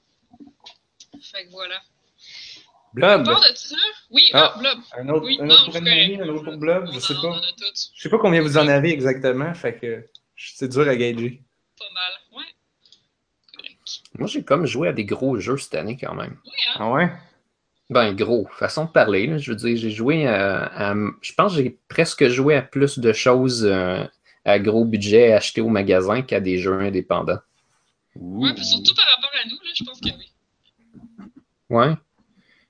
Fait 1.23 1.45
que 1.47 1.51
voilà. 1.51 1.77
Blob! 2.95 3.25
part 3.25 3.41
de 3.41 3.57
ça, 3.57 3.75
oui, 4.11 4.29
Ah. 4.35 4.53
ah, 4.55 4.59
Blob. 4.59 4.79
Un 4.99 5.09
autre, 5.09 5.25
Oui, 5.27 5.39
un 5.41 5.47
non, 5.47 5.55
autre 5.55 5.65
pour 5.65 5.73
c'est 5.73 5.79
Anne-Marie, 5.79 6.17
correct. 6.19 6.31
un 6.31 6.35
autre 6.35 6.45
pour 6.45 6.57
Blob, 6.59 6.85
On 6.89 6.93
je 6.93 7.01
sais 7.01 7.15
en- 7.17 7.23
pas. 7.23 7.41
Je 7.95 8.03
sais 8.03 8.09
pas 8.11 8.19
combien 8.19 8.43
vous 8.43 8.59
en 8.59 8.69
avez 8.69 8.91
exactement, 8.93 9.55
fait 9.55 9.79
que 9.79 10.07
c'est 10.37 10.69
dur 10.69 10.87
à 10.89 10.95
gager. 10.97 11.43
pas 11.79 11.85
mal. 11.95 12.13
Ouais. 12.39 12.51
Correct. 13.57 13.79
Moi, 14.19 14.29
j'ai 14.29 14.45
comme 14.45 14.67
joué 14.67 14.89
à 14.89 14.93
des 14.93 15.05
gros 15.07 15.39
jeux 15.39 15.57
cette 15.57 15.75
année 15.75 15.97
quand 15.97 16.15
même. 16.15 16.39
Oui, 16.45 16.53
hein? 16.69 16.77
Ah 16.81 16.91
ouais? 16.91 17.11
Ben, 17.91 18.13
gros, 18.15 18.47
façon 18.59 18.85
de 18.85 18.91
parler. 18.91 19.27
là. 19.27 19.39
Je 19.39 19.51
veux 19.53 19.57
dire, 19.57 19.77
j'ai 19.77 19.91
joué 19.91 20.27
à, 20.27 20.91
à- 20.91 20.95
Je 21.23 21.33
pense 21.35 21.57
que 21.57 21.63
j'ai 21.63 21.79
presque 21.89 22.29
joué 22.29 22.57
à 22.57 22.63
plus 22.63 22.99
de 22.99 23.13
choses 23.13 23.65
euh, 23.65 24.05
à 24.45 24.59
gros 24.59 24.85
budget 24.85 25.33
achetées 25.33 25.61
au 25.63 25.69
magasin 25.69 26.23
qu'à 26.23 26.41
des 26.41 26.59
jeux 26.59 26.79
indépendants. 26.81 27.39
Ouais, 28.17 28.53
puis 28.55 28.65
surtout 28.65 28.95
par 28.95 29.07
rapport 29.17 29.31
à 29.43 29.49
nous, 29.49 29.57
là, 29.57 29.71
je 29.75 29.85
pense 29.85 30.01
que 30.01 30.09
oui. 30.09 30.31
Ouais. 31.73 31.95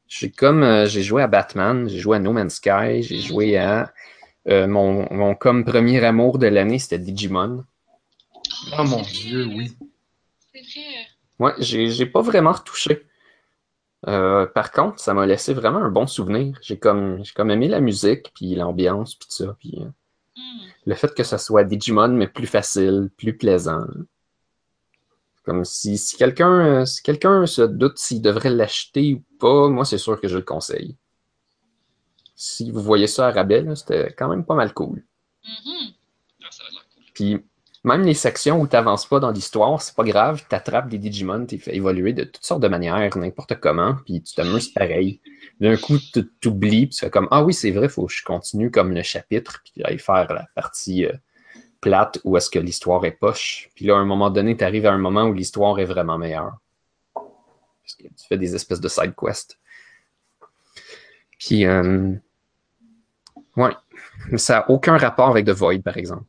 J'ai 0.08 0.30
comme 0.30 0.62
euh, 0.62 0.86
j'ai 0.86 1.02
joué 1.02 1.22
à 1.22 1.26
Batman, 1.28 1.88
j'ai 1.88 1.98
joué 1.98 2.16
à 2.18 2.20
No 2.20 2.32
Man's 2.32 2.54
Sky, 2.56 3.02
j'ai 3.02 3.20
joué 3.20 3.56
à 3.58 3.92
euh, 4.48 4.66
mon, 4.68 5.08
mon 5.12 5.34
comme 5.34 5.64
premier 5.64 6.04
amour 6.04 6.38
de 6.38 6.48
l'année, 6.48 6.78
c'était 6.78 6.98
Digimon. 6.98 7.64
Oh 8.78 8.84
mon 8.84 9.02
dieu, 9.02 9.44
vrai. 9.44 9.54
oui. 9.54 9.76
C'est 10.52 10.62
vrai. 10.62 11.06
Ouais, 11.38 11.52
j'ai 11.58 11.90
j'ai 11.90 12.06
pas 12.06 12.22
vraiment 12.22 12.52
retouché. 12.52 13.06
Euh, 14.08 14.46
par 14.46 14.72
contre, 14.72 14.98
ça 15.00 15.14
m'a 15.14 15.26
laissé 15.26 15.54
vraiment 15.54 15.78
un 15.78 15.90
bon 15.90 16.06
souvenir. 16.06 16.58
J'ai 16.62 16.78
comme, 16.78 17.24
j'ai 17.24 17.32
comme 17.34 17.50
aimé 17.50 17.68
la 17.68 17.80
musique, 17.80 18.32
puis 18.34 18.54
l'ambiance, 18.54 19.14
puis 19.14 19.28
tout 19.28 19.34
ça. 19.44 19.56
Puis 19.60 19.78
euh, 19.80 19.88
Hmm. 20.36 20.66
le 20.86 20.94
fait 20.94 21.14
que 21.14 21.24
ça 21.24 21.38
soit 21.38 21.64
Digimon, 21.64 22.08
mais 22.08 22.28
plus 22.28 22.46
facile, 22.46 23.10
plus 23.18 23.36
plaisant. 23.36 23.84
Comme 25.44 25.64
si, 25.64 25.98
si 25.98 26.16
quelqu'un 26.16 26.82
euh, 26.82 26.84
si 26.84 27.02
quelqu'un 27.02 27.46
se 27.46 27.62
doute 27.62 27.98
s'il 27.98 28.22
devrait 28.22 28.50
l'acheter 28.50 29.14
ou 29.14 29.24
pas, 29.38 29.68
moi, 29.68 29.84
c'est 29.84 29.98
sûr 29.98 30.20
que 30.20 30.28
je 30.28 30.36
le 30.36 30.44
conseille. 30.44 30.96
Si 32.36 32.70
vous 32.70 32.80
voyez 32.80 33.06
ça 33.06 33.28
à 33.28 33.32
rabais, 33.32 33.64
c'était 33.74 34.12
quand 34.16 34.28
même 34.28 34.44
pas 34.44 34.54
mal 34.54 34.72
cool. 34.72 35.04
Mhm. 35.44 35.92
Ah, 36.42 36.48
ça 36.50 36.64
va 36.64 36.70
l'air 36.70 36.86
cool. 36.94 37.04
Puis 37.14 37.44
même 37.84 38.02
les 38.02 38.14
sections 38.14 38.60
où 38.60 38.68
tu 38.68 38.76
n'avances 38.76 39.06
pas 39.06 39.18
dans 39.18 39.32
l'histoire, 39.32 39.82
c'est 39.82 39.96
pas 39.96 40.04
grave, 40.04 40.44
tu 40.48 40.54
attrapes 40.54 40.88
des 40.88 40.98
Digimon, 40.98 41.46
tu 41.46 41.58
fais 41.58 41.74
évoluer 41.74 42.12
de 42.12 42.22
toutes 42.24 42.44
sortes 42.44 42.62
de 42.62 42.68
manières, 42.68 43.16
n'importe 43.18 43.58
comment, 43.58 43.96
puis 44.04 44.22
tu 44.22 44.34
t'amuses 44.34 44.68
pareil. 44.72 45.20
D'un 45.60 45.76
coup, 45.76 45.98
tu 45.98 46.28
t'oublies, 46.40 46.86
puis 46.86 46.94
tu 46.94 47.00
fais 47.00 47.10
comme 47.10 47.26
Ah 47.32 47.42
oui, 47.42 47.52
c'est 47.52 47.72
vrai, 47.72 47.88
faut 47.88 48.06
que 48.06 48.12
je 48.12 48.22
continue 48.24 48.70
comme 48.70 48.92
le 48.92 49.02
chapitre, 49.02 49.62
puis 49.64 49.82
aller 49.82 49.98
faire 49.98 50.32
la 50.32 50.46
partie 50.54 51.06
euh, 51.06 51.12
plate 51.82 52.20
où 52.24 52.36
est-ce 52.38 52.48
que 52.48 52.60
l'histoire 52.60 53.04
est 53.04 53.12
poche. 53.12 53.68
Puis 53.74 53.84
là, 53.84 53.96
à 53.96 53.98
un 53.98 54.06
moment 54.06 54.30
donné, 54.30 54.56
tu 54.56 54.64
arrives 54.64 54.86
à 54.86 54.92
un 54.92 54.98
moment 54.98 55.24
où 55.24 55.34
l'histoire 55.34 55.78
est 55.78 55.84
vraiment 55.84 56.16
meilleure. 56.16 56.56
Parce 57.12 57.94
que 57.98 58.04
tu 58.04 58.26
fais 58.28 58.38
des 58.38 58.54
espèces 58.54 58.80
de 58.80 58.88
side 58.88 59.14
quests. 59.14 59.58
Puis, 61.38 61.66
euh, 61.66 62.14
ouais. 63.56 63.72
Mais 64.30 64.38
ça 64.38 64.60
n'a 64.60 64.70
aucun 64.70 64.96
rapport 64.96 65.28
avec 65.28 65.44
The 65.44 65.50
Void, 65.50 65.82
par 65.82 65.96
exemple. 65.96 66.24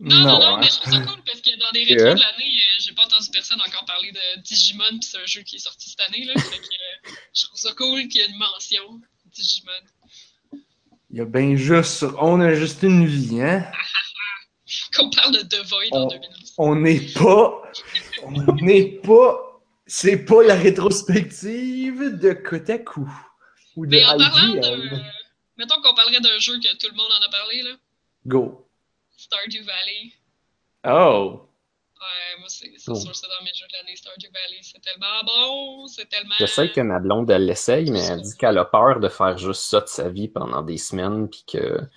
Non, 0.00 0.16
non, 0.16 0.38
non, 0.38 0.46
hein. 0.46 0.58
mais 0.60 0.66
je 0.66 0.80
trouve 0.80 0.94
ça 0.94 1.00
cool 1.00 1.22
parce 1.26 1.42
que 1.42 1.58
dans 1.60 1.70
les 1.74 1.84
rétros 1.84 2.14
de 2.14 2.20
l'année, 2.20 2.54
euh, 2.56 2.80
j'ai 2.80 2.94
pas 2.94 3.02
entendu 3.04 3.28
personne 3.30 3.60
encore 3.60 3.84
parler 3.84 4.10
de 4.12 4.40
Digimon, 4.40 4.98
puis 4.98 5.02
c'est 5.02 5.18
un 5.18 5.26
jeu 5.26 5.42
qui 5.42 5.56
est 5.56 5.58
sorti 5.58 5.90
cette 5.90 6.00
année. 6.08 6.24
Là, 6.24 6.40
fait 6.40 6.56
que, 6.56 6.64
euh, 6.64 7.12
je 7.34 7.44
trouve 7.44 7.60
ça 7.60 7.74
cool 7.74 8.08
qu'il 8.08 8.22
y 8.22 8.24
ait 8.24 8.28
une 8.28 8.38
mention 8.38 8.98
Digimon. 9.26 9.72
Il 11.10 11.18
y 11.18 11.20
a 11.20 11.26
bien 11.26 11.54
juste. 11.54 12.06
On 12.18 12.40
a 12.40 12.54
juste 12.54 12.82
une 12.82 13.04
vie, 13.04 13.42
hein? 13.42 13.70
Qu'on 14.96 15.10
parle 15.10 15.32
de 15.34 15.40
The 15.40 15.66
Void 15.68 15.88
en 15.92 16.04
On- 16.04 16.08
2012. 16.08 16.54
On 16.58 16.74
n'est 16.76 17.00
pas. 17.00 17.62
On 18.24 18.54
n'est 18.56 18.84
pas. 19.02 19.46
C'est 19.86 20.18
pas 20.24 20.42
la 20.44 20.54
rétrospective 20.54 22.18
de 22.18 22.32
Kotaku. 22.32 23.08
Ou 23.76 23.86
de 23.86 23.90
Mais 23.90 24.04
en 24.04 24.16
parlant 24.16 24.54
de. 24.54 25.00
Mettons 25.56 25.80
qu'on 25.82 25.94
parlerait 25.94 26.20
d'un 26.20 26.38
jeu 26.38 26.54
que 26.58 26.76
tout 26.76 26.86
le 26.90 26.96
monde 26.96 27.10
en 27.20 27.26
a 27.26 27.30
parlé, 27.30 27.62
là. 27.62 27.70
Go. 28.26 28.66
Stardew 29.16 29.64
Valley. 29.64 30.12
Oh. 30.86 31.42
Ouais, 32.00 32.38
moi, 32.38 32.48
c'est 32.48 32.70
Oh. 32.88 32.94
sûr 32.94 33.10
que 33.10 33.16
c'est 33.16 33.26
dans 33.28 33.44
mes 33.44 33.50
jeux 33.54 33.66
de 33.66 33.76
l'année, 33.76 33.96
Stardew 33.96 34.28
Valley. 34.32 34.60
C'est 34.62 34.80
tellement 34.80 35.22
bon, 35.26 35.86
c'est 35.88 36.08
tellement. 36.08 36.34
Je 36.38 36.46
sais 36.46 36.70
que 36.70 36.80
ma 36.80 36.98
blonde, 36.98 37.30
elle 37.30 37.44
l'essaye, 37.46 37.90
mais 37.90 38.00
elle 38.06 38.22
dit 38.22 38.36
qu'elle 38.38 38.56
a 38.58 38.64
peur 38.64 39.00
de 39.00 39.08
faire 39.08 39.36
juste 39.36 39.62
ça 39.62 39.80
de 39.80 39.86
sa 39.88 40.08
vie 40.08 40.28
pendant 40.28 40.62
des 40.62 40.78
semaines, 40.78 41.28
puis 41.28 41.42
qu'elle 41.46 41.90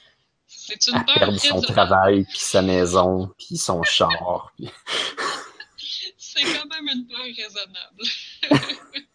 C'est 0.66 0.88
une 0.88 1.04
peur 1.06 1.16
perd 1.20 1.40
son 1.40 1.62
travail, 1.62 2.24
puis 2.26 2.40
sa 2.40 2.62
maison, 2.62 3.34
puis 3.38 3.58
son 3.58 3.84
char. 3.84 4.52
puis- 4.56 4.70
C'est 6.18 6.42
quand 6.44 6.66
même 6.66 6.88
une 6.88 7.08
peur 7.08 7.20
raisonnable. 7.38 8.04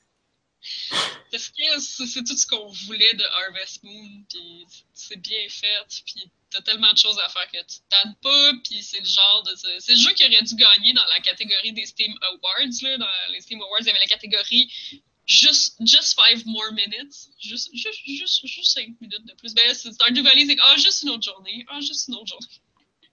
Parce 1.31 1.49
que 1.51 1.81
c'est 1.81 2.07
c'est 2.07 2.25
tout 2.25 2.37
ce 2.37 2.47
qu'on 2.47 2.69
voulait 2.87 3.15
de 3.15 3.25
Harvest 3.25 3.83
Moon, 3.83 4.25
puis 4.29 4.67
c'est 4.95 5.17
bien 5.17 5.49
fait, 5.49 6.03
puis 6.07 6.31
t'as 6.51 6.61
tellement 6.63 6.93
de 6.93 6.99
choses 6.99 7.19
à 7.19 7.29
faire 7.29 7.47
que 7.51 7.59
tu 7.59 7.79
te 7.81 7.89
tannes 7.91 8.15
pas, 8.23 8.53
puis 8.65 8.83
c'est 8.83 9.01
le 9.01 9.05
genre 9.07 9.43
de... 9.45 9.55
C'est 9.81 9.93
le 9.93 9.99
jeu 9.99 10.13
qui 10.15 10.25
aurait 10.25 10.43
dû 10.43 10.55
gagner 10.55 10.93
dans 10.95 11.05
la 11.07 11.21
catégorie 11.21 11.73
des 11.73 11.87
Steam 11.87 12.15
Awards, 12.23 12.83
là, 12.83 12.99
dans 12.99 13.33
les 13.33 13.41
Steam 13.41 13.61
Awards, 13.61 13.81
il 13.81 13.87
y 13.87 13.91
avait 13.91 13.99
la 13.99 14.07
catégorie 14.07 14.73
Just, 15.29 15.77
just 15.85 16.19
five 16.19 16.43
more 16.47 16.73
minutes. 16.73 17.29
Juste, 17.39 17.69
juste, 17.75 18.01
juste, 18.07 18.47
juste 18.47 18.73
cinq 18.73 18.89
minutes 18.99 19.27
de 19.27 19.35
plus. 19.35 19.55
Ben, 19.55 19.75
c'est 19.75 19.93
Stardew 19.93 20.23
Valley, 20.23 20.47
c'est 20.47 20.57
ah, 20.59 20.75
juste 20.77 21.03
une 21.03 21.11
autre 21.11 21.23
journée. 21.23 21.67
Ah, 21.69 21.81
juste 21.81 22.09
une 22.09 22.15
autre 22.15 22.29
journée. 22.29 22.47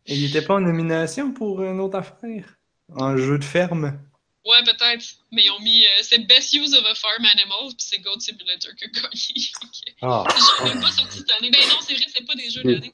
Et 0.05 0.15
il 0.15 0.25
était 0.25 0.41
pas 0.41 0.55
en 0.55 0.61
nomination 0.61 1.33
pour 1.33 1.61
une 1.61 1.81
autre 1.81 1.97
affaire? 1.97 2.57
En 2.95 3.17
jeu 3.17 3.37
de 3.37 3.43
ferme? 3.43 3.99
Ouais, 4.45 4.63
peut-être. 4.63 5.05
Mais 5.33 5.43
ils 5.43 5.51
ont 5.51 5.59
mis. 5.59 5.83
euh, 5.85 5.89
c'est 6.03 6.19
Best 6.19 6.53
Use 6.53 6.73
of 6.73 6.85
a 6.85 6.95
Farm 6.95 7.25
Animal, 7.25 7.67
puis 7.69 7.75
c'est 7.79 7.99
Goat 7.99 8.19
Simulator 8.19 8.71
qui 8.75 8.85
a 8.85 8.87
gagné. 8.87 9.09
Ok. 9.63 9.93
Ah. 10.01 10.23
J'en 10.59 10.67
ai 10.67 10.81
pas 10.81 10.91
sorti 10.91 11.17
cette 11.17 11.31
année. 11.31 11.51
Ben 11.51 11.67
non, 11.67 11.75
c'est 11.81 11.95
vrai, 11.95 12.05
c'est 12.07 12.25
pas 12.25 12.35
des 12.35 12.49
jeux 12.49 12.63
de 12.63 12.71
l'année. 12.71 12.93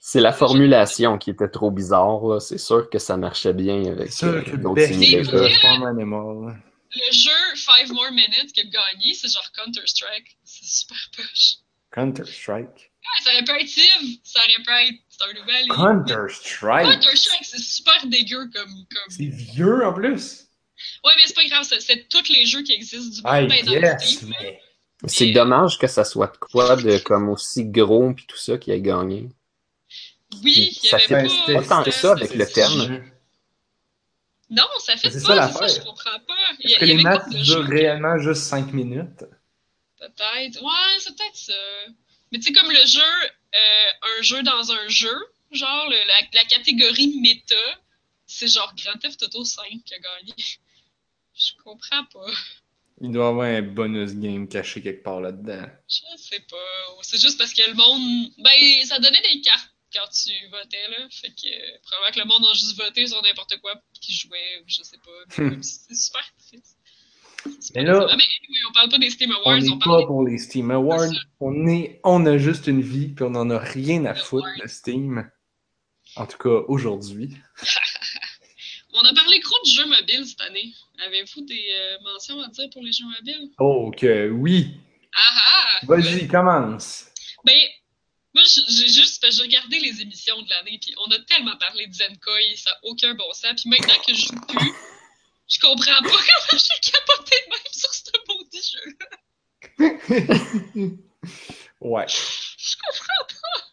C'est 0.00 0.20
la 0.20 0.32
formulation 0.32 1.18
qui 1.18 1.30
était 1.30 1.48
trop 1.50 1.70
bizarre. 1.70 2.40
C'est 2.40 2.58
sûr 2.58 2.90
que 2.90 2.98
ça 2.98 3.16
marchait 3.16 3.52
bien 3.52 3.84
avec 3.84 4.10
C'est 4.10 4.18
sûr 4.18 4.28
euh, 4.28 4.40
que 4.42 4.86
simulateurs. 4.86 5.44
of 5.44 5.52
Farm 5.60 5.84
Animal. 5.84 6.60
Le 6.92 7.12
jeu 7.12 7.54
Five 7.56 7.92
More 7.92 8.10
Minutes 8.10 8.52
qui 8.52 8.60
a 8.60 8.64
gagné, 8.64 9.14
c'est 9.14 9.28
genre 9.32 9.48
Counter-Strike. 9.56 10.38
C'est 10.44 10.64
super 10.66 10.98
poche. 11.16 11.56
Counter-Strike? 11.92 12.66
Ouais, 12.68 13.24
ça 13.24 13.30
aurait 13.32 13.44
pu 13.44 13.50
être 13.62 13.68
Civ, 13.68 14.18
ça 14.24 14.40
aurait 14.40 14.62
pu 14.62 14.88
être 14.94 15.00
Stardew 15.08 15.44
Valley. 15.46 15.68
Counter-Strike? 15.68 16.86
Counter-Strike, 16.86 17.44
c'est 17.44 17.60
super 17.60 18.06
dégueu 18.06 18.48
comme. 18.54 18.70
comme... 18.70 19.10
C'est 19.10 19.24
vieux 19.26 19.84
en 19.84 19.92
plus. 19.92 20.46
Ouais, 21.04 21.12
mais 21.16 21.22
c'est 21.26 21.34
pas 21.34 21.44
grave, 21.44 21.64
c'est- 21.64 22.08
tous 22.08 22.28
les 22.32 22.46
jeux 22.46 22.62
qui 22.62 22.72
existent 22.72 23.14
du 23.16 23.22
monde 23.22 23.48
ben, 23.48 23.98
Steam. 23.98 24.34
mais. 24.40 24.60
C'est 25.06 25.32
dommage 25.32 25.78
que 25.78 25.86
ça 25.86 26.04
soit 26.04 26.26
de 26.26 26.36
quoi 26.36 26.76
de 26.76 26.98
comme 26.98 27.28
aussi 27.30 27.64
gros 27.64 28.12
puis 28.12 28.26
tout 28.26 28.36
ça 28.36 28.58
qui 28.58 28.70
a 28.72 28.78
gagné. 28.78 29.28
Oui, 30.42 30.52
il 30.82 30.84
y 30.84 30.88
Ça 30.88 30.96
avait 30.96 31.06
fait 31.06 31.22
pas. 31.22 31.28
C'était- 31.28 31.54
pas 31.54 31.62
tant 31.64 31.82
que 31.82 31.90
ça 31.90 32.12
avec 32.12 32.34
le 32.34 32.46
thème. 32.46 33.10
Non, 34.50 34.66
ça 34.78 34.96
fait 34.96 35.10
C'est 35.10 35.22
pas, 35.26 35.48
ça 35.48 35.52
c'est 35.52 35.68
ça, 35.68 35.80
je 35.80 35.86
comprends 35.86 36.18
pas. 36.26 36.34
Est-ce 36.60 36.78
que 36.78 36.84
les 36.84 37.02
matchs 37.02 37.28
durent 37.28 37.66
réellement 37.66 38.18
juste 38.18 38.42
5 38.42 38.72
minutes? 38.72 39.24
Peut-être. 39.98 40.62
Ouais, 40.62 40.98
c'est 40.98 41.16
peut-être 41.16 41.36
ça. 41.36 41.52
Mais 42.32 42.38
tu 42.38 42.46
sais, 42.46 42.52
comme 42.52 42.70
le 42.70 42.86
jeu, 42.86 43.00
euh, 43.54 44.18
un 44.18 44.22
jeu 44.22 44.42
dans 44.42 44.72
un 44.72 44.88
jeu, 44.88 45.14
genre 45.52 45.88
le- 45.88 46.06
la, 46.06 46.20
la 46.34 46.44
catégorie 46.48 47.20
méta, 47.20 47.54
c'est 48.26 48.48
genre 48.48 48.72
Grand 48.76 48.98
Theft 48.98 49.22
Auto 49.22 49.44
5 49.44 49.64
qui 49.84 49.94
a 49.94 49.98
gagné. 49.98 50.34
Je 51.34 51.52
comprends 51.64 52.04
pas. 52.12 52.26
Il 53.00 53.10
doit 53.12 53.24
y 53.26 53.28
avoir 53.28 53.46
un 53.46 53.62
bonus 53.62 54.14
game 54.14 54.46
caché 54.48 54.82
quelque 54.82 55.02
part 55.02 55.20
là-dedans. 55.20 55.66
Je 55.88 56.00
sais 56.16 56.40
pas. 56.50 56.96
C'est 57.02 57.20
juste 57.20 57.38
parce 57.38 57.52
que 57.54 57.62
le 57.68 57.74
monde. 57.74 58.30
Ben, 58.38 58.84
ça 58.86 58.98
donnait 58.98 59.22
des 59.32 59.40
cartes 59.40 59.70
quand 59.92 60.08
tu 60.08 60.32
votais, 60.48 60.88
là. 60.88 61.06
Fait 61.10 61.28
que 61.28 61.48
euh, 61.48 61.78
probablement 61.82 62.12
que 62.12 62.18
le 62.20 62.24
monde 62.26 62.50
a 62.50 62.54
juste 62.54 62.76
voté 62.76 63.06
sur 63.06 63.22
n'importe 63.22 63.58
quoi 63.60 63.74
qui 64.00 64.12
jouait, 64.12 64.60
ou 64.60 64.64
je 64.66 64.82
sais 64.82 64.98
pas. 64.98 65.36
C'est 65.62 65.94
super 65.94 66.24
triste. 66.38 66.76
Mais 67.74 67.84
là-. 67.84 68.06
Ah, 68.08 68.16
mais 68.16 68.24
anyway, 68.24 68.60
on 68.68 68.72
parle 68.72 68.88
pas 68.90 68.98
des 68.98 69.10
Steam 69.10 69.30
On 69.30 69.40
Awards, 69.40 69.60
n'est 69.60 69.70
on, 69.70 69.78
parle 69.78 69.92
pas 69.92 70.00
des 70.00 70.06
pour 70.06 70.26
les 70.26 70.38
Steam 70.38 70.70
Awards. 70.70 71.12
On, 71.40 71.66
est, 71.66 72.00
on 72.04 72.26
a 72.26 72.38
juste 72.38 72.66
une 72.66 72.82
vie, 72.82 73.08
puis 73.08 73.24
on 73.24 73.30
n'en 73.30 73.48
a 73.50 73.58
rien 73.58 74.04
à 74.04 74.14
foutre 74.14 74.48
de 74.62 74.66
Steam. 74.68 75.30
En 76.16 76.26
tout 76.26 76.38
cas, 76.38 76.64
aujourd'hui. 76.68 77.36
On 78.92 79.04
a 79.04 79.14
parlé 79.14 79.38
gros 79.38 79.56
de 79.64 79.70
jeux 79.70 79.86
mobiles 79.86 80.26
cette 80.26 80.40
année. 80.40 80.72
Avez-vous 81.06 81.42
des 81.42 81.64
euh, 81.72 81.98
mentions 82.02 82.40
à 82.42 82.48
dire 82.48 82.68
pour 82.72 82.82
les 82.82 82.90
jeux 82.90 83.06
mobiles? 83.06 83.50
Oh, 83.58 83.92
que 83.96 84.28
oui. 84.30 84.80
Ah 85.14 85.42
ah! 85.46 85.86
Vas-y, 85.86 86.26
commence. 86.26 87.06
Ben, 87.44 87.54
moi, 88.40 88.64
j'ai 88.68 88.88
juste 88.88 89.24
j'ai 89.30 89.42
regardé 89.42 89.78
les 89.78 90.00
émissions 90.00 90.40
de 90.40 90.48
l'année, 90.48 90.78
puis 90.80 90.94
on 90.98 91.10
a 91.10 91.18
tellement 91.20 91.56
parlé 91.56 91.86
de 91.86 91.92
Zenkoi, 91.92 92.56
ça 92.56 92.70
n'a 92.70 92.78
aucun 92.84 93.14
bon 93.14 93.32
sens. 93.32 93.60
Puis 93.60 93.68
maintenant 93.68 93.98
que 94.06 94.14
je 94.14 94.26
joue 94.26 94.40
plus, 94.48 94.72
je 95.48 95.58
comprends 95.60 96.02
pas 96.02 96.08
comment 96.10 96.58
j'ai 96.58 96.90
capoté 96.90 97.36
de 97.44 97.50
même 97.50 97.72
sur 97.72 97.94
ce 97.94 98.10
maudit 98.28 98.70
jeu-là. 98.72 99.08
ouais. 101.80 102.06
Je 102.08 102.76
comprends 102.84 103.26
pas! 103.28 103.66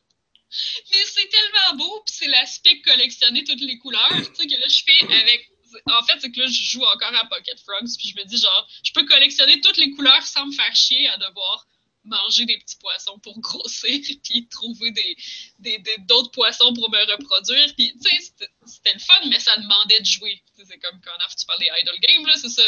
Mais 0.92 1.06
c'est 1.06 1.30
tellement 1.30 1.78
beau, 1.78 2.04
puis 2.06 2.16
c'est 2.16 2.28
l'aspect 2.28 2.82
collectionner 2.82 3.44
toutes 3.44 3.62
les 3.62 3.78
couleurs, 3.78 4.10
tu 4.10 4.36
sais, 4.36 4.48
que 4.48 4.60
là, 4.60 4.68
je 4.68 4.84
fais 4.84 5.22
avec... 5.22 5.52
En 5.86 6.02
fait, 6.04 6.20
c'est 6.20 6.32
que 6.32 6.40
là, 6.40 6.48
je 6.48 6.64
joue 6.64 6.84
encore 6.84 7.14
à 7.14 7.26
Pocket 7.28 7.60
Frogs, 7.60 7.96
puis 7.98 8.10
je 8.10 8.16
me 8.16 8.26
dis, 8.26 8.40
genre, 8.40 8.68
je 8.84 8.92
peux 8.94 9.06
collectionner 9.06 9.60
toutes 9.62 9.78
les 9.78 9.92
couleurs 9.92 10.24
sans 10.24 10.46
me 10.48 10.52
faire 10.52 10.76
chier 10.76 11.08
à 11.10 11.18
devoir 11.18 11.68
manger 12.08 12.46
des 12.46 12.58
petits 12.58 12.78
poissons 12.78 13.20
pour 13.20 13.40
grossir, 13.42 14.00
puis 14.24 14.48
trouver 14.48 14.92
des 14.92 15.16
des- 15.60 15.78
des- 15.80 15.98
d'autres 16.08 16.32
poissons 16.32 16.74
pour 16.74 16.90
me 16.90 16.98
reproduire. 17.12 17.74
Puis, 17.76 17.94
tu 18.02 18.10
sais, 18.10 18.18
c'était- 18.22 18.52
c'était 18.66 18.94
le 18.94 19.00
fun, 19.00 19.30
mais 19.30 19.40
ça 19.40 19.56
demandait 19.58 20.00
de 20.00 20.06
jouer. 20.06 20.42
C'est 20.58 20.78
comme 20.80 21.00
quand 21.04 21.12
tu 21.38 21.46
parles 21.46 21.60
des 21.60 21.70
idle 21.82 22.00
games, 22.02 22.26
là, 22.26 22.34
c'est 22.36 22.50
ça. 22.50 22.64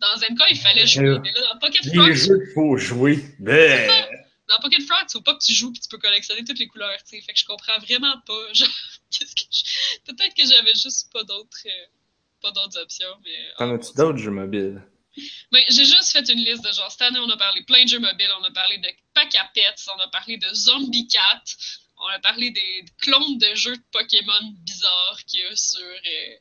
Dans 0.00 0.16
Zenka, 0.16 0.44
il 0.50 0.58
fallait 0.58 0.86
jouer. 0.86 1.18
Mais 1.22 1.32
là, 1.32 1.52
dans 1.52 1.58
Pocket 1.58 1.84
Les 1.84 1.94
Frogs, 1.94 2.12
jeux 2.14 2.38
qu'il 2.38 2.54
faut 2.54 2.76
jouer. 2.76 3.18
Ben. 3.38 4.06
dans 4.48 4.58
Pocket 4.60 4.82
Frogs, 4.82 5.10
faut 5.12 5.20
pas 5.20 5.34
que 5.34 5.44
tu 5.44 5.52
joues 5.52 5.72
puis 5.72 5.80
tu 5.80 5.88
peux 5.88 5.98
collectionner 5.98 6.42
toutes 6.44 6.58
les 6.58 6.68
couleurs, 6.68 6.96
tu 7.04 7.16
sais. 7.16 7.20
Fait 7.20 7.32
que 7.34 7.38
je 7.38 7.44
comprends 7.44 7.78
vraiment 7.80 8.18
pas. 8.26 8.40
Genre, 8.54 8.68
qu'est-ce 9.10 9.34
que 9.34 9.42
je- 9.50 9.98
Peut-être 10.12 10.34
que 10.34 10.46
j'avais 10.46 10.74
juste 10.74 11.12
pas 11.12 11.22
d'autres 11.24 11.58
euh, 11.66 11.86
pas 12.40 12.52
d'autres 12.52 12.78
options, 12.80 13.08
mais... 13.24 13.36
T'en 13.58 13.70
ah, 13.70 13.74
as-tu 13.74 13.92
d'autres 13.96 14.18
jeux 14.18 14.30
mobiles? 14.30 14.80
Ben, 15.52 15.62
j'ai 15.68 15.84
juste 15.84 16.10
fait 16.12 16.28
une 16.28 16.40
liste 16.44 16.64
de 16.64 16.72
genre, 16.72 16.90
cette 16.90 17.02
année, 17.02 17.18
on 17.18 17.30
a 17.30 17.36
parlé 17.36 17.62
plein 17.64 17.84
de 17.84 17.88
jeux 17.88 17.98
mobiles, 18.00 18.30
on 18.40 18.44
a 18.44 18.50
parlé 18.50 18.78
de 18.78 18.88
Pack 19.14 19.34
à 19.34 19.50
Pets, 19.54 19.86
on 19.96 20.00
a 20.00 20.08
parlé 20.08 20.36
de 20.38 20.48
Zombie 20.54 21.06
Cat, 21.08 21.42
on 21.98 22.06
a 22.08 22.18
parlé 22.20 22.50
des 22.50 22.84
clones 23.00 23.38
de 23.38 23.54
jeux 23.54 23.76
de 23.76 23.82
Pokémon 23.92 24.52
bizarres 24.60 25.20
qu'il 25.26 25.40
y 25.40 25.44
a 25.44 25.56
sur, 25.56 25.80
euh, 25.80 26.34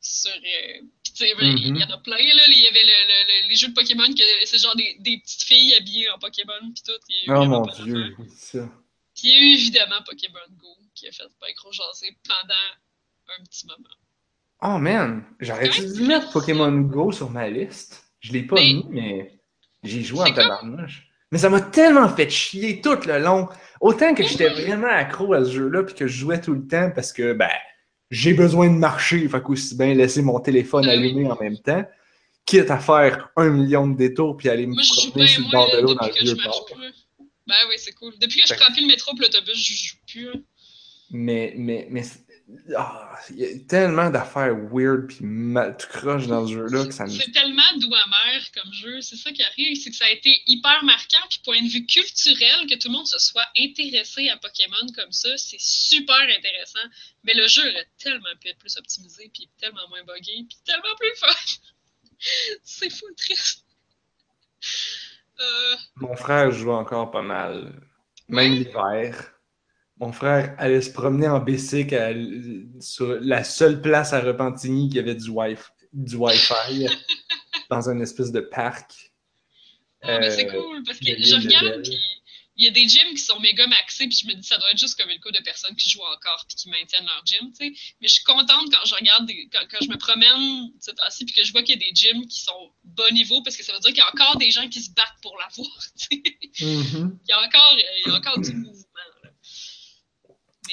sur. 0.00 0.30
euh, 0.32 0.80
sais, 1.14 1.34
il 1.38 1.76
y 1.76 1.84
en 1.84 1.90
a 1.90 1.98
plein, 1.98 2.16
là. 2.16 2.42
Il 2.48 2.58
y 2.58 2.68
avait 2.68 2.82
le- 2.82 3.08
le- 3.08 3.42
le- 3.44 3.48
les 3.48 3.56
jeux 3.56 3.68
de 3.68 3.74
Pokémon, 3.74 4.06
que 4.14 4.22
c'est 4.46 4.58
genre 4.58 4.76
des, 4.76 4.96
des 5.00 5.18
petites 5.18 5.42
filles 5.42 5.74
habillées 5.74 6.08
en 6.10 6.18
Pokémon, 6.18 6.60
puis 6.72 6.82
tout. 6.82 6.92
il 7.08 7.16
y 7.16 7.18
a 7.18 7.34
eu 7.34 7.36
Oh 7.38 7.44
mon 7.46 7.66
dieu, 7.66 8.16
ça. 8.38 8.58
Puis 9.14 9.28
il 9.28 9.30
y 9.30 9.34
a 9.34 9.38
eu 9.40 9.54
évidemment 9.54 10.02
Pokémon 10.06 10.38
Go, 10.52 10.76
qui 10.94 11.08
a 11.08 11.12
fait 11.12 11.24
pas 11.38 11.52
gros 11.52 11.72
jaser 11.72 12.16
pendant 12.26 12.54
un 13.38 13.44
petit 13.44 13.66
moment. 13.66 13.88
Oh 14.62 14.78
man, 14.78 15.24
j'aurais-tu 15.40 15.82
Ouais. 15.82 15.92
dû 15.94 16.02
mettre 16.02 16.30
Pokémon 16.32 16.72
Go 16.82 17.12
sur 17.12 17.30
ma 17.30 17.48
liste? 17.48 18.04
Je 18.20 18.32
l'ai 18.32 18.42
pas 18.42 18.56
Mais- 18.56 18.72
mis, 18.74 18.84
mais 18.90 19.40
j'ai 19.82 20.02
joué 20.02 20.20
en 20.20 20.32
tabarnouche. 20.32 21.06
Mais 21.32 21.38
ça 21.38 21.48
m'a 21.48 21.60
tellement 21.60 22.08
fait 22.08 22.28
chier 22.28 22.80
tout 22.80 22.98
le 23.06 23.18
long. 23.18 23.48
Autant 23.80 24.14
que 24.14 24.22
j'étais 24.24 24.48
vraiment 24.48 24.88
accro 24.88 25.32
à 25.32 25.44
ce 25.44 25.52
jeu-là, 25.52 25.84
puis 25.84 25.94
que 25.94 26.06
je 26.06 26.18
jouais 26.18 26.40
tout 26.40 26.54
le 26.54 26.66
temps 26.66 26.90
parce 26.94 27.12
que, 27.12 27.32
ben, 27.32 27.48
j'ai 28.10 28.34
besoin 28.34 28.68
de 28.68 28.74
marcher, 28.76 29.28
fait 29.28 29.40
qu'aussi 29.42 29.76
bien 29.76 29.94
laisser 29.94 30.22
mon 30.22 30.40
téléphone 30.40 30.84
Ben 30.84 30.98
allumé 30.98 31.30
en 31.30 31.36
même 31.40 31.56
temps, 31.58 31.84
quitte 32.44 32.70
à 32.70 32.78
faire 32.78 33.30
un 33.36 33.48
million 33.50 33.86
de 33.86 33.96
détours 33.96 34.36
puis 34.36 34.48
aller 34.48 34.66
me 34.66 34.74
Moi, 34.74 34.82
promener 35.10 35.28
sur 35.28 35.44
le 35.44 35.50
bord 35.52 35.70
de 35.70 35.80
l'eau 35.82 35.94
dans 35.94 36.06
le 36.06 36.12
vieux 36.24 36.36
port. 36.44 36.64
plus. 36.66 37.06
Ben 37.46 37.54
oui, 37.68 37.74
c'est 37.78 37.92
cool. 37.92 38.12
Depuis 38.20 38.40
que 38.42 38.48
je 38.48 38.54
prends 38.54 38.72
plus 38.72 38.82
le 38.82 38.88
métro 38.88 39.12
pour 39.12 39.20
l'autobus, 39.22 39.56
je 39.56 39.72
joue 39.88 39.96
plus. 40.06 40.28
hein. 40.30 40.42
Mais, 41.12 41.54
mais, 41.56 41.86
mais, 41.90 42.02
ah, 42.76 43.18
il 43.30 43.36
y 43.36 43.44
a 43.44 43.58
tellement 43.68 44.10
d'affaires 44.10 44.54
weird 44.70 45.08
puis 45.08 45.24
mal 45.24 45.76
croche 45.76 46.26
dans 46.26 46.46
ce 46.46 46.52
jeu-là 46.52 46.86
que 46.86 46.92
ça 46.92 47.04
me 47.04 47.10
C'est 47.10 47.32
tellement 47.32 47.76
doux 47.78 47.94
amer 47.94 48.50
comme 48.54 48.72
jeu, 48.72 49.00
c'est 49.00 49.16
ça 49.16 49.30
qui 49.32 49.42
arrive, 49.42 49.76
c'est 49.76 49.90
que 49.90 49.96
ça 49.96 50.06
a 50.06 50.10
été 50.10 50.42
hyper 50.46 50.82
marquant, 50.84 51.24
puis 51.28 51.40
point 51.44 51.62
de 51.62 51.68
vue 51.68 51.86
culturel, 51.86 52.66
que 52.68 52.74
tout 52.76 52.88
le 52.88 52.94
monde 52.94 53.06
se 53.06 53.18
soit 53.18 53.46
intéressé 53.58 54.28
à 54.28 54.36
Pokémon 54.36 54.86
comme 54.96 55.12
ça, 55.12 55.36
c'est 55.36 55.60
super 55.60 56.20
intéressant, 56.20 56.86
mais 57.24 57.34
le 57.34 57.46
jeu 57.46 57.62
aurait 57.62 57.88
tellement 57.98 58.34
pu 58.40 58.48
être 58.48 58.58
plus 58.58 58.76
optimisé, 58.76 59.30
puis 59.32 59.48
tellement 59.60 59.88
moins 59.88 60.04
buggé, 60.04 60.44
puis 60.48 60.58
tellement 60.64 60.94
plus 60.98 61.16
fun. 61.16 61.28
c'est 62.64 62.90
fou 62.90 63.06
triste. 63.16 63.64
Euh, 65.40 65.76
Mon 65.96 66.16
frère 66.16 66.50
joue 66.50 66.70
encore 66.70 67.10
pas 67.10 67.22
mal. 67.22 67.72
Même 68.28 68.52
l'hiver. 68.52 69.39
Mon 70.00 70.12
frère 70.12 70.54
allait 70.58 70.80
se 70.80 70.90
promener 70.90 71.28
en 71.28 71.40
bicycle 71.40 71.94
à- 71.94 72.80
sur 72.82 73.18
la 73.20 73.44
seule 73.44 73.80
place 73.82 74.12
à 74.12 74.20
Repentigny 74.20 74.88
qui 74.88 74.98
avait 74.98 75.14
du 75.14 75.28
Wi-Fi, 75.30 75.70
du 75.92 76.16
Wi-Fi 76.16 76.86
dans 77.70 77.88
un 77.88 78.00
espèce 78.00 78.32
de 78.32 78.40
parc. 78.40 79.12
ah, 80.02 80.18
mais 80.18 80.30
c'est 80.30 80.48
Euh, 80.48 80.60
cool, 80.62 80.82
parce 80.84 80.98
que 80.98 81.04
je 81.06 81.34
regarde, 81.36 81.82
puis 81.82 81.98
il 82.56 82.64
y 82.64 82.68
a 82.68 82.72
des 82.72 82.86
gyms 82.88 83.10
qui 83.14 83.18
sont 83.22 83.38
méga 83.40 83.66
maxés, 83.66 84.06
puis 84.06 84.18
je 84.22 84.26
me 84.26 84.34
dis 84.34 84.46
ça 84.46 84.58
doit 84.58 84.70
être 84.70 84.78
juste 84.78 84.98
comme 85.00 85.08
une 85.10 85.20
couple 85.20 85.36
de 85.38 85.42
personnes 85.42 85.74
qui 85.76 85.88
jouent 85.88 86.02
encore 86.14 86.44
puis 86.46 86.56
qui 86.56 86.68
maintiennent 86.68 87.06
leur 87.06 87.22
gym, 87.24 87.50
tu 87.52 87.66
sais. 87.66 87.72
Mais 88.00 88.08
je 88.08 88.14
suis 88.14 88.24
contente 88.24 88.70
quand 88.70 88.84
je 88.86 88.94
regarde, 88.94 89.26
des- 89.26 89.48
quand, 89.52 89.60
quand 89.70 89.78
je 89.82 89.88
me 89.88 89.96
promène 89.96 90.70
ces 90.78 90.94
temps-ci, 90.94 91.24
puis 91.26 91.34
que 91.34 91.44
je 91.44 91.52
vois 91.52 91.62
qu'il 91.62 91.78
y 91.80 91.84
a 91.84 91.88
des 91.88 91.94
gyms 91.94 92.26
qui 92.26 92.40
sont 92.40 92.72
bas 92.84 93.10
niveau, 93.12 93.42
parce 93.42 93.56
que 93.56 93.62
ça 93.62 93.72
veut 93.72 93.78
dire 93.80 93.88
qu'il 93.90 93.98
y 93.98 94.00
a 94.00 94.08
encore 94.08 94.36
des 94.38 94.50
gens 94.50 94.68
qui 94.68 94.80
se 94.82 94.90
battent 94.90 95.20
pour 95.22 95.36
l'avoir, 95.38 95.68
tu 95.98 96.22
sais. 96.52 96.64
Mhm. 96.66 97.18
Il 97.24 97.28
y 97.30 97.32
a 97.32 97.38
encore, 97.40 97.72
euh, 97.76 97.82
il 98.06 98.10
y 98.10 98.14
a 98.14 98.16
encore 98.18 98.38
du 98.40 98.52
mouvement. 98.52 98.79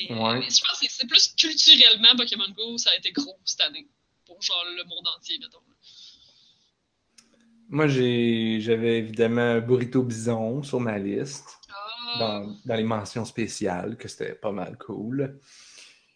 Mais, 0.10 0.16
Ouais. 0.16 0.40
mais 0.40 0.50
je 0.50 0.62
pense 0.62 0.80
que 0.80 0.86
c'est- 0.86 0.90
c'est 0.92 1.08
plus 1.08 1.34
culturellement 1.38 2.16
Pokémon 2.18 2.50
Go, 2.56 2.78
ça 2.78 2.92
a 2.92 2.96
été 2.96 3.12
gros 3.12 3.38
cette 3.46 3.62
année. 3.62 3.88
Pour 4.26 4.42
genre 4.42 4.64
le 4.76 4.84
monde 4.84 5.08
entier, 5.18 5.38
mettons. 5.40 5.60
Moi, 7.70 7.88
j'ai- 7.88 8.60
j'avais 8.62 9.00
évidemment 9.00 9.60
Burrito 9.60 10.02
Bison 10.02 10.64
sur 10.64 10.80
ma 10.80 10.98
liste. 10.98 11.46
Ah, 11.70 12.20
dans, 12.20 12.56
dans 12.66 12.76
les 12.76 12.84
mentions 12.84 13.26
spéciales, 13.26 13.98
que 13.98 14.08
c'était 14.08 14.34
pas 14.36 14.52
mal 14.54 14.78
cool. 14.78 15.40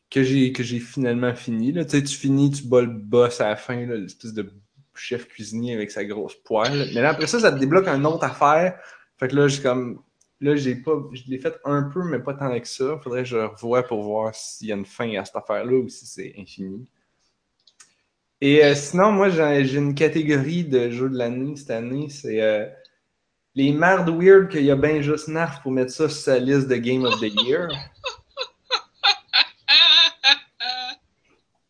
Que 0.09 0.23
j'ai, 0.23 0.51
que 0.53 0.63
j'ai 0.63 0.79
finalement 0.79 1.35
fini. 1.35 1.71
Là. 1.73 1.83
Tu 1.85 1.91
sais, 1.91 2.03
tu 2.03 2.15
finis, 2.15 2.51
tu 2.51 2.63
bats 2.63 2.81
le 2.81 2.87
boss 2.87 3.41
à 3.41 3.49
la 3.49 3.55
fin, 3.57 3.75
l'espèce 3.85 4.33
de 4.33 4.49
chef 4.95 5.27
cuisinier 5.27 5.73
avec 5.73 5.91
sa 5.91 6.05
grosse 6.05 6.35
poêle. 6.35 6.89
Mais 6.93 7.01
là, 7.01 7.09
après 7.11 7.27
ça, 7.27 7.39
ça 7.39 7.51
te 7.51 7.59
débloque 7.59 7.87
une 7.87 8.05
autre 8.05 8.23
affaire. 8.23 8.79
Fait 9.19 9.27
que 9.27 9.35
là, 9.35 9.47
j'ai 9.49 9.61
comme. 9.61 10.01
Là, 10.41 10.55
j'ai 10.55 10.75
pas. 10.75 10.93
Je 11.13 11.23
l'ai 11.27 11.37
fait 11.37 11.55
un 11.63 11.83
peu, 11.83 12.03
mais 12.03 12.19
pas 12.19 12.33
tant 12.33 12.59
que 12.59 12.67
ça. 12.67 12.99
Faudrait 13.03 13.21
que 13.21 13.29
je 13.29 13.37
revoie 13.37 13.83
pour 13.83 14.01
voir 14.01 14.33
s'il 14.33 14.67
y 14.67 14.71
a 14.71 14.75
une 14.75 14.85
fin 14.85 15.13
à 15.15 15.23
cette 15.23 15.35
affaire-là 15.35 15.73
ou 15.73 15.87
si 15.87 16.07
c'est 16.07 16.33
infini. 16.37 16.87
Et 18.41 18.65
euh, 18.65 18.73
sinon, 18.73 19.11
moi, 19.11 19.29
j'ai, 19.29 19.75
une 19.75 19.93
catégorie 19.93 20.63
de 20.65 20.89
jeux 20.89 21.09
de 21.09 21.17
l'année 21.17 21.55
cette 21.55 21.69
année. 21.69 22.09
C'est 22.09 22.41
euh, 22.41 22.65
les 23.53 23.71
merdes 23.71 24.09
weird 24.09 24.49
qu'il 24.49 24.63
y 24.63 24.71
a 24.71 24.75
bien 24.75 25.01
juste 25.01 25.27
Narf 25.27 25.61
pour 25.61 25.71
mettre 25.71 25.91
ça 25.91 26.09
sur 26.09 26.17
sa 26.17 26.39
liste 26.39 26.67
de 26.67 26.75
Game 26.75 27.05
of 27.05 27.19
the 27.19 27.31
Year. 27.45 27.69
ah, 28.73 29.75
ah, 30.23 30.37
ah. 30.59 30.91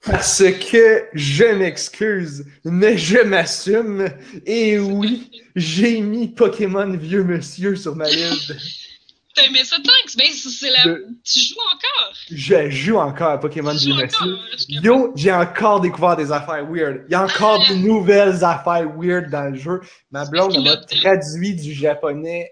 Parce 0.05 0.43
que 0.71 1.05
je 1.13 1.43
m'excuse, 1.45 2.45
mais 2.63 2.97
je 2.97 3.19
m'assume. 3.19 4.09
Et 4.45 4.79
oui, 4.79 5.29
j'ai 5.55 6.01
mis 6.01 6.27
Pokémon 6.29 6.97
Vieux 6.97 7.23
Monsieur 7.23 7.75
sur 7.75 7.95
ma 7.95 8.09
liste. 8.09 8.53
T'as 9.35 9.45
aimé 9.45 9.63
ça, 9.63 9.77
Tanks? 9.77 10.17
Ben, 10.17 10.25
c'est 10.33 10.69
la... 10.71 10.83
De- 10.83 11.05
Tu 11.23 11.39
joues 11.39 11.55
encore? 11.73 12.13
Je 12.29 12.69
joue 12.69 12.97
encore 12.97 13.29
à 13.29 13.39
Pokémon 13.39 13.71
Tu 13.77 13.85
Vieux 13.85 13.93
Monsieur. 13.95 14.37
Yo, 14.67 15.13
j'ai 15.15 15.31
encore 15.31 15.79
découvert 15.79 16.17
des 16.17 16.31
affaires 16.33 16.65
weird. 16.69 17.05
Il 17.07 17.11
y 17.13 17.15
a 17.15 17.23
encore 17.23 17.65
des 17.67 17.75
nouvelles 17.77 18.43
affaires 18.43 18.89
weird 18.97 19.29
dans 19.29 19.49
le 19.53 19.57
jeu. 19.57 19.79
Ma 20.11 20.25
blonde 20.25 20.61
m'a 20.63 20.75
traduit 20.77 21.55
du 21.55 21.73
japonais 21.73 22.51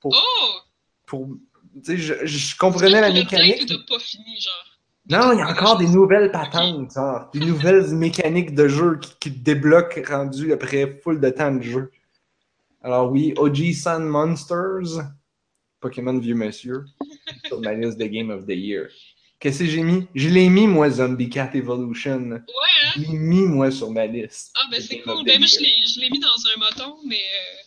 pour. 0.00 0.14
Oh! 0.14 0.50
pour 1.06 1.28
tu 1.74 1.80
sais, 1.84 1.96
je, 1.98 2.14
je 2.26 2.56
comprenais 2.56 3.00
la 3.00 3.08
Tu 3.10 3.14
mécanique. 3.14 3.66
t'as 3.66 3.74
pas 3.88 3.98
fini, 3.98 4.40
genre? 4.40 4.73
Non, 5.10 5.32
il 5.32 5.38
y 5.38 5.42
a 5.42 5.48
encore 5.50 5.76
des 5.76 5.86
nouvelles 5.88 6.30
patentes, 6.32 6.92
genre, 6.94 7.28
des 7.34 7.40
nouvelles 7.40 7.88
mécaniques 7.94 8.54
de 8.54 8.68
jeu 8.68 8.98
qui, 8.98 9.12
qui 9.20 9.32
te 9.32 9.38
débloquent 9.38 10.00
rendu 10.08 10.52
après 10.52 10.98
full 11.02 11.20
de 11.20 11.28
temps 11.28 11.52
de 11.54 11.62
jeu. 11.62 11.90
Alors 12.82 13.10
oui, 13.12 13.34
OG 13.36 13.72
Sun 13.74 14.04
Monsters, 14.04 15.04
Pokémon 15.80 16.18
Vieux 16.18 16.34
Monsieur, 16.34 16.84
sur 17.46 17.60
ma 17.60 17.74
liste 17.74 17.98
de 17.98 18.06
Game 18.06 18.30
of 18.30 18.46
the 18.46 18.50
Year. 18.56 18.86
Qu'est-ce 19.40 19.58
que 19.58 19.66
j'ai 19.66 19.82
mis? 19.82 20.06
Je 20.14 20.30
l'ai 20.30 20.48
mis, 20.48 20.66
moi, 20.66 20.88
Zombie 20.88 21.28
Cat 21.28 21.50
Evolution. 21.52 22.30
Ouais, 22.30 22.36
hein? 22.38 22.90
Je 22.96 23.00
l'ai 23.02 23.08
mis, 23.18 23.42
moi, 23.42 23.70
sur 23.70 23.90
ma 23.90 24.06
liste. 24.06 24.54
Ah, 24.56 24.68
ben 24.70 24.80
c'est 24.80 24.96
Game 24.96 25.08
of 25.08 25.16
cool. 25.16 25.24
the 25.24 25.26
Ben, 25.26 25.38
moi, 25.38 25.46
je 25.46 25.60
Year. 25.60 25.62
l'ai 25.64 25.86
je 25.86 26.00
l'ai 26.00 26.08
mis 26.10 26.18
dans 26.20 26.28
un 26.28 26.58
moton, 26.60 26.96
mais 27.06 27.16
euh, 27.16 27.62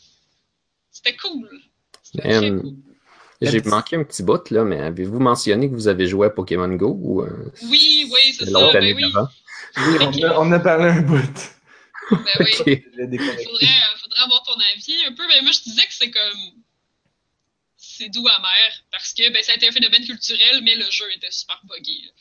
c'était 0.90 1.16
cool. 1.18 1.48
C'était 2.02 2.30
très 2.30 2.50
cool. 2.50 2.74
J'ai 3.42 3.62
manqué 3.62 3.96
un 3.96 4.04
petit 4.04 4.24
bout, 4.24 4.50
là, 4.50 4.64
mais 4.64 4.80
avez-vous 4.80 5.20
mentionné 5.20 5.70
que 5.70 5.74
vous 5.76 5.88
avez 5.88 6.08
joué 6.08 6.28
à 6.28 6.30
Pokémon 6.30 6.68
Go 6.70 6.98
ou 7.00 7.22
euh, 7.22 7.52
Oui, 7.64 8.10
oui, 8.12 8.34
c'est 8.38 8.46
ça. 8.50 8.72
Ben 8.74 8.96
oui. 8.96 9.04
Oui, 9.78 9.98
on 10.02 10.24
a, 10.24 10.40
on 10.40 10.52
a 10.52 10.60
parlé 10.60 10.86
un 10.90 11.02
bout. 11.02 11.18
Ben 12.12 12.18
oui. 12.40 12.52
Ok. 12.60 12.66
Je 12.66 12.98
l'ai 12.98 13.08
déconnecté. 13.08 13.44
Faudrait, 13.44 13.66
euh, 13.66 13.98
faudrait 14.02 14.20
avoir 14.24 14.42
ton 14.44 14.54
avis 14.74 14.96
un 15.08 15.14
peu. 15.14 15.28
Ben, 15.28 15.44
moi, 15.44 15.52
je 15.52 15.62
disais 15.62 15.82
que 15.86 15.94
c'est 15.94 16.10
comme. 16.10 16.40
C'est 17.76 18.10
doux 18.10 18.28
amer. 18.28 18.84
Parce 18.92 19.14
que 19.14 19.32
ben, 19.32 19.44
ça 19.44 19.52
a 19.52 19.56
été 19.56 19.68
un 19.68 19.72
phénomène 19.72 20.06
culturel, 20.06 20.62
mais 20.64 20.76
le 20.76 20.90
jeu 20.90 21.06
était 21.16 21.32
super 21.32 21.60
buggy. 21.66 22.04
là. 22.06 22.12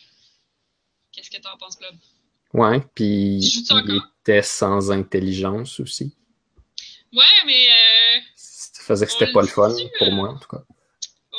Qu'est-ce 1.12 1.30
que 1.30 1.40
t'en 1.40 1.56
penses, 1.56 1.78
Blob? 1.78 1.94
Ouais, 2.52 2.80
puis 2.94 3.38
il 3.38 4.02
était 4.20 4.42
sans 4.42 4.90
intelligence 4.90 5.80
aussi. 5.80 6.14
Ouais, 7.12 7.24
mais 7.46 7.68
euh, 7.68 8.20
Ça 8.34 8.82
faisait 8.82 9.06
que 9.06 9.12
c'était 9.12 9.32
pas 9.32 9.40
le 9.42 9.48
fun 9.48 9.72
dit, 9.72 9.88
pour 9.98 10.08
euh, 10.08 10.10
moi, 10.10 10.30
en 10.30 10.38
tout 10.38 10.48
cas. 10.48 10.62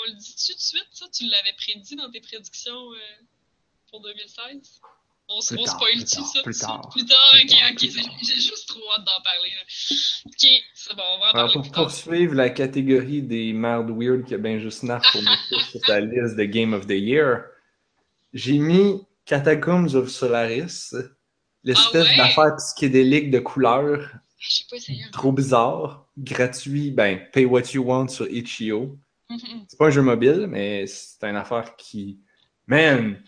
Le 0.07 0.13
dit-tu 0.15 0.53
tout 0.53 0.57
de 0.57 0.61
suite, 0.61 0.87
ça? 0.91 1.05
Tu 1.09 1.25
l'avais 1.27 1.53
prédit 1.53 1.95
dans 1.95 2.09
tes 2.11 2.21
prédictions 2.21 2.93
euh, 2.93 2.97
pour 3.89 4.01
2016? 4.01 4.81
On, 5.29 5.39
s- 5.39 5.49
Plus 5.49 5.57
on 5.57 5.65
tard, 5.65 5.77
spoil-tu 5.77 6.05
plus 6.05 6.05
tard, 6.05 6.25
ça? 6.33 6.41
plus 6.43 6.57
tard. 6.57 6.81
suite? 6.81 6.91
Plus 6.91 7.05
tard, 7.05 7.19
Plus 7.31 7.39
ok, 7.43 7.49
tard, 7.49 7.69
ok. 7.71 7.79
J'ai 8.23 8.41
juste 8.41 8.67
trop 8.69 8.81
hâte 8.93 9.05
d'en 9.05 9.21
parler. 9.23 9.49
là. 9.49 9.63
Ok, 10.25 10.47
c'est 10.73 10.95
bon, 10.95 11.03
on 11.15 11.19
va 11.19 11.31
en 11.31 11.33
Alors, 11.33 11.51
pour 11.51 11.61
plus 11.61 11.71
tard. 11.71 11.87
poursuivre 11.89 12.33
la 12.35 12.49
catégorie 12.49 13.21
des 13.21 13.53
merdes 13.53 13.91
weird 13.91 14.25
qui 14.25 14.33
a 14.33 14.37
bien 14.37 14.59
juste 14.59 14.83
Narf 14.83 15.11
pour 15.11 15.21
mettre 15.23 15.43
sur 15.61 15.79
sa 15.85 15.99
liste 16.01 16.35
de 16.35 16.43
Game 16.45 16.73
of 16.73 16.87
the 16.87 16.91
Year, 16.91 17.45
j'ai 18.33 18.57
mis 18.59 19.01
Catacombs 19.25 19.95
of 19.95 20.09
Solaris, 20.09 20.93
l'espèce 21.63 22.07
Ah 22.07 22.11
ouais? 22.11 22.15
d'affaire 22.17 22.55
psychédélique 22.57 23.31
de 23.31 23.39
couleurs, 23.39 24.09
J'ai 24.39 24.63
pas 24.69 24.77
essayé. 24.77 25.05
encore. 25.05 25.11
trop 25.11 25.31
bizarre, 25.33 26.07
gratuit, 26.17 26.91
ben, 26.91 27.19
pay 27.33 27.45
what 27.45 27.73
you 27.73 27.83
want 27.83 28.09
sur 28.09 28.27
Itch.io. 28.31 28.97
Mhm. 29.29 29.65
C'est 29.67 29.77
pas 29.77 29.87
un 29.87 29.91
jeu 29.91 30.01
mobile, 30.01 30.47
mais 30.49 30.87
c'est 30.87 31.23
une 31.27 31.35
affaire 31.35 31.75
qui. 31.75 32.19
Man! 32.67 33.21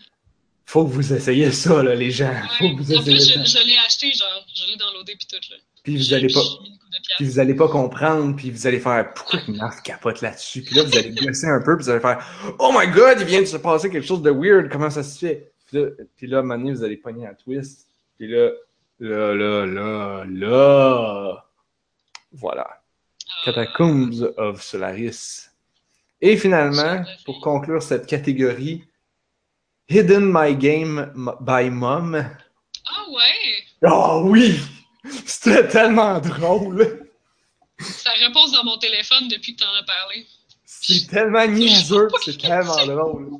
Faut 0.66 0.84
que 0.86 0.90
vous 0.92 1.12
essayiez 1.12 1.50
ça, 1.50 1.82
là, 1.82 1.94
les 1.96 2.10
gens. 2.12 2.32
Faut 2.58 2.64
Ouais. 2.64 2.76
que 2.76 2.82
vous 2.82 2.94
En 2.96 3.02
plus, 3.02 3.18
ça. 3.18 3.42
je, 3.42 3.58
je 3.58 3.66
l'ai 3.66 3.76
acheté, 3.84 4.12
genre, 4.12 4.46
je 4.54 4.66
l'ai 4.70 4.76
downloadé 4.76 5.16
puis 5.16 5.26
tout, 5.26 5.36
là. 5.50 5.56
Puis 5.82 5.96
vous 5.96 6.14
allez 6.14 6.32
pas. 6.32 6.40
Puis 7.16 7.24
vous 7.24 7.38
allez 7.40 7.54
pas 7.54 7.68
comprendre, 7.68 8.36
puis 8.36 8.50
vous 8.50 8.66
allez 8.66 8.78
faire 8.80 9.12
pourquoi 9.14 9.40
une 9.48 9.56
Narf 9.56 9.82
capote 9.82 10.20
là-dessus? 10.20 10.62
Puis 10.62 10.74
là, 10.76 10.84
vous 10.84 10.96
allez 10.96 11.10
gosser 11.12 11.46
un 11.48 11.60
peu, 11.62 11.76
puis 11.76 11.84
vous 11.84 11.90
allez 11.90 12.00
faire 12.00 12.54
Oh 12.58 12.70
my 12.78 12.86
god, 12.88 13.16
il 13.20 13.26
vient 13.26 13.40
de 13.40 13.46
se 13.46 13.56
passer 13.56 13.90
quelque 13.90 14.06
chose 14.06 14.22
de 14.22 14.30
weird, 14.30 14.70
comment 14.70 14.90
ça 14.90 15.02
se 15.02 15.18
fait? 15.18 15.52
Puis 15.66 15.78
là, 15.78 15.88
puis 16.16 16.26
là 16.26 16.36
à 16.36 16.40
un 16.40 16.42
moment 16.42 16.58
donné, 16.58 16.72
vous 16.72 16.84
allez 16.84 16.96
pogner 16.98 17.26
un 17.26 17.34
twist. 17.34 17.88
Puis 18.18 18.28
là, 18.28 18.50
là, 19.00 19.34
là, 19.34 19.66
là, 19.66 20.24
là. 20.28 21.44
Voilà. 22.32 22.66
Ah, 22.68 23.42
Catacombs 23.46 24.22
of 24.36 24.62
Solaris. 24.62 25.49
Et 26.22 26.36
finalement, 26.36 27.02
pour 27.24 27.40
conclure 27.40 27.82
cette 27.82 28.06
catégorie, 28.06 28.84
Hidden 29.88 30.30
My 30.32 30.54
Game 30.54 31.12
by 31.40 31.70
Mom. 31.70 32.14
Ah 32.14 33.04
ouais! 33.10 33.88
Oh 33.90 34.22
oui! 34.26 34.60
C'était 35.26 35.66
tellement 35.66 36.20
drôle! 36.20 37.08
Ça 37.80 38.10
repose 38.24 38.52
dans 38.52 38.64
mon 38.64 38.76
téléphone 38.78 39.28
depuis 39.28 39.56
que 39.56 39.64
t'en 39.64 39.72
as 39.80 39.84
parlé. 39.84 40.26
C'est 40.66 41.08
tellement 41.08 41.46
niaiseux, 41.46 42.08
c'est 42.22 42.38
tellement 42.38 42.86
drôle. 42.86 43.30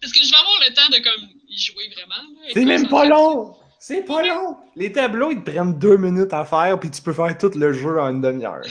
Parce 0.00 0.12
que 0.12 0.24
je 0.24 0.30
vais 0.30 0.36
avoir 0.36 0.60
le 0.66 0.74
temps 0.74 0.88
de 0.90 1.02
comme 1.02 1.28
y 1.48 1.58
jouer 1.58 1.90
vraiment. 1.94 2.28
C'est 2.52 2.64
même 2.64 2.88
pas 2.88 3.04
long! 3.04 3.54
C'est 3.78 4.02
pas 4.02 4.26
long! 4.26 4.56
Les 4.76 4.90
tableaux, 4.90 5.30
ils 5.30 5.44
te 5.44 5.50
prennent 5.50 5.78
deux 5.78 5.98
minutes 5.98 6.32
à 6.32 6.44
faire, 6.44 6.80
puis 6.80 6.90
tu 6.90 7.02
peux 7.02 7.12
faire 7.12 7.36
tout 7.36 7.52
le 7.54 7.72
jeu 7.72 8.00
en 8.00 8.08
une 8.08 8.22
demi-heure. 8.22 8.64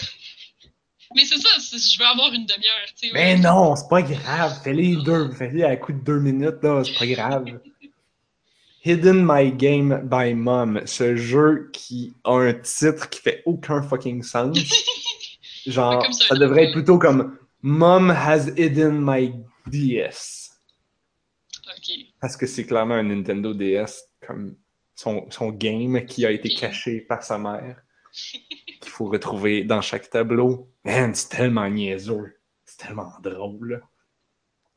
Mais 1.15 1.25
c'est 1.25 1.37
ça, 1.37 1.49
je 1.59 1.99
veux 1.99 2.05
avoir 2.05 2.33
une 2.33 2.45
demi-heure, 2.45 2.87
tu 2.99 3.07
sais. 3.07 3.13
Mais 3.13 3.35
ouais. 3.35 3.39
non, 3.39 3.75
c'est 3.75 3.89
pas 3.89 4.01
grave. 4.01 4.59
Fais-les 4.63 4.97
deux. 4.97 5.31
Fais-les 5.31 5.63
à 5.63 5.75
coup 5.75 5.93
de 5.93 5.99
deux 5.99 6.19
minutes, 6.19 6.61
là. 6.61 6.83
C'est 6.83 6.97
pas 6.97 7.07
grave. 7.07 7.45
Hidden 8.85 9.25
My 9.25 9.51
Game 9.51 10.01
by 10.09 10.33
Mom. 10.33 10.81
Ce 10.85 11.15
jeu 11.15 11.69
qui 11.71 12.13
a 12.25 12.33
un 12.33 12.53
titre 12.53 13.09
qui 13.09 13.21
fait 13.21 13.41
aucun 13.45 13.81
fucking 13.81 14.23
sens. 14.23 14.57
Genre, 15.65 16.05
ça, 16.13 16.35
devrait 16.35 16.65
être 16.65 16.73
plutôt 16.73 16.99
comme 16.99 17.37
Mom 17.61 18.11
has 18.11 18.49
hidden 18.57 18.99
my 18.99 19.33
DS. 19.67 20.51
Ok. 21.69 21.95
Parce 22.19 22.35
que 22.35 22.45
c'est 22.45 22.65
clairement 22.65 22.95
un 22.95 23.03
Nintendo 23.03 23.53
DS 23.53 24.03
comme 24.27 24.57
son, 24.95 25.25
son 25.29 25.51
game 25.51 26.05
qui 26.05 26.25
a 26.25 26.31
été 26.31 26.53
caché 26.53 26.99
par 26.99 27.23
sa 27.23 27.37
mère. 27.37 27.81
Qu'il 28.83 28.91
faut 28.91 29.05
retrouver 29.05 29.63
dans 29.63 29.79
chaque 29.81 30.09
tableau. 30.09 30.67
Man, 30.83 31.15
c'est 31.15 31.29
tellement 31.29 31.69
niaiseux. 31.69 32.35
C'est 32.65 32.85
tellement 32.85 33.13
drôle. 33.23 33.81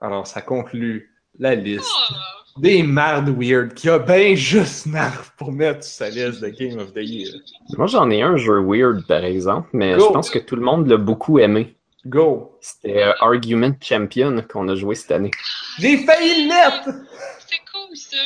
Alors, 0.01 0.27
ça 0.29 0.43
conclut 0.43 1.13
la 1.39 1.57
liste 1.57 1.91
Ah, 2.11 2.15
des 2.59 2.83
mardes 2.85 3.29
weird 3.37 3.75
qui 3.75 3.89
a 3.91 3.99
bien 3.99 4.37
juste 4.37 4.87
marre 4.87 5.33
pour 5.37 5.51
mettre 5.51 5.83
sur 5.83 6.07
sa 6.07 6.09
liste 6.11 6.41
de 6.41 6.49
Game 6.51 6.79
of 6.79 6.93
the 6.93 6.99
Year. 7.03 7.33
Moi, 7.77 7.89
j'en 7.89 8.09
ai 8.11 8.23
un 8.23 8.37
jeu 8.37 8.61
weird, 8.61 9.05
par 9.09 9.25
exemple, 9.25 9.69
mais 9.73 9.97
Go. 9.97 10.07
je 10.07 10.13
pense 10.13 10.31
que 10.31 10.39
tout 10.39 10.55
le 10.55 10.63
monde 10.63 10.87
l'a 10.87 10.97
beaucoup 10.99 11.39
aimé. 11.41 11.77
Go! 12.07 12.57
C'était 12.61 13.03
euh, 13.03 13.13
Argument 13.19 13.73
Champion 13.83 14.41
qu'on 14.49 14.69
a 14.69 14.77
joué 14.77 14.95
cette 14.95 15.11
année. 15.11 15.33
J'ai 15.81 15.99
failli 15.99 16.45
le 16.45 16.49
mettre! 16.49 17.01
c'est 17.41 17.59
cool 17.73 17.97
ça! 17.97 18.17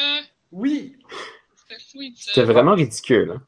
Oui! 0.52 0.96
C'était 1.56 1.80
sweet 1.80 2.16
ça. 2.18 2.32
C'était 2.34 2.52
vraiment 2.52 2.74
ridicule. 2.74 3.32
hein. 3.36 3.42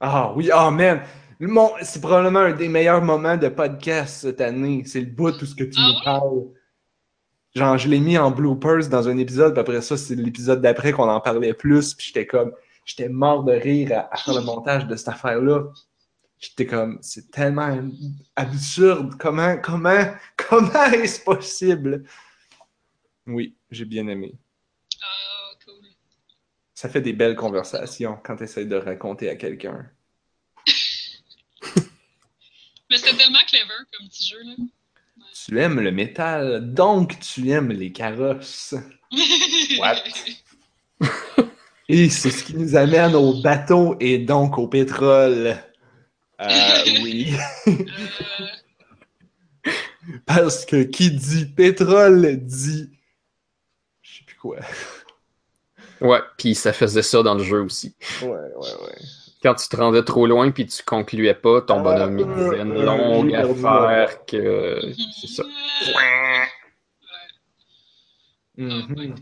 Ah 0.00 0.32
oui, 0.36 0.50
ah 0.52 0.70
man! 0.70 1.00
Mon- 1.40 1.70
C'est 1.82 2.00
probablement 2.00 2.40
un 2.40 2.52
des 2.52 2.68
meilleurs 2.68 3.02
moments 3.02 3.36
de 3.36 3.48
podcast 3.48 4.22
cette 4.22 4.40
année. 4.40 4.82
C'est 4.86 5.00
le 5.00 5.06
bout 5.06 5.32
tout 5.32 5.46
ce 5.46 5.54
que 5.54 5.64
tu 5.64 5.76
Ah 5.78 5.88
nous 5.88 6.04
parles. 6.04 6.44
Genre, 7.54 7.78
je 7.78 7.88
l'ai 7.88 8.00
mis 8.00 8.18
en 8.18 8.30
bloopers 8.30 8.88
dans 8.88 9.08
un 9.08 9.16
épisode, 9.18 9.52
puis 9.52 9.60
après 9.60 9.80
ça, 9.82 9.96
c'est 9.96 10.14
l'épisode 10.14 10.60
d'après 10.60 10.92
qu'on 10.92 11.08
en 11.08 11.20
parlait 11.20 11.54
plus, 11.54 11.94
puis 11.94 12.06
j'étais 12.08 12.26
comme, 12.26 12.52
j'étais 12.84 13.08
mort 13.08 13.42
de 13.44 13.52
rire 13.52 13.92
à, 13.92 14.14
à 14.14 14.16
faire 14.16 14.34
le 14.34 14.42
montage 14.42 14.86
de 14.86 14.94
cette 14.96 15.08
affaire-là. 15.08 15.64
J'étais 16.38 16.66
comme, 16.66 16.98
c'est 17.00 17.30
tellement 17.30 17.76
absurde. 18.36 19.14
Comment, 19.18 19.56
comment, 19.58 20.04
comment 20.36 20.84
est-ce 20.92 21.20
possible? 21.24 22.04
Oui, 23.26 23.56
j'ai 23.70 23.84
bien 23.84 24.06
aimé. 24.08 24.34
Ah, 25.02 25.54
cool. 25.64 25.88
Ça 26.74 26.88
fait 26.88 27.00
des 27.00 27.12
belles 27.12 27.34
conversations 27.36 28.18
quand 28.22 28.36
tu 28.36 28.44
essaies 28.44 28.66
de 28.66 28.76
raconter 28.76 29.28
à 29.30 29.36
quelqu'un. 29.36 29.90
Mais 32.90 32.98
c'était 32.98 33.16
tellement 33.16 33.38
clever 33.46 33.74
comme 33.92 34.08
petit 34.08 34.28
jeu 34.28 34.38
là. 34.44 34.54
Tu 35.46 35.60
aimes 35.60 35.80
le 35.80 35.92
métal, 35.92 36.72
donc 36.72 37.18
tu 37.20 37.50
aimes 37.50 37.70
les 37.70 37.92
carrosses. 37.92 38.74
What? 39.78 39.96
Et 41.88 42.10
c'est 42.10 42.30
ce 42.30 42.44
qui 42.44 42.54
nous 42.54 42.76
amène 42.76 43.14
au 43.14 43.40
bateau 43.40 43.96
et 43.98 44.18
donc 44.18 44.58
au 44.58 44.68
pétrole. 44.68 45.56
Euh, 46.40 46.82
oui. 47.02 47.32
Euh, 47.66 47.72
Parce 50.26 50.66
que 50.66 50.82
qui 50.82 51.10
dit 51.10 51.46
pétrole 51.46 52.36
dit. 52.44 52.90
Je 54.02 54.18
sais 54.18 54.24
plus 54.24 54.36
quoi. 54.36 54.58
Ouais, 56.02 56.20
puis 56.36 56.54
ça 56.54 56.74
faisait 56.74 57.02
ça 57.02 57.22
dans 57.22 57.34
le 57.34 57.42
jeu 57.42 57.62
aussi. 57.62 57.94
Ouais, 58.20 58.28
ouais, 58.28 58.74
ouais. 58.82 58.98
Quand 59.42 59.54
tu 59.54 59.68
te 59.68 59.76
rendais 59.76 60.02
trop 60.02 60.26
loin 60.26 60.50
puis 60.50 60.66
tu 60.66 60.82
concluais 60.82 61.34
pas, 61.34 61.60
ton 61.62 61.78
Ah, 61.78 61.82
bonhomme 61.82 62.18
il 62.18 62.24
euh, 62.26 62.34
disait 62.34 62.62
une 62.62 62.82
longue 62.84 63.34
affaire 63.34 64.24
que 64.26 64.92
c'est 65.20 65.26
ça. 65.28 65.44
Mhm. 68.56 69.14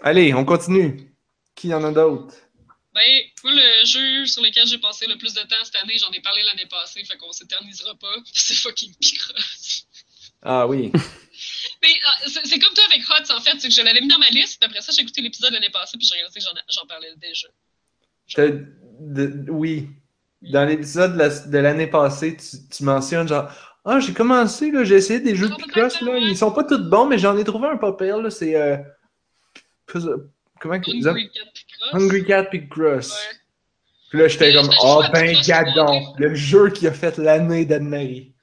Allez, 0.00 0.34
on 0.34 0.44
continue. 0.44 1.14
Qui 1.54 1.68
y 1.68 1.74
en 1.74 1.84
a 1.84 1.92
d'autres? 1.92 2.34
Ben, 2.94 3.22
moi, 3.42 3.52
le 3.52 3.84
jeu 3.84 4.26
sur 4.26 4.42
lequel 4.42 4.66
j'ai 4.66 4.78
passé 4.78 5.06
le 5.06 5.16
plus 5.18 5.34
de 5.34 5.40
temps 5.40 5.62
cette 5.64 5.76
année, 5.76 5.98
j'en 5.98 6.10
ai 6.12 6.20
parlé 6.20 6.42
l'année 6.42 6.66
passée, 6.66 7.04
fait 7.04 7.16
qu'on 7.16 7.32
s'éternisera 7.32 7.94
pas. 7.96 8.14
C'est 8.32 8.54
fucking 8.54 8.94
Picross. 9.00 9.86
Ah 10.42 10.66
oui. 10.66 10.92
Mais 11.82 11.94
ah, 12.06 12.14
c'est 12.44 12.58
comme 12.58 12.72
toi 12.74 12.84
avec 12.90 13.02
Hot, 13.10 13.32
en 13.32 13.40
fait, 13.40 13.58
c'est 13.58 13.68
que 13.68 13.74
je 13.74 13.82
l'avais 13.82 14.00
mis 14.00 14.08
dans 14.08 14.18
ma 14.18 14.28
liste, 14.30 14.58
puis 14.60 14.66
après 14.66 14.80
ça, 14.80 14.92
j'ai 14.92 15.02
écouté 15.02 15.20
l'épisode 15.20 15.52
l'année 15.52 15.70
passée, 15.70 15.98
puis 15.98 16.06
j'ai 16.06 16.14
réalisé 16.14 16.38
que 16.40 16.44
j'en- 16.46 16.62
j'en 16.80 16.86
parlais 16.86 17.14
déjà. 17.16 17.48
Je- 18.26 18.64
de- 19.00 19.50
oui. 19.50 19.90
Dans 20.52 20.64
l'épisode 20.66 21.14
de 21.14 21.18
la- 21.18 21.28
de 21.46 21.58
l'année 21.58 21.86
passée, 21.86 22.36
tu, 22.36 22.56
tu 22.70 22.84
mentionnes 22.84 23.26
genre 23.28 23.50
Ah, 23.86 24.00
j'ai 24.00 24.14
commencé, 24.14 24.70
là, 24.70 24.82
j'ai 24.82 24.94
essayé 24.96 25.20
des 25.20 25.36
jeux 25.36 25.48
de 25.48 25.54
Ah, 25.54 25.62
Picross, 25.62 26.00
là. 26.00 26.16
Ils 26.16 26.36
sont 26.36 26.50
pas 26.52 26.64
tous 26.64 26.78
bons, 26.88 27.06
mais 27.06 27.18
j'en 27.18 27.36
ai 27.36 27.44
trouvé 27.44 27.68
un 27.68 27.76
pas 27.76 27.92
pire, 27.92 28.16
là. 28.18 28.30
C'est. 28.30 28.56
euh, 28.56 28.76
Comment 30.60 30.80
que 30.80 30.90
Hungry 30.90 31.30
Cat 31.30 31.44
Picross. 31.54 31.92
Hungry 31.92 32.24
Cat 32.24 32.44
Picross. 32.44 33.12
Ouais. 33.12 33.36
Puis 34.10 34.18
là, 34.20 34.28
j'étais 34.28 34.54
comme 34.54 34.70
je 34.70 34.78
Oh, 34.82 35.02
ben, 35.12 35.36
gadon, 35.46 36.14
le 36.18 36.34
jeu 36.34 36.70
qui 36.70 36.86
a 36.86 36.92
fait 36.92 37.18
l'année 37.18 37.64
d'Anne-Marie. 37.66 38.33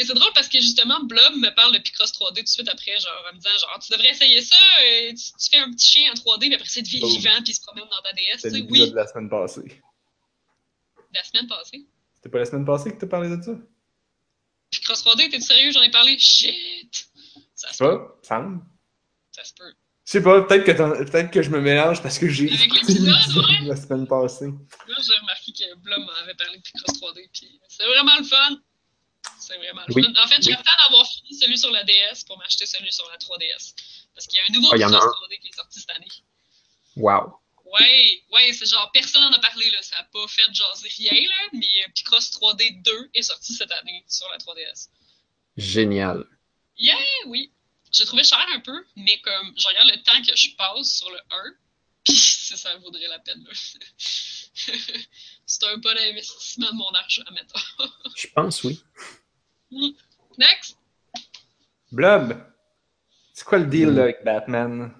Mais 0.00 0.06
c'est 0.06 0.14
drôle 0.14 0.32
parce 0.34 0.48
que 0.48 0.58
justement, 0.58 0.98
Blob 1.04 1.34
me 1.36 1.54
parle 1.54 1.74
de 1.74 1.78
Picross 1.78 2.10
3D 2.12 2.36
tout 2.36 2.42
de 2.42 2.48
suite 2.48 2.68
après, 2.70 2.98
genre 2.98 3.22
en 3.30 3.34
me 3.34 3.38
disant 3.38 3.50
genre 3.60 3.78
tu 3.80 3.92
devrais 3.92 4.08
essayer 4.08 4.40
ça, 4.40 4.56
euh, 4.82 5.10
tu, 5.10 5.16
tu 5.16 5.50
fais 5.50 5.58
un 5.58 5.70
petit 5.72 5.90
chien 5.90 6.10
en 6.10 6.14
3D, 6.14 6.38
puis 6.38 6.54
après 6.54 6.66
c'est 6.66 6.80
devient 6.80 7.00
Oh. 7.02 7.06
vivant, 7.06 7.42
puis 7.42 7.50
il 7.50 7.54
se 7.54 7.60
promène 7.60 7.84
dans 7.84 8.00
ta 8.02 8.14
DS. 8.14 8.44
L'épisode 8.44 8.70
oui, 8.70 8.90
de 8.92 8.96
la 8.96 9.06
semaine 9.06 9.28
passée. 9.28 9.82
la 11.12 11.22
semaine 11.22 11.46
passée. 11.46 11.86
C'était 12.14 12.30
pas 12.30 12.38
la 12.38 12.44
semaine 12.46 12.64
passée 12.64 12.92
que 12.92 12.96
t'as 12.98 13.08
parlé 13.08 13.28
de 13.28 13.42
ça? 13.42 13.52
Picross 14.70 15.04
3D, 15.04 15.30
t'es 15.30 15.40
sérieux? 15.40 15.70
J'en 15.70 15.82
ai 15.82 15.90
parlé? 15.90 16.18
Shit! 16.18 17.10
Ça 17.54 17.70
se 17.70 17.84
peut. 17.84 18.00
Ça 18.22 19.44
se 19.44 19.52
peut. 19.52 19.74
Je 20.06 20.12
sais 20.12 20.22
pas, 20.22 20.40
peut-être 20.40 20.64
que, 20.64 21.04
peut-être 21.10 21.30
que 21.30 21.42
je 21.42 21.50
me 21.50 21.60
mélange 21.60 22.02
parce 22.02 22.18
que 22.18 22.26
j'ai 22.26 22.46
écouté 22.46 22.94
ouais. 22.94 23.64
de 23.64 23.68
la 23.68 23.76
semaine 23.76 24.06
passée. 24.06 24.46
Là, 24.46 24.94
j'ai 25.06 25.18
remarqué 25.20 25.52
que 25.52 25.74
Blob 25.76 26.00
m'avait 26.06 26.34
parlé 26.36 26.56
de 26.56 26.62
Picross 26.62 26.98
3D, 26.98 27.28
puis 27.34 27.60
c'est 27.68 27.84
vraiment 27.84 28.16
le 28.18 28.24
fun. 28.24 28.56
C'est 29.50 29.58
vraiment 29.58 29.82
le 29.88 29.94
Oui. 29.94 30.02
fun. 30.04 30.12
En 30.22 30.28
fait, 30.28 30.36
Oui. 30.38 30.52
j'attends 30.52 30.82
d'avoir 30.84 31.06
fini 31.10 31.34
celui 31.34 31.58
sur 31.58 31.70
la 31.72 31.82
DS 31.82 32.24
pour 32.26 32.38
m'acheter 32.38 32.66
celui 32.66 32.92
sur 32.92 33.08
la 33.10 33.16
3DS. 33.18 33.74
Parce 34.14 34.26
qu'il 34.28 34.36
y 34.38 34.40
a 34.40 34.44
un 34.48 34.52
nouveau 34.52 34.72
Picross 34.72 34.92
un. 34.94 34.98
3D 34.98 35.40
qui 35.40 35.48
est 35.48 35.54
sorti 35.56 35.80
cette 35.80 35.90
année. 35.90 36.06
Wow. 36.96 37.34
Ouais, 37.64 38.22
ouais, 38.32 38.52
c'est 38.52 38.66
genre, 38.66 38.90
personne 38.92 39.22
en 39.24 39.32
a 39.32 39.38
parlé, 39.40 39.68
là. 39.70 39.82
Ça 39.82 39.96
a 39.98 40.04
pas 40.04 40.26
fait 40.28 40.42
jaser 40.52 40.88
rien, 40.98 41.28
là. 41.28 41.48
Mais 41.52 41.66
Picross 41.94 42.30
3D 42.30 42.82
2 42.82 43.10
est 43.14 43.22
sorti 43.22 43.54
cette 43.54 43.72
année 43.72 44.04
sur 44.08 44.28
la 44.30 44.38
3DS. 44.38 44.88
Génial. 45.56 46.24
Yeah, 46.78 46.96
oui. 47.26 47.52
J'ai 47.92 48.04
trouvé 48.04 48.22
cher 48.22 48.44
un 48.54 48.60
peu, 48.60 48.84
mais 48.96 49.20
comme, 49.20 49.52
je 49.58 49.66
regarde 49.66 49.88
le 49.88 50.00
temps 50.02 50.22
que 50.22 50.36
je 50.36 50.54
passe 50.56 50.96
sur 50.98 51.10
le 51.10 51.18
1, 51.30 51.42
puis 52.04 52.14
ça, 52.16 52.56
ça 52.56 52.76
vaudrait 52.78 53.08
la 53.08 53.18
peine, 53.18 53.42
là. 53.44 53.52
c'est 55.46 55.64
un 55.64 55.76
bon 55.78 55.96
investissement 55.98 56.70
de 56.70 56.76
mon 56.76 56.90
argent, 56.90 57.24
mettons. 57.32 57.60
Je 58.16 58.26
pense 58.28 58.62
oui. 58.64 58.80
Next! 59.72 60.76
Blob, 61.92 62.36
c'est 63.32 63.44
quoi 63.44 63.58
le 63.58 63.66
deal 63.66 63.90
là, 63.94 64.02
avec 64.04 64.24
Batman? 64.24 64.92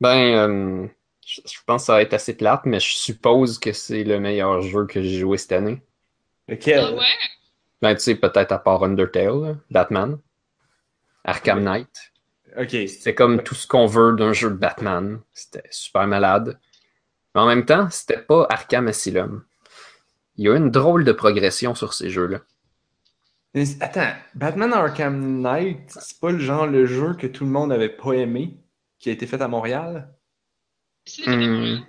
Ben, 0.00 0.34
euh, 0.34 0.88
je, 1.24 1.40
je 1.44 1.58
pense 1.64 1.82
que 1.82 1.86
ça 1.86 1.92
va 1.94 2.02
être 2.02 2.14
assez 2.14 2.36
plate, 2.36 2.62
mais 2.64 2.80
je 2.80 2.92
suppose 2.94 3.58
que 3.58 3.72
c'est 3.72 4.02
le 4.02 4.18
meilleur 4.18 4.60
jeu 4.62 4.86
que 4.86 5.00
j'ai 5.00 5.20
joué 5.20 5.38
cette 5.38 5.52
année. 5.52 5.80
Lequel? 6.48 6.80
Ah 6.80 6.92
ouais? 6.92 7.06
Ben, 7.80 7.94
tu 7.94 8.00
sais, 8.00 8.14
peut-être 8.16 8.52
à 8.52 8.58
part 8.58 8.82
Undertale, 8.84 9.40
là, 9.40 9.54
Batman, 9.70 10.18
Arkham 11.24 11.62
Knight. 11.62 12.12
Ok. 12.56 12.76
C'est 12.88 13.14
comme 13.14 13.42
tout 13.42 13.54
ce 13.54 13.66
qu'on 13.66 13.86
veut 13.86 14.14
d'un 14.14 14.32
jeu 14.32 14.50
de 14.50 14.56
Batman. 14.56 15.20
C'était 15.32 15.64
super 15.70 16.06
malade. 16.06 16.58
Mais 17.34 17.40
en 17.40 17.46
même 17.46 17.64
temps, 17.64 17.88
c'était 17.90 18.20
pas 18.20 18.46
Arkham 18.50 18.88
Asylum. 18.88 19.44
Il 20.36 20.44
y 20.44 20.48
a 20.48 20.52
eu 20.52 20.56
une 20.56 20.70
drôle 20.70 21.04
de 21.04 21.12
progression 21.12 21.74
sur 21.74 21.94
ces 21.94 22.10
jeux-là. 22.10 22.40
Attends, 23.80 24.14
Batman 24.34 24.72
Arkham 24.72 25.42
Knight, 25.42 25.90
c'est 25.90 26.18
pas 26.20 26.30
le 26.30 26.38
genre 26.38 26.66
le 26.66 26.86
jeu 26.86 27.14
que 27.14 27.26
tout 27.26 27.44
le 27.44 27.50
monde 27.50 27.70
avait 27.70 27.90
pas 27.90 28.12
aimé, 28.12 28.56
qui 28.98 29.10
a 29.10 29.12
été 29.12 29.26
fait 29.26 29.42
à 29.42 29.48
Montréal? 29.48 30.14
Hmm. 31.26 31.80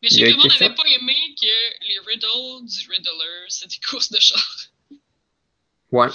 Mais 0.00 0.08
je 0.10 0.14
sais 0.14 0.20
que 0.20 0.28
le 0.28 0.36
monde 0.36 0.46
n'avait 0.60 0.74
pas 0.74 0.82
aimé 1.00 1.14
que 1.40 1.88
les 1.88 1.98
riddles 2.06 2.66
du 2.66 2.88
Riddler, 2.88 3.46
c'est 3.48 3.68
des 3.68 3.80
courses 3.88 4.12
de 4.12 4.20
char. 4.20 4.56
Ouais. 5.90 6.08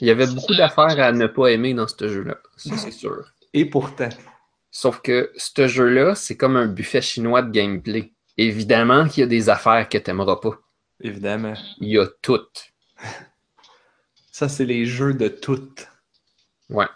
Il 0.00 0.08
y 0.08 0.10
avait 0.10 0.26
beaucoup 0.26 0.54
d'affaires 0.54 1.00
à 1.00 1.12
ne 1.12 1.26
pas 1.26 1.48
aimer 1.48 1.72
dans 1.72 1.88
ce 1.88 2.08
jeu-là. 2.08 2.38
Ça, 2.56 2.76
c'est 2.76 2.90
sûr. 2.90 3.32
Et 3.54 3.64
pourtant. 3.64 4.10
Sauf 4.70 5.00
que 5.00 5.32
ce 5.36 5.68
jeu-là, 5.68 6.14
c'est 6.14 6.36
comme 6.36 6.56
un 6.56 6.66
buffet 6.66 7.00
chinois 7.00 7.42
de 7.42 7.50
gameplay. 7.50 8.12
Évidemment 8.36 9.08
qu'il 9.08 9.20
y 9.20 9.24
a 9.24 9.26
des 9.26 9.48
affaires 9.48 9.88
que 9.88 9.98
t'aimeras 9.98 10.36
pas. 10.36 10.58
Évidemment. 11.02 11.54
Il 11.80 11.88
y 11.88 11.98
a 11.98 12.06
tout. 12.22 12.40
Ça, 14.32 14.48
c'est 14.48 14.64
les 14.64 14.86
jeux 14.86 15.14
de 15.14 15.28
toutes. 15.28 15.86
Ouais. 16.70 16.86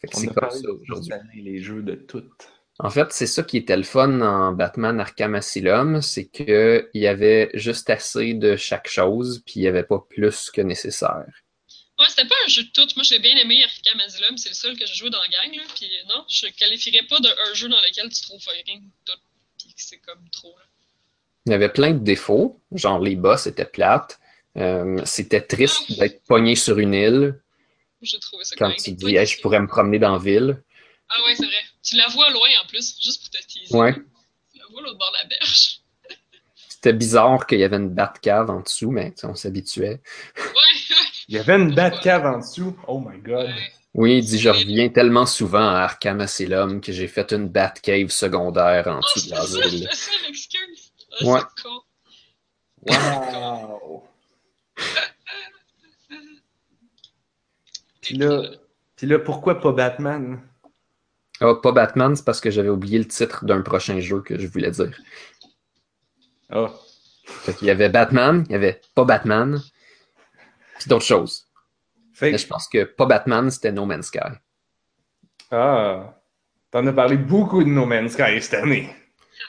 Fait 0.00 0.08
que 0.08 0.16
On 0.16 0.20
c'est 0.20 0.28
a 0.28 0.32
comme 0.34 0.48
parlé 0.48 0.60
ça 0.60 0.68
aujourd'hui. 0.70 1.42
les 1.42 1.60
jeux 1.60 1.82
de 1.82 1.94
toutes. 1.94 2.48
En 2.78 2.88
fait, 2.90 3.12
c'est 3.12 3.26
ça 3.26 3.42
qui 3.42 3.58
était 3.58 3.76
le 3.76 3.82
fun 3.82 4.20
en 4.22 4.52
Batman 4.52 4.98
Arkham 5.00 5.34
Asylum, 5.34 6.00
c'est 6.00 6.28
qu'il 6.28 6.88
y 6.94 7.06
avait 7.06 7.50
juste 7.54 7.90
assez 7.90 8.32
de 8.34 8.56
chaque 8.56 8.88
chose, 8.88 9.42
puis 9.44 9.54
il 9.56 9.62
n'y 9.62 9.68
avait 9.68 9.82
pas 9.82 9.98
plus 10.08 10.50
que 10.50 10.62
nécessaire. 10.62 11.26
Ouais, 11.98 12.06
c'était 12.08 12.26
pas 12.26 12.34
un 12.46 12.48
jeu 12.48 12.62
de 12.62 12.70
toutes. 12.70 12.96
Moi, 12.96 13.02
j'ai 13.02 13.18
bien 13.18 13.36
aimé 13.36 13.62
Arkham 13.64 14.00
Asylum. 14.00 14.38
C'est 14.38 14.48
le 14.48 14.54
seul 14.54 14.78
que 14.78 14.86
j'ai 14.86 14.94
joué 14.94 15.10
dans 15.10 15.20
la 15.20 15.28
gang. 15.28 15.54
Là. 15.54 15.62
Puis 15.74 15.90
non, 16.08 16.24
je 16.28 16.46
qualifierais 16.56 17.06
pas 17.06 17.20
d'un 17.20 17.34
jeu 17.52 17.68
dans 17.68 17.80
lequel 17.80 18.08
tu 18.08 18.22
trouves 18.22 18.42
rien 18.48 18.78
de 18.78 18.84
tout. 19.04 19.18
C'est 19.80 19.98
comme 19.98 20.28
trop. 20.30 20.54
Là. 20.58 20.64
Il 21.46 21.52
y 21.52 21.54
avait 21.54 21.70
plein 21.70 21.92
de 21.92 21.98
défauts, 21.98 22.60
genre 22.72 22.98
les 22.98 23.16
boss 23.16 23.46
étaient 23.46 23.64
plates, 23.64 24.20
euh, 24.58 25.00
c'était 25.04 25.40
triste 25.40 25.98
d'être 25.98 26.22
pogné 26.24 26.54
sur 26.54 26.78
une 26.78 26.92
île 26.92 27.40
J'ai 28.02 28.18
trouvé 28.18 28.44
ça 28.44 28.56
quand 28.56 28.72
tu 28.76 28.92
dis 28.92 29.16
Hey, 29.16 29.26
je 29.26 29.40
pourrais 29.40 29.60
me 29.60 29.66
promener 29.66 29.98
dans 29.98 30.12
la 30.12 30.18
ville. 30.18 30.62
Ah 31.08 31.24
ouais, 31.24 31.34
c'est 31.34 31.46
vrai. 31.46 31.54
Tu 31.82 31.96
la 31.96 32.08
vois 32.08 32.30
loin 32.30 32.48
en 32.62 32.66
plus, 32.68 32.96
juste 33.00 33.22
pour 33.22 33.30
te 33.30 33.46
teaser. 33.46 33.74
Ouais. 33.74 33.94
Tu 34.52 34.58
la 34.58 34.64
vois 34.70 34.82
l'autre 34.82 34.98
bord 34.98 35.12
de 35.12 35.22
la 35.22 35.36
berge. 35.36 35.80
C'était 36.68 36.92
bizarre 36.92 37.46
qu'il 37.46 37.58
y 37.58 37.64
avait 37.64 37.76
une 37.76 37.90
Batcave 37.90 38.50
en 38.50 38.60
dessous, 38.60 38.90
mais 38.90 39.14
on 39.22 39.34
s'habituait. 39.34 40.00
Ouais, 40.36 40.44
ouais. 40.44 40.96
Il 41.28 41.36
y 41.36 41.38
avait 41.38 41.56
une 41.56 41.74
Batcave 41.74 42.26
en 42.26 42.38
dessous. 42.38 42.76
Oh 42.86 43.00
my 43.00 43.18
god. 43.18 43.46
ouais. 43.46 43.72
Oui, 43.94 44.18
il 44.18 44.24
dit 44.24 44.38
Je 44.38 44.48
reviens 44.48 44.88
tellement 44.88 45.26
souvent 45.26 45.68
à 45.68 45.80
Arkham 45.80 46.20
Asylum 46.20 46.80
que 46.80 46.92
j'ai 46.92 47.08
fait 47.08 47.32
une 47.32 47.48
Batcave 47.48 48.08
secondaire 48.10 48.86
en 48.86 48.98
Oh, 48.98 49.00
dessous 49.16 49.28
de 49.28 49.34
la 49.34 49.42
ça, 49.44 49.60
ville. 49.68 49.88
c'était 49.90 49.96
ça, 49.96 50.10
l'excuse. 50.26 50.92
Ah, 51.20 51.24
Ouais. 51.24 51.40
c'est 51.56 51.62
con. 51.62 51.80
Wow! 52.86 54.04
Puis 58.00 58.16
là, 58.16 58.42
puis 58.96 59.06
là, 59.06 59.18
pourquoi 59.18 59.60
pas 59.60 59.72
Batman? 59.72 60.40
Ah, 61.40 61.54
pas 61.62 61.72
Batman, 61.72 62.14
c'est 62.16 62.24
parce 62.24 62.40
que 62.40 62.50
j'avais 62.50 62.68
oublié 62.68 62.98
le 62.98 63.06
titre 63.08 63.44
d'un 63.44 63.62
prochain 63.62 64.00
jeu 64.00 64.20
que 64.22 64.38
je 64.38 64.46
voulais 64.46 64.70
dire. 64.70 64.98
Ah, 66.50 66.72
Fait 67.24 67.54
qu'il 67.54 67.68
y 67.68 67.70
avait 67.70 67.88
Batman, 67.88 68.44
il 68.48 68.52
y 68.52 68.56
avait 68.56 68.80
pas 68.94 69.04
Batman, 69.04 69.60
puis 70.78 70.88
d'autres 70.88 71.04
choses. 71.04 71.46
Fait 72.20 72.32
Mais 72.32 72.38
je 72.38 72.46
pense 72.46 72.68
que 72.68 72.84
pas 72.84 73.06
Batman, 73.06 73.50
c'était 73.50 73.72
No 73.72 73.86
Man's 73.86 74.06
Sky. 74.06 74.18
Ah, 75.50 76.14
t'en 76.70 76.86
as 76.86 76.92
parlé 76.92 77.16
beaucoup 77.16 77.64
de 77.64 77.68
No 77.68 77.86
Man's 77.86 78.12
Sky 78.12 78.40
cette 78.40 78.54
année. 78.54 78.88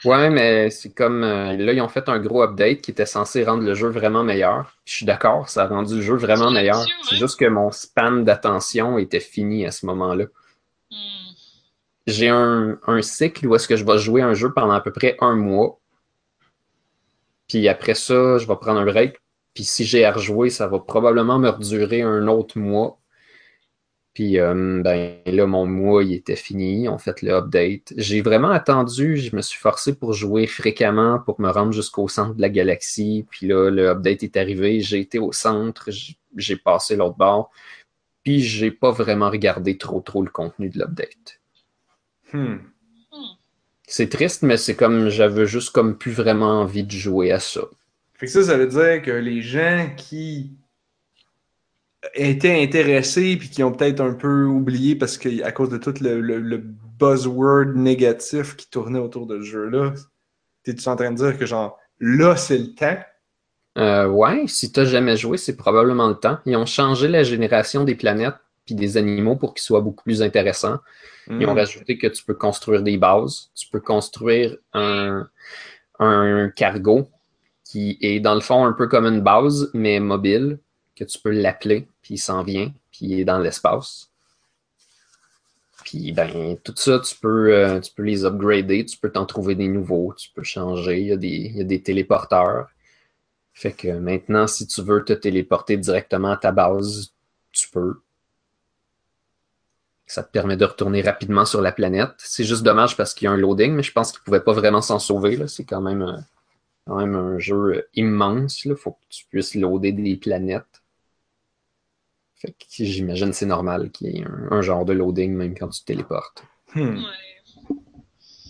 Ouais, 0.04 0.30
mais 0.30 0.70
c'est 0.70 0.92
comme 0.92 1.22
euh, 1.22 1.56
là, 1.56 1.72
ils 1.72 1.80
ont 1.80 1.88
fait 1.88 2.08
un 2.08 2.18
gros 2.18 2.42
update 2.42 2.80
qui 2.80 2.90
était 2.90 3.06
censé 3.06 3.44
rendre 3.44 3.62
le 3.62 3.74
jeu 3.74 3.88
vraiment 3.88 4.24
meilleur. 4.24 4.76
Je 4.84 4.94
suis 4.94 5.06
d'accord, 5.06 5.48
ça 5.48 5.64
a 5.64 5.66
rendu 5.68 5.96
le 5.96 6.02
jeu 6.02 6.16
vraiment 6.16 6.48
C'est 6.48 6.54
meilleur. 6.54 6.84
C'est 7.08 7.16
juste 7.16 7.38
que 7.38 7.44
mon 7.44 7.70
span 7.70 8.22
d'attention 8.22 8.98
était 8.98 9.20
fini 9.20 9.64
à 9.66 9.70
ce 9.70 9.86
moment-là. 9.86 10.24
Hmm. 10.90 10.96
J'ai 12.08 12.28
un, 12.30 12.80
un 12.86 13.02
cycle 13.02 13.46
où 13.46 13.54
est-ce 13.54 13.68
que 13.68 13.76
je 13.76 13.84
vais 13.84 13.98
jouer 13.98 14.22
un 14.22 14.34
jeu 14.34 14.52
pendant 14.52 14.72
à 14.72 14.80
peu 14.80 14.92
près 14.92 15.16
un 15.20 15.36
mois. 15.36 15.78
Puis 17.48 17.68
après 17.68 17.94
ça, 17.94 18.38
je 18.38 18.46
vais 18.46 18.56
prendre 18.56 18.80
un 18.80 18.84
break. 18.84 19.21
Puis 19.54 19.64
si 19.64 19.84
j'ai 19.84 20.04
à 20.04 20.12
rejouer, 20.12 20.50
ça 20.50 20.66
va 20.66 20.78
probablement 20.78 21.38
me 21.38 21.48
redurer 21.48 22.02
un 22.02 22.26
autre 22.28 22.58
mois. 22.58 22.98
Puis 24.14 24.38
euh, 24.38 24.82
ben 24.82 25.16
là, 25.24 25.46
mon 25.46 25.66
mois, 25.66 26.04
il 26.04 26.12
était 26.12 26.36
fini. 26.36 26.88
On 26.88 26.98
fait 26.98 27.22
le 27.22 27.32
update. 27.32 27.94
J'ai 27.96 28.20
vraiment 28.20 28.50
attendu. 28.50 29.16
Je 29.16 29.34
me 29.34 29.40
suis 29.40 29.58
forcé 29.58 29.94
pour 29.94 30.12
jouer 30.12 30.46
fréquemment 30.46 31.18
pour 31.18 31.40
me 31.40 31.50
rendre 31.50 31.72
jusqu'au 31.72 32.08
centre 32.08 32.34
de 32.34 32.42
la 32.42 32.50
galaxie. 32.50 33.26
Puis 33.30 33.46
là, 33.46 33.70
le 33.70 33.88
update 33.88 34.22
est 34.22 34.36
arrivé. 34.36 34.80
J'ai 34.80 35.00
été 35.00 35.18
au 35.18 35.32
centre. 35.32 35.88
J'ai 36.36 36.56
passé 36.56 36.96
l'autre 36.96 37.16
bord. 37.16 37.50
Puis 38.22 38.40
j'ai 38.40 38.70
pas 38.70 38.90
vraiment 38.90 39.30
regardé 39.30 39.78
trop 39.78 40.00
trop 40.00 40.22
le 40.22 40.30
contenu 40.30 40.68
de 40.68 40.78
l'update. 40.78 41.40
Hmm. 42.32 42.58
C'est 43.86 44.08
triste, 44.08 44.42
mais 44.42 44.56
c'est 44.56 44.76
comme 44.76 45.08
j'avais 45.08 45.46
juste 45.46 45.70
comme 45.70 45.98
plus 45.98 46.12
vraiment 46.12 46.60
envie 46.60 46.84
de 46.84 46.90
jouer 46.90 47.32
à 47.32 47.40
ça. 47.40 47.62
Fait 48.22 48.26
que 48.26 48.32
ça, 48.32 48.44
ça 48.44 48.56
veut 48.56 48.68
dire 48.68 49.02
que 49.02 49.10
les 49.10 49.42
gens 49.42 49.90
qui 49.98 50.56
étaient 52.14 52.62
intéressés 52.62 53.36
puis 53.36 53.48
qui 53.50 53.62
ont 53.62 53.72
peut-être 53.72 54.00
un 54.00 54.14
peu 54.14 54.44
oublié 54.44 54.96
parce 54.96 55.18
que 55.18 55.42
à 55.42 55.52
cause 55.52 55.68
de 55.68 55.78
tout 55.78 55.94
le, 56.00 56.20
le- 56.20 56.38
le 56.38 56.58
buzzword 56.58 57.74
négatif 57.74 58.56
qui 58.56 58.70
tournait 58.70 58.98
autour 58.98 59.26
de 59.26 59.40
ce 59.40 59.44
jeu-là, 59.46 59.92
t'es-tu 60.64 60.88
en 60.88 60.96
train 60.96 61.12
de 61.12 61.16
dire 61.16 61.38
que 61.38 61.46
genre 61.46 61.78
là 62.00 62.36
c'est 62.36 62.58
le 62.58 62.74
temps? 62.74 62.98
Euh, 63.78 64.06
ouais, 64.06 64.44
si 64.48 64.70
t'as 64.70 64.84
jamais 64.84 65.16
joué, 65.16 65.38
c'est 65.38 65.56
probablement 65.56 66.08
le 66.08 66.14
temps. 66.14 66.38
Ils 66.44 66.56
ont 66.56 66.66
changé 66.66 67.08
la 67.08 67.22
génération 67.22 67.84
des 67.84 67.94
planètes 67.94 68.34
puis 68.66 68.74
des 68.74 68.96
animaux 68.96 69.36
pour 69.36 69.54
qu'ils 69.54 69.62
soient 69.62 69.80
beaucoup 69.80 70.04
plus 70.04 70.22
intéressants. 70.22 70.78
Ils 71.38 71.46
ont 71.48 71.54
Hmm. 71.54 71.56
rajouté 71.56 71.98
que 71.98 72.08
tu 72.08 72.24
peux 72.24 72.34
construire 72.34 72.82
des 72.82 72.98
bases, 72.98 73.50
tu 73.54 73.68
peux 73.70 73.80
construire 73.80 74.56
un, 74.74 75.28
un 76.00 76.50
cargo 76.56 77.08
qui 77.72 77.96
est 78.02 78.20
dans 78.20 78.34
le 78.34 78.42
fond 78.42 78.66
un 78.66 78.74
peu 78.74 78.86
comme 78.86 79.06
une 79.06 79.22
base, 79.22 79.70
mais 79.72 79.98
mobile, 79.98 80.58
que 80.94 81.04
tu 81.04 81.18
peux 81.18 81.30
l'appeler, 81.30 81.88
puis 82.02 82.14
il 82.14 82.18
s'en 82.18 82.42
vient, 82.42 82.70
puis 82.90 83.06
il 83.06 83.20
est 83.20 83.24
dans 83.24 83.38
l'espace. 83.38 84.10
Puis 85.82 86.12
ben, 86.12 86.58
tout 86.62 86.74
ça, 86.76 86.98
tu 86.98 87.14
peux, 87.16 87.54
euh, 87.54 87.80
tu 87.80 87.90
peux 87.94 88.02
les 88.02 88.26
upgrader, 88.26 88.84
tu 88.84 88.98
peux 88.98 89.10
t'en 89.10 89.24
trouver 89.24 89.54
des 89.54 89.68
nouveaux, 89.68 90.12
tu 90.12 90.28
peux 90.34 90.42
changer, 90.42 91.00
il 91.00 91.06
y 91.06 91.12
a 91.12 91.16
des, 91.16 91.28
il 91.28 91.56
y 91.56 91.60
a 91.62 91.64
des 91.64 91.82
téléporteurs. 91.82 92.68
Fait 93.54 93.72
que 93.72 93.88
maintenant, 93.88 94.46
si 94.46 94.66
tu 94.66 94.82
veux 94.82 95.02
te 95.02 95.14
téléporter 95.14 95.78
directement 95.78 96.32
à 96.32 96.36
ta 96.36 96.52
base, 96.52 97.14
tu 97.52 97.70
peux. 97.70 98.00
Ça 100.06 100.22
te 100.22 100.30
permet 100.30 100.58
de 100.58 100.66
retourner 100.66 101.00
rapidement 101.00 101.46
sur 101.46 101.62
la 101.62 101.72
planète. 101.72 102.12
C'est 102.18 102.44
juste 102.44 102.64
dommage 102.64 102.98
parce 102.98 103.14
qu'il 103.14 103.24
y 103.24 103.28
a 103.28 103.32
un 103.32 103.38
loading, 103.38 103.72
mais 103.72 103.82
je 103.82 103.92
pense 103.92 104.12
qu'ils 104.12 104.20
ne 104.20 104.24
pouvaient 104.24 104.44
pas 104.44 104.52
vraiment 104.52 104.82
s'en 104.82 104.98
sauver. 104.98 105.48
C'est 105.48 105.64
quand 105.64 105.80
même, 105.80 106.02
euh, 106.02 106.18
quand 106.86 106.96
même 106.96 107.14
un 107.14 107.38
jeu 107.38 107.74
euh, 107.74 107.88
immense. 107.94 108.64
Il 108.64 108.74
faut 108.76 108.92
que 108.92 109.04
tu 109.08 109.24
puisses 109.26 109.54
loader 109.54 109.92
des 109.92 110.16
planètes. 110.16 110.82
Fait 112.34 112.50
que 112.50 112.66
j'imagine 112.70 113.30
que 113.30 113.36
c'est 113.36 113.46
normal 113.46 113.90
qu'il 113.90 114.08
y 114.08 114.18
ait 114.18 114.24
un, 114.24 114.48
un 114.50 114.62
genre 114.62 114.84
de 114.84 114.92
loading 114.92 115.32
même 115.32 115.56
quand 115.56 115.68
tu 115.68 115.80
te 115.80 115.86
téléportes. 115.86 116.44
Hmm. 116.74 116.96
Ouais. 116.96 117.76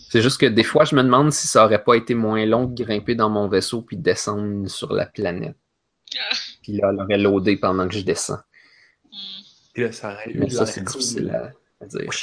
C'est 0.09 0.21
juste 0.21 0.39
que 0.39 0.45
des 0.45 0.63
fois, 0.63 0.83
je 0.83 0.95
me 0.95 1.01
demande 1.01 1.31
si 1.31 1.47
ça 1.47 1.65
aurait 1.65 1.83
pas 1.83 1.95
été 1.95 2.13
moins 2.13 2.45
long 2.45 2.65
de 2.65 2.83
grimper 2.83 3.15
dans 3.15 3.29
mon 3.29 3.47
vaisseau 3.47 3.81
puis 3.81 3.97
de 3.97 4.03
descendre 4.03 4.67
sur 4.67 4.93
la 4.93 5.07
planète. 5.07 5.57
Ah. 6.15 6.35
Puis 6.61 6.73
là, 6.73 6.89
elle 6.91 7.01
aurait 7.01 7.17
loadé 7.17 7.57
pendant 7.57 7.87
que 7.87 7.95
je 7.95 8.01
descends. 8.01 8.39
Hmm. 9.05 9.17
Puis 9.73 9.83
là, 9.83 9.91
ça 9.91 10.13
aurait 10.13 10.31
Mais 10.35 10.49
ça, 10.49 10.65
c'est 10.65 10.83
difficile 10.83 11.29
à, 11.31 11.51
à 11.81 11.85
dire. 11.87 12.13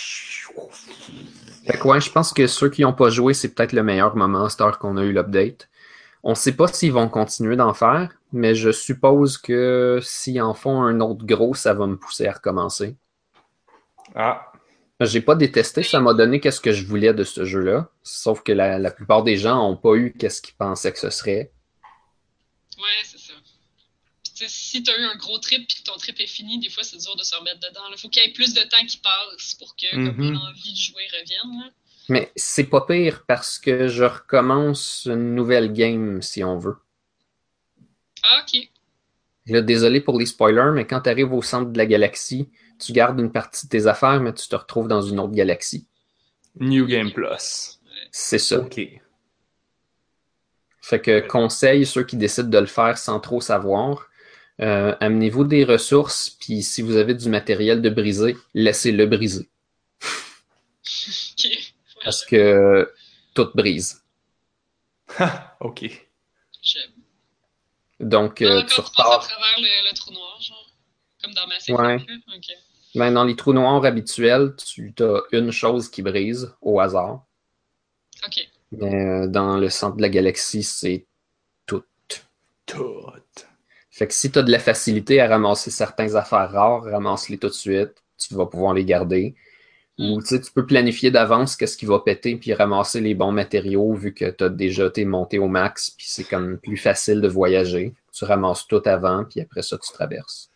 Fait 1.66 1.78
que 1.78 1.88
ouais, 1.88 2.00
je 2.00 2.10
pense 2.10 2.32
que 2.32 2.46
ceux 2.46 2.70
qui 2.70 2.82
n'ont 2.82 2.92
pas 2.92 3.10
joué, 3.10 3.34
c'est 3.34 3.54
peut-être 3.54 3.72
le 3.72 3.82
meilleur 3.82 4.16
moment 4.16 4.44
à 4.44 4.50
cette 4.50 4.60
heure 4.60 4.78
qu'on 4.78 4.96
a 4.96 5.04
eu 5.04 5.12
l'update. 5.12 5.68
On 6.22 6.30
ne 6.30 6.34
sait 6.34 6.52
pas 6.54 6.68
s'ils 6.68 6.92
vont 6.92 7.08
continuer 7.08 7.56
d'en 7.56 7.72
faire, 7.74 8.10
mais 8.32 8.54
je 8.54 8.70
suppose 8.72 9.38
que 9.38 10.00
s'ils 10.02 10.40
en 10.42 10.52
font 10.54 10.82
un 10.82 11.00
autre 11.00 11.24
gros, 11.24 11.54
ça 11.54 11.72
va 11.74 11.86
me 11.86 11.96
pousser 11.96 12.26
à 12.26 12.32
recommencer. 12.32 12.96
Ah, 14.14 14.52
J'ai 15.00 15.22
pas 15.22 15.34
détesté, 15.34 15.82
ça 15.82 16.00
m'a 16.00 16.12
donné 16.12 16.40
qu'est-ce 16.40 16.60
que 16.60 16.72
je 16.72 16.84
voulais 16.84 17.14
de 17.14 17.24
ce 17.24 17.44
jeu-là. 17.46 17.88
Sauf 18.02 18.42
que 18.42 18.52
la, 18.52 18.78
la 18.78 18.90
plupart 18.90 19.22
des 19.22 19.36
gens 19.38 19.56
n'ont 19.56 19.76
pas 19.76 19.94
eu 19.94 20.12
qu'est-ce 20.12 20.42
qu'ils 20.42 20.56
pensaient 20.56 20.92
que 20.92 20.98
ce 20.98 21.08
serait. 21.10 21.52
Ouais, 22.76 22.84
c'est 23.04 23.18
ça. 23.18 23.32
Puis, 24.36 24.44
si 24.48 24.82
t'as 24.82 24.96
eu 24.98 25.04
un 25.04 25.16
gros 25.16 25.38
trip 25.38 25.66
puis 25.66 25.82
que 25.82 25.90
ton 25.90 25.96
trip 25.96 26.18
est 26.20 26.26
fini, 26.26 26.58
des 26.58 26.68
fois, 26.70 26.82
c'est 26.82 26.98
dur 26.98 27.16
de 27.16 27.22
se 27.22 27.34
remettre 27.36 27.60
dedans. 27.60 27.80
Il 27.90 27.98
faut 27.98 28.08
qu'il 28.10 28.22
y 28.22 28.26
ait 28.26 28.32
plus 28.32 28.52
de 28.52 28.60
temps 28.62 28.84
qui 28.86 28.98
passe 28.98 29.54
pour 29.54 29.74
que 29.76 29.90
comme, 29.90 30.16
Mhm. 30.16 30.32
l'envie 30.34 30.72
de 30.72 30.76
jouer 30.78 31.02
revienne. 31.18 31.60
là. 31.64 31.70
Mais 32.10 32.32
c'est 32.34 32.64
pas 32.64 32.80
pire 32.82 33.24
parce 33.26 33.58
que 33.58 33.86
je 33.86 34.04
recommence 34.04 35.06
une 35.06 35.34
nouvelle 35.34 35.72
game 35.72 36.20
si 36.20 36.42
on 36.42 36.58
veut. 36.58 36.76
Ah, 38.24 38.42
ok. 38.42 38.68
Là, 39.46 39.62
désolé 39.62 40.00
pour 40.00 40.18
les 40.18 40.26
spoilers, 40.26 40.72
mais 40.74 40.86
quand 40.86 41.02
tu 41.02 41.08
arrives 41.08 41.32
au 41.32 41.40
centre 41.40 41.70
de 41.70 41.78
la 41.78 41.86
galaxie, 41.86 42.50
tu 42.80 42.92
gardes 42.92 43.20
une 43.20 43.30
partie 43.30 43.66
de 43.66 43.70
tes 43.70 43.86
affaires, 43.86 44.20
mais 44.20 44.34
tu 44.34 44.48
te 44.48 44.56
retrouves 44.56 44.88
dans 44.88 45.02
une 45.02 45.20
autre 45.20 45.32
galaxie. 45.32 45.86
New 46.58 46.84
Game 46.86 47.12
Plus. 47.12 47.80
C'est 48.10 48.38
ça. 48.38 48.58
Ok. 48.58 48.80
Fait 50.80 51.00
que 51.00 51.20
conseil, 51.20 51.86
ceux 51.86 52.02
qui 52.02 52.16
décident 52.16 52.48
de 52.48 52.58
le 52.58 52.66
faire 52.66 52.98
sans 52.98 53.20
trop 53.20 53.40
savoir, 53.40 54.08
euh, 54.60 54.96
amenez-vous 54.98 55.44
des 55.44 55.64
ressources, 55.64 56.30
puis 56.30 56.62
si 56.62 56.82
vous 56.82 56.96
avez 56.96 57.14
du 57.14 57.28
matériel 57.28 57.80
de 57.80 57.88
briser, 57.88 58.36
laissez-le 58.54 59.06
briser. 59.06 59.48
Parce 62.04 62.24
que 62.24 62.92
tout 63.34 63.50
brise. 63.54 64.02
Ha, 65.18 65.56
ok. 65.60 65.84
j'aime. 66.62 66.90
Donc, 68.00 68.40
euh, 68.42 68.62
tu 68.62 68.76
passes 68.76 68.78
à 68.78 68.82
repars. 68.82 69.28
travers 69.28 69.58
le, 69.58 69.90
le 69.90 69.94
trou 69.96 70.12
noir, 70.12 70.40
genre. 70.40 70.66
Comme 71.22 71.34
dans 71.34 71.46
Mass. 71.46 71.68
Ouais. 71.68 71.98
là. 71.98 72.14
Ok. 72.36 72.56
Ben, 72.94 73.12
dans 73.12 73.24
les 73.24 73.36
trous 73.36 73.52
noirs 73.52 73.84
habituels, 73.84 74.54
tu 74.56 74.92
as 75.00 75.20
une 75.32 75.50
chose 75.52 75.88
qui 75.90 76.02
brise 76.02 76.54
au 76.60 76.80
hasard. 76.80 77.24
Ok. 78.26 78.48
Mais 78.72 78.94
euh, 78.94 79.26
dans 79.26 79.58
le 79.58 79.68
centre 79.68 79.96
de 79.96 80.02
la 80.02 80.08
galaxie, 80.08 80.62
c'est 80.62 81.06
tout. 81.66 81.84
Tout. 82.66 83.04
Fait 83.90 84.06
que 84.06 84.14
si 84.14 84.30
tu 84.30 84.38
as 84.38 84.42
de 84.42 84.50
la 84.50 84.58
facilité 84.60 85.20
à 85.20 85.28
ramasser 85.28 85.70
certaines 85.70 86.16
affaires 86.16 86.50
rares, 86.50 86.84
ramasse-les 86.84 87.38
tout 87.38 87.48
de 87.48 87.52
suite. 87.52 88.02
Tu 88.16 88.34
vas 88.34 88.46
pouvoir 88.46 88.74
les 88.74 88.84
garder. 88.84 89.34
Ou 89.98 90.20
tu 90.20 90.28
sais, 90.28 90.40
tu 90.40 90.50
peux 90.52 90.64
planifier 90.64 91.10
d'avance 91.10 91.56
qu'est-ce 91.56 91.76
qui 91.76 91.84
va 91.84 91.98
péter 92.00 92.36
puis 92.36 92.54
ramasser 92.54 93.00
les 93.00 93.14
bons 93.14 93.32
matériaux 93.32 93.92
vu 93.92 94.14
que 94.14 94.30
tu 94.30 94.44
as 94.44 94.48
déjà 94.48 94.86
été 94.86 95.04
monté 95.04 95.38
au 95.38 95.48
max 95.48 95.90
puis 95.90 96.06
c'est 96.08 96.24
comme 96.24 96.58
plus 96.58 96.78
facile 96.78 97.20
de 97.20 97.28
voyager. 97.28 97.92
Tu 98.12 98.24
ramasses 98.24 98.66
tout 98.66 98.82
avant 98.86 99.24
puis 99.24 99.40
après 99.40 99.62
ça, 99.62 99.76
tu 99.76 99.92
traverses. 99.92 100.50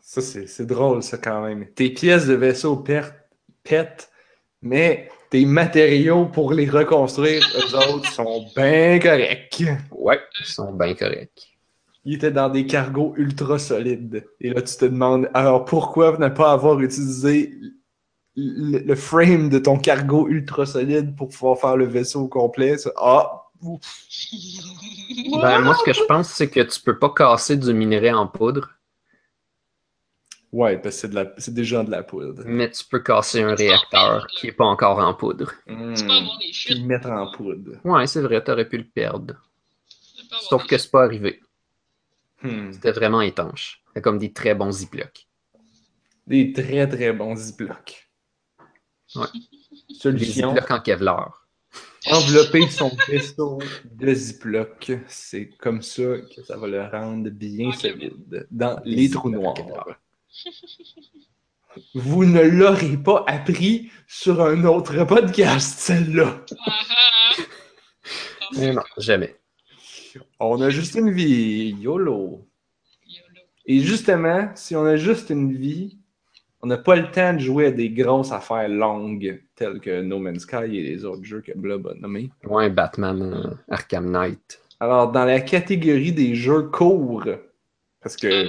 Ça, 0.00 0.20
c'est 0.20 0.46
c'est 0.46 0.66
drôle, 0.66 1.02
ça, 1.02 1.16
quand 1.16 1.42
même. 1.42 1.66
Tes 1.74 1.90
pièces 1.90 2.26
de 2.26 2.34
vaisseau 2.34 2.76
pètent, 2.76 4.10
mais 4.60 5.08
tes 5.30 5.46
matériaux 5.46 6.26
pour 6.26 6.52
les 6.52 6.68
reconstruire, 6.68 7.42
eux 7.56 7.76
autres, 7.76 8.12
sont 8.12 8.46
bien 8.54 8.98
corrects. 8.98 9.62
Ouais, 9.90 10.20
ils 10.40 10.46
sont 10.46 10.72
bien 10.72 10.94
corrects. 10.94 11.56
Ils 12.04 12.16
étaient 12.16 12.32
dans 12.32 12.50
des 12.50 12.66
cargos 12.66 13.14
ultra 13.16 13.58
solides. 13.58 14.26
Et 14.40 14.50
là, 14.50 14.60
tu 14.60 14.76
te 14.76 14.84
demandes, 14.84 15.30
alors 15.32 15.64
pourquoi 15.64 16.18
ne 16.18 16.28
pas 16.28 16.52
avoir 16.52 16.80
utilisé 16.80 17.54
le, 18.36 18.78
le 18.78 18.94
frame 18.96 19.48
de 19.50 19.58
ton 19.58 19.78
cargo 19.78 20.28
ultra 20.28 20.66
solide 20.66 21.14
pour 21.16 21.28
pouvoir 21.28 21.58
faire 21.58 21.76
le 21.76 21.86
vaisseau 21.86 22.22
au 22.22 22.28
complet? 22.28 22.78
Ça- 22.78 22.92
Ah! 22.96 23.38
ouf. 23.62 23.80
Ben, 25.40 25.60
moi, 25.60 25.74
ce 25.74 25.84
que 25.84 25.92
je 25.92 26.02
pense, 26.04 26.28
c'est 26.30 26.50
que 26.50 26.60
tu 26.60 26.80
peux 26.80 26.98
pas 26.98 27.10
casser 27.10 27.56
du 27.56 27.72
minerai 27.72 28.12
en 28.12 28.26
poudre, 28.26 28.70
Ouais, 30.52 30.76
parce 30.78 31.00
que 31.00 31.08
c'est 31.38 31.54
déjà 31.54 31.82
de 31.82 31.90
la 31.90 32.02
poudre. 32.02 32.42
mais 32.44 32.70
tu 32.70 32.84
peux 32.84 32.98
casser 33.00 33.40
un 33.42 33.54
réacteur 33.54 34.26
qui 34.26 34.48
est 34.48 34.52
pas 34.52 34.66
encore 34.66 34.98
en 34.98 35.14
poudre. 35.14 35.50
Hmm. 35.66 35.94
Tu 35.94 36.04
peux 36.04 36.10
avoir 36.12 36.38
des 36.38 36.44
Puis 36.46 36.54
fuites. 36.54 36.78
le 36.78 36.84
mettre 36.84 37.10
en 37.10 37.32
poudre. 37.32 37.70
Ouais, 37.84 38.06
c'est 38.06 38.20
vrai, 38.20 38.44
t'aurais 38.44 38.68
pu 38.68 38.76
le 38.76 38.84
perdre. 38.84 39.34
Sauf 40.50 40.66
que 40.66 40.76
c'est 40.76 40.90
pas 40.90 41.04
arrivé. 41.04 41.40
Hmm. 42.42 42.70
C'était 42.72 42.92
vraiment 42.92 43.22
étanche. 43.22 43.82
C'est 43.94 44.02
comme 44.02 44.18
des 44.18 44.32
très 44.32 44.54
bons 44.54 44.72
ziplocs. 44.72 45.26
Des 46.26 46.52
très 46.52 46.86
très 46.86 47.12
bons 47.14 47.34
ziplocs. 47.36 48.01
Ouais. 49.16 49.26
Des 49.88 49.94
Solution. 49.94 50.54
ziplocs 50.54 50.70
en 50.70 50.80
Kevlar. 50.80 51.46
Envelopper 52.10 52.68
son 52.68 52.90
vaisseau 53.08 53.58
de 53.84 54.12
ziploc, 54.12 54.92
c'est 55.06 55.50
comme 55.58 55.82
ça 55.82 56.02
que 56.34 56.42
ça 56.42 56.56
va 56.56 56.66
le 56.66 56.84
rendre 56.84 57.30
bien 57.30 57.72
solide 57.72 58.46
dans 58.50 58.80
Des 58.80 58.90
les 58.90 59.10
trous 59.10 59.30
noirs. 59.30 59.54
Vous 61.94 62.24
ne 62.24 62.42
l'aurez 62.42 62.96
pas 62.96 63.24
appris 63.26 63.90
sur 64.06 64.42
un 64.42 64.64
autre 64.64 65.04
podcast, 65.04 65.78
celle-là. 65.78 66.44
Ah, 66.66 66.72
ah. 66.90 67.42
Mais 68.56 68.72
non, 68.72 68.82
jamais. 68.98 69.36
On 70.38 70.60
a 70.60 70.68
juste 70.68 70.96
une 70.96 71.10
vie, 71.10 71.74
YOLO. 71.80 72.46
YOLO. 73.06 73.40
Et 73.64 73.80
justement, 73.80 74.50
si 74.54 74.76
on 74.76 74.84
a 74.84 74.96
juste 74.96 75.30
une 75.30 75.56
vie, 75.56 75.98
on 76.62 76.68
n'a 76.68 76.78
pas 76.78 76.94
le 76.94 77.10
temps 77.10 77.34
de 77.34 77.40
jouer 77.40 77.66
à 77.66 77.70
des 77.72 77.90
grosses 77.90 78.30
affaires 78.30 78.68
longues, 78.68 79.42
telles 79.56 79.80
que 79.80 80.00
No 80.00 80.20
Man's 80.20 80.42
Sky 80.42 80.76
et 80.76 80.82
les 80.82 81.04
autres 81.04 81.24
jeux 81.24 81.40
que 81.40 81.52
Blob 81.56 81.88
a 81.88 81.94
nommés. 81.94 82.30
Ouais, 82.44 82.70
Batman 82.70 83.20
euh, 83.34 83.54
Arkham 83.68 84.10
Knight. 84.10 84.60
Alors, 84.78 85.10
dans 85.10 85.24
la 85.24 85.40
catégorie 85.40 86.12
des 86.12 86.36
jeux 86.36 86.62
courts, 86.62 87.26
parce 88.00 88.16
que 88.16 88.46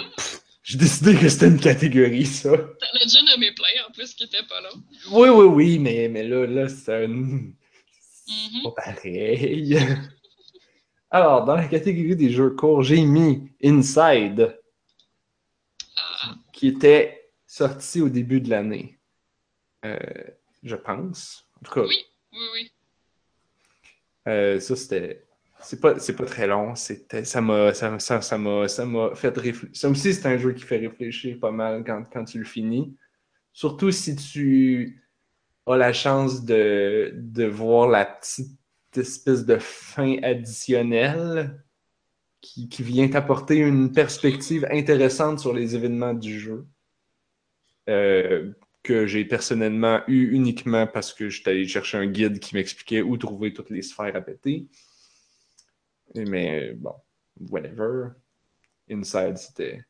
j'ai 0.61 0.77
décidé 0.77 1.15
que 1.15 1.27
c'était 1.27 1.47
une 1.47 1.59
catégorie, 1.59 2.25
ça. 2.25 2.51
T'en 2.51 3.01
as 3.01 3.05
déjà 3.05 3.19
nommé 3.31 3.51
plein 3.51 3.87
en 3.87 3.91
plus 3.91 4.13
qui 4.13 4.25
était 4.25 4.45
pas 4.47 4.61
long. 4.61 4.81
Oui, 5.11 5.29
oui, 5.29 5.45
oui, 5.45 5.79
mais, 5.79 6.07
mais 6.07 6.23
là, 6.23 6.45
là 6.45 6.69
c'est 6.69 7.05
un... 7.05 7.07
Mhm. 7.07 7.53
pas 8.63 8.93
pareil. 8.93 9.77
Alors, 11.09 11.45
dans 11.45 11.55
la 11.55 11.67
catégorie 11.67 12.15
des 12.15 12.29
jeux 12.29 12.51
courts, 12.51 12.83
j'ai 12.83 13.01
mis 13.01 13.51
Inside, 13.63 14.55
Ah, 15.97 16.35
qui 16.51 16.67
était 16.67 17.22
sorti 17.53 18.01
au 18.01 18.09
début 18.09 18.41
de 18.41 18.49
l'année. 18.49 18.99
Euh, 19.85 19.99
je 20.63 20.75
pense. 20.75 21.47
En 21.57 21.65
tout 21.65 21.73
cas, 21.73 21.81
oui, 21.81 21.99
oui, 22.31 22.39
oui. 22.53 22.71
euh, 24.27 24.59
ça, 24.59 24.75
c'était. 24.75 25.23
C'est 25.59 25.79
pas, 25.79 25.99
c'est 25.99 26.15
pas 26.15 26.25
très 26.25 26.47
long. 26.47 26.75
C'était, 26.75 27.23
ça 27.23 27.39
m'a, 27.41 27.73
ça, 27.73 27.97
ça, 27.99 28.21
ça 28.21 28.37
m'a, 28.37 28.67
ça 28.67 28.85
m'a 28.85 29.13
fait 29.15 29.37
réfléchir. 29.37 29.69
Ça 29.77 29.87
aussi, 29.87 30.13
c'est 30.13 30.25
un 30.25 30.37
jeu 30.37 30.51
qui 30.53 30.63
fait 30.63 30.77
réfléchir 30.77 31.39
pas 31.39 31.51
mal 31.51 31.83
quand, 31.85 32.03
quand 32.11 32.25
tu 32.25 32.39
le 32.39 32.43
finis. 32.43 32.97
Surtout 33.53 33.91
si 33.91 34.15
tu 34.15 35.03
as 35.67 35.77
la 35.77 35.93
chance 35.93 36.43
de, 36.43 37.13
de 37.15 37.45
voir 37.45 37.87
la 37.87 38.03
petite 38.05 38.57
espèce 38.97 39.45
de 39.45 39.57
fin 39.59 40.17
additionnelle 40.23 41.63
qui, 42.41 42.67
qui 42.67 42.83
vient 42.83 43.07
t'apporter 43.07 43.57
une 43.57 43.91
perspective 43.91 44.67
intéressante 44.71 45.39
sur 45.39 45.53
les 45.53 45.75
événements 45.75 46.15
du 46.15 46.39
jeu. 46.39 46.65
Euh, 47.89 48.51
que 48.83 49.07
j'ai 49.07 49.23
personnellement 49.23 50.01
eu 50.07 50.33
uniquement 50.33 50.85
parce 50.85 51.13
que 51.13 51.29
j'étais 51.29 51.51
allé 51.51 51.67
chercher 51.67 51.97
un 51.97 52.05
guide 52.05 52.39
qui 52.39 52.55
m'expliquait 52.55 53.01
où 53.01 53.17
trouver 53.17 53.53
toutes 53.53 53.69
les 53.69 53.81
sphères 53.81 54.15
à 54.15 54.21
péter. 54.21 54.67
Mais 56.15 56.73
bon, 56.73 56.93
whatever. 57.49 58.09
Inside, 58.91 59.37
c'était. 59.37 59.83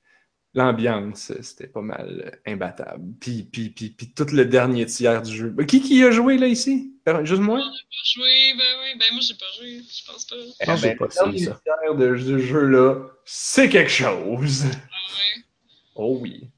L'ambiance, 0.55 1.33
c'était 1.41 1.65
pas 1.65 1.81
mal 1.81 2.39
imbattable. 2.45 3.03
Puis, 3.19 3.41
puis, 3.41 3.69
puis, 3.69 3.89
puis 3.89 4.13
tout 4.13 4.27
le 4.31 4.45
dernier 4.45 4.85
tiers 4.85 5.23
du 5.23 5.35
jeu. 5.35 5.55
Qui 5.67 5.81
qui 5.81 6.03
a 6.03 6.11
joué 6.11 6.37
là 6.37 6.45
ici? 6.45 6.93
Juste 7.23 7.41
moi? 7.41 7.57
Pas 7.57 7.63
joué, 8.05 8.53
ben 8.55 8.63
oui, 8.81 8.99
ben 8.99 9.07
moi 9.13 9.21
j'ai 9.21 9.33
pas 9.33 9.45
joué, 9.57 9.81
je 9.81 10.05
pense 10.05 10.25
pas. 10.25 10.35
Eh 10.35 10.77
j'ai 10.77 10.89
ben, 10.89 10.97
pas 10.97 11.05
le 11.05 11.13
dernier 11.13 11.39
ça. 11.39 11.59
tiers 11.63 11.95
de 11.95 12.17
ce 12.17 12.37
jeu-là, 12.37 13.07
c'est 13.25 13.67
quelque 13.67 13.89
chose. 13.89 14.65
Ah 14.65 14.69
ouais. 14.69 15.43
Oh 15.95 16.17
oui. 16.21 16.52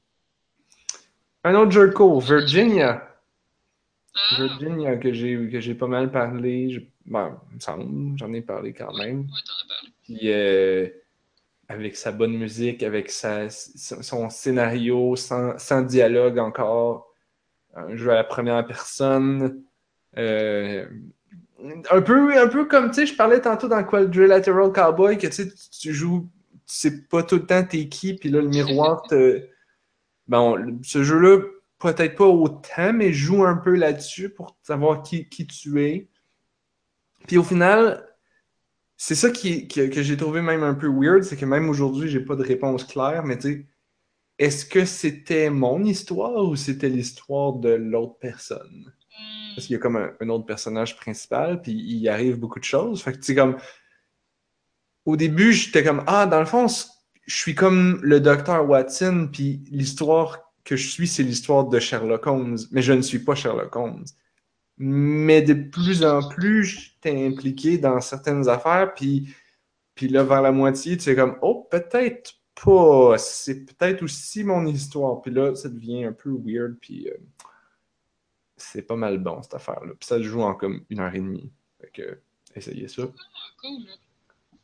Un 1.46 1.54
autre 1.54 1.70
jeu 1.70 1.90
court, 1.92 2.20
Virginia. 2.20 3.08
Ah, 4.14 4.36
Virginia, 4.42 4.96
que 4.96 5.12
j'ai 5.12 5.48
que 5.48 5.60
j'ai 5.60 5.74
pas 5.74 5.86
mal 5.86 6.10
parlé. 6.10 6.70
Je- 6.70 6.80
Bon, 7.08 7.34
il 7.50 7.54
me 7.54 7.60
semble, 7.60 8.18
j'en 8.18 8.32
ai 8.32 8.40
parlé 8.40 8.72
quand 8.72 8.92
même. 8.98 9.20
ouais, 9.20 9.26
t'en 9.26 9.52
as 9.52 9.68
parlé. 9.68 9.92
Puis 10.02 10.18
euh, 10.24 10.88
avec 11.68 11.94
sa 11.94 12.10
bonne 12.10 12.32
musique, 12.36 12.82
avec 12.82 13.10
sa, 13.10 13.48
son 13.48 14.28
scénario, 14.28 15.14
sans, 15.14 15.56
sans 15.58 15.82
dialogue 15.82 16.38
encore. 16.40 17.12
Un 17.76 17.94
jeu 17.94 18.10
à 18.10 18.14
la 18.16 18.24
première 18.24 18.66
personne. 18.66 19.62
Euh, 20.18 20.84
un, 21.90 22.02
peu, 22.02 22.36
un 22.36 22.48
peu 22.48 22.64
comme, 22.64 22.88
tu 22.88 22.94
sais, 22.94 23.06
je 23.06 23.14
parlais 23.14 23.40
tantôt 23.40 23.68
dans 23.68 23.84
Quadrilateral 23.84 24.72
Cowboy, 24.72 25.16
que 25.18 25.26
tu 25.28 25.32
sais, 25.32 25.48
tu- 25.48 25.70
tu 25.82 25.92
joues, 25.94 26.28
tu 26.66 26.74
sais 26.74 27.02
pas 27.02 27.22
tout 27.22 27.36
le 27.36 27.46
temps 27.46 27.62
t'es 27.62 27.86
qui, 27.86 28.14
puis 28.14 28.30
là, 28.30 28.40
le 28.40 28.48
miroir 28.48 29.02
te... 29.02 29.42
Bon, 30.28 30.80
ce 30.82 31.02
jeu-là, 31.02 31.42
peut-être 31.78 32.16
pas 32.16 32.26
autant, 32.26 32.92
mais 32.92 33.12
joue 33.12 33.44
un 33.44 33.56
peu 33.56 33.74
là-dessus 33.74 34.30
pour 34.30 34.56
savoir 34.62 35.02
qui, 35.02 35.28
qui 35.28 35.46
tu 35.46 35.82
es. 35.82 36.08
Puis 37.26 37.38
au 37.38 37.44
final, 37.44 38.06
c'est 38.96 39.14
ça 39.14 39.30
qui, 39.30 39.68
que, 39.68 40.02
j'ai 40.02 40.16
trouvé 40.16 40.40
même 40.40 40.62
un 40.62 40.74
peu 40.74 40.88
weird, 40.88 41.22
c'est 41.22 41.36
que 41.36 41.44
même 41.44 41.68
aujourd'hui, 41.68 42.08
j'ai 42.08 42.20
pas 42.20 42.36
de 42.36 42.42
réponse 42.42 42.84
claire, 42.84 43.24
mais 43.24 43.38
tu 43.38 43.52
sais, 43.52 43.66
est-ce 44.38 44.64
que 44.66 44.84
c'était 44.84 45.50
mon 45.50 45.84
histoire 45.84 46.44
ou 46.44 46.56
c'était 46.56 46.88
l'histoire 46.88 47.54
de 47.54 47.70
l'autre 47.70 48.18
personne? 48.18 48.92
Parce 49.54 49.66
qu'il 49.66 49.74
y 49.74 49.76
a 49.76 49.80
comme 49.80 49.96
un, 49.96 50.28
autre 50.28 50.44
personnage 50.44 50.96
principal, 50.96 51.62
puis 51.62 51.72
il 51.72 52.08
arrive 52.08 52.38
beaucoup 52.38 52.58
de 52.58 52.64
choses. 52.64 53.02
Fait 53.02 53.12
que 53.12 53.18
tu 53.18 53.24
sais, 53.24 53.34
comme. 53.34 53.56
Au 55.06 55.16
début, 55.16 55.52
j'étais 55.52 55.84
comme, 55.84 56.02
ah, 56.08 56.26
dans 56.26 56.40
le 56.40 56.46
fond, 56.46 56.66
je 57.26 57.36
suis 57.36 57.54
comme 57.54 58.00
le 58.02 58.20
docteur 58.20 58.68
Watson, 58.68 59.28
puis 59.32 59.62
l'histoire 59.70 60.52
que 60.64 60.76
je 60.76 60.88
suis, 60.88 61.06
c'est 61.08 61.22
l'histoire 61.22 61.64
de 61.64 61.78
Sherlock 61.78 62.26
Holmes. 62.26 62.58
Mais 62.72 62.82
je 62.82 62.92
ne 62.92 63.02
suis 63.02 63.20
pas 63.20 63.34
Sherlock 63.34 63.74
Holmes. 63.76 64.04
Mais 64.78 65.42
de 65.42 65.54
plus 65.54 66.04
en 66.04 66.28
plus, 66.28 66.64
j'étais 66.64 67.26
impliqué 67.26 67.78
dans 67.78 68.00
certaines 68.00 68.48
affaires, 68.48 68.94
puis, 68.94 69.34
puis 69.94 70.08
là, 70.08 70.22
vers 70.24 70.42
la 70.42 70.52
moitié, 70.52 70.96
tu 70.96 71.04
sais, 71.04 71.16
comme, 71.16 71.38
oh, 71.42 71.66
peut-être 71.70 72.34
pas. 72.64 73.16
C'est 73.18 73.64
peut-être 73.64 74.02
aussi 74.02 74.44
mon 74.44 74.66
histoire. 74.66 75.20
Puis 75.22 75.32
là, 75.32 75.54
ça 75.54 75.68
devient 75.68 76.04
un 76.04 76.12
peu 76.12 76.30
weird, 76.30 76.76
puis. 76.80 77.08
euh, 77.08 77.16
c'est 78.56 78.82
pas 78.82 78.96
mal 78.96 79.18
bon 79.18 79.42
cette 79.42 79.54
affaire-là. 79.54 79.92
Puis 79.98 80.06
ça 80.06 80.20
joue 80.20 80.42
en 80.42 80.54
comme 80.54 80.84
une 80.90 81.00
heure 81.00 81.14
et 81.14 81.20
demie. 81.20 81.52
Fait 81.80 81.90
que, 81.90 82.20
essayez 82.54 82.88
ça. 82.88 83.02
Cool. 83.60 83.86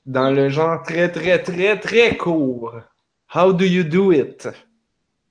Dans 0.05 0.31
le 0.31 0.49
genre 0.49 0.83
très, 0.83 1.11
très, 1.13 1.43
très, 1.43 1.79
très 1.79 2.17
court, 2.17 2.81
How 3.35 3.53
Do 3.53 3.65
You 3.65 3.85
Do 3.85 4.13
It? 4.13 4.49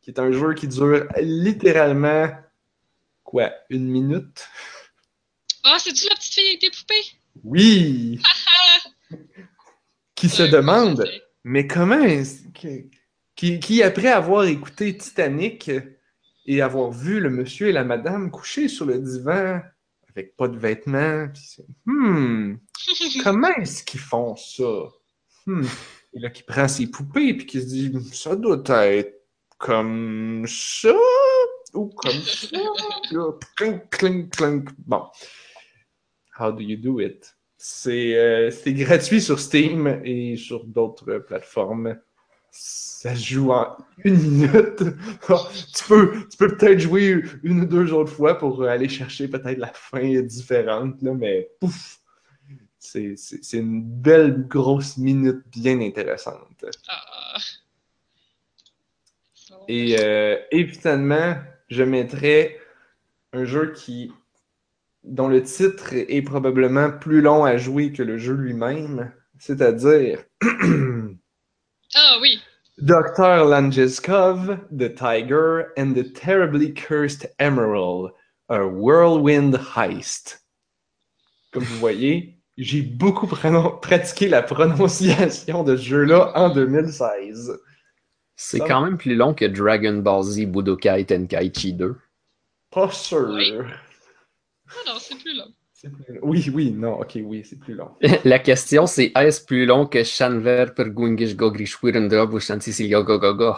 Qui 0.01 0.11
est 0.11 0.19
un 0.19 0.31
jeu 0.31 0.53
qui 0.53 0.67
dure 0.67 1.07
littéralement, 1.19 2.29
quoi, 3.23 3.51
une 3.69 3.87
minute? 3.87 4.47
Ah, 5.63 5.77
c'est-tu 5.77 6.07
la 6.09 6.15
petite 6.15 6.33
fille 6.33 6.47
avec 6.47 6.61
des 6.61 6.69
poupées? 6.71 7.17
Oui! 7.43 8.21
qui 10.15 10.29
se 10.29 10.43
demande, 10.43 11.05
mais 11.43 11.67
comment 11.67 12.05
Qui, 13.35 13.59
qui, 13.59 13.83
après 13.83 14.07
avoir 14.07 14.45
écouté 14.45 14.95
Titanic, 14.95 15.69
et 16.45 16.61
avoir 16.61 16.91
vu 16.91 17.19
le 17.19 17.29
monsieur 17.29 17.69
et 17.69 17.71
la 17.71 17.83
madame 17.83 18.31
couchés 18.31 18.67
sur 18.67 18.85
le 18.85 18.99
divan 18.99 19.61
avec 20.15 20.35
pas 20.35 20.47
de 20.47 20.57
vêtements. 20.57 21.27
Puis 21.33 21.43
c'est, 21.43 21.65
hmm, 21.85 22.57
comment 23.23 23.53
est-ce 23.55 23.83
qu'ils 23.83 23.99
font 23.99 24.35
ça? 24.35 24.87
Hmm. 25.45 25.65
Et 26.13 26.19
là, 26.19 26.29
qui 26.29 26.43
prend 26.43 26.67
ses 26.67 26.87
poupées 26.87 27.33
puis 27.33 27.45
qui 27.45 27.61
se 27.61 27.67
dit, 27.67 27.93
ça 28.13 28.35
doit 28.35 28.61
être 28.87 29.21
comme 29.57 30.45
ça 30.47 30.93
ou 31.73 31.89
comme 31.89 32.11
ça. 32.11 32.57
Là, 33.11 33.31
clink, 33.55 33.89
clink, 33.89 34.35
clink. 34.35 34.69
Bon. 34.79 35.03
How 36.37 36.51
do 36.51 36.61
you 36.61 36.77
do 36.77 36.99
it? 36.99 37.35
C'est 37.57 38.17
euh, 38.17 38.49
c'est 38.49 38.73
gratuit 38.73 39.21
sur 39.21 39.39
Steam 39.39 40.01
et 40.03 40.35
sur 40.35 40.65
d'autres 40.65 41.19
plateformes. 41.19 41.99
Ça 42.51 43.15
se 43.15 43.33
joue 43.33 43.51
en 43.51 43.77
une 44.03 44.17
minute. 44.17 44.83
tu 45.73 45.83
peux 45.87 46.27
tu 46.29 46.37
peux 46.37 46.55
peut-être 46.55 46.79
jouer 46.79 47.23
une 47.43 47.61
ou 47.61 47.65
deux 47.65 47.93
autres 47.93 48.11
fois 48.11 48.37
pour 48.37 48.63
aller 48.63 48.89
chercher 48.89 49.27
peut-être 49.27 49.57
la 49.57 49.73
fin 49.73 50.21
différente, 50.21 51.01
là, 51.01 51.13
mais 51.13 51.49
pouf! 51.59 51.97
C'est 52.77 53.17
une 53.53 53.83
belle 53.83 54.47
grosse 54.47 54.97
minute 54.97 55.43
bien 55.51 55.79
intéressante. 55.79 56.65
Ah. 56.89 57.37
Et, 59.67 59.95
euh, 59.99 60.37
et 60.51 60.65
finalement, 60.65 61.35
je 61.69 61.83
mettrais 61.83 62.57
un 63.33 63.45
jeu 63.45 63.71
qui, 63.73 64.11
dont 65.03 65.27
le 65.27 65.41
titre 65.41 65.93
est 65.93 66.21
probablement 66.21 66.91
plus 66.91 67.21
long 67.21 67.45
à 67.45 67.57
jouer 67.57 67.91
que 67.91 68.03
le 68.03 68.17
jeu 68.17 68.33
lui-même, 68.33 69.11
c'est-à-dire 69.39 70.23
Ah 71.95 72.17
oui. 72.21 72.39
Dr. 72.77 73.43
Langeskov, 73.45 74.59
The 74.71 74.89
Tiger, 74.95 75.71
and 75.77 75.93
the 75.93 76.03
Terribly 76.13 76.73
Cursed 76.73 77.27
Emerald, 77.37 78.11
a 78.49 78.65
Whirlwind 78.65 79.55
Heist. 79.75 80.39
Comme 81.51 81.63
vous 81.63 81.77
voyez, 81.79 82.37
j'ai 82.57 82.81
beaucoup 82.81 83.27
pratiqué 83.81 84.29
la 84.29 84.41
prononciation 84.41 85.63
de 85.63 85.75
ce 85.75 85.81
jeu-là 85.83 86.31
en 86.35 86.49
2016. 86.49 87.59
C'est 88.35 88.57
Ça- 88.59 88.67
quand 88.67 88.81
même 88.81 88.97
plus 88.97 89.15
long 89.15 89.33
que 89.33 89.45
Dragon 89.45 89.97
Ball 89.97 90.23
Z 90.23 90.45
Budokai 90.47 91.05
Tenkaichi 91.05 91.73
2. 91.73 91.95
Pas 92.71 92.89
sûr. 92.91 93.29
Oui. 93.29 93.53
Ah 94.69 94.73
non, 94.87 94.93
c'est 94.97 95.15
plus 95.19 95.35
long. 95.35 95.53
Plus- 95.89 96.19
Oui, 96.21 96.49
oui, 96.53 96.71
non, 96.71 96.99
ok, 96.99 97.17
oui, 97.23 97.43
c'est 97.47 97.57
plus 97.59 97.73
long. 97.73 97.89
La 98.25 98.39
question, 98.39 98.85
c'est 98.85 99.11
est-ce 99.15 99.43
plus 99.43 99.65
long 99.65 99.85
que 99.87 100.03
Shanver 100.03 100.67
per 100.75 100.85
Gungish 100.91 101.35
Gogrish 101.35 101.81
Wirendrob 101.81 102.33
ou 102.33 102.39
Shantisilio 102.39 103.03
Gogogo? 103.03 103.55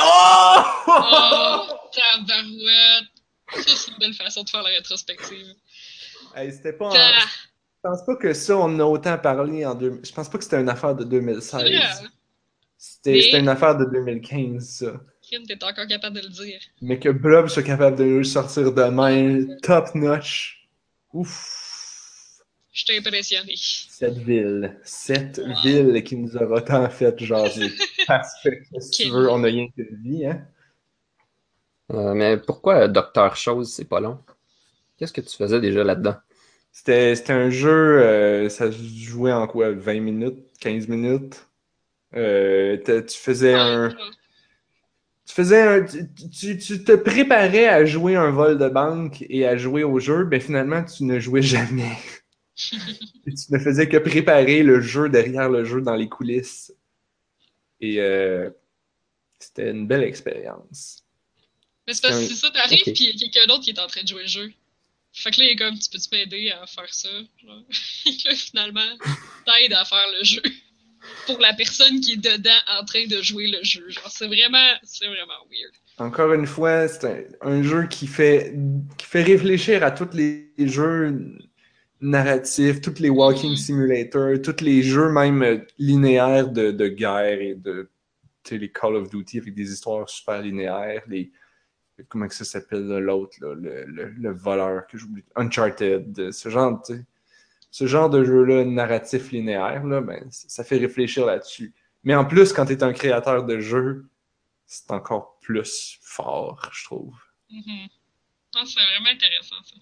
Oh, 0.00 1.60
tabarouette. 1.92 3.08
Ça, 3.54 3.76
c'est 3.76 3.90
une 3.92 3.98
belle 3.98 4.14
façon 4.14 4.42
de 4.42 4.48
faire 4.50 4.62
la 4.62 4.70
rétrospective. 4.70 5.54
Hey, 6.34 6.52
c'était 6.52 6.72
pas 6.72 6.86
en- 6.88 6.92
Je 6.92 7.88
pense 7.90 8.04
pas 8.04 8.16
que 8.16 8.32
ça, 8.32 8.56
on 8.56 8.62
en 8.64 8.80
a 8.80 8.84
autant 8.84 9.18
parlé 9.18 9.64
en 9.66 9.74
deux... 9.74 10.00
Je 10.02 10.12
pense 10.12 10.28
pas 10.28 10.38
que 10.38 10.44
c'était 10.44 10.60
une 10.60 10.68
affaire 10.70 10.94
de 10.94 11.04
2016. 11.04 11.50
c'est 11.50 11.76
vrai. 11.76 12.08
C'était 12.76 13.12
Mais- 13.32 13.40
une 13.40 13.48
affaire 13.48 13.76
de 13.76 13.84
2015, 13.86 14.64
ça. 14.68 14.92
Kim, 15.22 15.46
t'es 15.46 15.62
encore 15.62 15.86
capable 15.86 16.16
de 16.16 16.22
le 16.22 16.28
dire. 16.28 16.60
Mais 16.82 16.98
que 16.98 17.08
Blob 17.08 17.48
soit 17.48 17.62
capable 17.62 17.96
de 17.96 18.04
nous 18.04 18.24
sortir 18.24 18.72
demain, 18.72 19.44
top 19.62 19.94
notch. 19.94 20.63
Ouf. 21.14 22.42
Je 22.72 22.84
t'ai 22.84 22.98
impressionné. 22.98 23.54
Cette 23.56 24.18
ville. 24.18 24.78
Cette 24.82 25.38
Wow. 25.38 25.62
ville 25.62 26.02
qui 26.04 26.16
nous 26.16 26.36
aura 26.36 26.60
tant 26.60 26.88
fait 26.90 27.16
jaser. 27.24 27.70
Parce 28.06 28.32
que, 28.42 28.50
si 28.80 28.90
tu 28.90 29.02
Quelle 29.04 29.12
veux, 29.12 29.30
on 29.30 29.38
n'a 29.38 29.48
rien 29.48 29.68
que 29.68 29.82
de 29.82 29.96
vie, 30.02 30.26
hein? 30.26 30.46
Euh, 31.92 32.14
mais 32.14 32.36
pourquoi 32.38 32.88
Docteur 32.88 33.36
Chose, 33.36 33.72
c'est 33.72 33.84
pas 33.84 34.00
long? 34.00 34.18
Qu'est-ce 34.96 35.12
que 35.12 35.20
tu 35.20 35.36
faisais 35.36 35.60
déjà 35.60 35.84
là-dedans? 35.84 36.16
C'était 36.72 37.14
c'était 37.14 37.32
un 37.32 37.50
jeu, 37.50 38.02
euh, 38.02 38.48
ça 38.48 38.72
se 38.72 38.78
jouait 38.78 39.32
en 39.32 39.46
quoi, 39.46 39.70
20 39.70 40.00
minutes, 40.00 40.38
15 40.60 40.88
minutes? 40.88 41.46
Euh, 42.16 42.76
tu 43.06 43.16
faisais 43.16 43.54
un, 43.54 43.94
tu 45.26 45.34
faisais 45.34 45.62
un, 45.62 45.84
tu, 45.84 46.08
tu- 46.30 46.58
tu 46.58 46.84
te 46.84 46.92
préparais 46.92 47.66
à 47.68 47.84
jouer 47.84 48.14
un 48.16 48.30
vol 48.30 48.58
de 48.58 48.68
banque 48.68 49.24
et 49.28 49.46
à 49.46 49.56
jouer 49.56 49.82
au 49.84 49.98
jeu, 50.00 50.26
mais 50.26 50.40
finalement 50.40 50.84
tu 50.84 51.04
ne 51.04 51.18
jouais 51.18 51.42
jamais. 51.42 51.96
Et 53.26 53.34
tu 53.34 53.52
ne 53.52 53.58
faisais 53.58 53.88
que 53.88 53.96
préparer 53.96 54.62
le 54.62 54.80
jeu 54.80 55.08
derrière 55.08 55.48
le 55.48 55.64
jeu 55.64 55.80
dans 55.80 55.96
les 55.96 56.08
coulisses. 56.08 56.72
Et 57.80 58.00
euh, 58.00 58.50
c'était 59.38 59.70
une 59.70 59.86
belle 59.86 60.04
expérience. 60.04 61.02
Mais 61.86 61.94
c'est 61.94 62.02
parce 62.02 62.20
que 62.20 62.26
c'est 62.28 62.34
ça, 62.34 62.50
t'arrives, 62.50 62.82
Ok. 62.86 62.92
puis 62.94 63.04
il 63.04 63.06
y 63.06 63.10
a 63.10 63.18
quelqu'un 63.28 63.46
d'autre 63.46 63.64
qui 63.64 63.70
est 63.70 63.78
en 63.80 63.86
train 63.88 64.02
de 64.02 64.08
jouer 64.08 64.22
le 64.22 64.28
jeu. 64.28 64.52
Fait 65.12 65.30
que 65.30 65.40
là, 65.40 65.46
il 65.46 65.50
est 65.52 65.56
comme, 65.56 65.78
tu 65.78 65.90
peux-tu 65.90 66.08
m'aider 66.12 66.50
à 66.50 66.66
faire 66.66 66.92
ça? 66.94 67.08
Genre. 67.44 67.62
Et 68.06 68.10
là, 68.28 68.34
finalement, 68.36 68.98
t'aides 69.46 69.72
à 69.72 69.84
faire 69.84 70.06
le 70.18 70.24
jeu. 70.24 70.42
Pour 71.26 71.38
la 71.40 71.52
personne 71.54 72.00
qui 72.00 72.12
est 72.12 72.16
dedans 72.16 72.50
en 72.78 72.84
train 72.84 73.06
de 73.06 73.22
jouer 73.22 73.46
le 73.46 73.62
jeu. 73.62 73.88
Genre, 73.88 74.10
c'est 74.10 74.26
vraiment, 74.26 74.72
c'est 74.82 75.06
vraiment 75.06 75.44
weird. 75.50 75.72
Encore 75.98 76.32
une 76.32 76.46
fois, 76.46 76.88
c'est 76.88 77.28
un, 77.40 77.50
un 77.50 77.62
jeu 77.62 77.86
qui 77.86 78.06
fait, 78.06 78.54
qui 78.98 79.06
fait 79.06 79.22
réfléchir 79.22 79.82
à 79.84 79.90
tous 79.90 80.14
les 80.14 80.50
jeux 80.58 81.36
narratifs, 82.00 82.80
tous 82.80 82.98
les 83.00 83.08
walking 83.08 83.56
simulators, 83.56 84.42
tous 84.42 84.62
les 84.62 84.82
jeux 84.82 85.10
même 85.10 85.64
linéaires 85.78 86.50
de, 86.50 86.70
de 86.70 86.88
guerre 86.88 87.40
et 87.40 87.54
de 87.54 87.88
les 88.50 88.70
Call 88.70 88.96
of 88.96 89.08
Duty 89.08 89.38
avec 89.38 89.54
des 89.54 89.72
histoires 89.72 90.08
super 90.08 90.42
linéaires, 90.42 91.02
les 91.08 91.32
comment 92.08 92.26
que 92.26 92.34
ça 92.34 92.44
s'appelle 92.44 92.86
l'autre, 92.86 93.36
le, 93.40 93.54
le, 93.54 94.10
le 94.10 94.32
voleur 94.32 94.86
que 94.86 94.98
j'oublie, 94.98 95.24
Uncharted, 95.36 96.32
ce 96.32 96.48
genre, 96.48 96.82
tu 96.84 96.94
sais, 96.94 97.04
ce 97.74 97.88
genre 97.88 98.08
de 98.08 98.22
jeu-là 98.22 98.64
narratif 98.64 99.32
linéaire, 99.32 99.82
là, 99.82 100.00
ben, 100.00 100.24
ça 100.30 100.62
fait 100.62 100.76
réfléchir 100.76 101.26
là-dessus. 101.26 101.74
Mais 102.04 102.14
en 102.14 102.24
plus, 102.24 102.52
quand 102.52 102.66
tu 102.66 102.72
es 102.72 102.84
un 102.84 102.92
créateur 102.92 103.42
de 103.42 103.58
jeu, 103.58 104.06
c'est 104.64 104.92
encore 104.92 105.40
plus 105.40 105.98
fort, 106.00 106.70
je 106.72 106.84
trouve. 106.84 107.16
Mhm. 107.50 107.88
Non, 108.54 108.64
c'est 108.64 108.80
vraiment 108.80 109.10
intéressant, 109.10 109.56
ça. 109.64 109.74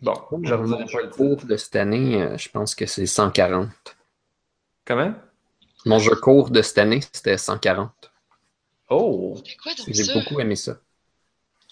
Bon, 0.00 0.14
je 0.42 0.52
Mon 0.52 0.62
reviens 0.62 0.86
jeu 0.88 1.10
court 1.10 1.44
de 1.44 1.56
cette 1.56 1.76
année, 1.76 2.22
euh, 2.22 2.36
je 2.36 2.48
pense 2.48 2.74
que 2.74 2.86
c'est 2.86 3.06
140. 3.06 3.70
Comment? 4.84 5.14
Mon 5.86 6.00
jeu 6.00 6.16
court 6.16 6.50
de 6.50 6.60
cette 6.60 6.78
année, 6.78 7.02
c'était 7.12 7.38
140. 7.38 8.10
Oh! 8.90 9.40
J'ai 9.86 10.12
beaucoup 10.12 10.40
aimé 10.40 10.56
ça. 10.56 10.80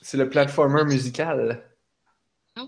C'est 0.00 0.16
le 0.16 0.30
platformer 0.30 0.84
musical. 0.84 1.68
Ah 2.54 2.62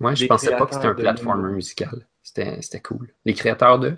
ouais? 0.00 0.04
Moi, 0.10 0.14
je 0.14 0.20
Des 0.22 0.28
pensais 0.28 0.50
pas 0.56 0.66
que 0.66 0.74
c'était 0.74 0.88
un 0.88 0.94
platformer 0.94 1.52
musical. 1.52 2.06
C'était 2.22 2.60
c'était 2.62 2.80
cool. 2.80 3.12
Les 3.24 3.34
créateurs 3.34 3.78
de? 3.78 3.96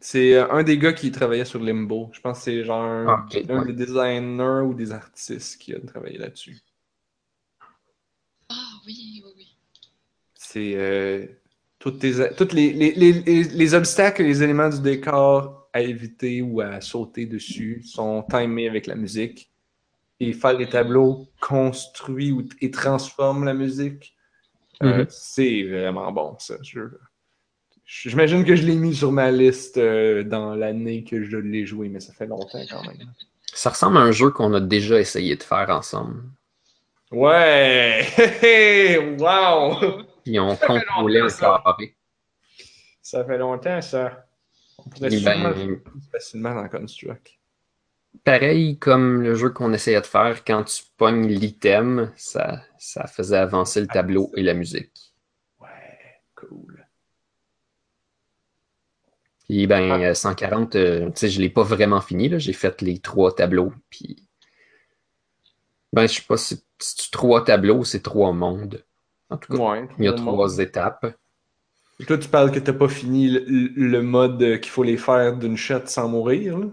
C'est 0.00 0.34
euh, 0.34 0.50
un 0.50 0.62
des 0.62 0.78
gars 0.78 0.92
qui 0.92 1.10
travaillait 1.12 1.44
sur 1.44 1.60
Limbo. 1.62 2.10
Je 2.12 2.20
pense 2.20 2.38
que 2.38 2.44
c'est 2.44 2.64
genre 2.64 2.82
un, 2.82 3.06
Ah, 3.08 3.24
ok, 3.26 3.44
un 3.48 3.60
ouais. 3.60 3.66
des 3.66 3.72
designers 3.72 4.62
ou 4.66 4.74
des 4.74 4.92
artistes 4.92 5.58
qui 5.60 5.74
a 5.74 5.80
travaillé 5.80 6.18
là-dessus. 6.18 6.58
Ah 8.48 8.80
oui, 8.86 9.22
oui, 9.24 9.32
oui. 9.36 9.56
C'est 10.34 10.74
euh, 10.76 11.26
toutes 11.78 12.00
tes- 12.00 12.34
toutes 12.36 12.52
les, 12.52 12.72
les, 12.72 12.92
les, 12.92 13.12
les, 13.12 13.44
les 13.44 13.74
obstacles 13.74 14.22
et 14.22 14.26
les 14.26 14.42
éléments 14.42 14.68
du 14.68 14.80
décor 14.80 15.68
à 15.72 15.80
éviter 15.82 16.42
ou 16.42 16.60
à 16.60 16.80
sauter 16.80 17.26
dessus 17.26 17.82
sont 17.84 18.24
timés 18.28 18.68
avec 18.68 18.86
la 18.86 18.96
musique. 18.96 19.50
Et 20.20 20.32
faire 20.34 20.54
les 20.58 20.68
tableaux 20.68 21.28
construit 21.40 22.32
ou, 22.32 22.44
et 22.60 22.70
transforme 22.70 23.44
la 23.44 23.54
musique, 23.54 24.14
euh, 24.82 24.98
Mhm. 24.98 25.06
c'est 25.10 25.62
vraiment 25.64 26.10
bon, 26.12 26.36
ça. 26.38 26.54
J'imagine 27.84 28.44
que 28.44 28.54
je 28.54 28.62
l'ai 28.64 28.76
mis 28.76 28.94
sur 28.94 29.10
ma 29.12 29.30
liste 29.32 29.76
euh, 29.78 30.22
dans 30.22 30.54
l'année 30.54 31.02
que 31.04 31.24
je 31.24 31.36
l'ai 31.36 31.66
joué, 31.66 31.88
mais 31.88 32.00
ça 32.00 32.12
fait 32.12 32.26
longtemps 32.26 32.62
quand 32.70 32.82
même. 32.86 33.12
Ça 33.52 33.70
ressemble 33.70 33.96
à 33.98 34.00
un 34.00 34.12
jeu 34.12 34.30
qu'on 34.30 34.54
a 34.54 34.60
déjà 34.60 35.00
essayé 35.00 35.34
de 35.36 35.42
faire 35.42 35.68
ensemble. 35.70 36.22
Ouais! 37.10 38.06
Wow! 39.18 40.04
Puis 40.24 40.38
on 40.38 40.54
contrôlait 40.56 41.20
un 41.20 41.28
ça. 41.28 41.60
carré. 41.64 41.96
Ça 43.02 43.24
fait 43.24 43.38
longtemps, 43.38 43.80
ça. 43.82 44.26
On 44.78 44.88
pourrait 44.88 45.10
ben, 45.20 45.80
facilement 46.12 46.54
dans 46.54 46.68
Construct. 46.68 47.39
Pareil 48.24 48.78
comme 48.78 49.22
le 49.22 49.34
jeu 49.34 49.50
qu'on 49.50 49.72
essayait 49.72 50.00
de 50.00 50.06
faire, 50.06 50.44
quand 50.44 50.64
tu 50.64 50.84
pognes 50.96 51.28
l'item, 51.28 52.12
ça, 52.16 52.62
ça 52.78 53.06
faisait 53.06 53.36
avancer 53.38 53.80
le 53.80 53.86
tableau 53.88 54.30
et 54.36 54.42
la 54.42 54.54
musique. 54.54 55.12
Ouais, 55.60 56.22
cool. 56.34 56.86
Puis 59.44 59.66
ben, 59.66 60.00
euh, 60.02 60.14
140, 60.14 60.76
euh, 60.76 61.06
tu 61.10 61.12
sais, 61.16 61.28
je 61.28 61.40
l'ai 61.42 61.50
pas 61.50 61.62
vraiment 61.62 62.00
fini, 62.00 62.30
là. 62.30 62.38
J'ai 62.38 62.54
fait 62.54 62.80
les 62.80 63.00
trois 63.00 63.34
tableaux, 63.34 63.74
puis... 63.90 64.26
Ben, 65.92 66.06
je 66.08 66.14
sais 66.14 66.22
pas 66.26 66.36
si 66.36 66.62
trois 67.12 67.44
tableaux, 67.44 67.84
c'est 67.84 68.02
trois 68.02 68.32
mondes. 68.32 68.84
En 69.28 69.36
tout 69.38 69.48
cas, 69.52 69.58
Ouais, 69.58 69.88
il 69.98 70.04
y 70.04 70.08
a 70.08 70.12
trois 70.12 70.48
monde. 70.48 70.60
étapes. 70.60 71.06
Et 72.00 72.04
toi, 72.04 72.18
tu 72.18 72.28
parles 72.28 72.50
que 72.50 72.58
t'as 72.58 72.72
pas 72.72 72.88
fini 72.88 73.28
le, 73.28 73.44
le 73.46 74.02
mode 74.02 74.42
euh, 74.42 74.58
qu'il 74.58 74.70
faut 74.72 74.82
les 74.82 74.96
faire 74.96 75.36
d'une 75.36 75.56
shot 75.56 75.86
sans 75.86 76.08
mourir, 76.08 76.58
là? 76.58 76.66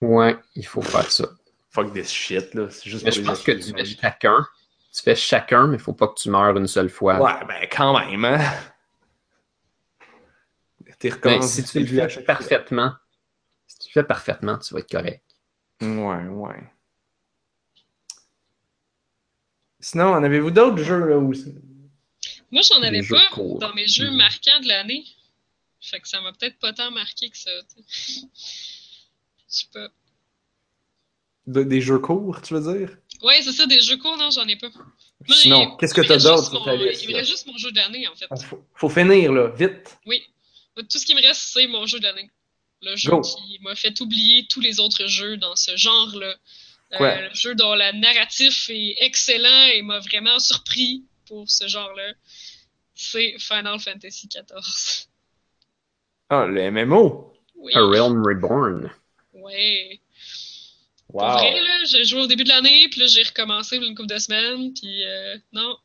Ouais, 0.00 0.36
il 0.54 0.66
faut 0.66 0.82
faire 0.82 1.10
ça. 1.10 1.24
fuck 1.70 1.92
this 1.92 2.10
shit, 2.10 2.54
là. 2.54 2.70
C'est 2.70 2.88
juste 2.90 3.04
Mais 3.04 3.10
pour 3.10 3.16
je 3.16 3.20
les 3.20 3.26
pense 3.26 3.42
que 3.42 3.52
tu 3.52 3.72
fais 3.72 3.84
chacun. 3.84 4.46
Tu 4.94 5.02
fais 5.02 5.14
chacun, 5.16 5.66
mais 5.66 5.76
il 5.76 5.80
faut 5.80 5.92
pas 5.92 6.08
que 6.08 6.14
tu 6.20 6.30
meurs 6.30 6.56
une 6.56 6.66
seule 6.66 6.88
fois. 6.90 7.20
Ouais, 7.20 7.44
ben 7.46 7.68
quand 7.70 7.98
même, 7.98 8.24
hein. 8.24 8.38
T'es 10.98 11.08
Mais 11.08 11.14
recommencé 11.14 11.62
si 11.62 11.68
tu 11.72 11.80
le 11.80 11.86
fais 11.86 12.08
fois. 12.08 12.22
parfaitement, 12.24 12.92
si 13.66 13.78
tu 13.78 13.88
le 13.88 13.92
fais 14.02 14.06
parfaitement, 14.06 14.58
tu 14.58 14.74
vas 14.74 14.80
être 14.80 14.90
correct. 14.90 15.22
Ouais, 15.80 16.26
ouais. 16.26 16.72
Sinon, 19.80 20.14
en 20.14 20.24
avez-vous 20.24 20.50
d'autres 20.50 20.82
jeux 20.82 21.06
là 21.06 21.16
aussi? 21.18 21.54
Moi, 22.50 22.62
j'en 22.62 22.82
avais 22.82 23.02
pas 23.06 23.26
courts. 23.30 23.58
dans 23.60 23.72
mes 23.74 23.86
jeux 23.86 24.10
Mhm. 24.10 24.16
marquants 24.16 24.60
de 24.60 24.68
l'année. 24.68 25.04
Fait 25.80 26.00
que 26.00 26.08
ça 26.08 26.20
m'a 26.20 26.32
peut-être 26.32 26.58
pas 26.58 26.72
tant 26.72 26.90
marqué 26.90 27.30
que 27.30 27.36
ça. 27.36 27.50
Tu. 29.48 29.66
De- 31.46 31.62
des 31.62 31.80
jeux 31.80 31.98
courts, 31.98 32.42
tu 32.42 32.54
veux 32.54 32.78
dire? 32.78 32.96
Ouais, 33.22 33.40
c'est 33.42 33.52
ça, 33.52 33.66
des 33.66 33.80
jeux 33.80 33.96
courts, 33.96 34.16
non, 34.18 34.30
j'en 34.30 34.46
ai 34.46 34.56
pas. 34.56 34.68
Moi, 34.68 34.84
Sinon, 35.36 35.62
il- 35.72 35.76
qu'est-ce 35.78 35.94
que 35.94 36.02
t'as 36.02 36.14
reste 36.14 36.26
d'autre 36.26 36.38
juste 36.40 36.50
sur 36.50 36.58
mon- 36.60 36.64
ta 36.66 36.76
liste? 36.76 37.02
Il 37.04 37.08
me 37.10 37.14
reste 37.14 37.30
juste 37.30 37.46
mon 37.46 37.56
jeu 37.56 37.70
de 37.72 37.76
l'année, 37.76 38.06
en 38.06 38.14
fait. 38.14 38.26
Ah, 38.30 38.36
Faut, 38.36 38.62
faut 38.74 38.88
finir, 38.90 39.32
là, 39.32 39.48
vite. 39.48 39.98
Oui. 40.06 40.22
Tout 40.76 40.98
ce 40.98 41.04
qui 41.06 41.14
me 41.14 41.22
reste, 41.22 41.40
c'est 41.40 41.66
mon 41.66 41.86
jeu 41.86 41.98
de 41.98 42.04
l'année. 42.04 42.30
Le 42.82 42.94
jeu 42.94 43.10
Go. 43.10 43.22
qui 43.22 43.58
m'a 43.62 43.74
fait 43.74 43.98
oublier 44.00 44.46
tous 44.46 44.60
les 44.60 44.78
autres 44.78 45.06
jeux 45.06 45.36
dans 45.36 45.56
ce 45.56 45.76
genre-là. 45.76 46.36
Euh, 47.00 47.28
le 47.28 47.34
jeu 47.34 47.54
dont 47.54 47.74
la 47.74 47.92
narratif 47.92 48.70
est 48.70 48.94
excellent 49.00 49.66
et 49.74 49.82
m'a 49.82 49.98
vraiment 49.98 50.38
surpris 50.38 51.04
pour 51.26 51.50
ce 51.50 51.66
genre-là. 51.66 52.12
C'est 52.94 53.36
Final 53.38 53.78
Fantasy 53.80 54.28
XIV. 54.28 55.06
Ah, 56.30 56.46
le 56.46 56.70
MMO. 56.70 57.32
Oui. 57.56 57.72
A 57.74 57.80
Realm 57.80 58.22
Reborn. 58.24 58.90
Ouais. 59.42 60.00
Pour 61.10 61.22
Wow. 61.22 61.38
vrai, 61.38 61.60
là, 61.62 61.84
j'ai 61.86 62.04
joué 62.04 62.20
au 62.20 62.26
début 62.26 62.44
de 62.44 62.50
l'année, 62.50 62.86
puis 62.88 63.00
là, 63.00 63.06
j'ai 63.06 63.22
recommencé 63.22 63.76
une 63.76 63.94
couple 63.94 64.12
de 64.12 64.18
semaines, 64.18 64.74
puis 64.74 65.04
euh, 65.04 65.36
non. 65.52 65.76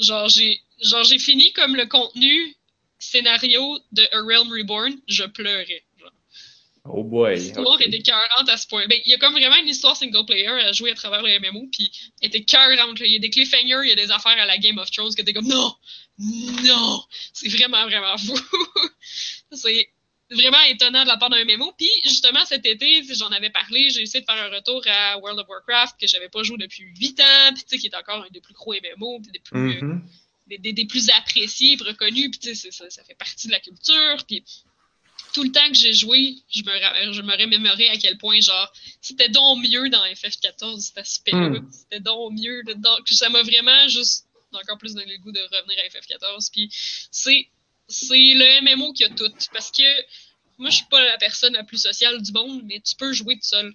Genre, 0.00 0.28
j'ai 0.30 0.60
genre 0.80 1.04
j'ai 1.04 1.18
fini 1.18 1.52
comme 1.52 1.76
le 1.76 1.84
contenu 1.86 2.56
scénario 2.98 3.78
de 3.92 4.02
A 4.12 4.22
Realm 4.22 4.50
Reborn, 4.50 4.94
je 5.08 5.24
pleurais. 5.24 5.84
genre. 6.00 6.10
Oh 6.84 7.04
boy. 7.04 7.34
L'histoire 7.34 7.74
ok. 7.74 7.82
est 7.82 7.92
écœurante 7.94 8.48
à 8.48 8.56
ce 8.56 8.66
point. 8.66 8.86
Ben, 8.88 8.98
il 9.04 9.10
y 9.10 9.14
a 9.14 9.18
comme 9.18 9.34
vraiment 9.34 9.56
une 9.56 9.68
histoire 9.68 9.94
single 9.96 10.24
player 10.24 10.48
à 10.48 10.72
jouer 10.72 10.90
à 10.92 10.94
travers 10.94 11.20
le 11.22 11.38
MMO, 11.38 11.68
puis 11.70 11.92
elle 12.22 12.30
est 12.30 12.34
écœurante. 12.36 12.98
là. 12.98 13.04
Il 13.06 13.12
y 13.12 13.16
a 13.16 13.18
des 13.18 13.30
cliffhangers, 13.30 13.82
il 13.84 13.88
y 13.90 13.92
a 13.92 13.96
des 13.96 14.10
affaires 14.10 14.38
à 14.38 14.46
la 14.46 14.56
Game 14.56 14.78
of 14.78 14.90
Thrones 14.90 15.14
que 15.14 15.20
t'es 15.22 15.34
comme 15.34 15.46
non, 15.48 15.74
non, 16.18 17.02
c'est 17.34 17.48
vraiment 17.50 17.84
vraiment 17.84 18.16
fou. 18.26 18.38
c'est 19.52 19.90
vraiment 20.34 20.60
étonnant 20.68 21.02
de 21.02 21.08
la 21.08 21.16
part 21.16 21.30
d'un 21.30 21.44
MMO. 21.44 21.72
Puis 21.78 21.90
justement 22.04 22.44
cet 22.44 22.66
été, 22.66 23.02
j'en 23.14 23.30
avais 23.30 23.50
parlé, 23.50 23.90
j'ai 23.90 24.02
essayé 24.02 24.20
de 24.20 24.26
faire 24.30 24.42
un 24.42 24.48
retour 24.54 24.82
à 24.86 25.18
World 25.18 25.38
of 25.40 25.48
Warcraft 25.48 25.96
que 26.00 26.06
j'avais 26.06 26.28
pas 26.28 26.42
joué 26.42 26.56
depuis 26.58 26.84
8 26.98 27.20
ans, 27.20 27.52
puis 27.54 27.62
tu 27.64 27.68
sais 27.68 27.78
qui 27.78 27.86
est 27.86 27.94
encore 27.96 28.24
un 28.24 28.30
des 28.30 28.40
plus 28.40 28.54
gros 28.54 28.74
MMO, 28.74 29.20
puis 29.20 29.32
des 29.32 29.38
plus 29.40 29.58
euh, 29.58 29.80
Mhm. 29.82 30.02
des, 30.48 30.58
des- 30.58 30.72
des 30.72 30.84
plus 30.86 31.08
appréciés 31.10 31.72
et 31.80 31.82
reconnus. 31.84 32.30
Puis, 32.30 32.40
tu 32.40 32.48
sais, 32.48 32.54
c'est- 32.54 32.70
ça, 32.72 32.90
ça 32.90 33.04
fait 33.04 33.14
partie 33.14 33.46
de 33.46 33.52
la 33.52 33.60
culture. 33.60 34.24
Puis, 34.26 34.44
tout 35.32 35.44
le 35.44 35.52
temps 35.52 35.66
que 35.68 35.74
j'ai 35.74 35.94
joué, 35.94 36.34
je 36.52 36.62
me, 36.62 37.12
je 37.12 37.22
me 37.22 37.32
remémorais 37.40 37.88
à 37.88 37.96
quel 37.96 38.18
point, 38.18 38.38
genre, 38.40 38.70
c'était 39.00 39.30
donc 39.30 39.66
mieux 39.66 39.88
dans 39.88 40.04
FF14, 40.04 40.80
cet 40.80 40.98
aspect-là. 40.98 41.48
Hmm. 41.60 41.70
C'était 41.72 42.00
donc 42.00 42.32
mieux. 42.38 42.62
donc, 42.76 43.08
ça 43.08 43.28
m'a 43.30 43.42
vraiment 43.42 43.88
juste 43.88 44.26
encore 44.52 44.76
plus 44.76 44.94
donné 44.94 45.10
le 45.12 45.18
goût 45.22 45.32
de 45.32 45.40
revenir 45.40 45.78
à 45.78 45.88
FF14. 45.88 46.50
Puis, 46.52 46.68
c'est 47.10 47.46
c'est 47.92 48.16
le 48.16 48.76
MMO 48.76 48.92
qui 48.92 49.04
a 49.04 49.08
tout. 49.10 49.30
Parce 49.52 49.70
que 49.70 49.82
moi, 50.58 50.70
je 50.70 50.76
suis 50.76 50.86
pas 50.86 51.02
la 51.04 51.18
personne 51.18 51.52
la 51.54 51.64
plus 51.64 51.78
sociale 51.78 52.20
du 52.22 52.32
monde, 52.32 52.62
mais 52.64 52.80
tu 52.80 52.94
peux 52.96 53.12
jouer 53.12 53.36
tout 53.36 53.42
seul. 53.48 53.72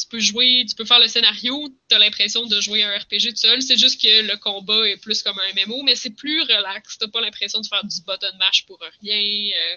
Tu 0.00 0.06
peux 0.06 0.20
jouer, 0.20 0.64
tu 0.68 0.76
peux 0.76 0.84
faire 0.84 1.00
le 1.00 1.08
scénario, 1.08 1.68
tu 1.88 1.94
as 1.96 1.98
l'impression 1.98 2.46
de 2.46 2.60
jouer 2.60 2.84
un 2.84 2.96
RPG 2.96 3.30
tout 3.30 3.36
seul. 3.36 3.60
C'est 3.62 3.76
juste 3.76 4.00
que 4.00 4.22
le 4.22 4.36
combat 4.36 4.88
est 4.88 4.96
plus 4.96 5.22
comme 5.24 5.36
un 5.40 5.52
MMO, 5.66 5.82
mais 5.82 5.96
c'est 5.96 6.10
plus 6.10 6.40
relax. 6.42 6.98
T'as 6.98 7.08
pas 7.08 7.20
l'impression 7.20 7.60
de 7.60 7.66
faire 7.66 7.84
du 7.84 8.00
button 8.06 8.36
mash 8.38 8.64
pour 8.66 8.78
rien. 9.02 9.16
Euh, 9.16 9.76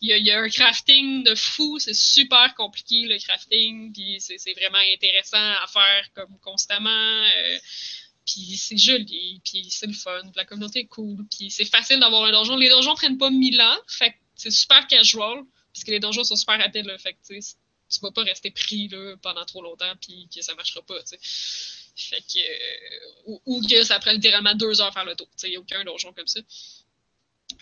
Il 0.00 0.08
y, 0.08 0.12
a, 0.14 0.16
il 0.16 0.24
y 0.24 0.30
a 0.30 0.38
un 0.40 0.48
crafting 0.48 1.22
de 1.24 1.34
fou, 1.34 1.78
c'est 1.80 1.92
super 1.94 2.54
compliqué 2.54 3.02
le 3.06 3.18
crafting, 3.18 3.92
puis 3.92 4.16
c'est 4.20 4.38
c'est 4.38 4.54
vraiment 4.54 4.78
intéressant 4.94 5.36
à 5.62 5.66
faire 5.66 6.04
comme 6.14 6.38
constamment. 6.40 6.88
euh, 7.36 7.58
puis 8.28 8.58
c'est 8.58 8.76
joli, 8.76 9.40
puis 9.42 9.66
c'est 9.70 9.86
le 9.86 9.94
fun, 9.94 10.20
la 10.36 10.44
communauté 10.44 10.80
est 10.80 10.86
cool, 10.86 11.24
puis 11.30 11.50
c'est 11.50 11.64
facile 11.64 11.98
d'avoir 11.98 12.24
un 12.24 12.32
donjon. 12.32 12.56
Les 12.56 12.68
donjons 12.68 12.94
prennent 12.94 13.16
pas 13.16 13.30
mille 13.30 13.60
ans, 13.60 13.78
fait 13.86 14.14
c'est 14.34 14.50
super 14.50 14.86
casual, 14.86 15.42
parce 15.72 15.84
que 15.84 15.90
les 15.90 15.98
donjons 15.98 16.24
sont 16.24 16.36
super 16.36 16.58
rapides, 16.58 16.86
là, 16.86 16.98
fait 16.98 17.14
que 17.14 17.18
tu 17.28 18.00
vas 18.02 18.10
pas 18.10 18.22
rester 18.22 18.50
pris 18.50 18.88
là, 18.88 19.16
pendant 19.22 19.44
trop 19.46 19.62
longtemps, 19.62 19.92
puis 20.00 20.28
que 20.34 20.42
ça 20.42 20.54
marchera 20.54 20.82
pas, 20.82 21.02
tu 21.02 21.16
sais. 21.16 21.18
Fait 21.96 22.20
que. 22.20 22.38
euh, 22.38 23.38
ou, 23.46 23.66
que 23.66 23.82
ça 23.82 23.98
prend 23.98 24.12
littéralement 24.12 24.54
deux 24.54 24.80
heures 24.80 24.92
faire 24.92 25.04
le 25.04 25.16
tour, 25.16 25.26
tu 25.30 25.38
sais, 25.38 25.50
y 25.50 25.56
a 25.56 25.60
aucun 25.60 25.82
donjon 25.84 26.12
comme 26.12 26.26
ça. 26.26 26.40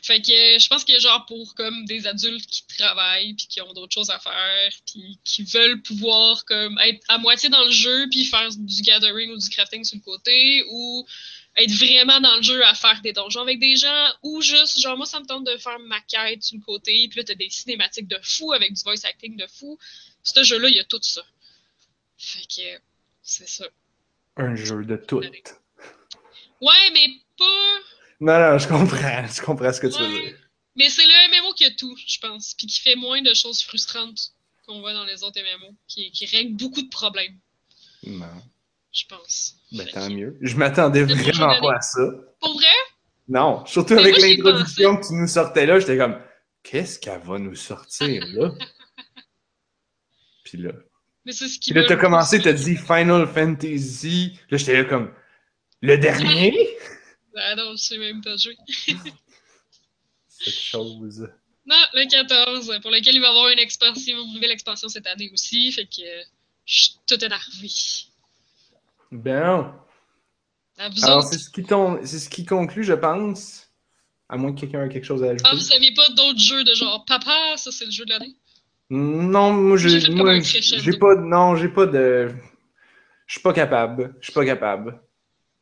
Fait 0.06 0.20
que 0.20 0.58
je 0.60 0.68
pense 0.68 0.84
que 0.84 0.96
genre 1.00 1.26
pour 1.26 1.56
comme 1.56 1.84
des 1.84 2.06
adultes 2.06 2.46
qui 2.46 2.64
travaillent 2.78 3.34
puis 3.34 3.48
qui 3.48 3.60
ont 3.60 3.72
d'autres 3.72 3.92
choses 3.92 4.10
à 4.10 4.20
faire 4.20 4.70
puis 4.86 5.18
qui 5.24 5.42
veulent 5.42 5.82
pouvoir 5.82 6.44
comme 6.44 6.78
être 6.78 7.02
à 7.08 7.18
moitié 7.18 7.48
dans 7.48 7.64
le 7.64 7.72
jeu 7.72 8.06
puis 8.08 8.24
faire 8.24 8.48
du 8.56 8.82
gathering 8.82 9.32
ou 9.32 9.36
du 9.36 9.48
crafting 9.48 9.82
sur 9.82 9.96
le 9.96 10.02
côté 10.02 10.64
ou 10.70 11.04
être 11.56 11.72
vraiment 11.72 12.20
dans 12.20 12.36
le 12.36 12.42
jeu 12.42 12.64
à 12.64 12.74
faire 12.74 13.00
des 13.02 13.14
donjons 13.14 13.40
avec 13.40 13.58
des 13.58 13.74
gens 13.74 14.08
ou 14.22 14.40
juste 14.42 14.78
genre 14.78 14.96
moi 14.96 15.06
ça 15.06 15.18
me 15.18 15.26
tente 15.26 15.44
de 15.44 15.56
faire 15.56 15.80
ma 15.80 16.00
quête 16.02 16.44
sur 16.44 16.56
le 16.56 16.62
côté 16.62 17.08
puis 17.08 17.18
là 17.18 17.24
t'as 17.24 17.34
des 17.34 17.50
cinématiques 17.50 18.06
de 18.06 18.20
fou 18.22 18.52
avec 18.52 18.74
du 18.74 18.82
voice 18.84 19.04
acting 19.08 19.36
de 19.36 19.46
fou. 19.48 19.76
Ce 20.22 20.40
jeu-là, 20.44 20.68
il 20.68 20.76
y 20.76 20.80
a 20.80 20.84
tout 20.84 21.02
ça. 21.02 21.22
Fait 22.16 22.46
que 22.46 22.80
c'est 23.22 23.48
ça. 23.48 23.66
Un 24.36 24.54
jeu 24.54 24.84
de 24.84 24.96
tout. 24.96 25.20
Ouais, 26.60 26.90
mais 26.92 27.08
pas 27.36 27.80
Non, 28.20 28.38
non, 28.38 28.58
je 28.58 28.68
comprends. 28.68 29.26
Je 29.26 29.42
comprends 29.42 29.72
ce 29.72 29.80
que 29.80 29.86
tu 29.88 30.00
veux 30.02 30.08
dire. 30.08 30.34
Mais 30.76 30.88
c'est 30.90 31.06
le 31.06 31.40
MMO 31.42 31.54
qui 31.54 31.64
a 31.64 31.70
tout, 31.70 31.96
je 32.06 32.18
pense, 32.18 32.54
puis 32.54 32.66
qui 32.66 32.80
fait 32.80 32.96
moins 32.96 33.22
de 33.22 33.32
choses 33.34 33.62
frustrantes 33.62 34.32
qu'on 34.66 34.80
voit 34.80 34.92
dans 34.92 35.04
les 35.04 35.22
autres 35.22 35.40
MMO, 35.40 35.74
qui, 35.88 36.10
qui 36.10 36.26
règle 36.26 36.54
beaucoup 36.56 36.82
de 36.82 36.88
problèmes, 36.88 37.38
Non. 38.04 38.26
je 38.92 39.04
pense. 39.08 39.54
Ben, 39.72 39.86
tant 39.92 40.10
mieux. 40.10 40.36
Je 40.42 40.56
m'attendais 40.56 41.04
vraiment 41.04 41.60
pas 41.60 41.76
à 41.76 41.80
ça. 41.80 42.02
Pour 42.40 42.54
vrai? 42.54 42.66
Non, 43.28 43.64
surtout 43.64 43.94
Mais 43.94 44.00
avec 44.02 44.18
l'introduction 44.18 44.96
que 44.96 45.06
tu 45.06 45.14
nous 45.14 45.28
sortais 45.28 45.66
là, 45.66 45.78
j'étais 45.80 45.96
comme, 45.96 46.20
qu'est-ce 46.62 46.98
qu'elle 46.98 47.20
va 47.20 47.38
nous 47.38 47.54
sortir 47.54 48.24
là? 48.34 48.52
Puis 50.44 50.58
là, 50.58 50.72
Mais 51.24 51.32
c'est 51.32 51.48
ce 51.48 51.58
qui 51.58 51.72
puis 51.72 51.80
là, 51.80 51.86
t'as 51.88 51.96
commencé, 51.96 52.40
t'as 52.40 52.52
dit 52.52 52.76
Final 52.76 53.26
Fantasy. 53.26 54.38
Là, 54.50 54.58
j'étais 54.58 54.76
là 54.76 54.84
comme, 54.84 55.12
le 55.80 55.96
dernier? 55.96 56.54
Ah 57.36 57.54
non, 57.54 57.72
je 57.72 57.76
sais 57.76 57.98
même 57.98 58.22
pas 58.22 58.36
jouer. 58.36 58.56
Cette 60.28 60.54
chose. 60.54 61.28
Non, 61.66 61.76
le 61.94 62.08
14, 62.08 62.78
pour 62.80 62.90
lequel 62.90 63.14
il 63.16 63.20
va 63.20 63.26
y 63.28 63.30
avoir 63.30 63.48
une 63.48 63.58
expansion, 63.58 64.22
une 64.22 64.34
nouvelle 64.34 64.52
expansion 64.52 64.88
cette 64.88 65.06
année 65.06 65.30
aussi, 65.32 65.72
fait 65.72 65.86
que 65.86 66.02
euh, 66.02 66.22
je 66.64 66.74
suis 66.82 66.94
tout 67.06 67.24
énervé. 67.24 67.68
Ben, 69.10 69.74
À 70.78 70.88
vous 70.88 71.04
alors 71.04 71.22
c'est 71.24 71.38
ce, 71.38 71.50
qui 71.50 71.64
c'est 72.04 72.18
ce 72.18 72.28
qui 72.28 72.44
conclut, 72.44 72.84
je 72.84 72.92
pense. 72.92 73.68
À 74.28 74.36
moins 74.36 74.52
que 74.52 74.60
quelqu'un 74.60 74.84
ait 74.84 74.88
quelque 74.88 75.04
chose 75.04 75.22
à 75.22 75.28
ajouter. 75.28 75.44
Ah, 75.44 75.54
vous 75.54 75.72
aviez 75.72 75.92
pas 75.94 76.08
d'autres 76.10 76.38
jeux 76.38 76.64
de 76.64 76.74
genre 76.74 77.04
Papa, 77.04 77.56
ça 77.56 77.70
c'est 77.72 77.84
le 77.84 77.90
jeu 77.92 78.04
de 78.04 78.10
l'année? 78.10 78.36
Non, 78.90 79.52
moi, 79.52 79.76
J'ai 79.76 79.88
j'ai, 79.88 80.00
fait 80.00 80.06
comme 80.08 80.16
moi, 80.18 80.30
un 80.32 80.40
crescendo. 80.40 80.82
j'ai 80.82 80.92
pas, 80.92 81.14
non, 81.16 81.56
j'ai 81.56 81.68
pas 81.68 81.86
de, 81.86 82.32
je 83.26 83.32
suis 83.32 83.40
pas 83.42 83.52
capable, 83.52 84.14
je 84.20 84.26
suis 84.26 84.32
pas 84.32 84.44
capable. 84.44 85.00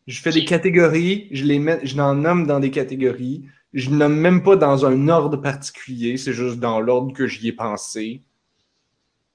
Je 0.06 0.20
fais 0.20 0.30
des 0.30 0.44
catégories, 0.44 1.28
je 1.30 1.44
les 1.44 1.58
mets, 1.58 1.80
je 1.84 1.96
n'en 1.96 2.14
nomme 2.14 2.46
dans 2.46 2.60
des 2.60 2.70
catégories, 2.70 3.46
je 3.72 3.90
nomme 3.90 4.16
même 4.16 4.42
pas 4.42 4.56
dans 4.56 4.84
un 4.86 5.08
ordre 5.08 5.38
particulier, 5.38 6.16
c'est 6.18 6.32
juste 6.34 6.58
dans 6.58 6.80
l'ordre 6.80 7.12
que 7.14 7.26
j'y 7.26 7.48
ai 7.48 7.52
pensé. 7.52 8.22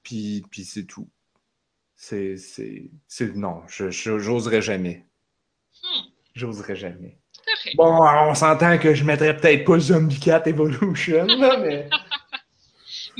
Puis, 0.02 0.42
puis 0.50 0.64
c'est 0.64 0.84
tout. 0.84 1.08
C'est, 1.96 2.36
c'est, 2.36 2.90
c'est, 3.06 3.34
non, 3.36 3.62
je, 3.68 3.90
je- 3.90 4.18
j'oserais 4.18 4.62
jamais. 4.62 5.04
Hmm, 5.82 6.08
J'oserais 6.34 6.76
jamais. 6.76 7.18
Bon, 7.76 7.98
on 8.02 8.34
s'entend 8.34 8.78
que 8.78 8.94
je 8.94 9.04
mettrais 9.04 9.36
peut-être 9.36 9.64
pas 9.64 9.78
Zombie 9.78 10.20
Cat 10.20 10.42
Evolution, 10.46 11.26
là, 11.26 11.58
mais 11.58 11.88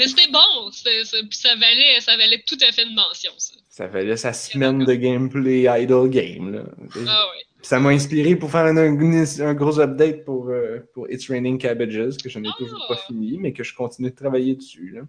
Mais 0.00 0.08
c'était 0.08 0.30
bon, 0.32 0.70
c'était- 0.72 1.04
ça 1.30 1.54
valait, 1.56 2.00
ça 2.00 2.16
valait 2.16 2.42
tout 2.46 2.56
à 2.66 2.72
fait 2.72 2.84
une 2.84 2.94
mention, 2.94 3.30
ça. 3.38 3.54
ça 3.68 3.86
valait 3.86 4.16
sa 4.16 4.32
semaine 4.32 4.84
de 4.84 4.94
gameplay 4.94 5.66
idle 5.82 6.08
game, 6.08 6.52
là. 6.52 6.64
Ah 7.06 7.26
ouais. 7.30 7.42
Ça 7.62 7.78
m'a 7.78 7.90
inspiré 7.90 8.34
pour 8.36 8.50
faire 8.50 8.64
un, 8.64 8.76
un- 8.78 9.40
un 9.40 9.54
gros 9.54 9.78
update 9.78 10.24
pour, 10.24 10.48
euh, 10.48 10.78
pour 10.94 11.10
It's 11.10 11.28
Raining 11.28 11.58
Cabbages, 11.58 12.16
que 12.16 12.30
je 12.30 12.38
n'ai 12.38 12.48
Ah! 12.48 12.54
toujours 12.58 12.82
pas 12.88 12.96
fini, 12.96 13.36
mais 13.38 13.52
que 13.52 13.62
je 13.62 13.74
continue 13.74 14.10
de 14.10 14.14
travailler 14.16 14.54
dessus. 14.56 14.90
Là. 14.94 15.02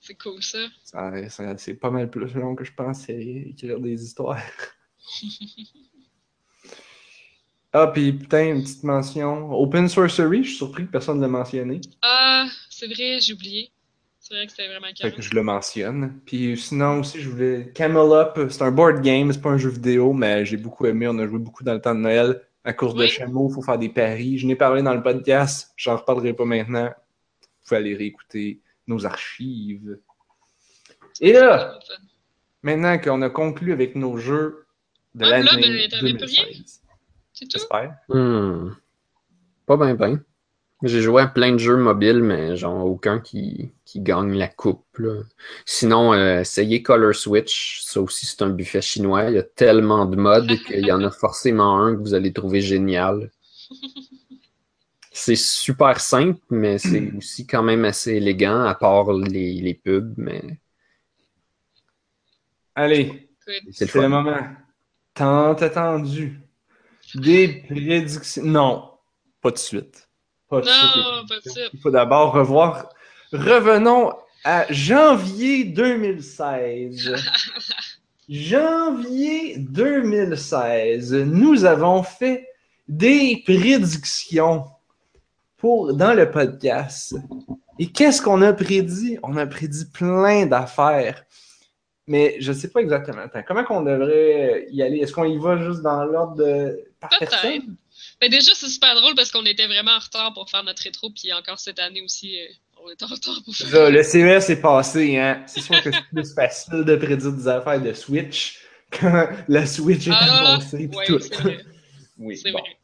C'est 0.00 0.14
cool 0.14 0.40
ça. 0.42 0.58
Ça- 0.84 1.28
ça- 1.28 1.56
c'est 1.58 1.74
pas 1.74 1.90
mal 1.90 2.08
plus 2.10 2.32
long 2.34 2.54
que 2.54 2.62
je 2.64 2.72
pensais 2.72 3.20
écrire 3.50 3.80
des 3.80 4.04
histoires. 4.04 4.38
ah, 7.72 7.88
puis 7.88 8.12
putain, 8.12 8.54
une 8.54 8.62
petite 8.62 8.84
mention. 8.84 9.50
Open 9.52 9.88
Sorcery, 9.88 10.44
je 10.44 10.48
suis 10.50 10.56
surpris 10.58 10.86
que 10.86 10.92
personne 10.92 11.16
ne 11.16 11.22
l'a 11.22 11.28
mentionné. 11.28 11.80
Ah, 12.02 12.46
c'est 12.70 12.86
vrai, 12.86 13.18
j'ai 13.20 13.32
oublié. 13.32 13.70
C'est 14.26 14.32
vrai 14.34 14.46
que 14.46 14.52
c'était 14.52 14.68
vraiment 14.68 14.86
Fait 14.86 14.94
calme. 14.94 15.12
que 15.16 15.20
je 15.22 15.34
le 15.34 15.42
mentionne. 15.42 16.18
Puis 16.24 16.56
sinon 16.56 17.00
aussi, 17.00 17.20
je 17.20 17.28
voulais. 17.28 17.70
Camel 17.74 18.10
Up, 18.10 18.38
c'est 18.50 18.62
un 18.62 18.70
board 18.70 19.02
game, 19.02 19.30
c'est 19.30 19.40
pas 19.42 19.50
un 19.50 19.58
jeu 19.58 19.68
vidéo, 19.68 20.14
mais 20.14 20.46
j'ai 20.46 20.56
beaucoup 20.56 20.86
aimé. 20.86 21.06
On 21.08 21.18
a 21.18 21.26
joué 21.26 21.38
beaucoup 21.38 21.62
dans 21.62 21.74
le 21.74 21.80
temps 21.82 21.94
de 21.94 22.00
Noël. 22.00 22.40
À 22.64 22.72
course 22.72 22.94
de 22.94 23.06
chameau, 23.06 23.50
il 23.50 23.54
faut 23.54 23.60
faire 23.60 23.76
des 23.78 23.90
paris. 23.90 24.38
Je 24.38 24.46
n'ai 24.46 24.56
parlé 24.56 24.80
dans 24.82 24.94
le 24.94 25.02
podcast, 25.02 25.74
j'en 25.76 25.96
reparlerai 25.98 26.32
pas 26.32 26.46
maintenant. 26.46 26.86
Vous 26.86 27.48
pouvez 27.68 27.76
aller 27.76 27.94
réécouter 27.94 28.60
nos 28.86 29.04
archives. 29.04 29.98
Et 31.20 31.34
là, 31.34 31.78
maintenant 32.62 32.98
qu'on 32.98 33.20
a 33.20 33.28
conclu 33.28 33.74
avec 33.74 33.94
nos 33.94 34.16
jeux 34.16 34.64
de 35.14 35.26
Ah, 35.26 35.28
l'année 35.42 35.48
ben, 35.52 35.60
rien? 35.60 35.88
2016, 36.00 36.80
C'est 37.34 37.44
tout? 37.44 37.50
j'espère. 37.52 37.94
Hmm. 38.08 38.70
Pas 39.66 39.76
bien, 39.76 39.94
bien. 39.94 40.20
J'ai 40.84 41.00
joué 41.00 41.22
à 41.22 41.26
plein 41.26 41.52
de 41.52 41.58
jeux 41.58 41.76
mobiles, 41.78 42.22
mais 42.22 42.56
genre 42.56 42.84
aucun 42.84 43.18
qui, 43.18 43.72
qui 43.86 44.00
gagne 44.00 44.34
la 44.34 44.48
coupe. 44.48 44.84
là. 44.98 45.22
Sinon, 45.64 46.12
euh, 46.12 46.40
essayez 46.40 46.82
Color 46.82 47.14
Switch. 47.14 47.80
Ça 47.82 48.02
aussi, 48.02 48.26
c'est 48.26 48.42
un 48.42 48.50
buffet 48.50 48.82
chinois. 48.82 49.30
Il 49.30 49.34
y 49.36 49.38
a 49.38 49.42
tellement 49.42 50.04
de 50.04 50.16
modes 50.16 50.52
qu'il 50.66 50.86
y 50.86 50.92
en 50.92 51.02
a 51.02 51.10
forcément 51.10 51.80
un 51.80 51.96
que 51.96 52.00
vous 52.00 52.12
allez 52.12 52.34
trouver 52.34 52.60
génial. 52.60 53.30
C'est 55.10 55.36
super 55.36 56.00
simple, 56.00 56.40
mais 56.50 56.76
c'est 56.76 57.12
aussi 57.16 57.46
quand 57.46 57.62
même 57.62 57.86
assez 57.86 58.16
élégant, 58.16 58.64
à 58.64 58.74
part 58.74 59.10
les, 59.12 59.54
les 59.54 59.74
pubs, 59.74 60.12
mais 60.18 60.42
Allez, 62.74 63.30
c'est 63.70 63.94
le 63.94 64.02
le 64.02 64.08
moment 64.08 64.42
tant 65.14 65.54
attendu. 65.54 66.40
Des 67.14 67.62
prédictions. 67.68 68.42
Non, 68.44 68.90
pas 69.40 69.52
de 69.52 69.58
suite. 69.58 70.03
Pas 70.54 70.60
de 70.60 70.66
Non, 70.66 71.26
pas 71.26 71.34
de. 71.36 71.70
Il 71.72 71.80
faut 71.80 71.90
d'abord 71.90 72.32
revoir. 72.32 72.88
Revenons 73.32 74.12
à 74.44 74.66
janvier 74.70 75.64
2016. 75.64 77.14
janvier 78.28 79.56
2016, 79.58 81.14
nous 81.14 81.64
avons 81.64 82.02
fait 82.02 82.46
des 82.86 83.42
prédictions 83.44 84.64
pour, 85.56 85.94
dans 85.94 86.14
le 86.14 86.30
podcast. 86.30 87.16
Et 87.78 87.90
qu'est-ce 87.90 88.22
qu'on 88.22 88.42
a 88.42 88.52
prédit? 88.52 89.18
On 89.22 89.36
a 89.36 89.46
prédit 89.46 89.86
plein 89.86 90.46
d'affaires. 90.46 91.24
Mais 92.06 92.36
je 92.38 92.52
ne 92.52 92.56
sais 92.56 92.68
pas 92.68 92.80
exactement. 92.80 93.22
Attends, 93.22 93.42
comment 93.46 93.64
qu'on 93.64 93.82
devrait 93.82 94.66
y 94.70 94.82
aller? 94.82 94.98
Est-ce 94.98 95.12
qu'on 95.12 95.24
y 95.24 95.38
va 95.38 95.56
juste 95.56 95.80
dans 95.80 96.04
l'ordre 96.04 96.36
de 96.36 96.84
par 97.00 97.10
personne? 97.18 97.76
Mais 98.20 98.28
déjà, 98.28 98.52
c'est 98.54 98.68
super 98.68 98.94
drôle 98.94 99.14
parce 99.14 99.30
qu'on 99.30 99.44
était 99.44 99.66
vraiment 99.66 99.92
en 99.92 99.98
retard 99.98 100.32
pour 100.34 100.48
faire 100.48 100.62
notre 100.64 100.82
rétro, 100.82 101.10
puis 101.10 101.32
encore 101.32 101.58
cette 101.58 101.78
année 101.78 102.02
aussi, 102.02 102.38
euh, 102.40 102.46
on 102.84 102.90
est 102.90 103.02
en 103.02 103.06
retard 103.06 103.40
pour 103.44 103.54
faire. 103.54 103.90
Le 103.90 104.02
CES 104.02 104.50
est 104.50 104.60
passé, 104.60 105.16
hein. 105.18 105.42
C'est 105.46 105.60
sûr 105.60 105.82
que 105.82 105.90
c'est 105.90 106.04
plus 106.12 106.34
facile 106.34 106.84
de 106.84 106.96
prédire 106.96 107.32
des 107.32 107.48
affaires 107.48 107.80
de 107.80 107.92
Switch 107.92 108.60
quand 108.90 109.28
la 109.48 109.66
Switch 109.66 110.06
est 110.06 110.12
Ah, 110.12 110.52
annoncée 110.54 110.88
pis 110.88 110.96
ouais, 110.96 111.06
tout. 111.06 111.18
vrai. 111.18 111.58
oui, 112.18 112.36
C'est 112.36 112.52
bon. 112.52 112.58
vrai. 112.60 112.76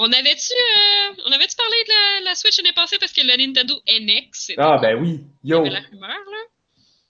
On 0.00 0.06
avait-tu 0.12 0.52
euh, 0.52 1.22
on 1.26 1.32
avait-tu 1.32 1.56
parlé 1.56 1.74
de 1.86 2.22
la, 2.24 2.30
la 2.30 2.34
Switch 2.36 2.56
l'année 2.58 2.72
passée? 2.74 2.98
Parce 3.00 3.12
que 3.12 3.26
la 3.26 3.36
Nintendo 3.36 3.74
NX, 3.88 4.52
Ah, 4.56 4.78
ben 4.80 4.96
oui. 5.00 5.24
Yo, 5.42 5.58
avait 5.58 5.70
la 5.70 5.80
rumeur, 5.80 6.08
là. 6.08 6.38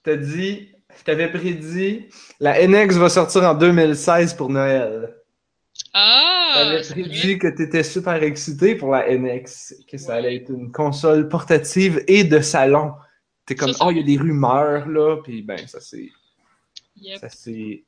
t'as 0.02 0.16
dit, 0.16 0.69
t'avais 1.05 1.28
prédit, 1.31 2.06
la 2.40 2.66
NX 2.66 2.94
va 2.97 3.10
sortir 3.10 3.43
en 3.44 3.52
2016 3.55 4.35
pour 4.35 4.48
Noël. 4.48 5.15
Ah! 5.94 6.65
Vrai. 6.66 6.82
prédit 6.82 7.39
que 7.39 7.48
t'étais 7.48 7.82
super 7.82 8.23
excité 8.23 8.74
pour 8.74 8.90
la 8.93 9.06
NX, 9.09 9.74
que 9.90 9.97
ça 9.98 10.15
allait 10.16 10.36
être 10.36 10.51
une 10.51 10.70
console 10.73 11.28
portative 11.28 12.02
et 12.09 12.24
de 12.24 12.40
salon. 12.40 12.93
T'es 13.47 13.55
comme, 13.55 13.73
Ça, 13.73 13.78
ça- 13.78 13.85
oh, 13.86 13.90
il 13.90 13.98
y 13.98 14.01
a 14.01 14.02
des 14.02 14.16
rumeurs, 14.19 14.89
là, 14.89 15.16
puis 15.23 15.43
ben, 15.43 15.59
ça 15.66 15.81
s'est 15.81 16.10
Yep. 17.01 17.19
ça 17.20 17.28
s'est 17.28 17.85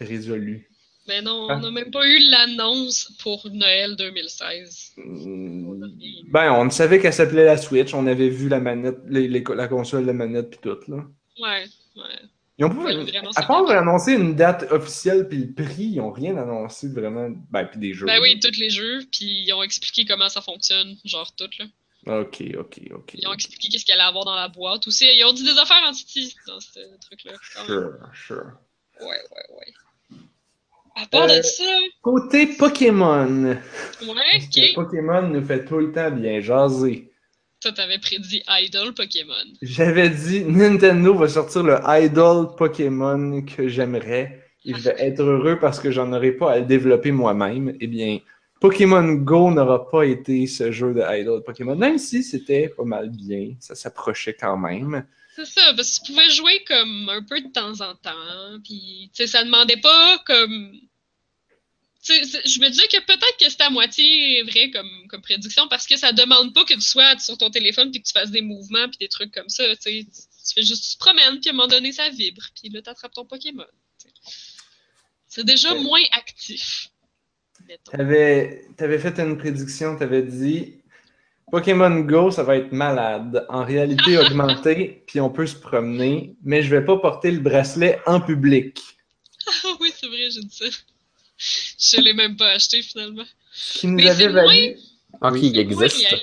résolu. 0.00 0.68
Mais 1.06 1.22
non, 1.22 1.46
Ah. 1.48 1.56
on 1.56 1.60
n'a 1.60 1.70
même 1.70 1.90
pas 1.90 2.06
eu 2.06 2.18
l'annonce 2.30 3.12
pour 3.22 3.46
Noël 3.50 3.96
2016. 3.96 4.92
Mm, 4.96 5.86
Ben, 6.30 6.52
on 6.52 6.68
savait 6.70 6.98
qu'elle 7.00 7.12
s'appelait 7.14 7.44
la 7.46 7.56
Switch. 7.56 7.94
On 7.94 8.06
avait 8.06 8.28
vu 8.28 8.48
la 8.48 8.60
manette, 8.60 8.98
les- 9.08 9.26
les- 9.28 9.44
la 9.56 9.68
console, 9.68 10.04
la 10.04 10.12
manette, 10.12 10.50
puis 10.50 10.58
tout, 10.62 10.78
là. 10.90 10.96
Ouais, 11.40 11.64
ouais. 11.96 12.02
Ils 12.58 12.64
ont 12.64 12.70
pas, 12.70 12.92
vraiment, 12.92 13.30
à 13.36 13.42
part 13.44 13.64
bien. 13.64 13.74
d'annoncer 13.74 14.14
une 14.14 14.34
date 14.34 14.70
officielle 14.72 15.28
puis 15.28 15.38
le 15.38 15.52
prix, 15.52 15.84
ils 15.84 16.00
ont 16.00 16.10
rien 16.10 16.36
annoncé 16.36 16.88
vraiment. 16.88 17.28
Ben, 17.50 17.64
puis 17.66 17.78
des 17.78 17.94
jeux. 17.94 18.06
Ben 18.06 18.20
oui, 18.20 18.38
tous 18.40 18.58
les 18.58 18.70
jeux, 18.70 19.00
puis 19.12 19.44
ils 19.46 19.52
ont 19.52 19.62
expliqué 19.62 20.04
comment 20.04 20.28
ça 20.28 20.40
fonctionne, 20.40 20.96
genre 21.04 21.32
tout, 21.36 21.48
là. 21.58 21.66
Ok, 22.20 22.42
ok, 22.58 22.80
ok. 22.94 23.10
Ils 23.14 23.26
ont 23.28 23.32
expliqué 23.32 23.68
qu'est-ce 23.68 23.84
qu'il 23.84 23.94
allait 23.94 24.02
avoir 24.02 24.24
dans 24.24 24.34
la 24.34 24.48
boîte 24.48 24.86
aussi. 24.86 25.06
Ils 25.14 25.24
ont 25.24 25.32
dit 25.32 25.44
des 25.44 25.58
affaires 25.58 25.82
en 25.86 25.92
titi 25.92 26.34
dans 26.46 26.58
ce 26.58 26.80
truc-là. 27.06 27.32
Sure, 27.66 27.92
sure. 28.14 28.52
Ouais, 29.00 29.06
ouais, 29.06 29.56
ouais. 29.56 30.18
À 30.96 31.06
part 31.06 31.28
Euh, 31.30 31.36
de 31.38 31.42
ça, 31.42 31.62
Côté 32.02 32.46
Pokémon. 32.56 33.44
ouais, 34.02 34.40
ok. 34.42 34.74
Pokémon 34.74 35.22
nous 35.28 35.44
fait 35.44 35.64
tout 35.64 35.78
le 35.78 35.92
temps 35.92 36.10
bien 36.10 36.40
jaser. 36.40 37.10
Toi, 37.60 37.72
t'avais 37.72 37.98
prédit 37.98 38.42
Idol 38.48 38.94
Pokémon. 38.94 39.34
J'avais 39.62 40.10
dit 40.10 40.44
Nintendo 40.44 41.14
va 41.14 41.28
sortir 41.28 41.64
le 41.64 41.76
Idol 41.86 42.54
Pokémon 42.56 43.42
que 43.42 43.66
j'aimerais 43.66 44.44
et 44.64 44.74
je 44.74 44.80
vais 44.80 44.94
être 44.98 45.20
heureux 45.22 45.58
parce 45.58 45.80
que 45.80 45.90
j'en 45.90 46.12
aurai 46.12 46.32
pas 46.32 46.52
à 46.52 46.58
le 46.60 46.66
développer 46.66 47.10
moi-même. 47.10 47.76
Eh 47.80 47.88
bien, 47.88 48.20
Pokémon 48.60 49.14
Go 49.14 49.50
n'aura 49.50 49.90
pas 49.90 50.04
été 50.04 50.46
ce 50.46 50.70
jeu 50.70 50.94
de 50.94 51.02
Idol 51.20 51.42
Pokémon, 51.42 51.74
même 51.74 51.98
si 51.98 52.22
c'était 52.22 52.68
pas 52.68 52.84
mal 52.84 53.10
bien, 53.10 53.54
ça 53.58 53.74
s'approchait 53.74 54.34
quand 54.34 54.56
même. 54.56 55.04
C'est 55.34 55.46
ça, 55.46 55.72
parce 55.76 55.98
que 55.98 56.06
tu 56.06 56.12
pouvais 56.12 56.30
jouer 56.30 56.64
comme 56.66 57.08
un 57.08 57.22
peu 57.22 57.40
de 57.40 57.52
temps 57.52 57.80
en 57.80 57.94
temps, 57.94 58.60
puis 58.64 59.10
tu 59.14 59.22
sais, 59.22 59.26
ça 59.26 59.44
demandait 59.44 59.80
pas 59.80 60.18
comme. 60.26 60.72
C'est- 62.08 62.48
je 62.48 62.58
me 62.60 62.68
disais 62.70 62.86
que 62.88 63.00
peut-être 63.04 63.36
que 63.38 63.50
c'était 63.50 63.64
à 63.64 63.70
moitié 63.70 64.42
vrai 64.44 64.70
comme, 64.70 64.90
comme 65.08 65.20
prédiction 65.20 65.68
parce 65.68 65.86
que 65.86 65.96
ça 65.98 66.10
demande 66.12 66.54
pas 66.54 66.64
que 66.64 66.72
tu 66.74 66.80
sois 66.80 67.18
sur 67.18 67.36
ton 67.36 67.50
téléphone 67.50 67.90
puis 67.90 68.00
que 68.00 68.06
tu 68.06 68.12
fasses 68.12 68.30
des 68.30 68.40
mouvements 68.40 68.88
puis 68.88 68.96
des 68.98 69.08
trucs 69.08 69.32
comme 69.32 69.48
ça. 69.50 69.64
Tu 69.76 70.04
tu 70.06 70.54
fais 70.54 70.62
juste, 70.62 70.88
tu 70.92 70.94
te 70.94 70.98
promènes 70.98 71.38
puis 71.40 71.50
à 71.50 71.52
un 71.52 71.56
moment 71.56 71.68
donné 71.68 71.92
ça 71.92 72.08
vibre 72.08 72.42
puis 72.58 72.70
là 72.70 72.80
t'attrapes 72.80 73.12
ton 73.12 73.26
Pokémon. 73.26 73.66
C'est 75.26 75.44
déjà 75.44 75.74
Ouais. 75.74 75.82
moins 75.82 76.00
actif. 76.12 76.88
T'avais 77.90 78.64
avais 78.78 78.98
fait 78.98 79.18
une 79.20 79.36
prédiction, 79.36 79.96
t'avais 79.96 80.22
dit 80.22 80.76
Pokémon 81.50 82.00
Go, 82.00 82.30
ça 82.30 82.42
va 82.42 82.56
être 82.56 82.72
malade. 82.72 83.44
En 83.50 83.64
réalité 83.64 84.16
augmentée, 84.18 85.02
puis 85.06 85.20
on 85.20 85.28
peut 85.30 85.46
se 85.46 85.56
promener, 85.56 86.34
mais 86.42 86.62
je 86.62 86.70
vais 86.70 86.84
pas 86.84 86.96
porter 86.98 87.30
le 87.30 87.40
bracelet 87.40 88.00
en 88.06 88.20
public. 88.20 88.80
Ah 89.64 89.74
oui, 89.80 89.92
c'est 89.98 90.06
vrai, 90.06 90.30
j'ai 90.30 90.40
dit 90.40 90.54
ça. 90.56 90.66
Je 91.38 92.00
l'ai 92.00 92.12
même 92.12 92.36
pas 92.36 92.50
acheté 92.50 92.82
finalement. 92.82 93.24
Ce 93.52 93.78
qui 93.78 93.86
nous 93.86 93.94
Mais 93.96 94.08
avait 94.08 94.24
c'est 94.24 94.28
valu. 94.30 94.76
Ah, 95.20 95.30
Oui. 95.32 95.40
qui 95.40 95.48
C'est 95.56 95.64
moins 95.74 95.84
existe? 95.84 96.16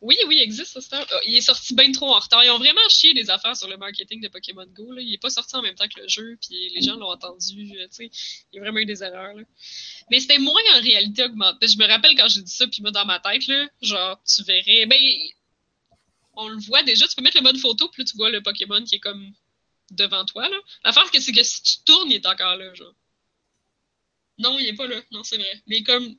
Oui, 0.00 0.16
oui, 0.28 0.36
il 0.36 0.42
existe, 0.42 0.78
ça. 0.80 1.06
Ah, 1.10 1.20
Il 1.26 1.34
est 1.34 1.40
sorti 1.40 1.74
bien 1.74 1.90
trop 1.92 2.14
en 2.14 2.18
retard. 2.18 2.44
Ils 2.44 2.50
ont 2.50 2.58
vraiment 2.58 2.86
chié 2.90 3.14
les 3.14 3.30
affaires 3.30 3.56
sur 3.56 3.68
le 3.68 3.78
marketing 3.78 4.20
de 4.20 4.28
Pokémon 4.28 4.66
Go. 4.66 4.92
Là. 4.92 5.00
Il 5.00 5.14
est 5.14 5.18
pas 5.18 5.30
sorti 5.30 5.56
en 5.56 5.62
même 5.62 5.74
temps 5.74 5.88
que 5.88 5.98
le 6.00 6.08
jeu, 6.08 6.36
puis 6.42 6.68
les 6.74 6.82
gens 6.82 6.96
l'ont 6.96 7.10
entendu. 7.10 7.70
tu 7.72 7.86
sais. 7.90 8.10
Il 8.52 8.56
y 8.56 8.58
a 8.58 8.62
vraiment 8.62 8.80
eu 8.80 8.84
des 8.84 9.02
erreurs. 9.02 9.34
Là. 9.34 9.42
Mais 10.10 10.20
c'était 10.20 10.38
moins 10.38 10.60
en 10.76 10.80
réalité 10.82 11.24
augmentée. 11.24 11.68
Je 11.68 11.78
me 11.78 11.86
rappelle 11.86 12.14
quand 12.16 12.28
j'ai 12.28 12.42
dit 12.42 12.52
ça, 12.52 12.66
puis 12.66 12.82
moi, 12.82 12.90
dans 12.90 13.06
ma 13.06 13.18
tête, 13.18 13.46
là, 13.46 13.66
genre, 13.80 14.20
tu 14.24 14.42
verrais. 14.42 14.84
Ben, 14.84 15.00
on 16.34 16.48
le 16.48 16.58
voit 16.60 16.82
déjà. 16.82 17.06
Tu 17.08 17.14
peux 17.14 17.22
mettre 17.22 17.38
le 17.38 17.42
mode 17.42 17.56
photo, 17.56 17.88
puis 17.88 18.02
là, 18.02 18.06
tu 18.10 18.16
vois 18.18 18.30
le 18.30 18.42
Pokémon 18.42 18.82
qui 18.84 18.96
est 18.96 19.00
comme 19.00 19.32
devant 19.90 20.24
toi. 20.26 20.48
Là. 20.50 20.56
L'affaire, 20.84 21.04
c'est 21.12 21.32
que 21.32 21.42
si 21.42 21.62
tu 21.62 21.76
tournes, 21.86 22.10
il 22.10 22.16
est 22.16 22.26
encore 22.26 22.56
là, 22.56 22.74
genre. 22.74 22.94
Non, 24.38 24.56
il 24.58 24.68
est 24.68 24.74
pas 24.76 24.86
là. 24.86 24.96
Non, 25.12 25.22
c'est 25.22 25.36
vrai. 25.36 25.62
Mais 25.66 25.82
comme, 25.82 26.14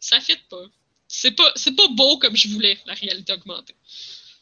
ça 0.00 0.18
fit 0.20 0.36
pas. 0.50 0.64
C'est 1.08 1.32
pas, 1.36 1.50
c'est 1.56 1.76
pas 1.76 1.88
beau 1.96 2.18
comme 2.18 2.36
je 2.36 2.48
voulais, 2.48 2.78
la 2.86 2.94
réalité 2.94 3.32
augmentée. 3.34 3.74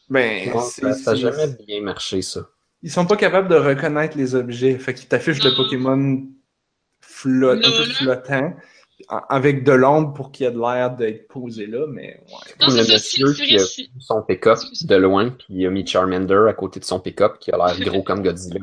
Ben, 0.09 0.49
Non, 0.49 0.61
ça 0.61 0.93
ça 0.93 1.11
a 1.11 1.15
c'est- 1.15 1.21
jamais 1.21 1.47
bien 1.67 1.81
marché, 1.81 2.21
ça. 2.21 2.47
Ils 2.83 2.91
sont 2.91 3.05
pas 3.05 3.15
capables 3.17 3.47
de 3.47 3.55
reconnaître 3.55 4.17
les 4.17 4.33
objets. 4.35 4.77
Fait 4.79 4.93
qu'ils 4.93 5.07
t'affichent 5.07 5.43
le. 5.43 5.53
Pokémon 5.55 6.27
flot- 7.01 7.51
un 7.51 7.57
peu 7.61 7.87
Là, 7.87 7.93
flottant, 7.93 8.53
avec 9.29 9.63
de 9.63 9.71
l'ombre 9.71 10.13
pour 10.13 10.31
qu'il 10.31 10.45
y 10.45 10.49
ait 10.49 10.51
de 10.51 10.59
l'air 10.59 10.95
d'être 10.95 11.27
posé 11.27 11.65
là, 11.67 11.85
mais 11.87 12.21
ouais. 12.27 12.67
Non, 12.67 12.73
le 12.73 12.83
ça, 12.83 12.93
monsieur 12.93 13.33
qui 13.33 13.55
a 13.57 13.65
son 13.99 14.21
pick-up 14.23 14.59
de 14.81 14.95
loin, 14.95 15.29
puis 15.31 15.45
il 15.49 15.65
a 15.65 15.69
mis 15.69 15.85
Charmander 15.85 16.45
à 16.49 16.53
côté 16.53 16.79
de 16.79 16.85
son 16.85 16.99
pick-up 16.99 17.37
qui 17.39 17.51
a 17.51 17.57
l'air 17.57 17.79
gros 17.99 18.03
comme 18.03 18.21
Godzilla. 18.23 18.61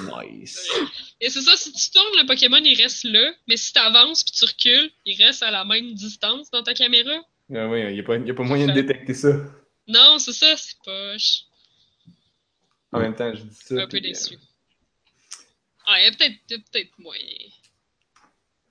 Nice. 0.00 0.68
Et 1.20 1.30
c'est 1.30 1.40
ça, 1.42 1.56
si 1.56 1.72
tu 1.72 1.90
tournes, 1.90 2.16
le 2.20 2.26
Pokémon, 2.26 2.60
il 2.62 2.80
reste 2.80 3.04
là, 3.04 3.32
mais 3.48 3.56
si 3.56 3.72
tu 3.72 3.78
avances 3.78 4.22
puis 4.24 4.32
tu 4.32 4.44
recules, 4.44 4.90
il 5.04 5.22
reste 5.22 5.42
à 5.42 5.50
la 5.50 5.64
même 5.64 5.92
distance 5.94 6.50
dans 6.50 6.62
ta 6.62 6.74
caméra. 6.74 7.12
Ah 7.54 7.68
oui, 7.68 7.80
il 7.88 7.94
n'y 7.94 8.00
a, 8.00 8.02
pas- 8.02 8.16
y 8.18 8.30
a 8.30 8.34
pas 8.34 8.42
moyen 8.42 8.66
de 8.66 8.72
détecter 8.72 9.14
ça. 9.14 9.28
Non, 9.86 10.18
c'est 10.18 10.32
ça, 10.32 10.56
c'est 10.56 10.76
poche. 10.84 11.42
En 12.92 12.98
même 13.00 13.14
temps, 13.14 13.32
je 13.34 13.42
dis 13.42 13.54
ça. 13.54 13.74
Un 13.74 13.86
peu 13.86 14.00
puis, 14.00 14.00
déçu. 14.02 14.36
Ah, 15.86 16.00
il 16.00 16.04
y 16.04 16.08
a 16.08 16.58
peut-être 16.58 16.98
moyen. 16.98 17.22
euh, 17.22 17.48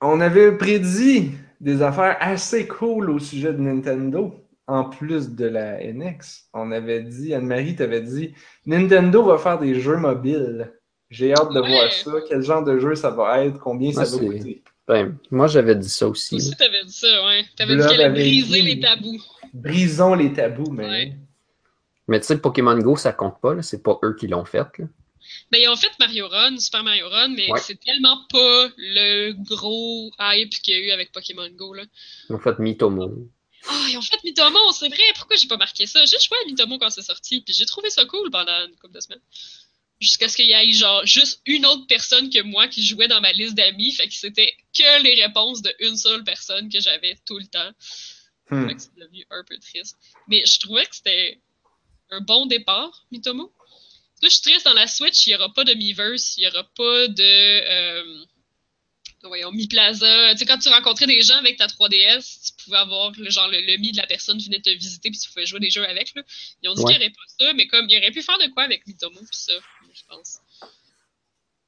on 0.02 0.20
avait 0.20 0.58
prédit 0.58 1.32
des 1.62 1.82
affaires 1.82 2.18
assez 2.20 2.68
cool 2.68 3.10
au 3.10 3.20
sujet 3.20 3.54
de 3.54 3.60
Nintendo. 3.60 4.45
En 4.68 4.86
plus 4.86 5.30
de 5.32 5.46
la 5.46 5.78
NX, 5.84 6.48
on 6.54 6.72
avait 6.72 7.02
dit, 7.02 7.34
Anne-Marie 7.34 7.76
t'avait 7.76 8.02
dit, 8.02 8.34
Nintendo 8.66 9.24
va 9.24 9.38
faire 9.38 9.60
des 9.60 9.80
jeux 9.80 9.98
mobiles. 9.98 10.72
J'ai 11.10 11.34
hâte 11.34 11.52
de 11.54 11.60
Ouais. 11.62 11.68
voir 11.70 11.92
ça. 11.92 12.12
Quel 12.28 12.42
genre 12.42 12.64
de 12.64 12.80
jeu 12.80 12.96
ça 12.96 13.12
va 13.12 13.46
être? 13.46 13.60
Combien 13.60 13.92
ça 13.94 14.02
Ouais, 14.16 14.28
va 14.28 14.34
coûter? 14.38 14.64
Ben, 14.88 15.18
moi, 15.32 15.48
j'avais 15.48 15.76
dit 15.76 15.90
ça 15.90 16.08
aussi. 16.08 16.36
aussi, 16.36 16.56
t'avais 16.58 16.84
dit 16.84 16.94
ça, 16.94 17.26
ouais. 17.26 17.44
T'avais 17.56 17.76
dit 17.76 17.88
qu'elle 17.88 18.02
allait 18.02 18.22
briser 18.22 18.62
dit- 18.62 18.76
les 18.76 18.80
tabous. 18.80 19.22
Brisons 19.54 20.16
les 20.16 20.34
tabous, 20.34 20.72
mais. 20.72 20.86
Ouais. 20.88 21.16
Mais 22.08 22.20
tu 22.20 22.28
sais, 22.28 22.38
Pokémon 22.38 22.78
Go, 22.78 22.96
ça 22.96 23.14
compte 23.14 23.40
pas. 23.42 23.54
là. 23.56 23.62
C'est 23.62 23.82
pas 23.84 23.98
eux 24.04 24.16
qui 24.20 24.28
l'ont 24.28 24.46
fait. 24.46 24.58
là. 24.78 24.86
Ben, 25.52 25.58
ils 25.60 25.68
ont 25.70 25.76
fait 25.76 25.90
Mario 26.00 26.28
Run, 26.28 26.58
Super 26.58 26.84
Mario 26.84 27.10
Run, 27.10 27.30
mais 27.30 27.52
Ouais. 27.52 27.60
c'est 27.60 27.80
tellement 27.80 28.18
pas 28.32 28.68
le 28.78 29.32
gros 29.44 30.12
hype 30.20 30.52
qu'il 30.62 30.76
y 30.76 30.78
a 30.78 30.88
eu 30.88 30.92
avec 30.92 31.12
Pokémon 31.12 31.50
Go, 31.56 31.74
là. 31.74 31.84
Ils 32.30 32.36
ont 32.36 32.40
fait 32.40 32.60
Mitomo. 32.60 33.28
Ah, 33.68 33.88
ils 33.90 33.98
ont 33.98 34.02
fait 34.02 34.24
Mitomo, 34.24 34.72
c'est 34.74 34.90
vrai, 34.90 35.04
pourquoi 35.16 35.36
j'ai 35.36 35.48
pas 35.48 35.58
marqué 35.58 35.86
ça? 35.86 36.06
J'ai 36.06 36.20
joué 36.20 36.38
à 36.44 36.46
Mitomo 36.46 36.78
quand 36.78 36.90
c'est 36.90 37.02
sorti, 37.02 37.42
puis 37.42 37.54
j'ai 37.54 37.66
trouvé 37.66 37.90
ça 37.90 38.06
cool 38.06 38.30
pendant 38.30 38.66
une 38.66 38.76
couple 38.76 38.94
de 38.94 39.00
semaines. 39.00 39.22
Jusqu'à 40.00 40.28
ce 40.28 40.36
qu'il 40.36 40.48
y 40.48 40.52
ait 40.52 40.72
genre 40.72 41.06
juste 41.06 41.42
une 41.46 41.66
autre 41.66 41.88
personne 41.88 42.30
que 42.30 42.42
moi 42.42 42.68
qui 42.68 42.86
jouait 42.86 43.08
dans 43.08 43.22
ma 43.22 43.32
liste 43.32 43.56
d'amis, 43.56 43.94
fait 43.94 44.08
que 44.08 44.14
c'était 44.14 44.54
que 44.74 45.04
les 45.04 45.24
réponses 45.24 45.62
de 45.62 45.74
une 45.80 45.96
seule 45.96 46.24
personne 46.24 46.70
que 46.70 46.80
j'avais 46.80 47.18
tout 47.26 47.40
le 47.40 47.48
temps. 47.48 47.72
Hmm. 48.50 48.68
Fait 48.68 48.76
que 48.76 48.82
c'est 48.82 48.96
devenu 48.98 49.26
un 49.30 49.44
peu 49.48 49.58
triste. 49.58 49.98
Mais 50.28 50.46
je 50.46 50.60
trouvais 50.60 50.86
que 50.86 50.96
c'était 50.96 51.40
un 52.12 52.22
bon 52.22 52.46
départ, 52.46 53.06
Mitomo. 53.12 53.52
Là, 54.22 54.30
je 54.30 54.34
suis 54.34 54.42
triste 54.42 54.66
dans 54.66 54.74
la 54.74 54.88
Switch, 54.88 55.26
il 55.26 55.30
n'y 55.30 55.36
aura 55.36 55.52
pas 55.52 55.64
de 55.64 55.74
Miiverse, 55.74 56.38
il 56.38 56.42
n'y 56.42 56.48
aura 56.48 56.64
pas 56.64 57.08
de. 57.08 57.24
Euh, 57.24 58.26
voyons, 59.28 59.52
Mi 59.52 59.68
Plaza. 59.68 60.32
Tu 60.34 60.40
sais, 60.40 60.46
quand 60.46 60.58
tu 60.58 60.70
rencontrais 60.70 61.08
des 61.08 61.22
gens 61.22 61.38
avec 61.38 61.58
ta 61.58 61.68
3DS, 61.68 62.54
tu 62.58 62.64
pouvais 62.64 62.78
avoir 62.78 63.12
le, 63.18 63.30
genre 63.30 63.48
le, 63.48 63.60
le 63.62 63.78
Mi 63.78 63.92
de 63.92 63.98
la 63.98 64.08
personne 64.08 64.38
qui 64.38 64.46
venait 64.46 64.62
te 64.62 64.70
visiter 64.70 65.10
puis 65.10 65.20
tu 65.20 65.30
pouvais 65.30 65.46
jouer 65.46 65.60
des 65.60 65.70
jeux 65.70 65.86
avec. 65.88 66.14
Là. 66.16 66.24
Ils 66.64 66.70
ont 66.70 66.74
dit 66.74 66.82
Ouais. 66.84 66.94
qu'il 66.94 67.00
n'y 67.00 67.06
aurait 67.06 67.14
pas 67.14 67.46
ça, 67.46 67.54
mais 67.54 67.68
comme 67.68 67.88
il 67.90 67.98
aurait 67.98 68.12
pu 68.12 68.22
faire 68.22 68.38
de 68.38 68.48
quoi 68.48 68.64
avec 68.64 68.86
Mitomo 68.88 69.18
puis 69.20 69.28
ça, 69.32 69.54
je 69.94 70.02
pense. 70.08 70.40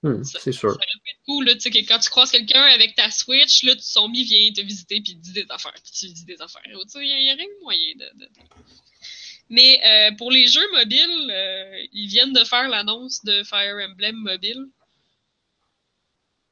Hmm, 0.03 0.23
c'est 0.23 0.51
sûr. 0.51 0.69
Ça 0.71 0.75
aurait 0.75 1.01
pu 1.03 1.09
être 1.11 1.21
cool, 1.25 1.45
là, 1.45 1.53
tu 1.55 1.61
sais, 1.61 1.71
que 1.71 1.79
quand 1.79 1.97
tu 1.99 2.09
croises 2.11 2.29
quelqu'un 2.31 2.61
avec 2.61 2.95
ta 2.95 3.09
Switch, 3.09 3.63
là, 3.63 3.73
son 3.79 4.07
Mi 4.09 4.23
vient 4.23 4.51
te 4.53 4.61
visiter 4.61 5.01
puis 5.01 5.13
il 5.13 5.19
dit 5.19 5.33
des 5.33 5.45
affaires, 5.49 5.73
puis 5.73 5.91
tu 5.91 6.05
lui 6.05 6.13
dis 6.13 6.25
des 6.25 6.39
affaires. 6.41 6.61
Tu 6.63 6.71
sais, 6.87 6.99
il 7.05 7.25
y, 7.25 7.33
aurait 7.33 7.43
eu 7.43 7.63
moyen 7.63 7.93
de. 7.95 8.19
de- 8.19 8.29
Mais 9.49 9.81
euh, 9.85 10.11
pour 10.15 10.29
les 10.31 10.45
jeux 10.47 10.69
mobiles, 10.73 11.31
euh, 11.31 11.85
ils 11.93 12.07
viennent 12.07 12.33
de 12.33 12.43
faire 12.43 12.67
l'annonce 12.69 13.23
de 13.25 13.43
Fire 13.43 13.75
Emblem 13.89 14.15
mobile. 14.17 14.65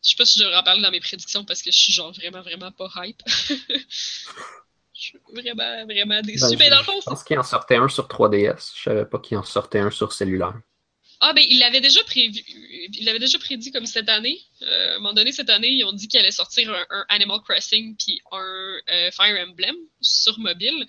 Je 0.06 0.12
sais 0.12 0.16
pas 0.18 0.26
si 0.26 0.38
je 0.40 0.44
devrais 0.44 0.58
en 0.58 0.64
parler 0.64 0.82
dans 0.84 0.92
mes 0.92 1.00
prédictions 1.00 1.44
parce 1.44 1.62
que 1.64 1.72
je 1.72 1.78
suis 1.78 1.92
genre 1.92 2.12
vraiment, 2.14 2.42
vraiment 2.42 2.72
pas 2.72 2.90
hype. 2.98 3.22
je 3.28 3.84
suis 4.94 5.18
vraiment, 5.34 5.86
vraiment 5.86 6.22
déçu. 6.22 6.42
Ben, 6.42 6.58
mais 6.60 6.66
je- 6.66 6.70
dans 6.72 6.78
le 6.78 6.84
fond, 6.84 6.94
je 6.98 7.02
c'est 7.02 7.10
pense 7.10 7.24
qu'il 7.24 7.40
en 7.40 7.44
sortait 7.44 7.76
un 7.78 7.88
sur 7.90 8.08
3DS. 8.08 8.74
Je 8.78 8.84
savais 8.84 9.06
pas 9.06 9.20
qu'il 9.20 9.38
en 9.38 9.44
sortait 9.44 9.80
un 9.80 9.90
sur 9.92 10.14
cellulaire. 10.14 10.54
Ah, 11.22 11.34
ben, 11.34 11.44
il 11.50 11.60
l'avait 11.60 11.82
déjà 11.82 12.04
prévu. 12.04 12.40
Il 12.94 13.06
l'avait 13.06 13.20
déjà 13.20 13.40
prédit 13.40 13.72
comme 13.72 13.86
cette 13.86 14.10
année. 14.10 14.40
Euh, 14.62 14.92
à 14.92 14.96
un 14.96 15.00
moment 15.00 15.14
donné, 15.14 15.32
cette 15.32 15.50
année, 15.50 15.70
ils 15.70 15.84
ont 15.86 15.94
dit 15.94 16.08
qu'il 16.08 16.20
allait 16.20 16.32
sortir 16.32 16.72
un, 16.72 16.86
un 16.90 17.06
Animal 17.10 17.40
Crossing 17.42 17.96
puis 17.98 18.22
un 18.32 18.78
euh, 18.92 19.12
Fire 19.12 19.48
Emblem 19.48 19.76
sur 20.02 20.38
mobile. 20.40 20.86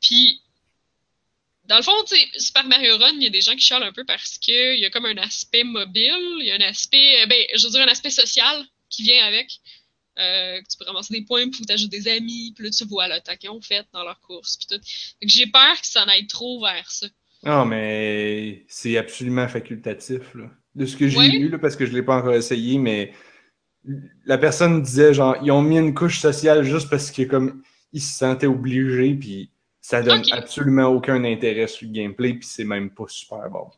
Puis, 0.00 0.42
dans 1.68 1.76
le 1.76 1.82
fond, 1.82 1.92
tu 2.08 2.16
Super 2.40 2.64
Mario 2.66 2.96
Run, 2.98 3.12
il 3.16 3.22
y 3.22 3.26
a 3.26 3.30
des 3.30 3.40
gens 3.40 3.52
qui 3.52 3.60
chialent 3.60 3.82
un 3.84 3.92
peu 3.92 4.04
parce 4.04 4.38
qu'il 4.38 4.78
y 4.78 4.84
a 4.84 4.90
comme 4.90 5.06
un 5.06 5.16
aspect 5.18 5.64
mobile, 5.64 6.38
il 6.40 6.46
y 6.46 6.50
a 6.50 6.56
un 6.56 6.60
aspect, 6.60 7.22
euh, 7.22 7.26
ben, 7.26 7.38
je 7.54 7.64
veux 7.66 7.72
dire, 7.72 7.82
un 7.82 7.90
aspect 7.90 8.10
social 8.10 8.64
qui 8.90 9.02
vient 9.04 9.24
avec. 9.24 9.48
Euh, 10.18 10.60
que 10.60 10.68
tu 10.70 10.76
peux 10.78 10.84
ramasser 10.84 11.14
des 11.14 11.22
points, 11.24 11.48
puis 11.48 11.60
faut 11.60 11.64
t'ajouter 11.64 11.98
des 11.98 12.08
amis, 12.10 12.52
puis 12.54 12.66
là, 12.66 12.70
tu 12.70 12.84
vois 12.84 13.08
l'attaque 13.08 13.38
qu'ils 13.38 13.48
ont 13.50 13.62
fait 13.62 13.86
dans 13.94 14.04
leur 14.04 14.20
course, 14.20 14.58
puis 14.58 14.66
tout. 14.66 14.74
Donc, 14.76 14.82
j'ai 15.30 15.46
peur 15.46 15.80
que 15.80 15.86
ça 15.86 16.04
en 16.04 16.08
aille 16.08 16.26
trop 16.26 16.60
vers 16.60 16.90
ça. 16.90 17.06
Non, 17.44 17.64
mais 17.64 18.64
c'est 18.68 18.98
absolument 18.98 19.48
facultatif, 19.48 20.34
là. 20.34 20.50
De 20.74 20.84
ce 20.84 20.96
que 20.98 21.08
j'ai 21.08 21.16
Ouais. 21.16 21.28
lu, 21.28 21.48
là, 21.48 21.58
parce 21.58 21.76
que 21.76 21.86
je 21.86 21.92
ne 21.92 21.96
l'ai 21.96 22.02
pas 22.02 22.16
encore 22.16 22.34
essayé, 22.34 22.76
mais 22.76 23.14
la 24.26 24.38
personne 24.38 24.82
disait, 24.82 25.14
genre, 25.14 25.36
ils 25.42 25.50
ont 25.50 25.62
mis 25.62 25.78
une 25.78 25.94
couche 25.94 26.20
sociale 26.20 26.62
juste 26.64 26.90
parce 26.90 27.10
que, 27.10 27.22
comme, 27.22 27.62
ils 27.94 28.02
se 28.02 28.18
sentaient 28.18 28.46
obligés, 28.46 29.14
puis 29.14 29.50
ça 29.82 30.00
donne 30.00 30.22
absolument 30.32 30.86
aucun 30.86 31.22
intérêt 31.24 31.66
sur 31.66 31.86
le 31.86 31.92
gameplay, 31.92 32.34
puis 32.34 32.46
c'est 32.48 32.64
même 32.64 32.88
pas 32.94 33.04
super 33.08 33.50
bon. 33.50 33.68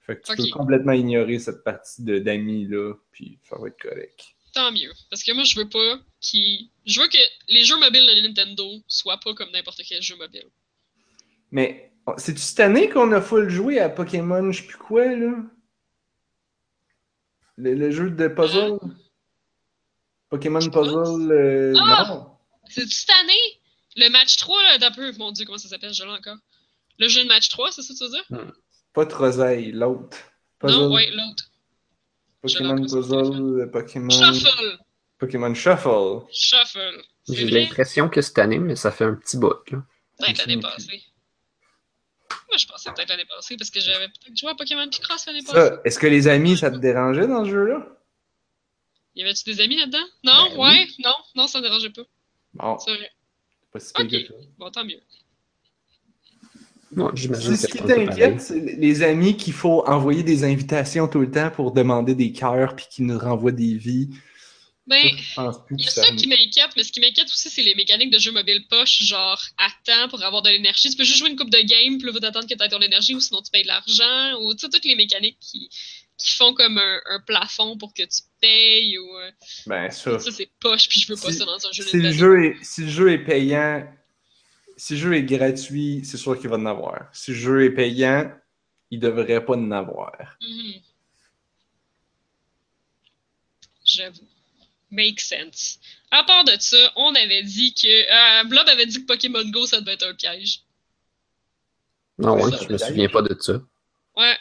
Fait 0.00 0.16
que 0.18 0.22
tu 0.26 0.36
peux 0.36 0.48
complètement 0.56 0.92
ignorer 0.92 1.38
cette 1.38 1.64
partie 1.64 2.02
de 2.02 2.18
d'amis, 2.18 2.66
là, 2.66 2.94
puis 3.10 3.38
ça 3.48 3.56
va 3.58 3.68
être 3.68 3.80
correct. 3.82 4.24
tant 4.54 4.70
mieux. 4.70 4.92
Parce 5.10 5.22
que 5.22 5.32
moi, 5.32 5.44
je 5.44 5.58
veux 5.58 5.68
pas 5.68 5.98
qu'ils. 6.20 6.70
Je 6.86 7.00
veux 7.00 7.08
que 7.08 7.18
les 7.48 7.64
jeux 7.64 7.78
mobiles 7.78 8.06
de 8.06 8.28
Nintendo 8.28 8.64
soient 8.86 9.18
pas 9.18 9.34
comme 9.34 9.50
n'importe 9.50 9.82
quel 9.88 10.00
jeu 10.02 10.16
mobile. 10.16 10.46
Mais 11.50 11.90
c'est-tu 12.18 12.40
cette 12.40 12.60
année 12.60 12.88
qu'on 12.88 13.10
a 13.12 13.20
full 13.20 13.48
joué 13.48 13.80
à 13.80 13.88
Pokémon, 13.88 14.52
je 14.52 14.60
sais 14.60 14.66
plus 14.66 14.76
quoi, 14.78 15.06
là? 15.06 15.32
Le, 17.56 17.74
le 17.74 17.90
jeu 17.90 18.10
de 18.10 18.28
puzzle? 18.28 18.78
Pokémon 20.28 20.58
Puzzle, 20.58 21.30
euh, 21.32 21.74
Ah! 21.80 22.06
non. 22.08 22.30
C'est 22.68 22.86
cette 22.88 23.10
année? 23.22 23.43
Le 23.96 24.08
match 24.10 24.36
3, 24.36 24.62
là, 24.62 24.78
d'un 24.78 24.90
peu. 24.90 25.12
Mon 25.18 25.30
dieu, 25.32 25.44
comment 25.44 25.58
ça 25.58 25.68
s'appelle? 25.68 25.94
Je 25.94 26.02
l'ai 26.04 26.10
encore. 26.10 26.36
Le 26.98 27.08
jeu 27.08 27.22
de 27.22 27.28
match 27.28 27.48
3, 27.48 27.72
c'est 27.72 27.82
ça 27.82 27.92
que 27.94 27.98
tu 27.98 28.04
veux 28.04 28.10
dire? 28.10 28.52
Pas 28.92 29.06
Troseille, 29.06 29.72
l'autre. 29.72 30.16
Puzzle, 30.58 30.76
Non, 30.76 30.92
ouais, 30.92 31.10
l'autre. 31.10 31.50
Pokémon 32.42 32.76
Puzzle, 32.82 33.70
Pokémon... 33.72 34.10
Shuffle! 34.10 34.78
Pokémon 35.18 35.54
Shuffle. 35.54 36.26
Shuffle. 36.32 37.02
C'est 37.24 37.34
J'ai 37.36 37.46
vrai? 37.48 37.60
l'impression 37.64 38.08
que 38.08 38.20
cette 38.20 38.38
année, 38.38 38.58
mais 38.58 38.76
ça 38.76 38.90
fait 38.90 39.04
un 39.04 39.14
petit 39.14 39.36
bout. 39.38 39.54
Là. 39.70 39.82
Peut-être 40.18 40.38
l'année 40.46 40.60
passée. 40.60 41.02
Moi, 42.48 42.56
je 42.58 42.66
pensais 42.66 42.90
peut-être 42.92 43.08
l'année 43.08 43.24
passée 43.24 43.56
parce 43.56 43.70
que 43.70 43.80
j'avais 43.80 44.08
peut-être 44.08 44.36
joué 44.36 44.50
à 44.50 44.54
Pokémon 44.54 44.88
Picross 44.88 45.26
l'année 45.26 45.42
passée. 45.42 45.56
Ça, 45.56 45.80
est-ce 45.84 45.98
que 45.98 46.06
les 46.06 46.28
amis, 46.28 46.56
ça 46.58 46.70
te 46.70 46.76
dérangeait 46.76 47.26
dans 47.26 47.44
ce 47.44 47.50
jeu-là? 47.50 47.86
Y 49.14 49.22
avait-tu 49.22 49.44
des 49.44 49.60
amis 49.60 49.76
là-dedans? 49.76 50.04
Non, 50.24 50.50
Ben 50.50 50.58
ouais, 50.58 50.88
non, 51.02 51.14
non, 51.36 51.46
ça 51.46 51.58
me 51.58 51.62
dérangeait 51.64 51.90
pas. 51.90 52.02
Bon, 52.54 52.78
C'est 52.78 52.94
vrai. 52.94 53.10
Pas 53.74 53.80
si 53.80 53.92
que 53.92 54.26
ça. 54.26 54.34
Bon, 54.56 54.70
tant 54.70 54.84
mieux. 54.84 55.00
Ouais, 56.96 57.10
j'imagine 57.14 57.56
ce 57.56 57.66
qui 57.66 57.78
t'inquiète, 57.78 58.40
c'est 58.40 58.60
les 58.60 59.02
amis 59.02 59.36
qu'il 59.36 59.52
faut 59.52 59.82
envoyer 59.84 60.22
des 60.22 60.44
invitations 60.44 61.08
tout 61.08 61.18
le 61.18 61.30
temps 61.30 61.50
pour 61.50 61.72
demander 61.72 62.14
des 62.14 62.32
cœurs 62.32 62.76
puis 62.76 62.86
qui 62.88 63.02
nous 63.02 63.18
renvoient 63.18 63.50
des 63.50 63.74
vies. 63.74 64.10
Ben, 64.86 65.02
Il 65.70 65.80
y 65.80 65.86
a 65.86 65.90
ça. 65.90 66.04
ça 66.04 66.12
qui 66.12 66.28
m'inquiète, 66.28 66.70
mais 66.76 66.84
ce 66.84 66.92
qui 66.92 67.00
m'inquiète 67.00 67.26
aussi, 67.26 67.48
c'est 67.50 67.62
les 67.62 67.74
mécaniques 67.74 68.12
de 68.12 68.18
jeux 68.18 68.32
mobile 68.32 68.64
poche, 68.68 69.02
genre 69.02 69.42
temps 69.86 70.08
pour 70.08 70.22
avoir 70.22 70.42
de 70.42 70.50
l'énergie. 70.50 70.90
Tu 70.90 70.96
peux 70.96 71.04
juste 71.04 71.18
jouer 71.18 71.30
une 71.30 71.36
coupe 71.36 71.50
de 71.50 71.58
game, 71.58 71.98
puis 71.98 72.06
là, 72.06 72.12
faut 72.12 72.24
attendre 72.24 72.46
que 72.46 72.54
tu 72.54 72.62
aies 72.62 72.68
ton 72.68 72.80
énergie, 72.80 73.14
ou 73.14 73.20
sinon 73.20 73.40
tu 73.42 73.50
payes 73.50 73.62
de 73.62 73.68
l'argent, 73.68 74.40
ou 74.42 74.54
tu 74.54 74.60
sais, 74.60 74.68
toutes 74.68 74.84
les 74.84 74.94
mécaniques 74.94 75.38
qui, 75.40 75.70
qui 76.16 76.32
font 76.34 76.54
comme 76.54 76.78
un, 76.78 77.00
un 77.10 77.20
plafond 77.20 77.76
pour 77.76 77.92
que 77.92 78.02
tu 78.02 78.22
payes, 78.40 78.98
ou 78.98 79.18
euh, 79.18 79.30
Ben, 79.66 79.90
ça. 79.90 80.18
ça, 80.18 80.30
c'est 80.30 80.50
poche, 80.60 80.88
puis 80.88 81.00
je 81.00 81.12
veux 81.12 81.20
pas 81.20 81.32
Si- 81.32 81.38
ça 81.38 81.44
dans 81.44 81.66
un 81.66 81.72
jeu 81.72 81.82
Si 81.84 81.96
le, 81.98 82.12
jeu 82.12 82.44
est, 82.44 82.56
si 82.64 82.82
le 82.82 82.88
jeu 82.90 83.12
est 83.12 83.18
payant, 83.24 83.86
si 84.76 84.94
le 84.94 84.98
jeu 85.00 85.14
est 85.14 85.22
gratuit, 85.24 86.02
c'est 86.04 86.16
sûr 86.16 86.38
qu'il 86.38 86.48
va 86.48 86.56
en 86.56 86.66
avoir. 86.66 87.08
Si 87.12 87.32
le 87.32 87.36
jeu 87.36 87.64
est 87.64 87.70
payant, 87.70 88.30
il 88.90 89.00
devrait 89.00 89.44
pas 89.44 89.54
en 89.54 89.70
avoir. 89.72 90.36
Mhm. 90.40 90.74
J'avoue. 93.84 94.26
Make 94.90 95.20
sense. 95.20 95.78
À 96.10 96.22
part 96.24 96.44
de 96.44 96.52
ça, 96.60 96.92
on 96.96 97.14
avait 97.14 97.42
dit 97.42 97.74
que. 97.74 98.40
Euh, 98.40 98.44
Blob 98.44 98.66
avait 98.68 98.86
dit 98.86 99.00
que 99.00 99.06
Pokémon 99.06 99.44
Go, 99.50 99.66
ça 99.66 99.80
devait 99.80 99.94
être 99.94 100.06
un 100.06 100.14
piège. 100.14 100.60
Non, 102.18 102.34
ouais, 102.40 102.52
je 102.62 102.72
me 102.72 102.78
souviens 102.78 103.08
pas 103.08 103.22
de 103.22 103.36
ça. 103.40 103.60
Ouais. 104.16 104.36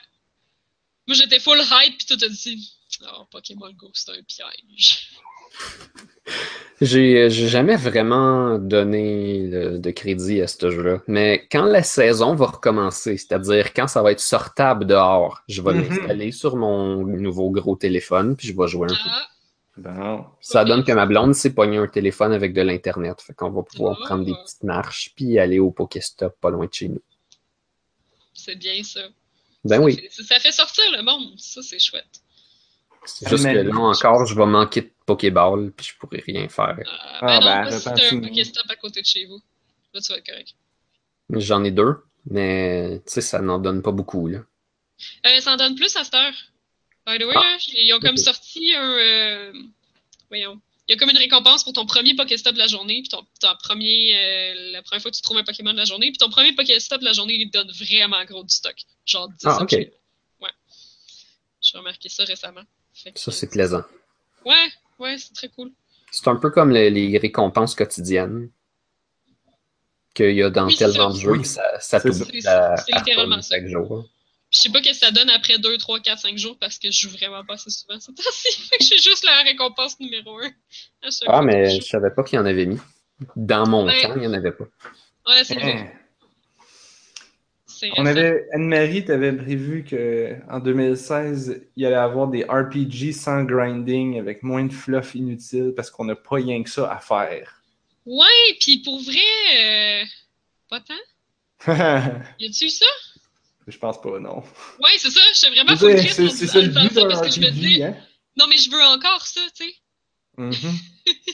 Moi, 1.07 1.15
j'étais 1.15 1.39
full 1.39 1.59
hype, 1.59 1.97
puis 1.97 2.05
tout 2.07 2.23
a 2.25 2.29
dit. 2.29 2.73
Oh, 3.05 3.23
Pokémon 3.31 3.71
Go, 3.75 3.89
c'est 3.93 4.11
un 4.11 4.21
piège. 4.23 5.09
J'ai 6.81 7.29
j'ai 7.29 7.47
jamais 7.47 7.75
vraiment 7.75 8.57
donné 8.57 9.47
le- 9.47 9.79
de 9.79 9.91
crédit 9.91 10.41
à 10.41 10.47
ce 10.47 10.69
jeu-là. 10.71 11.01
Mais 11.07 11.47
quand 11.51 11.65
la 11.65 11.83
saison 11.83 12.35
va 12.35 12.47
recommencer, 12.47 13.17
c'est-à-dire 13.17 13.73
quand 13.73 13.87
ça 13.87 14.01
va 14.01 14.11
être 14.11 14.19
sortable 14.19 14.85
dehors, 14.85 15.41
je 15.47 15.61
vais 15.61 15.73
Mhm. 15.73 15.87
l'installer 15.89 16.31
sur 16.31 16.55
mon 16.55 17.05
nouveau 17.05 17.49
gros 17.51 17.75
téléphone, 17.75 18.35
puis 18.35 18.47
je 18.47 18.55
vais 18.57 18.67
jouer 18.67 18.87
un 18.89 18.93
peu. 18.95 19.09
Ah, 19.09 19.27
Bon. 19.75 20.25
Ça 20.39 20.65
donne 20.65 20.83
que 20.83 20.91
ma 20.91 21.07
blonde 21.07 21.33
s'est 21.33 21.53
pogné 21.53 21.77
un 21.77 21.87
téléphone 21.87 22.31
avec 22.31 22.53
de 22.53 22.61
l'Internet. 22.61 23.21
Fait 23.21 23.33
qu'on 23.33 23.49
va 23.49 23.63
pouvoir 23.63 23.97
Oh. 23.99 24.05
prendre 24.05 24.23
des 24.23 24.33
petites 24.33 24.61
marches, 24.63 25.13
puis 25.15 25.39
aller 25.39 25.57
au 25.59 25.71
Pokéstop 25.71 26.35
pas 26.39 26.51
loin 26.51 26.67
de 26.67 26.73
chez 26.73 26.89
nous. 26.89 27.01
c'est 28.33 28.55
bien 28.55 28.83
ça. 28.83 29.01
Ben 29.63 29.79
oui. 29.81 29.99
Ça, 30.11 30.23
ça 30.23 30.39
fait 30.39 30.51
sortir 30.51 30.83
le 30.91 31.01
monde. 31.03 31.39
Ça, 31.39 31.61
c'est 31.61 31.79
chouette. 31.79 32.05
C'est 33.05 33.29
juste 33.29 33.43
que 33.43 33.49
là 33.49 33.75
encore, 33.75 34.25
je 34.25 34.35
vais 34.35 34.45
manquer 34.45 34.81
de 34.81 34.91
Pokéball, 35.05 35.71
puis 35.75 35.87
je 35.87 35.97
pourrai 35.97 36.23
rien 36.25 36.47
faire. 36.47 36.75
Euh, 36.79 36.83
Ah, 37.21 37.39
ben 37.39 37.39
non, 37.39 37.45
ben, 37.45 37.63
pas 37.65 37.71
si 37.79 37.83
t'as 37.83 38.15
un. 38.15 38.21
Pokéstop 38.21 38.63
à 38.69 38.75
côté 38.77 39.01
de 39.01 39.05
chez 39.05 39.25
vous. 39.25 39.41
Là, 39.93 39.99
tu 40.01 40.11
vas 40.11 40.17
être 40.19 40.25
correct. 40.25 40.53
J'en 41.29 41.63
ai 41.63 41.71
deux, 41.71 41.95
mais 42.25 43.01
tu 43.05 43.13
sais, 43.13 43.21
ça 43.21 43.39
n'en 43.39 43.59
donne 43.59 43.81
pas 43.81 43.91
beaucoup. 43.91 44.27
Là. 44.27 44.39
Euh, 45.25 45.39
ça 45.41 45.53
en 45.53 45.57
donne 45.57 45.75
plus 45.75 45.95
à 45.97 46.03
cette 46.03 46.13
heure. 46.13 46.33
By 47.05 47.17
the 47.19 47.23
way, 47.25 47.33
Ah, 47.35 47.41
là, 47.41 47.57
ils 47.73 47.93
ont 47.93 47.99
comme 47.99 48.15
sorti 48.17 48.73
un. 48.75 48.91
euh, 48.97 49.53
voyons. 50.29 50.61
Il 50.87 50.93
y 50.93 50.95
a 50.95 50.97
comme 50.99 51.09
une 51.09 51.17
récompense 51.17 51.63
pour 51.63 51.73
ton 51.73 51.85
premier 51.85 52.13
Pokéstop 52.15 52.53
de 52.53 52.59
la 52.59 52.67
journée, 52.67 53.01
puis 53.01 53.09
ton, 53.09 53.25
ton 53.39 53.55
premier, 53.61 54.17
euh, 54.17 54.71
la 54.71 54.81
première 54.83 55.01
fois 55.01 55.11
que 55.11 55.15
tu 55.15 55.21
trouves 55.21 55.37
un 55.37 55.43
Pokémon 55.43 55.71
de 55.71 55.77
la 55.77 55.85
journée, 55.85 56.07
puis 56.11 56.17
ton 56.17 56.29
premier 56.29 56.53
Pokéstop 56.53 56.99
de 56.99 57.05
la 57.05 57.13
journée, 57.13 57.35
il 57.35 57.49
te 57.49 57.57
donne 57.57 57.71
vraiment 57.71 58.23
gros 58.25 58.43
du 58.43 58.53
stock. 58.53 58.75
Genre 59.05 59.29
10 59.29 59.35
Ah, 59.45 59.55
ok. 59.55 59.61
objets. 59.63 59.93
Ouais. 60.41 60.49
J'ai 61.61 61.77
remarqué 61.77 62.09
ça 62.09 62.23
récemment. 62.25 62.63
Fait 62.93 63.11
que- 63.13 63.19
Ça, 63.19 63.31
c'est 63.31 63.49
plaisant. 63.49 63.83
Ouais, 64.45 64.67
ouais, 64.99 65.17
c'est 65.17 65.33
très 65.33 65.49
cool. 65.49 65.71
C'est 66.11 66.27
un 66.27 66.35
peu 66.35 66.49
comme 66.51 66.69
les, 66.71 66.89
les 66.91 67.17
récompenses 67.17 67.73
quotidiennes 67.75 68.49
qu'il 70.13 70.35
y 70.35 70.43
a 70.43 70.49
dans 70.49 70.67
Oui, 70.67 70.75
tellement 70.75 71.09
ça. 71.09 71.15
de 71.15 71.19
jeux 71.21 71.37
que 71.41 71.47
ça, 71.47 71.63
ça 71.79 71.99
C'est 71.99 72.09
t'oublie 72.11 72.45
à- 72.45 72.75
C'est 72.77 72.93
à 72.93 72.97
littéralement 72.99 73.37
retourner 73.37 73.41
ça. 73.41 73.55
chaque 73.55 73.67
jour. 73.67 74.09
Je 74.53 74.59
sais 74.59 74.69
pas 74.69 74.83
ce 74.83 74.89
que 74.89 74.93
ça 74.93 75.09
donne 75.11 75.29
après 75.31 75.57
2, 75.57 75.77
3, 75.77 75.99
4, 75.99 76.19
5 76.19 76.37
jours 76.37 76.57
parce 76.59 76.77
que 76.77 76.91
je 76.91 76.99
joue 76.99 77.09
vraiment 77.09 77.43
pas 77.43 77.55
assez 77.55 77.71
souvent 77.71 77.99
ce 77.99 78.11
temps-ci. 78.11 78.61
Fait 78.69 78.77
que 78.77 78.83
j'ai 78.85 78.99
juste 78.99 79.23
la 79.25 79.41
récompense 79.41 79.99
numéro 79.99 80.39
1. 80.39 80.51
Ah, 81.25 81.41
mais 81.41 81.79
je 81.79 81.81
savais 81.81 82.11
pas 82.11 82.23
qu'il 82.23 82.37
y 82.37 82.39
en 82.39 82.45
avait 82.45 82.67
mis. 82.67 82.79
Dans 83.35 83.67
mon 83.67 83.85
Ouais. 83.85 84.01
temps, 84.01 84.13
il 84.15 84.21
n'y 84.21 84.27
en 84.27 84.33
avait 84.33 84.51
pas. 84.51 84.65
Ouais, 85.27 85.43
c'est 85.43 85.57
c'est 87.65 87.89
On 87.97 88.05
avait, 88.05 88.47
Anne-Marie, 88.53 89.05
t'avais 89.05 89.33
prévu 89.33 89.83
qu'en 89.83 90.59
2016, 90.59 91.63
il 91.75 91.83
y 91.83 91.85
allait 91.85 91.95
avoir 91.95 92.27
des 92.27 92.43
RPG 92.43 93.11
sans 93.13 93.43
grinding 93.43 94.19
avec 94.19 94.43
moins 94.43 94.65
de 94.65 94.71
fluff 94.73 95.15
inutile 95.15 95.73
parce 95.75 95.89
qu'on 95.89 96.05
n'a 96.05 96.15
pas 96.15 96.35
rien 96.35 96.61
que 96.63 96.69
ça 96.69 96.91
à 96.91 96.99
faire. 96.99 97.61
Ouais, 98.05 98.53
pis 98.59 98.79
pour 98.83 99.01
vrai, 99.01 99.15
euh, 99.57 100.03
pas 100.69 100.81
tant. 100.81 100.93
Y 102.39 102.45
a-tu 102.45 102.69
ça? 102.69 102.85
Je 103.67 103.77
pense 103.77 104.01
pas, 104.01 104.19
non. 104.19 104.43
Ouais, 104.79 104.91
c'est 104.97 105.09
ça. 105.09 105.49
Vraiment 105.49 105.75
Je 105.75 105.85
veux 105.85 105.93
dire, 105.93 106.13
triste 106.13 106.35
C'est 106.35 106.47
ça 106.47 106.61
le 106.61 106.67
but 106.67 106.93
d'un 106.93 107.07
parce 107.07 107.21
que 107.21 107.29
je 107.31 107.39
me 107.39 107.49
dis, 107.49 107.75
RPG, 107.77 107.83
hein? 107.83 107.95
non, 108.37 108.45
mais 108.47 108.57
je 108.57 108.69
veux 108.69 108.81
encore 108.81 109.25
ça, 109.25 109.41
tu 109.55 109.65
sais. 109.65 109.75
Mhm. 110.37 110.53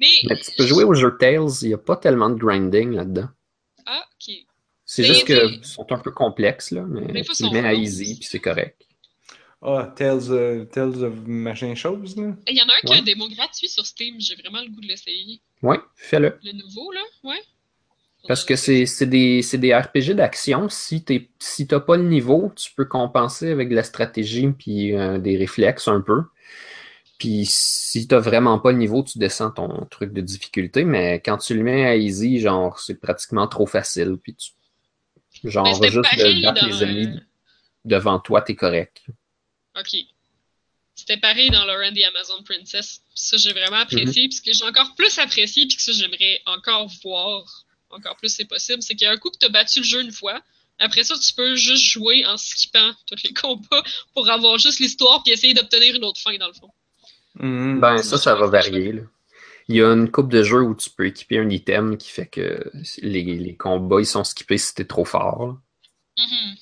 Mais, 0.00 0.08
Mais 0.28 0.36
tu 0.36 0.50
peux 0.56 0.66
jouer 0.66 0.82
au 0.82 0.92
jeu 0.94 1.16
Tales, 1.16 1.48
il 1.62 1.68
n'y 1.68 1.74
a 1.74 1.78
pas 1.78 1.96
tellement 1.96 2.28
de 2.28 2.34
grinding 2.34 2.94
là-dedans. 2.94 3.28
ah, 3.86 4.04
ok. 4.14 4.34
C'est 4.84 5.02
Mais 5.02 5.08
juste 5.08 5.24
qu'ils 5.24 5.64
sont 5.64 5.86
un 5.92 5.98
peu 5.98 6.10
complexes, 6.10 6.72
là, 6.72 6.82
mais 6.82 7.24
fois, 7.24 7.34
tu 7.34 7.44
le 7.44 7.48
sont 7.48 7.52
mets 7.54 7.64
à 7.64 7.72
easy, 7.74 8.16
puis 8.18 8.28
c'est 8.28 8.40
correct. 8.40 8.84
Ah, 9.62 9.92
Tales, 9.96 10.30
euh, 10.30 10.64
Tales 10.66 11.04
of 11.04 11.14
machin 11.26 11.74
chose, 11.74 12.16
là. 12.16 12.34
Il 12.48 12.56
y 12.56 12.60
en 12.60 12.66
a 12.68 12.74
un 12.74 12.80
qui 12.86 12.92
a 12.92 12.96
un 12.96 13.02
démo 13.02 13.28
gratuit 13.28 13.68
sur 13.68 13.86
Steam. 13.86 14.20
J'ai 14.20 14.34
vraiment 14.34 14.60
le 14.60 14.68
goût 14.68 14.80
de 14.82 14.86
l'essayer. 14.86 15.40
Ouais, 15.62 15.78
fais-le. 15.96 16.38
Le 16.42 16.52
nouveau, 16.52 16.92
là, 16.92 17.00
ouais. 17.22 17.40
Parce 18.26 18.44
que 18.44 18.56
c'est 18.56 19.06
des, 19.06 19.42
des 19.42 19.74
RPG 19.74 20.14
d'action. 20.14 20.68
Si 20.70 21.04
tu 21.04 21.28
si 21.38 21.66
t'as 21.66 21.80
pas 21.80 21.96
le 21.96 22.04
niveau, 22.04 22.52
tu 22.56 22.72
peux 22.74 22.86
compenser 22.86 23.50
avec 23.50 23.68
de 23.68 23.74
la 23.74 23.82
stratégie 23.82 24.48
puis 24.48 24.94
euh, 24.94 25.18
des 25.18 25.36
réflexes 25.36 25.88
un 25.88 26.00
peu. 26.00 26.22
Puis 27.18 27.44
si 27.46 28.08
t'as 28.08 28.20
vraiment 28.20 28.58
pas 28.58 28.72
le 28.72 28.78
niveau, 28.78 29.02
tu 29.02 29.18
descends 29.18 29.50
ton 29.50 29.86
truc 29.86 30.12
de 30.12 30.22
difficulté. 30.22 30.84
Mais 30.84 31.20
quand 31.20 31.36
tu 31.36 31.54
le 31.54 31.62
mets 31.62 31.84
à 31.84 31.96
easy, 31.96 32.40
genre 32.40 32.78
c'est 32.78 32.98
pratiquement 32.98 33.46
trop 33.46 33.66
facile. 33.66 34.16
Puis 34.22 34.34
tu, 34.34 35.50
genre 35.50 35.66
juste 35.66 35.82
de 35.82 36.42
battre 36.42 36.66
les 36.66 36.82
ennemis 36.82 37.16
euh, 37.18 37.20
devant 37.84 38.18
toi, 38.20 38.40
t'es 38.40 38.54
correct. 38.54 39.02
Ok. 39.78 39.96
C'était 40.94 41.18
pareil 41.18 41.50
dans 41.50 41.64
Lauren 41.66 41.92
the 41.92 42.04
Amazon 42.04 42.42
Princess. 42.44 43.02
Ça, 43.14 43.36
j'ai 43.36 43.52
vraiment 43.52 43.78
apprécié. 43.78 44.28
Puis 44.28 44.36
ce 44.36 44.42
que 44.42 44.52
j'ai 44.52 44.64
encore 44.64 44.94
plus 44.94 45.18
apprécié, 45.18 45.66
puis 45.66 45.76
que 45.76 45.82
ça, 45.82 45.92
j'aimerais 45.92 46.40
encore 46.46 46.88
voir 47.02 47.64
encore 47.90 48.16
plus, 48.16 48.28
c'est 48.28 48.44
possible, 48.46 48.82
c'est 48.82 48.94
qu'il 48.94 49.04
y 49.06 49.08
a 49.08 49.12
un 49.12 49.16
coup 49.16 49.30
que 49.30 49.38
tu 49.38 49.46
as 49.46 49.50
battu 49.50 49.80
le 49.80 49.84
jeu 49.84 50.00
une 50.02 50.12
fois. 50.12 50.40
Après 50.78 51.04
ça, 51.04 51.14
tu 51.16 51.32
peux 51.34 51.54
juste 51.54 51.84
jouer 51.84 52.26
en 52.26 52.36
skippant 52.36 52.92
tous 53.06 53.22
les 53.24 53.32
combats 53.34 53.82
pour 54.12 54.28
avoir 54.28 54.58
juste 54.58 54.80
l'histoire 54.80 55.22
puis 55.22 55.32
essayer 55.32 55.54
d'obtenir 55.54 55.94
une 55.94 56.04
autre 56.04 56.20
fin, 56.20 56.36
dans 56.36 56.48
le 56.48 56.52
fond. 56.54 56.70
Mhm. 57.36 57.80
Ben 57.80 57.98
ça, 57.98 58.18
ça 58.18 58.34
va 58.34 58.46
varier. 58.46 58.92
là. 58.92 59.02
Il 59.68 59.76
y 59.76 59.82
a 59.82 59.86
une 59.92 60.10
coupe 60.10 60.28
de 60.30 60.42
jeux 60.42 60.62
où 60.62 60.74
tu 60.74 60.90
peux 60.90 61.06
équiper 61.06 61.38
un 61.38 61.48
item 61.48 61.96
qui 61.96 62.10
fait 62.10 62.26
que 62.26 62.70
les, 62.98 63.22
les 63.22 63.56
combats 63.56 64.00
ils 64.00 64.06
sont 64.06 64.22
skippés 64.24 64.58
si 64.58 64.74
t'es 64.74 64.84
trop 64.84 65.04
fort. 65.06 65.58
Mhm. 66.18 66.56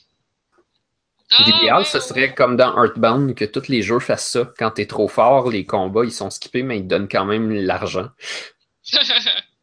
Ah, 1.35 1.44
L'idéal, 1.47 1.78
ouais, 1.78 1.85
ce 1.85 1.97
ouais, 1.97 2.01
serait 2.01 2.35
comme 2.35 2.57
dans 2.57 2.77
Earthbound, 2.77 3.35
que 3.35 3.47
tous 3.47 3.69
les 3.69 3.81
jeux 3.82 3.99
fassent 4.01 4.28
ça. 4.31 4.53
Quand 4.59 4.70
t'es 4.73 4.86
trop 4.86 5.09
fort, 5.09 5.51
les 5.51 5.65
combats, 5.65 6.05
ils 6.05 6.12
sont 6.12 6.28
skippés, 6.31 6.62
mais 6.62 6.77
ils 6.78 6.82
te 6.82 6.89
donnent 6.89 7.09
quand 7.09 7.24
même 7.24 7.51
l'argent. 7.51 8.11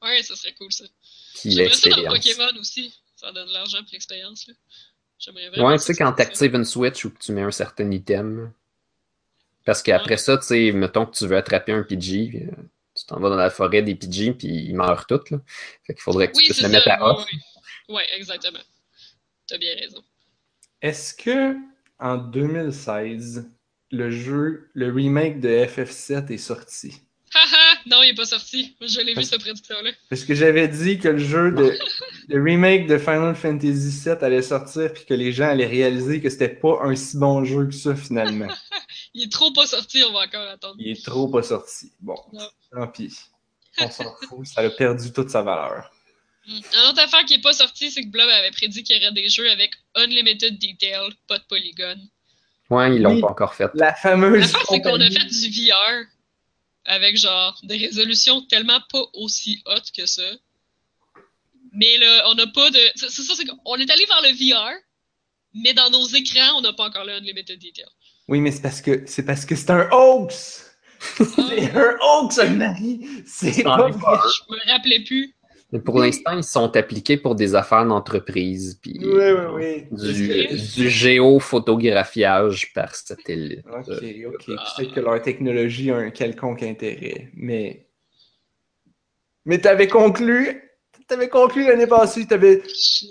ouais, 0.02 0.24
ça 0.24 0.36
serait 0.36 0.54
cool, 0.54 0.72
ça. 0.72 0.86
Puis 1.36 1.52
J'aimerais 1.52 1.74
ça 1.74 1.90
dans 1.90 1.96
l'expérience. 1.98 2.14
Pokémon 2.38 2.60
aussi. 2.60 3.00
Ça 3.16 3.32
donne 3.32 3.48
de 3.48 3.54
l'argent 3.54 3.80
pour 3.80 3.90
l'expérience, 3.94 4.48
là. 4.48 4.54
J'aimerais 5.20 5.50
vraiment 5.50 5.68
Ouais, 5.68 5.78
tu 5.78 5.84
sais, 5.84 5.96
quand 5.96 6.10
ça. 6.10 6.14
t'actives 6.14 6.56
une 6.56 6.64
Switch 6.66 7.04
ou 7.06 7.10
que 7.12 7.20
tu 7.20 7.32
mets 7.34 7.42
un 7.42 7.52
certain 7.52 7.90
item. 7.92 8.54
Parce 9.66 9.84
qu'après 9.84 10.18
ça, 10.18 10.38
tu 10.38 10.46
sais, 10.46 10.72
mettons 10.72 11.06
que 11.06 11.16
tu 11.16 11.28
veux 11.28 11.36
attraper 11.38 11.74
un 11.74 11.84
Pidgey, 11.84 12.48
euh, 12.50 12.56
tu 12.96 13.06
t'en 13.06 13.20
vas 13.20 13.30
dans 13.30 13.36
la 13.36 13.50
forêt 13.50 13.82
des 13.84 13.96
Pidgey, 13.96 14.32
puis 14.34 14.48
ils 14.48 14.74
meurent 14.76 15.06
tous, 15.06 15.30
là. 15.30 15.40
Fait 15.86 15.94
qu'il 15.94 16.02
faudrait 16.02 16.28
que 16.28 16.34
tu 16.34 16.40
Oui, 16.40 16.46
puisses 16.46 16.62
le 16.62 16.70
mettre 16.70 16.90
à 16.90 17.04
off. 17.14 17.26
Ouais, 17.90 18.06
exactement. 18.16 18.60
T'as 19.48 19.58
bien 19.58 19.76
raison. 19.76 20.02
Est-ce 20.82 21.14
que 21.14 21.56
en 22.00 22.18
2016, 22.18 23.50
le 23.92 24.12
jeu, 24.12 24.70
le 24.74 24.92
remake 24.92 25.42
de 25.42 25.50
FF7 25.50 26.32
est 26.32 26.38
sorti? 26.38 27.02
Non, 27.86 28.02
il 28.04 28.10
est 28.10 28.14
pas 28.16 28.26
sorti. 28.26 28.76
Je 28.82 29.02
l'ai 29.02 29.14
vu, 29.14 29.24
cette 29.24 29.42
prédiction-là. 29.42 29.92
Parce 30.10 30.24
que 30.24 30.34
j'avais 30.36 30.68
dit 30.68 31.00
que 31.00 31.08
le 31.10 31.18
jeu 31.20 31.52
de 31.52 31.78
le 32.28 32.44
remake 32.44 32.88
de 32.88 32.98
Final 32.98 33.36
Fantasy 33.36 34.02
VII 34.04 34.16
allait 34.22 34.42
sortir 34.42 34.94
puis 34.94 35.06
que 35.06 35.14
les 35.14 35.32
gens 35.32 35.50
allaient 35.50 35.66
réaliser 35.68 36.22
que 36.22 36.30
c'était 36.30 36.50
pas 36.50 36.80
un 36.84 36.96
si 36.96 37.18
bon 37.18 37.44
jeu 37.46 37.66
que 37.68 37.74
ça 37.74 37.96
finalement. 37.96 38.48
Il 39.14 39.24
est 39.24 39.32
trop 39.32 39.52
pas 39.52 39.66
sorti, 39.66 40.04
on 40.08 40.14
va 40.14 40.26
encore 40.26 40.48
attendre. 40.48 40.76
Il 40.80 40.90
est 40.92 41.04
trop 41.04 41.28
pas 41.30 41.42
sorti. 41.44 41.92
Bon, 42.00 42.16
Non. 42.32 42.48
tant 42.72 42.88
pis. 42.88 43.16
On 43.80 43.90
s'en 43.90 44.14
fout, 44.28 44.46
ça 44.46 44.62
a 44.62 44.70
perdu 44.70 45.12
toute 45.12 45.30
sa 45.30 45.42
valeur. 45.42 45.90
Mm. 46.48 46.52
Une 46.52 46.90
autre 46.90 47.02
affaire 47.02 47.24
qui 47.26 47.36
est 47.36 47.42
pas 47.42 47.54
sortie, 47.54 47.90
c'est 47.92 48.04
que 48.04 48.10
Blob 48.10 48.28
avait 48.30 48.52
prédit 48.52 48.84
qu'il 48.84 48.98
y 48.98 49.00
aurait 49.00 49.14
des 49.14 49.30
jeux 49.30 49.50
avec 49.50 49.72
Unlimited 49.96 50.58
Detail, 50.60 51.10
pas 51.28 51.38
de 51.40 51.44
polygone. 51.50 52.00
Ouais, 52.70 52.96
ils 52.96 53.02
l'ont 53.02 53.16
Oui. 53.16 53.22
pas 53.22 53.30
encore 53.30 53.56
fait. 53.56 53.70
La 53.74 53.94
fameuse 53.96 54.42
L'affaire, 54.42 54.62
c'est 54.70 54.82
qu'on 54.82 55.00
a 55.02 55.10
fait 55.10 55.26
du 55.26 55.50
VR 55.70 56.06
avec 56.90 57.18
genre 57.18 57.58
des 57.64 57.78
résolutions 57.78 58.42
tellement 58.42 58.82
pas 58.92 59.04
aussi 59.14 59.62
hautes 59.66 59.92
que 59.96 60.06
ça. 60.06 60.24
Mais 61.72 61.98
là, 62.00 62.24
on 62.30 62.34
n'a 62.34 62.48
pas 62.48 62.70
de. 62.72 62.80
C'est 62.96 63.10
ça, 63.10 63.36
c'est 63.36 63.46
qu'on 63.46 63.76
est 63.76 63.90
allé 63.90 64.06
vers 64.06 64.22
le 64.24 64.32
VR, 64.32 64.74
mais 65.54 65.74
dans 65.74 65.90
nos 65.92 66.06
écrans, 66.08 66.58
on 66.58 66.62
n'a 66.62 66.74
pas 66.74 66.86
encore 66.86 67.06
le 67.06 67.14
Unlimited 67.14 67.60
Detail. 67.60 67.86
Oui, 68.28 68.42
mais 68.42 68.52
c'est 68.52 68.62
parce 68.62 68.82
que 68.82 69.04
c'est 69.06 69.24
parce 69.24 69.46
que 69.46 69.56
c'est 69.56 69.70
un 69.70 69.88
hoax! 69.92 70.66
C'est 71.18 71.72
un 71.78 71.98
hoax, 72.02 72.40
Anne-Marie! 72.40 73.08
C'est 73.26 73.64
pas 73.64 73.90
vrai! 73.90 74.18
Je 74.50 74.54
me 74.54 74.70
rappelais 74.70 75.00
plus. 75.00 75.34
Mais 75.72 75.80
pour 75.80 76.00
l'instant, 76.00 76.36
ils 76.36 76.44
sont 76.44 76.76
appliqués 76.76 77.18
pour 77.18 77.36
des 77.36 77.54
affaires 77.54 77.86
d'entreprise. 77.86 78.80
Puis 78.82 79.00
Oui, 79.02 79.32
oui, 79.54 79.86
oui. 79.92 80.14
du, 80.14 80.48
du 80.76 80.90
géophotographiage 80.90 82.74
par 82.74 82.96
satellite. 82.96 83.64
Ok, 83.68 83.88
ok. 83.88 84.46
Peut-être 84.46 84.94
que 84.96 85.00
leur 85.00 85.22
technologie 85.22 85.92
a 85.92 85.98
un 85.98 86.10
quelconque 86.10 86.64
intérêt, 86.64 87.30
mais. 87.36 87.86
Mais 89.46 89.60
t'avais 89.60 89.88
conclu. 89.88 90.64
T'avais 91.08 91.30
conclu 91.30 91.66
l'année 91.66 91.88
passée, 91.88 92.26
t'avais. 92.26 92.64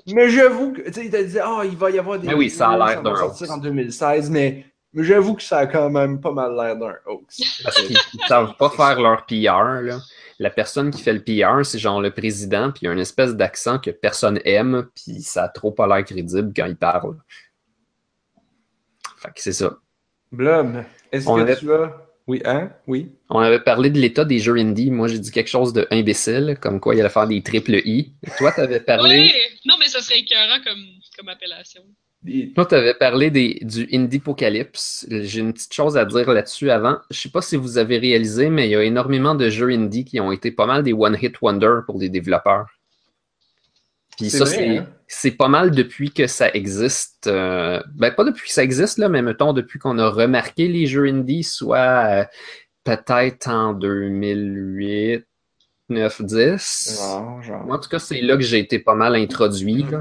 Mais 0.08 0.28
j'avoue 0.28 0.72
que. 0.72 0.82
Tu 0.82 1.10
sais, 1.10 1.24
dit, 1.24 1.38
ah, 1.38 1.62
il 1.64 1.76
va 1.76 1.90
y 1.90 1.98
avoir 1.98 2.18
des. 2.18 2.26
Mais 2.26 2.34
oui, 2.34 2.50
ça 2.50 2.70
a 2.70 2.76
l'air 2.88 3.02
d'un 3.02 3.14
sortir 3.14 3.52
en 3.52 3.58
2016, 3.58 4.30
mais. 4.30 4.64
Mais 4.94 5.04
j'avoue 5.04 5.34
que 5.34 5.42
ça 5.42 5.58
a 5.58 5.66
quand 5.66 5.90
même 5.90 6.20
pas 6.20 6.32
mal 6.32 6.54
l'air 6.56 6.76
d'un 6.76 6.94
hoax. 7.06 7.62
Parce 7.62 7.76
qu'ils 7.82 7.96
ne 7.96 8.26
savent 8.26 8.56
pas 8.56 8.70
faire 8.70 9.00
leur 9.00 9.26
PR. 9.26 9.82
Là. 9.82 9.98
La 10.38 10.50
personne 10.50 10.90
qui 10.90 11.02
fait 11.02 11.12
le 11.12 11.22
PR, 11.22 11.64
c'est 11.64 11.78
genre 11.78 12.00
le 12.00 12.10
président, 12.10 12.70
puis 12.70 12.80
il 12.82 12.84
y 12.86 12.88
a 12.88 12.92
une 12.92 12.98
espèce 12.98 13.34
d'accent 13.36 13.78
que 13.78 13.90
personne 13.90 14.40
aime, 14.44 14.88
puis 14.94 15.20
ça 15.20 15.44
a 15.44 15.48
trop 15.48 15.72
pas 15.72 15.86
l'air 15.86 16.04
crédible 16.04 16.52
quand 16.56 16.64
il 16.66 16.76
parle. 16.76 17.16
Fait 19.18 19.28
que 19.28 19.42
c'est 19.42 19.52
ça. 19.52 19.78
Blob, 20.32 20.84
est-ce 21.12 21.28
On 21.28 21.36
que 21.36 21.40
avait- 21.42 21.56
tu 21.56 21.72
as. 21.72 22.04
Oui, 22.26 22.42
hein? 22.44 22.70
Oui. 22.86 23.10
On 23.30 23.38
avait 23.40 23.60
parlé 23.60 23.88
de 23.88 23.98
l'état 23.98 24.24
des 24.26 24.38
jeux 24.38 24.56
indie. 24.58 24.90
Moi, 24.90 25.08
j'ai 25.08 25.18
dit 25.18 25.30
quelque 25.30 25.48
chose 25.48 25.72
de 25.72 25.86
imbécile, 25.90 26.58
comme 26.60 26.78
quoi 26.78 26.94
il 26.94 27.00
allait 27.00 27.08
faire 27.08 27.26
des 27.26 27.42
triple 27.42 27.76
I. 27.86 28.12
Toi, 28.36 28.52
t'avais 28.52 28.80
parlé. 28.80 29.16
Ouais! 29.18 29.32
Non, 29.64 29.76
mais 29.80 29.86
ça 29.88 30.02
serait 30.02 30.18
écœurant 30.20 30.62
comme, 30.62 30.84
comme 31.16 31.28
appellation. 31.30 31.82
Toi, 32.54 32.66
tu 32.66 32.74
avais 32.74 32.94
parlé 32.94 33.30
des, 33.30 33.60
du 33.62 33.88
Indie-Pocalypse. 33.92 35.06
J'ai 35.08 35.40
une 35.40 35.52
petite 35.52 35.72
chose 35.72 35.96
à 35.96 36.04
dire 36.04 36.30
là-dessus 36.32 36.70
avant. 36.70 36.98
Je 37.10 37.20
sais 37.20 37.28
pas 37.28 37.42
si 37.42 37.56
vous 37.56 37.78
avez 37.78 37.98
réalisé, 37.98 38.50
mais 38.50 38.66
il 38.66 38.72
y 38.72 38.76
a 38.76 38.82
énormément 38.82 39.36
de 39.36 39.48
jeux 39.48 39.70
indie 39.70 40.04
qui 40.04 40.18
ont 40.18 40.32
été 40.32 40.50
pas 40.50 40.66
mal 40.66 40.82
des 40.82 40.92
one-hit 40.92 41.40
wonder 41.40 41.80
pour 41.86 41.98
les 41.98 42.08
développeurs. 42.08 42.66
Puis 44.16 44.30
ça, 44.30 44.46
c'est 44.46 44.78
hein? 44.78 44.86
c'est 45.06 45.30
pas 45.30 45.46
mal 45.46 45.70
depuis 45.70 46.10
que 46.10 46.26
ça 46.26 46.50
existe. 46.52 47.28
euh, 47.28 47.80
ben, 47.94 48.10
pas 48.12 48.24
depuis 48.24 48.48
que 48.48 48.52
ça 48.52 48.64
existe, 48.64 48.98
là, 48.98 49.08
mais 49.08 49.22
mettons 49.22 49.52
depuis 49.52 49.78
qu'on 49.78 49.96
a 49.98 50.08
remarqué 50.08 50.66
les 50.66 50.86
jeux 50.86 51.06
indie, 51.06 51.44
soit 51.44 51.78
euh, 51.78 52.24
peut-être 52.82 53.48
en 53.48 53.74
2008, 53.74 55.24
9, 55.88 56.22
10. 56.22 57.00
Non, 57.00 57.42
genre. 57.42 57.64
Moi, 57.64 57.76
en 57.76 57.78
tout 57.78 57.88
cas, 57.88 58.00
c'est 58.00 58.20
là 58.20 58.36
que 58.36 58.42
j'ai 58.42 58.58
été 58.58 58.80
pas 58.80 58.96
mal 58.96 59.14
introduit. 59.14 59.84
là. 59.84 60.00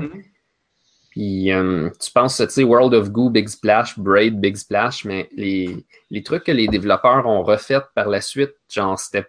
Puis 1.17 1.51
euh, 1.51 1.89
tu 1.99 2.11
penses, 2.11 2.37
tu 2.37 2.47
sais, 2.47 2.63
World 2.63 2.93
of 2.93 3.09
Goo, 3.09 3.31
Big 3.31 3.47
Splash, 3.47 3.97
Braid, 3.97 4.39
Big 4.39 4.55
Splash, 4.55 5.03
mais 5.03 5.27
les, 5.35 5.83
les 6.11 6.21
trucs 6.21 6.43
que 6.43 6.51
les 6.51 6.67
développeurs 6.67 7.25
ont 7.25 7.41
refait 7.41 7.79
par 7.95 8.07
la 8.07 8.21
suite, 8.21 8.53
genre, 8.71 8.99
c'était 8.99 9.25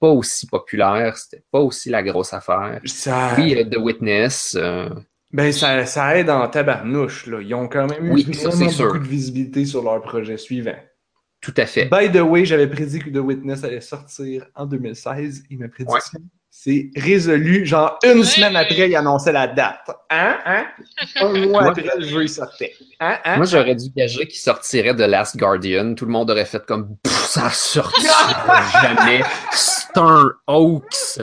pas 0.00 0.08
aussi 0.08 0.46
populaire, 0.46 1.18
c'était 1.18 1.44
pas 1.50 1.60
aussi 1.60 1.90
la 1.90 2.02
grosse 2.02 2.32
affaire. 2.32 2.80
Ça, 2.86 3.34
Oui, 3.36 3.54
euh, 3.54 3.64
The 3.64 3.76
Witness, 3.76 4.56
euh, 4.58 4.88
ben, 5.30 5.52
ça, 5.52 5.84
ça 5.84 6.16
aide 6.16 6.30
en 6.30 6.48
tabarnouche. 6.48 7.26
Là. 7.26 7.42
Ils 7.42 7.54
ont 7.54 7.68
quand 7.68 7.86
même 7.86 8.06
eu 8.06 8.10
Oui, 8.12 8.34
ça, 8.34 8.48
vraiment 8.48 8.70
c'est 8.70 8.74
sûr. 8.74 8.86
beaucoup 8.86 8.98
de 9.00 9.08
visibilité 9.08 9.66
sur 9.66 9.82
leur 9.82 10.00
projet 10.00 10.38
suivant. 10.38 10.76
tout 11.42 11.52
à 11.58 11.66
fait. 11.66 11.90
By 11.90 12.10
the 12.10 12.22
way, 12.22 12.46
j'avais 12.46 12.68
prédit 12.68 13.00
que 13.00 13.10
The 13.10 13.18
Witness 13.18 13.64
allait 13.64 13.82
sortir 13.82 14.46
en 14.54 14.64
2016 14.64 15.42
et 15.50 15.56
ma 15.56 15.68
prédiction, 15.68 16.20
c'est 16.60 16.90
résolu. 16.96 17.64
Genre, 17.64 18.00
une 18.02 18.24
semaine 18.24 18.56
après, 18.56 18.88
il 18.90 18.96
annonçait 18.96 19.30
la 19.30 19.46
date. 19.46 19.88
Hein? 20.10 20.38
Hein? 20.44 20.66
Un 21.20 21.28
mois 21.46 21.62
Moi- 21.62 21.70
après, 21.70 21.96
le 21.96 22.04
jeu 22.04 22.22
il 22.24 22.28
sortait. 22.28 22.74
Hein? 22.98 23.16
Hein? 23.24 23.36
Moi, 23.36 23.46
j'aurais 23.46 23.76
dû 23.76 23.90
gager 23.96 24.26
qu'il 24.26 24.40
sortirait 24.40 24.94
de 24.94 25.04
Last 25.04 25.36
Guardian. 25.36 25.94
Tout 25.94 26.04
le 26.04 26.10
monde 26.10 26.30
aurait 26.32 26.44
fait 26.46 26.66
comme 26.66 26.96
ça 27.04 27.50
sortira 27.50 28.02
jamais. 28.82 29.22
C'est 29.52 29.96
un 29.98 30.32
hoax. 30.48 31.20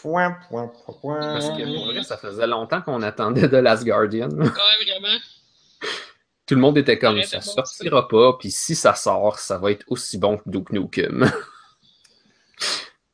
Point, 0.00 0.34
point, 0.48 0.72
point, 0.86 0.94
point. 1.02 1.20
Parce 1.20 1.50
que 1.50 1.76
pour 1.76 1.92
vrai, 1.92 2.02
ça 2.04 2.16
faisait 2.16 2.46
longtemps 2.46 2.80
qu'on 2.80 3.02
attendait 3.02 3.48
de 3.48 3.56
Last 3.58 3.84
Guardian. 3.84 4.30
Ouais, 4.30 4.48
vraiment. 4.48 5.18
Tout 6.46 6.54
le 6.54 6.60
monde 6.62 6.78
était 6.78 6.98
comme 6.98 7.22
ça 7.24 7.42
sortira 7.42 8.08
pas, 8.08 8.32
puis 8.40 8.50
si 8.50 8.74
ça 8.74 8.94
sort, 8.94 9.38
ça 9.38 9.58
va 9.58 9.72
être 9.72 9.84
aussi 9.88 10.16
bon 10.16 10.38
que 10.38 10.44
Duke 10.46 10.72
Nukem. 10.72 11.30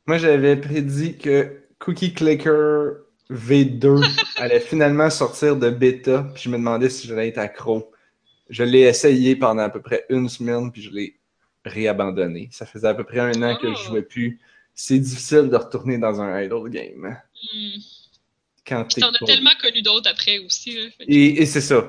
Moi, 0.07 0.17
j'avais 0.17 0.55
prédit 0.55 1.17
que 1.17 1.61
Cookie 1.79 2.13
Clicker 2.13 2.97
V2 3.29 4.03
allait 4.37 4.59
finalement 4.59 5.09
sortir 5.09 5.55
de 5.57 5.69
bêta, 5.69 6.27
puis 6.33 6.43
je 6.43 6.49
me 6.49 6.57
demandais 6.57 6.89
si 6.89 7.07
j'allais 7.07 7.29
être 7.29 7.39
accro. 7.39 7.91
Je 8.49 8.63
l'ai 8.63 8.81
essayé 8.81 9.35
pendant 9.35 9.63
à 9.63 9.69
peu 9.69 9.81
près 9.81 10.05
une 10.09 10.29
semaine, 10.29 10.71
puis 10.71 10.81
je 10.83 10.91
l'ai 10.91 11.19
réabandonné. 11.65 12.49
Ça 12.51 12.65
faisait 12.65 12.87
à 12.87 12.93
peu 12.93 13.03
près 13.03 13.19
un 13.19 13.41
an 13.43 13.57
que 13.57 13.73
je 13.73 13.81
Oh. 13.85 13.87
jouais 13.89 14.03
plus. 14.03 14.39
C'est 14.75 14.99
difficile 14.99 15.49
de 15.49 15.55
retourner 15.55 15.97
dans 15.97 16.21
un 16.21 16.41
idle 16.41 16.69
game. 16.69 17.17
Hmm. 17.53 17.79
Quand 18.67 18.83
t'es 18.85 19.01
t'en 19.01 19.09
as 19.11 19.25
tellement 19.25 19.51
connu 19.61 19.81
d'autres 19.81 20.09
après 20.09 20.39
aussi. 20.39 20.75
Là. 20.75 20.81
Que- 20.97 21.03
Et, 21.07 21.41
et 21.41 21.45
c'est 21.45 21.61
ça. 21.61 21.87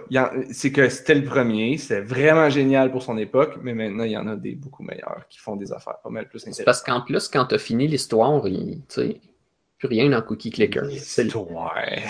C'est 0.51 0.73
que 0.73 0.89
c'était 0.89 1.15
le 1.15 1.25
premier. 1.25 1.79
C'était 1.79 2.03
vraiment 2.03 2.51
génial 2.51 2.91
pour 2.91 3.03
son 3.03 3.17
époque, 3.17 3.55
mais 3.63 3.73
maintenant, 3.75 4.05
il 4.05 4.13
y 4.13 4.17
en 4.17 4.27
a 4.29 4.37
des 4.37 4.55
beaucoup 4.55 4.83
meilleurs 4.83 5.25
qui 5.31 5.39
font 5.39 5.57
des 5.57 5.73
affaires 5.73 5.99
pas 6.03 6.11
mal 6.11 6.29
plus 6.29 6.39
C'est 6.41 6.49
intéressantes. 6.51 6.65
parce 6.67 6.83
qu'en 6.83 7.01
plus, 7.01 7.29
quand 7.29 7.47
t'as 7.47 7.59
fini 7.59 7.89
l'histoire, 7.89 8.47
il- 8.47 8.83
tu 8.89 8.95
sais, 9.01 9.21
plus 9.79 9.89
rien 9.89 10.09
dans 10.11 10.23
Cookie 10.23 10.51
Clicker. 10.51 10.83
C'est 10.99 11.25
le 11.25 11.37
Ouais. 11.37 12.01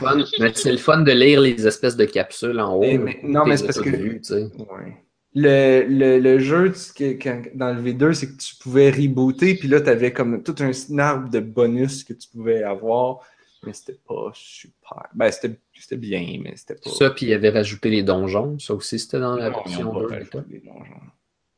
fun. 0.00 0.24
Mais 0.40 0.52
c'est 0.54 0.72
le 0.72 0.78
fun 0.78 1.02
de 1.02 1.12
lire 1.12 1.40
les 1.40 1.66
espèces 1.66 1.96
de 1.96 2.04
capsules 2.06 2.60
en 2.60 2.74
haut. 2.76 2.80
Mais- 2.98 3.20
non, 3.22 3.44
mais 3.46 3.56
c'est 3.58 3.64
parce 3.64 3.80
que- 3.80 3.88
vu, 3.90 4.20
tu 4.20 4.24
sais. 4.34 4.42
Ouais. 4.58 4.96
Le, 5.36 5.84
le, 5.88 6.18
le 6.20 6.38
jeu, 6.38 6.72
tu- 6.72 7.18
quand- 7.18 7.42
dans 7.54 7.74
le 7.74 7.80
V2, 7.82 8.12
c'est 8.12 8.28
que 8.28 8.36
tu 8.40 8.54
pouvais 8.56 8.90
rebooter, 8.90 9.56
puis 9.56 9.66
là, 9.68 9.80
tu 9.80 9.88
avais 9.90 10.12
comme 10.12 10.42
tout 10.44 10.54
un 10.60 10.98
arbre 10.98 11.28
de 11.28 11.40
bonus 11.40 12.04
que 12.04 12.12
tu 12.12 12.28
pouvais 12.28 12.62
avoir, 12.62 13.18
mais 13.66 13.72
c'était 13.72 13.98
pas 14.06 14.30
super. 14.34 15.08
Ben, 15.14 15.30
c'était 15.30 15.58
c'était 15.74 15.96
bien, 15.96 16.38
mais 16.42 16.56
c'était 16.56 16.74
pas. 16.76 16.90
Ça, 16.90 17.10
puis 17.10 17.26
il 17.26 17.32
avait 17.32 17.50
rajouté 17.50 17.90
les 17.90 18.02
donjons. 18.02 18.58
Ça 18.58 18.74
aussi, 18.74 18.98
c'était 18.98 19.20
dans 19.20 19.36
la 19.36 19.50
Non, 19.50 19.56
version 19.62 19.90
ont 19.90 19.94
pas 19.94 20.00
2. 20.00 20.06
rajouté 20.06 20.38
bêta. 20.38 20.48
des 20.48 20.60
donjons. 20.60 21.00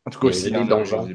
En 0.07 0.11
tout 0.11 0.19
Il 0.23 0.29
y 0.29 0.33
cas, 0.33 0.39
avait 0.39 0.51
des 0.63 0.69
donjons. 0.69 1.09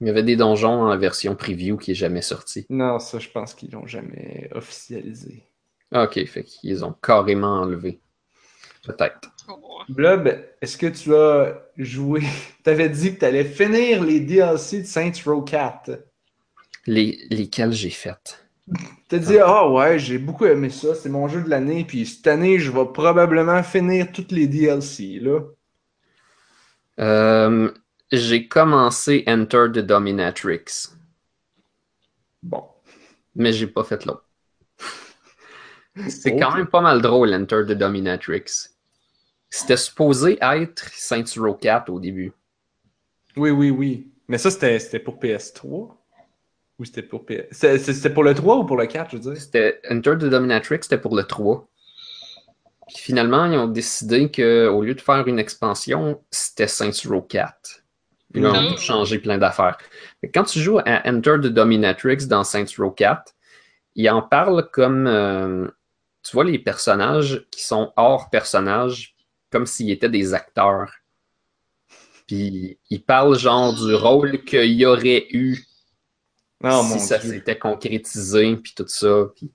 Il 0.00 0.06
y 0.06 0.10
avait 0.10 0.22
des 0.24 0.36
donjons 0.36 0.82
en 0.90 0.96
version 0.98 1.36
preview 1.36 1.76
qui 1.76 1.92
est 1.92 1.94
jamais 1.94 2.22
sorti. 2.22 2.66
Non, 2.70 2.98
ça, 2.98 3.18
je 3.18 3.28
pense 3.28 3.54
qu'ils 3.54 3.70
l'ont 3.72 3.86
jamais 3.86 4.48
officialisé. 4.52 5.44
Ah, 5.92 6.04
Ok, 6.04 6.24
fait 6.26 6.42
qu'ils 6.44 6.84
ont 6.84 6.92
carrément 7.02 7.60
enlevé. 7.60 8.00
Peut-être. 8.84 9.30
Oh, 9.48 9.80
Blob, 9.88 10.28
est-ce 10.60 10.76
que 10.76 10.86
tu 10.86 11.14
as 11.14 11.62
joué? 11.76 12.22
T'avais 12.64 12.88
dit 12.88 13.14
que 13.14 13.20
tu 13.20 13.24
allais 13.24 13.44
finir 13.44 14.02
les 14.02 14.20
DLC 14.20 14.80
de 14.82 14.86
Saints 14.86 15.12
Row 15.24 15.42
4. 15.42 15.90
Les, 16.86 17.26
lesquels 17.30 17.72
j'ai 17.72 17.90
faites? 17.90 18.41
T'as 19.08 19.18
dit, 19.18 19.38
ah 19.38 19.68
ouais, 19.68 19.98
j'ai 19.98 20.18
beaucoup 20.18 20.46
aimé 20.46 20.70
ça, 20.70 20.94
c'est 20.94 21.08
mon 21.08 21.28
jeu 21.28 21.42
de 21.42 21.48
l'année, 21.48 21.84
puis 21.84 22.06
cette 22.06 22.26
année, 22.26 22.58
je 22.58 22.70
vais 22.70 22.86
probablement 22.92 23.62
finir 23.62 24.10
toutes 24.12 24.32
les 24.32 24.46
DLC, 24.46 25.18
là. 25.20 25.40
Euh, 27.00 27.70
j'ai 28.10 28.48
commencé 28.48 29.24
Enter 29.26 29.66
the 29.72 29.78
Dominatrix, 29.78 30.94
Bon. 32.42 32.64
mais 33.34 33.52
j'ai 33.52 33.66
pas 33.66 33.84
fait 33.84 34.04
l'autre. 34.04 34.28
C'est 36.08 36.36
quand 36.36 36.54
même 36.56 36.66
pas 36.68 36.80
mal 36.80 37.02
drôle, 37.02 37.34
Enter 37.34 37.62
the 37.66 37.72
Dominatrix. 37.72 38.68
C'était 39.50 39.76
supposé 39.76 40.38
être 40.40 40.88
Saints 40.94 41.24
Row 41.36 41.54
4 41.54 41.90
au 41.90 42.00
début. 42.00 42.32
Oui, 43.36 43.50
oui, 43.50 43.70
oui. 43.70 44.12
Mais 44.28 44.38
ça, 44.38 44.50
c'était 44.50 44.98
pour 44.98 45.18
PS3? 45.18 45.94
Ou 46.82 46.84
c'était 46.84 47.02
pour 47.02 47.24
PS... 47.24 47.44
c'est- 47.52 47.78
c'est- 47.78 47.92
C'était 47.92 48.10
pour 48.10 48.24
le 48.24 48.34
3 48.34 48.56
ou 48.56 48.64
pour 48.64 48.76
le 48.76 48.86
4, 48.86 49.12
je 49.12 49.16
veux 49.18 49.22
dire? 49.34 49.40
C'était 49.40 49.80
Enter 49.88 50.14
the 50.18 50.24
Dominatrix, 50.24 50.78
c'était 50.82 50.98
pour 50.98 51.14
le 51.16 51.22
3. 51.22 51.68
Puis 52.88 52.96
finalement, 52.96 53.44
ils 53.46 53.56
ont 53.56 53.68
décidé 53.68 54.28
qu'au 54.32 54.82
lieu 54.82 54.94
de 54.94 55.00
faire 55.00 55.26
une 55.28 55.38
expansion, 55.38 56.20
c'était 56.32 56.66
Saints 56.66 57.08
Row 57.08 57.22
4. 57.22 57.84
Puis 58.32 58.42
là, 58.42 58.50
on 58.52 58.70
Oh. 58.70 58.74
a 58.74 58.76
changé 58.78 59.20
plein 59.20 59.38
d'affaires. 59.38 59.78
Quand 60.34 60.42
tu 60.42 60.58
joues 60.58 60.78
à 60.80 61.08
Enter 61.08 61.36
the 61.40 61.46
Dominatrix 61.46 62.26
dans 62.26 62.42
Saints 62.42 62.64
Row 62.78 62.90
4, 62.90 63.32
il 63.94 64.10
en 64.10 64.20
parle 64.22 64.68
comme. 64.72 65.06
euh, 65.06 65.68
tu 66.24 66.32
vois 66.32 66.44
les 66.44 66.58
personnages 66.58 67.46
qui 67.52 67.62
sont 67.64 67.92
hors 67.96 68.28
personnages, 68.30 69.14
comme 69.50 69.66
s'ils 69.66 69.90
étaient 69.92 70.08
des 70.08 70.34
acteurs. 70.34 70.90
Puis 72.26 72.78
il 72.90 73.04
parle 73.04 73.38
genre 73.38 73.72
du 73.72 73.94
rôle 73.94 74.42
qu'il 74.44 74.72
y 74.72 74.84
aurait 74.86 75.26
eu 75.30 75.58
Oh 76.64 76.82
si 76.92 77.00
ça 77.00 77.20
s'était 77.20 77.58
concrétisé, 77.58 78.56
puis 78.56 78.72
tout 78.76 78.86
ça. 78.86 79.26
Puis 79.34 79.50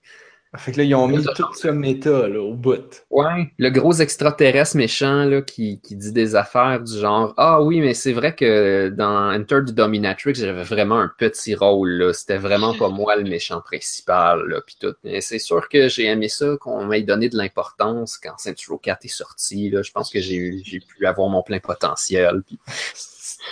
Fait 0.57 0.71
que 0.71 0.77
là, 0.77 0.83
ils 0.83 0.95
ont 0.95 1.07
mis 1.07 1.23
Là, 1.23 1.33
tout 1.35 1.53
ce 1.53 1.67
méta, 1.67 2.27
là, 2.27 2.39
au 2.41 2.53
bout. 2.53 3.05
Ouais, 3.09 3.51
le 3.57 3.69
gros 3.69 3.93
extraterrestre 3.93 4.75
méchant 4.75 5.25
là, 5.25 5.41
qui, 5.41 5.79
qui 5.81 5.95
dit 5.95 6.11
des 6.11 6.35
affaires 6.35 6.81
du 6.81 6.97
genre 6.99 7.33
Ah 7.37 7.61
oui, 7.61 7.79
mais 7.79 7.93
c'est 7.93 8.13
vrai 8.13 8.35
que 8.35 8.89
dans 8.89 9.31
Enter 9.33 9.59
the 9.65 9.71
Dominatrix, 9.71 10.35
j'avais 10.35 10.63
vraiment 10.63 10.99
un 10.99 11.11
petit 11.17 11.55
rôle. 11.55 11.89
là. 11.91 12.13
C'était 12.13 12.37
vraiment 12.37 12.73
pas 12.73 12.89
moi 12.89 13.15
le 13.15 13.23
méchant 13.23 13.61
principal. 13.61 14.41
Là, 14.47 14.61
tout. 14.79 14.95
Mais 15.03 15.21
c'est 15.21 15.39
sûr 15.39 15.69
que 15.69 15.87
j'ai 15.89 16.05
aimé 16.05 16.27
ça, 16.27 16.57
qu'on 16.59 16.85
m'ait 16.85 17.03
donné 17.03 17.29
de 17.29 17.37
l'importance 17.37 18.17
quand 18.17 18.37
Saints 18.37 18.53
Row 18.67 18.77
4 18.77 19.05
est 19.05 19.07
sorti. 19.09 19.69
Là. 19.69 19.81
Je 19.81 19.91
pense 19.91 20.09
que 20.09 20.19
j'ai 20.19 20.61
pu 20.79 21.05
avoir 21.05 21.29
mon 21.29 21.43
plein 21.43 21.59
potentiel. 21.59 22.41
Puis. 22.45 22.59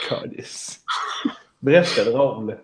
Bref, 1.61 1.89
c'était 1.89 2.11
drôle. 2.11 2.57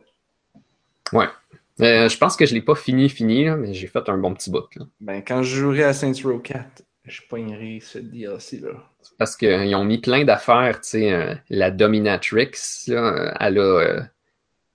Euh, 1.13 2.09
je 2.09 2.17
pense 2.17 2.35
que 2.35 2.45
je 2.45 2.53
l'ai 2.53 2.61
pas 2.61 2.75
fini, 2.75 3.09
fini, 3.09 3.45
là, 3.45 3.55
mais 3.55 3.73
j'ai 3.73 3.87
fait 3.87 4.07
un 4.07 4.17
bon 4.17 4.33
petit 4.33 4.51
bout. 4.51 4.67
Là. 4.75 4.85
Ben, 4.99 5.23
quand 5.25 5.41
je 5.43 5.55
jouerai 5.57 5.83
à 5.83 5.93
Saints 5.93 6.13
Row 6.23 6.39
4, 6.39 6.83
je 7.05 7.21
pognerai 7.27 7.79
ce 7.81 7.97
DLC-là. 7.97 8.89
Parce 9.17 9.35
qu'ils 9.35 9.75
ont 9.75 9.83
mis 9.83 9.99
plein 9.99 10.23
d'affaires, 10.23 10.81
tu 10.81 10.89
sais, 10.89 11.11
euh, 11.11 11.35
la 11.49 11.71
Dominatrix, 11.71 12.51
là, 12.87 13.13
euh, 13.13 13.33
elle 13.39 13.57
a, 13.57 13.61
euh, 13.61 14.01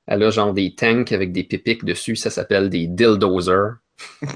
elle 0.06 0.22
a 0.22 0.30
genre 0.30 0.52
des 0.52 0.74
tanks 0.74 1.12
avec 1.12 1.32
des 1.32 1.44
pipiques 1.44 1.84
dessus, 1.84 2.16
ça 2.16 2.30
s'appelle 2.30 2.70
des 2.70 2.86
dildozers. 2.86 3.76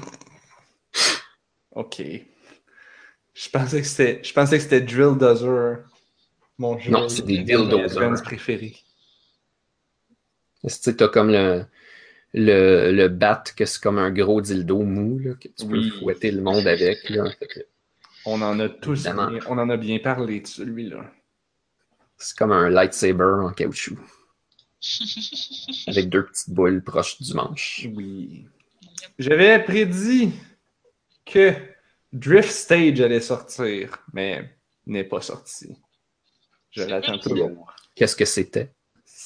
Ok. 1.73 2.01
Je 3.33 3.49
pensais 3.49 3.81
que 3.81 3.87
c'était, 3.87 4.19
je 4.23 4.33
pensais 4.33 4.57
que 4.57 4.63
c'était 4.63 4.81
Drill 4.81 5.17
Dozer, 5.17 5.77
mon 6.57 6.77
jeu. 6.77 6.91
Non, 6.91 7.07
c'est 7.07 7.25
des 7.25 7.39
dildozers. 7.39 8.21
Préféré. 8.23 8.75
Tu 10.63 10.69
sais, 10.69 10.95
t'as 10.97 11.07
comme 11.07 11.29
le, 11.29 11.63
le, 12.33 12.91
le 12.91 13.07
bat, 13.09 13.43
que 13.55 13.65
c'est 13.65 13.81
comme 13.81 13.97
un 13.99 14.11
gros 14.11 14.41
dildo 14.41 14.79
mou, 14.83 15.19
là, 15.19 15.33
que 15.35 15.47
tu 15.49 15.65
Oui. 15.65 15.89
peux 15.91 15.99
fouetter 15.99 16.31
le 16.31 16.41
monde 16.41 16.67
avec, 16.67 17.09
là. 17.09 17.25
On 18.25 18.41
en 18.43 18.59
a 18.59 18.69
tous, 18.69 19.03
bien- 19.03 19.39
on 19.49 19.57
en 19.57 19.67
a 19.71 19.77
bien 19.77 19.97
parlé 19.97 20.41
de 20.41 20.47
celui-là. 20.47 21.11
C'est 22.17 22.37
comme 22.37 22.51
un 22.51 22.69
lightsaber 22.69 23.39
en 23.41 23.51
caoutchouc. 23.51 23.97
avec 25.87 26.07
deux 26.09 26.25
petites 26.25 26.51
boules 26.51 26.83
proches 26.83 27.19
du 27.21 27.33
manche. 27.33 27.87
Oui. 27.95 28.45
J'avais 29.17 29.63
prédit 29.63 30.33
que 31.25 31.53
Drift 32.13 32.51
Stage 32.51 33.01
allait 33.01 33.21
sortir, 33.21 33.97
mais 34.13 34.55
n'est 34.85 35.03
pas 35.03 35.21
sorti. 35.21 35.75
Je 36.71 36.83
l'attends 36.83 37.17
toujours. 37.17 37.73
Qu'est-ce 37.95 38.15
que 38.15 38.25
c'était? 38.25 38.71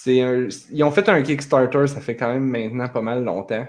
C'est 0.05 0.21
un... 0.21 0.47
Ils 0.71 0.83
ont 0.83 0.91
fait 0.91 1.09
un 1.09 1.19
Kickstarter, 1.23 1.87
ça 1.87 1.99
fait 1.99 2.15
quand 2.15 2.31
même 2.31 2.47
maintenant 2.47 2.87
pas 2.87 3.01
mal 3.01 3.23
longtemps. 3.23 3.65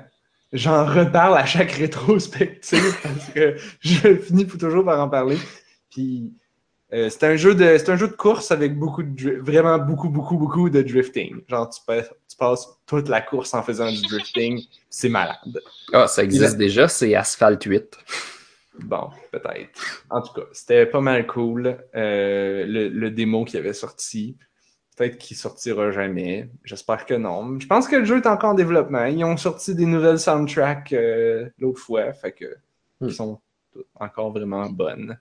J'en 0.52 0.84
reparle 0.84 1.38
à 1.38 1.46
chaque 1.46 1.70
rétrospective 1.72 2.94
parce 3.02 3.30
que 3.34 3.56
je 3.80 4.16
finis 4.16 4.44
pour 4.44 4.58
toujours 4.60 4.84
par 4.84 5.00
en 5.00 5.08
parler. 5.08 5.38
Puis 5.90 6.34
Euh, 6.92 7.08
c'est 7.10 7.24
un 7.24 7.36
jeu 7.36 7.54
de 7.54 7.78
c'est 7.78 7.88
un 7.88 7.96
jeu 7.96 8.06
de 8.06 8.12
course 8.12 8.52
avec 8.52 8.78
beaucoup 8.78 9.02
de 9.02 9.38
vraiment 9.40 9.78
beaucoup 9.78 10.08
beaucoup 10.08 10.36
beaucoup 10.36 10.70
de 10.70 10.82
drifting. 10.82 11.40
Genre 11.48 11.68
tu 11.70 11.80
passes, 11.84 12.10
tu 12.30 12.36
passes 12.36 12.68
toute 12.86 13.08
la 13.08 13.22
course 13.22 13.54
en 13.54 13.62
faisant 13.62 13.90
du 13.90 14.02
drifting, 14.02 14.60
c'est 14.88 15.08
malade. 15.08 15.60
Ah, 15.92 16.06
ça 16.06 16.22
existe 16.22 16.56
déjà, 16.58 16.86
c'est 16.86 17.14
Asphalt 17.16 17.64
8. 17.64 17.98
Bon, 18.84 19.08
peut-être. 19.32 20.04
En 20.10 20.20
tout 20.20 20.34
cas, 20.34 20.46
c'était 20.52 20.86
pas 20.86 21.00
mal 21.00 21.26
cool 21.26 21.76
euh, 21.96 22.64
le, 22.66 22.88
le 22.88 23.10
démo 23.10 23.44
qui 23.46 23.56
avait 23.56 23.72
sorti. 23.72 24.36
Peut-être 24.96 25.18
qu'il 25.18 25.36
sortira 25.36 25.90
jamais. 25.92 26.48
J'espère 26.64 27.04
que 27.06 27.14
non. 27.14 27.60
Je 27.60 27.66
pense 27.66 27.86
que 27.86 27.96
le 27.96 28.04
jeu 28.04 28.16
est 28.16 28.26
encore 28.26 28.50
en 28.50 28.54
développement. 28.54 29.04
Ils 29.04 29.24
ont 29.24 29.36
sorti 29.36 29.74
des 29.74 29.84
nouvelles 29.86 30.18
soundtracks 30.18 30.92
euh, 30.94 31.48
l'autre 31.58 31.78
fois, 31.80 32.12
fait 32.14 32.32
que 32.32 32.46
Hmm. 33.00 33.08
ils 33.08 33.14
sont 33.14 33.40
encore 33.94 34.30
vraiment 34.32 34.70
bonnes. 34.70 35.18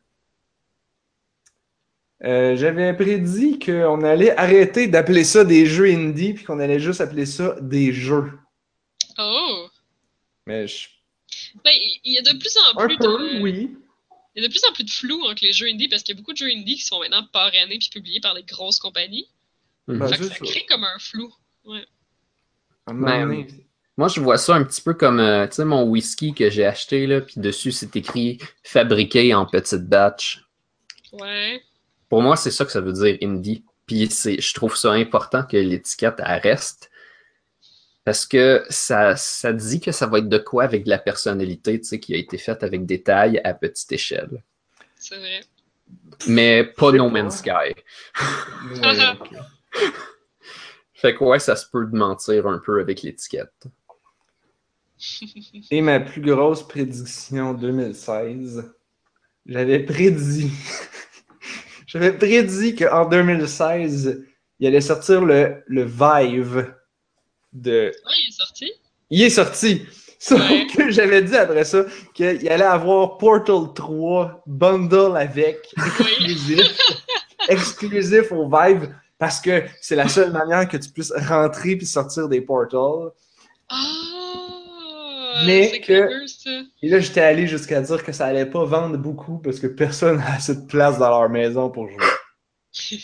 Euh, 2.24 2.56
J'avais 2.56 2.94
prédit 2.94 3.60
qu'on 3.60 4.02
allait 4.04 4.36
arrêter 4.38 4.88
d'appeler 4.88 5.26
ça 5.26 5.44
des 5.44 5.66
jeux 5.66 5.88
indie 5.88 6.34
puis 6.34 6.46
qu'on 6.46 6.60
allait 6.60 6.80
juste 6.80 7.02
appeler 7.02 7.26
ça 7.26 7.58
des 7.60 7.92
jeux. 7.92 8.32
Oh! 9.18 9.68
Mais 10.46 10.68
je... 10.68 10.88
Ben, 11.64 11.74
il 12.04 12.14
y 12.14 12.18
a 12.18 12.22
de 12.22 12.38
plus 12.40 12.56
en 12.58 12.80
un 12.80 12.88
plus 12.88 12.98
peu, 12.98 13.04
de. 13.04 13.42
oui. 13.42 13.76
Il 14.36 14.42
y 14.42 14.46
a 14.46 14.48
de 14.48 14.52
plus 14.52 14.64
en 14.70 14.74
plus 14.74 14.84
de 14.86 14.90
flou 14.90 15.22
entre 15.26 15.44
les 15.44 15.52
jeux 15.52 15.68
indie 15.68 15.88
parce 15.90 16.04
qu'il 16.04 16.16
y 16.16 16.18
a 16.18 16.22
beaucoup 16.22 16.34
de 16.34 16.38
jeux 16.38 16.50
indie 16.50 16.76
qui 16.76 16.86
sont 16.86 17.00
maintenant 17.00 17.26
parrainés 17.32 17.78
puis 17.78 17.90
publiés 17.92 18.22
par 18.22 18.34
des 18.36 18.44
grosses 18.44 18.80
compagnies. 18.80 19.28
Ben, 19.88 20.08
ça 20.08 20.18
ça. 20.18 20.36
crée 20.40 20.66
comme 20.68 20.84
un 20.84 21.00
flou. 21.00 21.34
Moment 22.88 23.28
Ben, 23.28 23.48
Moi, 23.98 24.08
je 24.08 24.20
vois 24.20 24.38
ça 24.38 24.56
un 24.56 24.64
petit 24.64 24.82
peu 24.82 24.94
comme, 24.94 25.20
euh, 25.20 25.48
tu 25.48 25.56
sais, 25.56 25.66
mon 25.66 25.84
whisky 25.84 26.34
que 26.34 26.50
j'ai 26.50 26.66
acheté, 26.66 27.08
là, 27.08 27.22
puis 27.22 27.36
dessus, 27.38 27.72
c'est 27.72 27.96
écrit 27.96 28.40
fabriqué 28.64 29.34
en 29.34 29.46
petite 29.46 29.88
batch. 29.88 30.44
Ouais. 31.14 31.62
Pour 32.10 32.22
moi, 32.22 32.36
c'est 32.36 32.52
ça 32.52 32.66
que 32.66 32.72
ça 32.72 32.82
veut 32.82 32.94
dire 32.94 33.18
indie. 33.22 33.64
Puis 33.86 34.08
c'est, 34.10 34.42
je 34.42 34.54
trouve 34.54 34.76
ça 34.76 34.92
important 34.92 35.44
que 35.44 35.58
l'étiquette 35.58 36.16
elle 36.26 36.40
reste. 36.42 36.90
Parce 38.04 38.26
que 38.26 38.64
ça, 38.70 39.16
ça 39.16 39.52
dit 39.54 39.80
que 39.80 39.92
ça 39.92 40.06
va 40.06 40.20
être 40.20 40.30
de 40.30 40.38
quoi 40.38 40.64
avec 40.64 40.84
de 40.84 40.90
la 40.90 41.00
personnalité, 41.00 41.80
tu 41.80 41.88
sais, 41.88 42.00
qui 42.00 42.14
a 42.14 42.18
été 42.18 42.38
faite 42.38 42.64
avec 42.64 42.86
des 42.86 43.02
tailles 43.02 43.42
à 43.44 43.54
petite 43.54 43.92
échelle. 43.92 44.44
C'est 44.96 45.18
vrai. 45.18 45.42
Mais 46.28 46.64
pas 46.64 46.92
No. 46.92 47.10
Man's 47.10 47.38
Sky. 47.38 47.76
Ouais. 48.82 49.40
Fait 50.94 51.14
que 51.16 51.24
ouais, 51.24 51.40
ça 51.40 51.56
se 51.56 51.70
peut 51.70 51.86
de 51.86 51.96
mentir 51.96 52.48
un 52.48 52.58
peu 52.60 52.80
avec 52.80 53.02
l'étiquette. 53.02 53.68
Et 55.72 55.82
ma 55.82 56.00
plus 56.00 56.22
grosse 56.22 56.66
prédiction 56.68 57.54
2016, 57.54 58.72
j'avais 59.46 59.80
prédit, 59.80 60.52
j'avais 61.88 62.14
prédit 62.14 62.76
qu'en 62.76 63.06
2016, 63.08 64.24
il 64.60 64.68
allait 64.68 64.82
sortir 64.82 65.24
le, 65.26 65.62
le 65.68 65.84
Vive 65.84 66.74
de... 67.52 67.92
Ouais, 67.92 68.12
il 68.24 68.30
est 68.30 68.32
sorti. 68.32 68.72
Il 69.10 69.22
est 69.22 69.30
sorti! 69.30 69.86
Sauf 70.18 70.40
Ouais. 70.50 70.66
que 70.76 70.90
j'avais 70.90 71.22
dit 71.22 71.36
après 71.36 71.66
ça 71.66 71.86
qu'il 72.16 72.26
allait 72.50 72.64
avoir 72.64 73.18
Portal 73.18 73.74
3 73.76 74.44
bundle 74.48 75.18
avec 75.18 75.68
exclusif, 75.78 76.80
exclusif 77.50 78.32
au 78.32 78.50
Vive 78.50 78.96
parce 79.18 79.40
que 79.42 79.64
c'est 79.82 79.96
la 79.96 80.08
seule 80.08 80.32
manière 80.32 80.68
que 80.68 80.78
tu 80.78 80.90
puisses 80.90 81.14
rentrer 81.16 81.76
puis 81.76 81.86
sortir 81.86 82.28
des 82.28 82.42
portals. 82.42 83.12
Ah! 83.70 85.42
Mais 85.46 85.70
c'est 85.70 85.82
que- 85.82 86.28
ça. 86.28 86.50
Et 86.82 86.90
là, 86.90 87.00
j'étais 87.00 87.22
allé 87.22 87.46
jusqu'à 87.48 87.82
dire 87.82 88.04
que 88.04 88.12
ça 88.12 88.26
allait 88.26 88.46
pas 88.46 88.64
vendre 88.66 88.98
beaucoup 88.98 89.38
parce 89.40 89.60
que 89.60 89.68
personne 89.68 90.18
n'a 90.20 90.36
assez 90.36 90.56
de 90.56 90.66
place 90.66 90.98
dans 90.98 91.10
leur 91.10 91.30
maison 91.30 91.70
pour 91.70 91.90
jouer. 91.90 92.06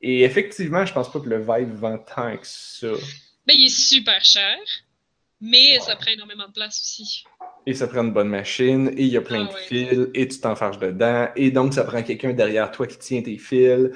Et 0.00 0.22
effectivement, 0.22 0.84
je 0.86 0.92
pense 0.92 1.10
pas 1.10 1.20
que 1.20 1.28
le 1.28 1.38
Vive 1.38 1.72
vend 1.74 1.98
tant 1.98 2.36
que 2.36 2.46
ça. 2.46 2.88
Ben, 3.46 3.54
il 3.56 3.66
est 3.66 3.68
super 3.68 4.22
cher, 4.24 4.56
mais 5.40 5.78
ça 5.80 5.96
prend 5.96 6.10
énormément 6.12 6.46
de 6.46 6.52
place 6.52 6.78
aussi. 6.80 7.24
Et 7.66 7.74
ça 7.74 7.88
prend 7.88 8.02
une 8.04 8.12
bonne 8.12 8.28
machine, 8.28 8.88
et 8.96 9.02
il 9.02 9.08
y 9.08 9.16
a 9.16 9.20
plein 9.20 9.46
Ah 9.46 9.48
de 9.48 9.54
ouais. 9.54 9.62
fils, 9.66 10.08
et 10.14 10.28
tu 10.28 10.40
t'enfarges 10.40 10.78
dedans, 10.78 11.28
et 11.34 11.50
donc 11.50 11.74
ça 11.74 11.84
prend 11.84 12.02
quelqu'un 12.02 12.32
derrière 12.32 12.70
toi 12.70 12.86
qui 12.86 12.98
tient 12.98 13.22
tes 13.22 13.38
fils. 13.38 13.90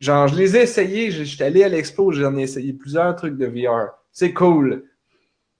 Genre, 0.00 0.28
je 0.28 0.36
les 0.36 0.56
ai 0.56 0.62
essayés, 0.62 1.10
je- 1.10 1.24
j'étais 1.24 1.44
allé 1.44 1.62
à 1.62 1.68
l'expo, 1.68 2.10
j'en 2.12 2.36
ai 2.36 2.42
essayé 2.42 2.72
plusieurs 2.72 3.14
trucs 3.16 3.36
de 3.36 3.46
VR. 3.46 3.90
C'est 4.12 4.32
cool. 4.32 4.84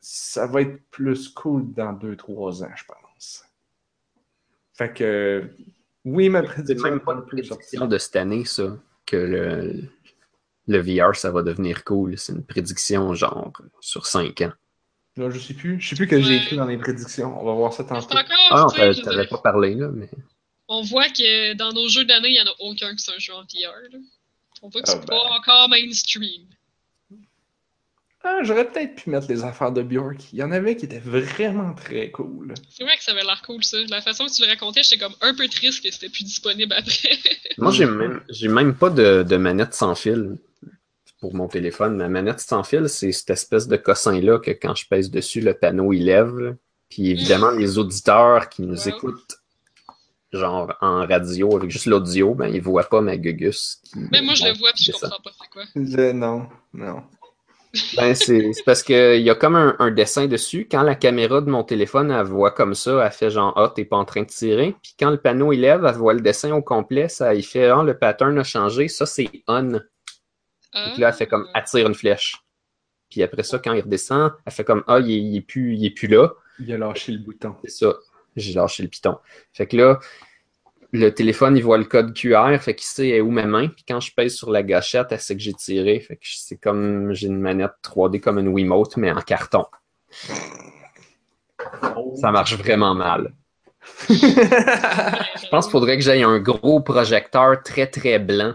Ça 0.00 0.46
va 0.46 0.62
être 0.62 0.80
plus 0.90 1.28
cool 1.28 1.72
dans 1.74 1.92
2-3 1.92 2.64
ans, 2.64 2.70
je 2.74 2.84
pense. 2.84 3.44
Fait 4.72 4.92
que, 4.94 5.50
oui, 6.06 6.30
ma 6.30 6.40
C'est 6.40 6.46
prédiction 6.46 6.88
même 6.88 6.96
est 6.98 7.04
pas 7.04 7.12
un 7.12 7.18
une 7.18 7.26
prédiction 7.26 7.86
de 7.86 7.98
cette 7.98 8.16
année, 8.16 8.44
ça, 8.46 8.78
que 9.04 9.16
le, 9.16 9.82
le 10.68 10.78
VR, 10.80 11.14
ça 11.14 11.30
va 11.30 11.42
devenir 11.42 11.84
cool. 11.84 12.16
C'est 12.16 12.32
une 12.32 12.44
prédiction 12.44 13.12
genre 13.14 13.52
sur 13.80 14.06
5 14.06 14.40
ans. 14.40 14.52
Là, 15.16 15.28
je 15.28 15.38
sais 15.38 15.52
plus. 15.54 15.78
Je 15.80 15.90
sais 15.90 15.96
plus 15.96 16.06
que 16.06 16.18
j'ai 16.20 16.36
écrit 16.36 16.56
dans 16.56 16.64
les 16.64 16.78
prédictions. 16.78 17.38
On 17.38 17.44
va 17.44 17.52
voir 17.52 17.74
ça 17.74 17.82
C'est 17.82 17.88
tantôt. 17.90 18.16
encore, 18.16 18.24
Ah 18.50 18.60
non, 18.62 18.68
tu 18.68 18.76
sais, 18.76 18.88
veux 18.88 19.02
t'avais 19.02 19.26
pas 19.26 19.38
parlé, 19.38 19.74
là, 19.74 19.88
mais... 19.92 20.08
on 20.68 20.82
voit 20.82 21.08
que 21.08 21.52
dans 21.54 21.72
nos 21.72 21.88
jeux 21.88 22.04
d'année, 22.06 22.28
il 22.28 22.34
n'y 22.34 22.40
en 22.40 22.46
a 22.50 22.54
aucun 22.60 22.94
qui 22.94 23.02
c'est 23.04 23.12
un 23.14 23.18
jeu 23.18 23.34
en 23.34 23.42
VR. 23.42 23.74
là. 23.92 23.98
On 24.62 24.68
voit 24.68 24.82
que 24.82 24.88
Ah 24.88 24.92
c'est 24.92 25.00
ben. 25.00 25.06
pas 25.06 25.22
encore 25.38 25.68
mainstream. 25.68 26.46
Ah, 28.22 28.40
j'aurais 28.42 28.70
peut-être 28.70 28.96
pu 28.96 29.08
mettre 29.10 29.28
les 29.28 29.44
affaires 29.44 29.72
de 29.72 29.82
Bjork. 29.82 30.32
Il 30.32 30.38
y 30.38 30.42
en 30.42 30.52
avait 30.52 30.76
qui 30.76 30.84
étaient 30.84 30.98
vraiment 30.98 31.72
très 31.74 32.10
cool. 32.10 32.52
C'est 32.68 32.84
vrai 32.84 32.96
que 32.98 33.02
ça 33.02 33.12
avait 33.12 33.22
l'air 33.24 33.40
cool, 33.42 33.64
ça. 33.64 33.78
La 33.88 34.02
façon 34.02 34.26
que 34.26 34.32
tu 34.32 34.42
le 34.42 34.48
racontais, 34.48 34.82
j'étais 34.82 34.98
comme 34.98 35.14
un 35.22 35.34
peu 35.34 35.48
triste 35.48 35.82
que 35.82 35.90
c'était 35.90 36.10
plus 36.10 36.24
disponible 36.24 36.72
après. 36.74 37.18
Moi, 37.58 37.72
j'ai 37.72 37.86
même, 37.86 38.22
j'ai 38.28 38.48
même 38.48 38.74
pas 38.74 38.90
de, 38.90 39.22
de 39.22 39.36
manette 39.36 39.74
sans 39.74 39.94
fil 39.94 40.36
pour 41.20 41.34
mon 41.34 41.48
téléphone. 41.48 41.96
Ma 41.96 42.08
manette 42.08 42.40
sans 42.40 42.64
fil, 42.64 42.88
c'est 42.88 43.12
cette 43.12 43.30
espèce 43.30 43.68
de 43.68 43.76
cossin-là 43.76 44.38
que 44.38 44.50
quand 44.52 44.74
je 44.74 44.86
pèse 44.88 45.10
dessus, 45.10 45.40
le 45.40 45.54
panneau, 45.54 45.92
il 45.92 46.04
lève. 46.06 46.36
là. 46.38 46.52
Puis 46.90 47.10
évidemment, 47.10 47.50
les 47.52 47.78
auditeurs 47.78 48.48
qui 48.50 48.62
nous 48.62 48.86
Wow. 48.86 48.88
écoutent, 48.88 49.39
genre 50.32 50.74
en 50.80 51.06
radio, 51.06 51.56
avec 51.56 51.70
juste 51.70 51.86
l'audio, 51.86 52.34
ben, 52.34 52.48
ils 52.48 52.60
voient 52.62 52.84
pas 52.88 53.00
ma 53.00 53.16
gugus. 53.16 53.80
Mais 54.12 54.22
moi, 54.22 54.34
je 54.34 54.44
le 54.44 54.58
vois, 54.58 54.70
puis 54.74 54.84
je 54.84 54.92
comprends 54.92 55.20
pas 55.22 55.30
c'est 55.40 55.48
quoi. 55.50 55.64
Je- 55.74 56.12
non, 56.12 56.46
non. 56.72 57.02
Ben, 57.96 58.16
c'est 58.16 58.50
parce 58.66 58.82
qu'il 58.82 59.20
y 59.22 59.30
a 59.30 59.34
comme 59.36 59.54
un, 59.54 59.76
un 59.78 59.92
dessin 59.92 60.26
dessus. 60.26 60.66
Quand 60.68 60.82
la 60.82 60.96
caméra 60.96 61.40
de 61.40 61.48
mon 61.48 61.62
téléphone, 61.62 62.10
elle 62.10 62.26
voit 62.26 62.50
comme 62.50 62.74
ça, 62.74 63.04
elle 63.06 63.12
fait 63.12 63.30
genre 63.30 63.52
Ah, 63.56 63.72
t'es 63.72 63.84
pas 63.84 63.96
en 63.96 64.04
train 64.04 64.22
de 64.22 64.26
tirer. 64.26 64.74
Puis 64.82 64.94
quand 64.98 65.10
le 65.10 65.18
panneau 65.18 65.52
il 65.52 65.60
lève, 65.60 65.84
elle 65.84 65.94
voit 65.94 66.14
le 66.14 66.20
dessin 66.20 66.50
au 66.52 66.62
complet, 66.62 67.08
ça 67.08 67.32
il 67.32 67.44
fait 67.44 67.66
Ah, 67.68 67.84
le 67.84 67.96
pattern 67.96 68.36
a 68.40 68.42
changé. 68.42 68.88
Ça, 68.88 69.06
c'est 69.06 69.30
on. 69.46 69.78
Ah. 70.72 70.88
Donc 70.88 70.98
là, 70.98 71.08
elle 71.10 71.14
fait 71.14 71.28
comme 71.28 71.46
attire 71.54 71.86
une 71.86 71.94
flèche. 71.94 72.38
Puis 73.08 73.22
après 73.22 73.44
ça, 73.44 73.60
quand 73.60 73.72
il 73.72 73.82
redescend, 73.82 74.32
elle 74.44 74.52
fait 74.52 74.64
comme 74.64 74.82
Ah, 74.88 74.98
il 74.98 75.08
il 75.10 75.36
est 75.36 75.40
plus, 75.40 75.74
il 75.76 75.86
est 75.86 75.90
plus 75.90 76.08
là. 76.08 76.28
Il 76.58 76.72
a 76.72 76.76
lâché 76.76 77.12
le 77.12 77.18
bouton. 77.18 77.54
C'est 77.64 77.70
ça. 77.70 77.94
J'ai 78.36 78.52
lâché 78.54 78.82
le 78.82 78.88
piton. 78.88 79.16
Fait 79.52 79.66
que 79.66 79.76
là, 79.76 79.98
le 80.92 81.10
téléphone, 81.14 81.56
il 81.56 81.62
voit 81.62 81.78
le 81.78 81.84
code 81.84 82.14
QR, 82.14 82.56
fait 82.60 82.74
qu'il 82.74 82.86
sait 82.86 83.08
est 83.08 83.20
où 83.20 83.30
ma 83.30 83.44
main. 83.46 83.68
Puis 83.68 83.84
quand 83.86 84.00
je 84.00 84.12
pèse 84.12 84.34
sur 84.36 84.50
la 84.50 84.62
gâchette, 84.62 85.08
elle 85.10 85.20
sait 85.20 85.36
que 85.36 85.42
j'ai 85.42 85.54
tiré. 85.54 86.00
Fait 86.00 86.16
que 86.16 86.22
c'est 86.24 86.56
comme 86.56 87.12
j'ai 87.12 87.28
une 87.28 87.38
manette 87.40 87.72
3D 87.82 88.20
comme 88.20 88.38
une 88.38 88.48
Wiimote, 88.48 88.96
mais 88.96 89.10
en 89.10 89.20
carton. 89.20 89.64
Ça 92.16 92.30
marche 92.32 92.54
vraiment 92.56 92.94
mal. 92.94 93.32
Je 94.08 95.48
pense 95.50 95.66
qu'il 95.66 95.72
faudrait 95.72 95.96
que 95.96 96.02
j'aille 96.04 96.22
un 96.22 96.38
gros 96.38 96.80
projecteur 96.80 97.62
très 97.62 97.86
très 97.86 98.18
blanc. 98.18 98.54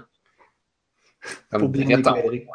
Pour 1.50 1.60
Comme 1.62 1.72
bien 1.72 1.86
direct 1.86 2.08
en- 2.08 2.16
éclairer. 2.16 2.48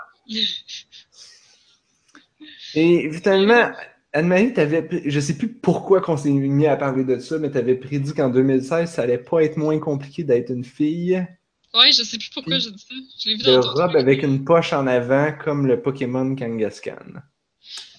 Et 2.75 3.11
finalement, 3.13 3.73
Anne-Marie, 4.12 4.53
t'avais, 4.53 4.89
je 5.09 5.20
sais 5.20 5.39
plus 5.39 5.53
pourquoi 5.53 6.01
qu'on 6.01 6.16
s'est 6.16 6.31
mis 6.31 6.66
à 6.66 6.77
parler 6.77 7.05
de 7.05 7.19
ça, 7.20 7.39
mais 7.39 7.51
t'avais 7.51 7.77
prédit 7.77 8.12
qu'en 8.12 8.28
2016, 8.28 8.91
ça 8.91 9.03
allait 9.03 9.19
pas 9.19 9.43
être 9.45 9.57
moins 9.57 9.78
compliqué 9.78 10.24
d'être 10.24 10.51
une 10.51 10.65
fille. 10.65 11.24
Ouais, 11.73 11.93
je 11.93 12.03
sais 12.03 12.19
plus 12.19 12.31
pourquoi 12.31 12.59
j'ai 12.59 12.73
dit 12.73 12.85
ça. 12.89 12.95
Je 13.23 13.28
l'ai 13.28 13.37
vu 13.37 13.43
De 13.45 13.53
dans 13.53 13.61
robe 13.61 13.95
avec 13.97 14.24
une 14.24 14.45
poche 14.45 14.73
en 14.73 14.89
avant, 14.89 15.32
comme 15.45 15.66
le 15.69 15.81
Pokémon 15.81 16.35
Kangaskhan. 16.35 17.23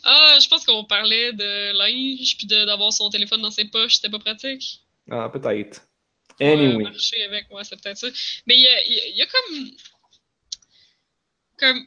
Ah, 0.04 0.38
je 0.42 0.48
pense 0.50 0.66
qu'on 0.66 0.84
parlait 0.84 1.32
de 1.32 1.78
linge, 1.78 2.36
puis 2.38 2.48
de- 2.48 2.66
d'avoir 2.66 2.92
son 2.92 3.10
téléphone 3.10 3.42
dans 3.42 3.52
ses 3.52 3.66
poches, 3.66 3.96
c'était 3.96 4.10
pas 4.10 4.20
pratique. 4.20 4.82
Ah, 5.10 5.30
peut-être. 5.30 5.88
Anyway. 6.42 6.84
marcher 6.84 7.24
avec, 7.24 7.46
ouais, 7.52 7.64
c'est 7.64 7.82
peut-être 7.82 7.98
ça. 7.98 8.08
Mais 8.48 8.56
il 8.56 8.62
y 8.62 8.68
a, 8.68 9.16
y 9.16 9.22
a 9.22 9.26
comme. 9.28 9.72
Comme. 11.60 11.86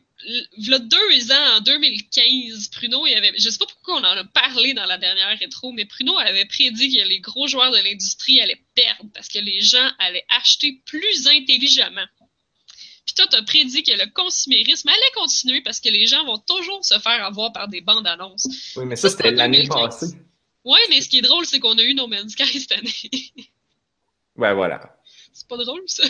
V'là 0.59 0.79
deux 0.79 1.33
ans, 1.33 1.57
en 1.57 1.61
2015, 1.61 2.69
Pruno, 2.69 3.07
il 3.07 3.15
avait. 3.15 3.33
Je 3.39 3.49
sais 3.51 3.59
pas 3.59 3.67
pourquoi 3.67 3.97
on 3.97 4.05
en 4.05 4.17
a 4.17 4.25
parlé 4.25 4.73
dans 4.75 4.87
la 4.87 4.97
dernière 4.99 5.39
rétro, 5.39 5.73
mais 5.73 5.85
Pruno 5.85 6.17
avait 6.19 6.47
prédit 6.47 6.97
que 6.97 7.03
les 7.07 7.21
gros 7.21 7.47
joueurs 7.47 7.71
de 7.71 7.77
l'industrie 7.79 8.41
allaient 8.41 8.63
perdre 8.75 9.11
parce 9.13 9.29
que 9.29 9.39
les 9.39 9.61
gens 9.61 9.91
allaient 9.99 10.25
acheter 10.37 10.81
plus 10.87 11.27
intelligemment. 11.27 12.07
Puis 13.07 13.15
toi, 13.15 13.27
t'as 13.31 13.43
prédit 13.43 13.83
que 13.83 13.93
le 13.93 14.11
consumérisme 14.13 14.89
allait 14.89 15.13
continuer 15.15 15.61
parce 15.61 15.81
que 15.81 15.91
les 15.91 16.07
gens 16.07 16.25
vont 16.25 16.39
toujours 16.39 16.85
se 16.85 16.99
faire 16.99 17.25
avoir 17.25 17.53
par 17.53 17.69
des 17.69 17.83
bandes 17.83 18.07
annonces. 18.07 18.49
Oui, 18.77 18.87
mais 18.87 18.97
ça, 18.97 19.09
Ça, 19.11 19.17
c'était 19.17 19.31
l'année 19.31 19.67
2015. 19.67 20.01
passée. 20.01 20.17
Ouais, 20.65 20.81
mais 20.89 21.03
ce 21.03 21.11
qui 21.11 21.19
est 21.19 21.23
drôle, 21.23 21.45
c'est 21.45 21.61
qu'on 21.61 21.77
a 21.77 21.83
eu 21.83 21.93
No 21.95 22.07
Man's 22.07 22.33
Sky 22.33 22.61
cette 22.61 22.73
année. 22.73 23.33
Ouais, 24.37 24.55
voilà. 24.55 24.97
C'est 25.35 25.49
pas 25.49 25.57
drôle, 25.57 25.83
ça. 25.87 26.05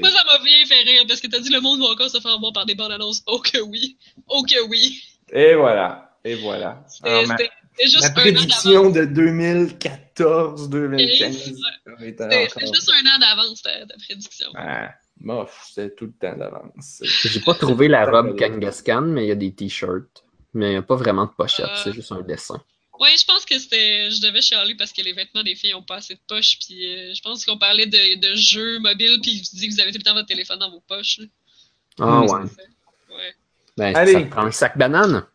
Moi, 0.00 0.10
ça 0.10 0.24
m'a 0.24 0.38
bien 0.42 0.64
fait 0.66 0.82
rire 0.82 1.04
parce 1.06 1.20
que 1.20 1.28
t'as 1.28 1.38
dit 1.38 1.50
le 1.50 1.60
monde 1.60 1.78
va 1.80 1.86
encore 1.86 2.10
se 2.10 2.18
faire 2.18 2.38
voir 2.40 2.52
par 2.52 2.66
des 2.66 2.74
bandes 2.74 2.90
annonces. 2.92 3.22
Oh 3.26 3.38
que 3.38 3.58
oui. 3.60 3.96
Oh 4.26 4.42
que 4.42 4.60
oui. 4.68 5.00
Et 5.30 5.54
voilà. 5.54 6.16
Et 6.24 6.34
voilà. 6.36 6.82
C'était 6.88 7.50
juste 7.84 8.02
la 8.02 8.10
prédiction 8.10 8.90
de 8.90 9.02
2014-2015. 9.02 11.56
C'était 11.98 12.48
juste 12.72 12.90
un 12.90 13.14
an 13.14 13.18
d'avance, 13.20 13.62
ta, 13.62 13.70
prédiction. 14.06 14.48
Ah, 14.54 14.90
mof, 15.20 15.66
c'était 15.68 15.94
tout 15.94 16.06
le 16.06 16.12
temps 16.12 16.36
d'avance. 16.36 17.02
J'ai 17.02 17.40
pas 17.40 17.54
trouvé 17.54 17.88
la 17.88 18.06
robe 18.06 18.38
Kangaskhan, 18.38 19.02
mais 19.02 19.26
il 19.26 19.28
y 19.28 19.32
a 19.32 19.36
des 19.36 19.52
t-shirts. 19.54 20.24
Mais 20.54 20.68
il 20.68 20.72
n'y 20.72 20.76
a 20.76 20.82
pas 20.82 20.96
vraiment 20.96 21.26
de 21.26 21.30
pochette, 21.30 21.66
Euh. 21.66 21.76
c'est 21.82 21.92
juste 21.92 22.12
un 22.12 22.20
dessin. 22.20 22.62
Ouais, 23.00 23.16
je 23.18 23.24
pense 23.24 23.44
que 23.44 23.58
c'était. 23.58 24.10
Je 24.10 24.20
devais 24.20 24.42
chialer 24.42 24.74
parce 24.74 24.92
que 24.92 25.02
les 25.02 25.12
vêtements 25.12 25.42
des 25.42 25.54
filles 25.54 25.74
ont 25.74 25.82
pas 25.82 25.96
assez 25.96 26.14
de 26.14 26.20
poches. 26.28 26.58
Puis 26.58 26.86
euh, 26.86 27.14
je 27.14 27.22
pense 27.22 27.44
qu'on 27.44 27.58
parlait 27.58 27.86
de, 27.86 28.18
de 28.20 28.36
jeux 28.36 28.78
mobiles. 28.80 29.18
Puis 29.22 29.38
vous 29.38 29.58
dites 29.58 29.70
que 29.70 29.74
vous 29.74 29.80
avez 29.80 29.92
tout 29.92 29.98
le 29.98 30.04
temps 30.04 30.14
votre 30.14 30.28
téléphone 30.28 30.58
dans 30.58 30.70
vos 30.70 30.80
poches. 30.80 31.20
Ah 31.98 32.20
ouais. 32.20 32.30
Ouais. 33.10 33.34
Ben, 33.76 33.96
Allez. 33.96 34.12
ça 34.12 34.20
prend 34.22 34.42
un 34.42 34.50
sac 34.50 34.76
banane. 34.76 35.26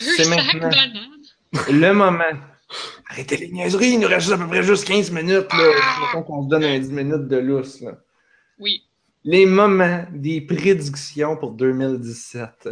Un 0.00 0.04
sac 0.04 0.26
maintenant. 0.28 0.70
banane. 0.70 1.22
Le 1.70 1.92
moment. 1.92 2.24
Arrêtez 3.08 3.36
les 3.36 3.48
niaiseries, 3.48 3.90
il 3.92 4.00
nous 4.00 4.08
reste 4.08 4.32
à 4.32 4.38
peu 4.38 4.48
près 4.48 4.62
juste 4.62 4.86
15 4.86 5.10
minutes. 5.12 5.52
Là. 5.52 5.72
Mettons 6.00 6.22
qu'on 6.24 6.42
se 6.44 6.48
donne 6.48 6.64
un 6.64 6.78
10 6.78 6.90
minutes 6.90 7.28
de 7.28 7.36
lousse. 7.36 7.80
Là. 7.80 7.92
Oui. 8.58 8.82
Les 9.22 9.46
moments 9.46 10.04
des 10.12 10.40
prédictions 10.40 11.36
pour 11.36 11.52
2017. 11.52 12.68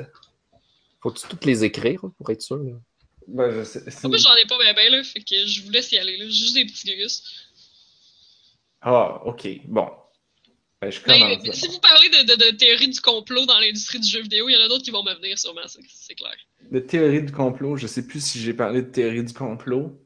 Faut-tu 1.03 1.29
toutes 1.29 1.45
les 1.45 1.65
écrire 1.65 2.01
pour 2.17 2.31
être 2.31 2.43
sûr? 2.43 2.57
là? 2.57 2.73
Ben, 3.29 3.51
je 3.53 3.65
sais. 3.65 3.83
c'est- 3.91 4.09
Moi, 4.09 4.19
j'en 4.19 4.35
ai 4.37 4.47
pas 4.47 4.59
bien, 4.59 4.75
ben, 4.75 4.91
là. 4.93 5.03
Fait 5.03 5.21
que 5.21 5.47
je 5.47 5.63
vous 5.63 5.71
laisse 5.71 5.91
y 5.93 5.99
aller, 5.99 6.17
là. 6.17 6.27
Juste 6.27 6.55
des 6.55 6.65
petits 6.65 6.95
gus. 6.97 7.23
Ah, 8.81 9.23
ok. 9.25 9.49
Bon. 9.67 9.89
Ben, 10.81 10.91
je 10.91 11.01
Mais 11.07 11.39
commence. 11.39 11.57
si 11.57 11.67
vous 11.69 11.79
parlez 11.81 12.09
de, 12.11 12.35
de, 12.35 12.51
de 12.51 12.57
théorie 12.57 12.89
du 12.89 13.01
complot 13.01 13.47
dans 13.47 13.59
l'industrie 13.59 14.01
du 14.01 14.09
jeu 14.09 14.21
vidéo, 14.21 14.49
il 14.49 14.53
y 14.55 14.57
en 14.57 14.65
a 14.65 14.69
d'autres 14.69 14.85
qui 14.85 14.91
vont 14.91 15.03
me 15.03 15.15
venir 15.15 15.39
sûrement, 15.39 15.67
ça, 15.67 15.79
c'est 15.89 16.15
clair. 16.15 16.35
De 16.71 16.81
théorie 16.81 17.23
du 17.23 17.33
complot, 17.33 17.77
je 17.77 17.87
sais 17.87 18.07
plus 18.07 18.23
si 18.23 18.41
j'ai 18.41 18.53
parlé 18.53 18.83
de 18.83 18.91
théorie 18.91 19.25
du 19.25 19.33
complot. 19.33 19.99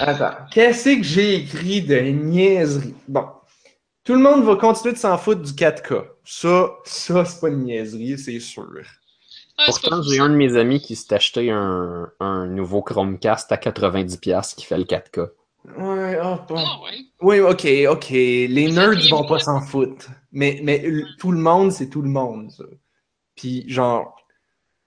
Attends, 0.00 0.46
qu'est-ce 0.50 0.96
que 0.96 1.02
j'ai 1.02 1.34
écrit 1.36 1.82
de 1.82 1.96
niaiserie? 2.00 2.94
Bon, 3.06 3.26
tout 4.04 4.14
le 4.14 4.20
monde 4.20 4.44
va 4.44 4.56
continuer 4.56 4.94
de 4.94 4.98
s'en 4.98 5.16
foutre 5.18 5.42
du 5.42 5.52
4K. 5.52 6.04
Ça, 6.24 6.70
ça 6.84 7.24
c'est 7.24 7.40
pas 7.40 7.48
une 7.48 7.64
niaiserie, 7.64 8.18
c'est 8.18 8.40
sûr. 8.40 8.66
Pourtant, 9.66 10.02
j'ai 10.02 10.18
un 10.20 10.28
de 10.28 10.34
mes 10.36 10.56
amis 10.56 10.80
qui 10.80 10.94
s'est 10.96 11.14
acheté 11.14 11.50
un, 11.50 12.10
un 12.20 12.46
nouveau 12.46 12.82
Chromecast 12.82 13.50
à 13.52 13.56
90$ 13.56 14.54
qui 14.54 14.64
fait 14.64 14.78
le 14.78 14.84
4K. 14.84 15.30
Ouais, 15.76 16.18
ah, 16.22 16.46
bon. 16.48 16.54
Ah, 16.56 16.80
ouais. 16.84 16.98
Oui, 17.20 17.40
ok, 17.40 17.66
ok. 17.90 18.10
Les 18.10 18.70
nerds 18.70 19.08
vont 19.10 19.26
pas 19.26 19.40
s'en 19.40 19.60
foutre. 19.60 20.06
Mais, 20.32 20.60
mais 20.62 20.84
tout 21.18 21.32
le 21.32 21.38
monde, 21.38 21.72
c'est 21.72 21.90
tout 21.90 22.02
le 22.02 22.08
monde, 22.08 22.50
ça. 22.50 22.64
Puis, 23.34 23.68
genre, 23.68 24.16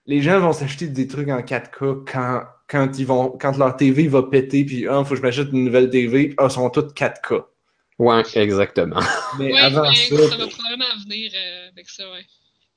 les 0.06 0.22
gens 0.22 0.39
vont 0.39 0.53
s'acheter 0.53 0.88
des 0.88 1.07
trucs 1.07 1.30
en 1.30 1.41
4K 1.41 2.03
quand, 2.11 2.43
quand, 2.68 2.98
ils 2.98 3.06
vont, 3.06 3.38
quand 3.39 3.57
leur 3.57 3.76
TV 3.76 4.07
va 4.07 4.23
péter, 4.23 4.64
puis 4.65 4.88
ah, 4.88 5.03
faut 5.03 5.11
que 5.11 5.15
je 5.18 5.22
m'achète 5.22 5.49
une 5.52 5.65
nouvelle 5.65 5.89
TV, 5.89 6.34
ah, 6.38 6.45
ils 6.49 6.52
sont 6.52 6.69
toutes 6.69 6.93
4K. 6.95 7.43
Ouais, 7.99 8.23
exactement. 8.35 8.99
Mais 9.38 9.53
Ouais, 9.53 9.60
avant 9.60 9.84
mais 9.84 9.95
ça, 9.95 10.30
ça 10.30 10.38
va 10.38 10.48
probablement 10.48 10.85
venir 11.03 11.31
euh, 11.35 11.69
avec 11.69 11.88
ça, 11.89 12.10
ouais. 12.11 12.26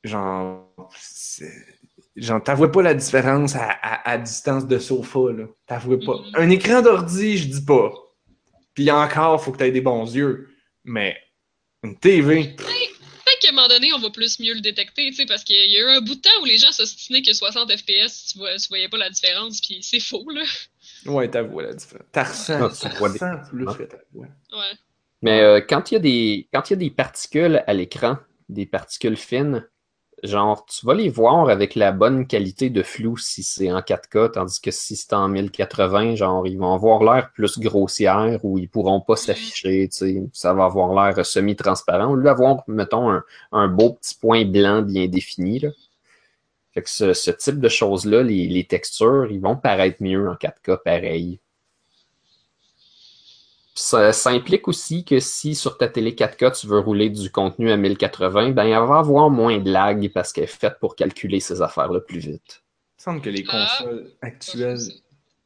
genre, 0.03 0.69
c'est- 0.99 1.74
genre, 2.17 2.43
t'avoues 2.43 2.69
pas 2.69 2.83
la 2.83 2.95
différence 2.95 3.57
à, 3.57 3.69
à, 3.71 4.11
à 4.11 4.19
distance 4.19 4.67
de 4.67 4.79
sofa, 4.79 5.33
là. 5.33 5.45
T'avoues 5.67 5.99
pas. 5.99 6.17
Mhm. 6.17 6.31
Un 6.35 6.51
écran 6.51 6.83
d'ordi, 6.83 7.37
je 7.39 7.49
dis 7.49 7.65
pas. 7.65 7.93
Puis 8.75 8.91
encore, 8.91 9.43
faut 9.43 9.53
que 9.53 9.59
t'aies 9.59 9.71
des 9.71 9.81
bons 9.81 10.15
yeux. 10.15 10.49
Mais 10.85 11.17
une 11.83 11.99
TV, 11.99 12.55
Peut-être 13.25 13.41
qu'à 13.41 13.49
un 13.51 13.53
moment 13.53 13.69
donné, 13.69 13.91
on 13.95 13.99
va 13.99 14.11
plus 14.11 14.39
mieux 14.39 14.53
le 14.53 14.61
détecter, 14.61 15.09
tu 15.09 15.15
sais, 15.17 15.27
parce 15.27 15.45
qu'il 15.45 15.57
y 15.57 15.77
a 15.79 15.81
eu 15.81 15.97
un 15.97 16.01
bout 16.01 16.15
de 16.15 16.21
temps 16.21 16.43
où 16.43 16.45
les 16.45 16.59
gens 16.59 16.73
s'ostinaient 16.73 17.23
que 17.23 17.33
60 17.33 17.71
FPS, 17.73 18.33
tu, 18.33 18.39
vois, 18.39 18.55
tu 18.57 18.69
voyais 18.69 18.89
pas 18.89 18.99
la 18.99 19.09
différence, 19.09 19.61
puis 19.63 19.79
c'est 19.83 20.01
faux, 20.01 20.29
là. 20.31 20.43
ouais, 21.07 21.31
t'avoues 21.31 21.61
la 21.61 21.73
différence. 21.73 22.07
T'as 22.13 22.25
ressens, 22.25 22.69
ressens 22.69 23.49
plus 23.49 23.65
que 23.65 23.83
t'avoues. 23.85 24.27
Ouais. 24.53 24.73
Mais 25.23 25.41
euh, 25.41 25.61
quand 25.67 25.91
il 25.91 25.95
y 25.95 25.97
a 25.97 26.01
des 26.01 26.49
quand 26.53 26.69
il 26.69 26.73
y 26.75 26.75
a 26.75 26.77
des 26.77 26.91
particules 26.91 27.65
à 27.67 27.73
l'écran, 27.73 28.19
des 28.51 28.67
particules 28.67 29.17
fines, 29.17 29.67
genre 30.25 30.65
tu 30.67 30.85
vas 30.87 30.95
les 30.95 31.09
voir 31.09 31.49
avec 31.49 31.75
la 31.75 31.93
bonne 31.93 32.27
qualité 32.27 32.71
de 32.71 32.83
flou 32.83 33.17
si 33.17 33.43
c'est 33.43 33.71
en 33.73 33.81
4K, 33.81 34.33
tandis 34.33 34.61
que 34.61 34.71
si 34.71 34.97
c'est 34.97 35.13
en 35.13 35.29
1080, 35.29 36.17
genre 36.17 36.47
ils 36.47 36.59
vont 36.59 36.73
avoir 36.75 37.03
l'air 37.05 37.31
plus 37.33 37.59
grossières 37.59 38.45
ou 38.45 38.59
ils 38.59 38.69
pourront 38.69 39.01
pas 39.01 39.17
s'afficher, 39.17 39.89
tu 39.89 39.97
sais, 39.97 40.23
ça 40.33 40.55
va 40.55 40.65
avoir 40.65 40.95
l'air 40.95 41.25
semi-transparent. 41.25 42.11
Au 42.13 42.17
lieu 42.17 42.25
d'avoir, 42.25 42.65
mettons, 42.69 43.11
un, 43.11 43.23
un 43.53 43.69
beau 43.69 43.93
petit 43.95 44.15
point 44.17 44.45
blanc 44.45 44.83
bien 44.83 45.07
défini, 45.09 45.61
là. 45.61 45.71
Fait 46.73 46.83
que 46.83 46.91
ce, 46.91 47.13
ce 47.15 47.31
type 47.31 47.61
de 47.61 47.69
choses-là, 47.69 48.23
les, 48.23 48.49
les 48.49 48.65
textures, 48.67 49.31
ils 49.31 49.41
vont 49.41 49.57
paraître 49.57 50.03
mieux 50.03 50.29
en 50.29 50.35
4K 50.35 50.83
pareil. 50.83 51.41
Ça, 53.77 54.13
ça 54.13 54.31
implique 54.31 54.69
aussi 54.69 55.05
que 55.05 55.19
si 55.19 55.55
sur 55.57 55.77
ta 55.79 55.89
télé 55.89 56.13
4K, 56.13 56.61
tu 56.61 56.67
veux 56.69 56.79
rouler 56.79 57.11
du 57.11 57.31
contenu 57.31 57.73
à 57.73 57.77
1080, 57.77 58.51
ben, 58.51 58.65
elle 58.67 58.73
va 58.87 58.99
avoir 58.99 59.31
moins 59.31 59.59
de 59.59 59.69
lag 59.71 60.11
parce 60.13 60.33
qu'elle 60.33 60.45
est 60.45 60.47
faite 60.47 60.77
pour 60.81 60.95
calculer 60.95 61.41
ces 61.41 61.61
affaires-là 61.61 61.99
plus 62.01 62.21
vite. 62.21 62.63
Il 62.63 63.01
me 63.01 63.03
semble 63.03 63.21
que 63.21 63.31
les 63.31 63.45
Ah. 63.49 63.67
consoles 63.79 64.07
actuelles. 64.23 64.79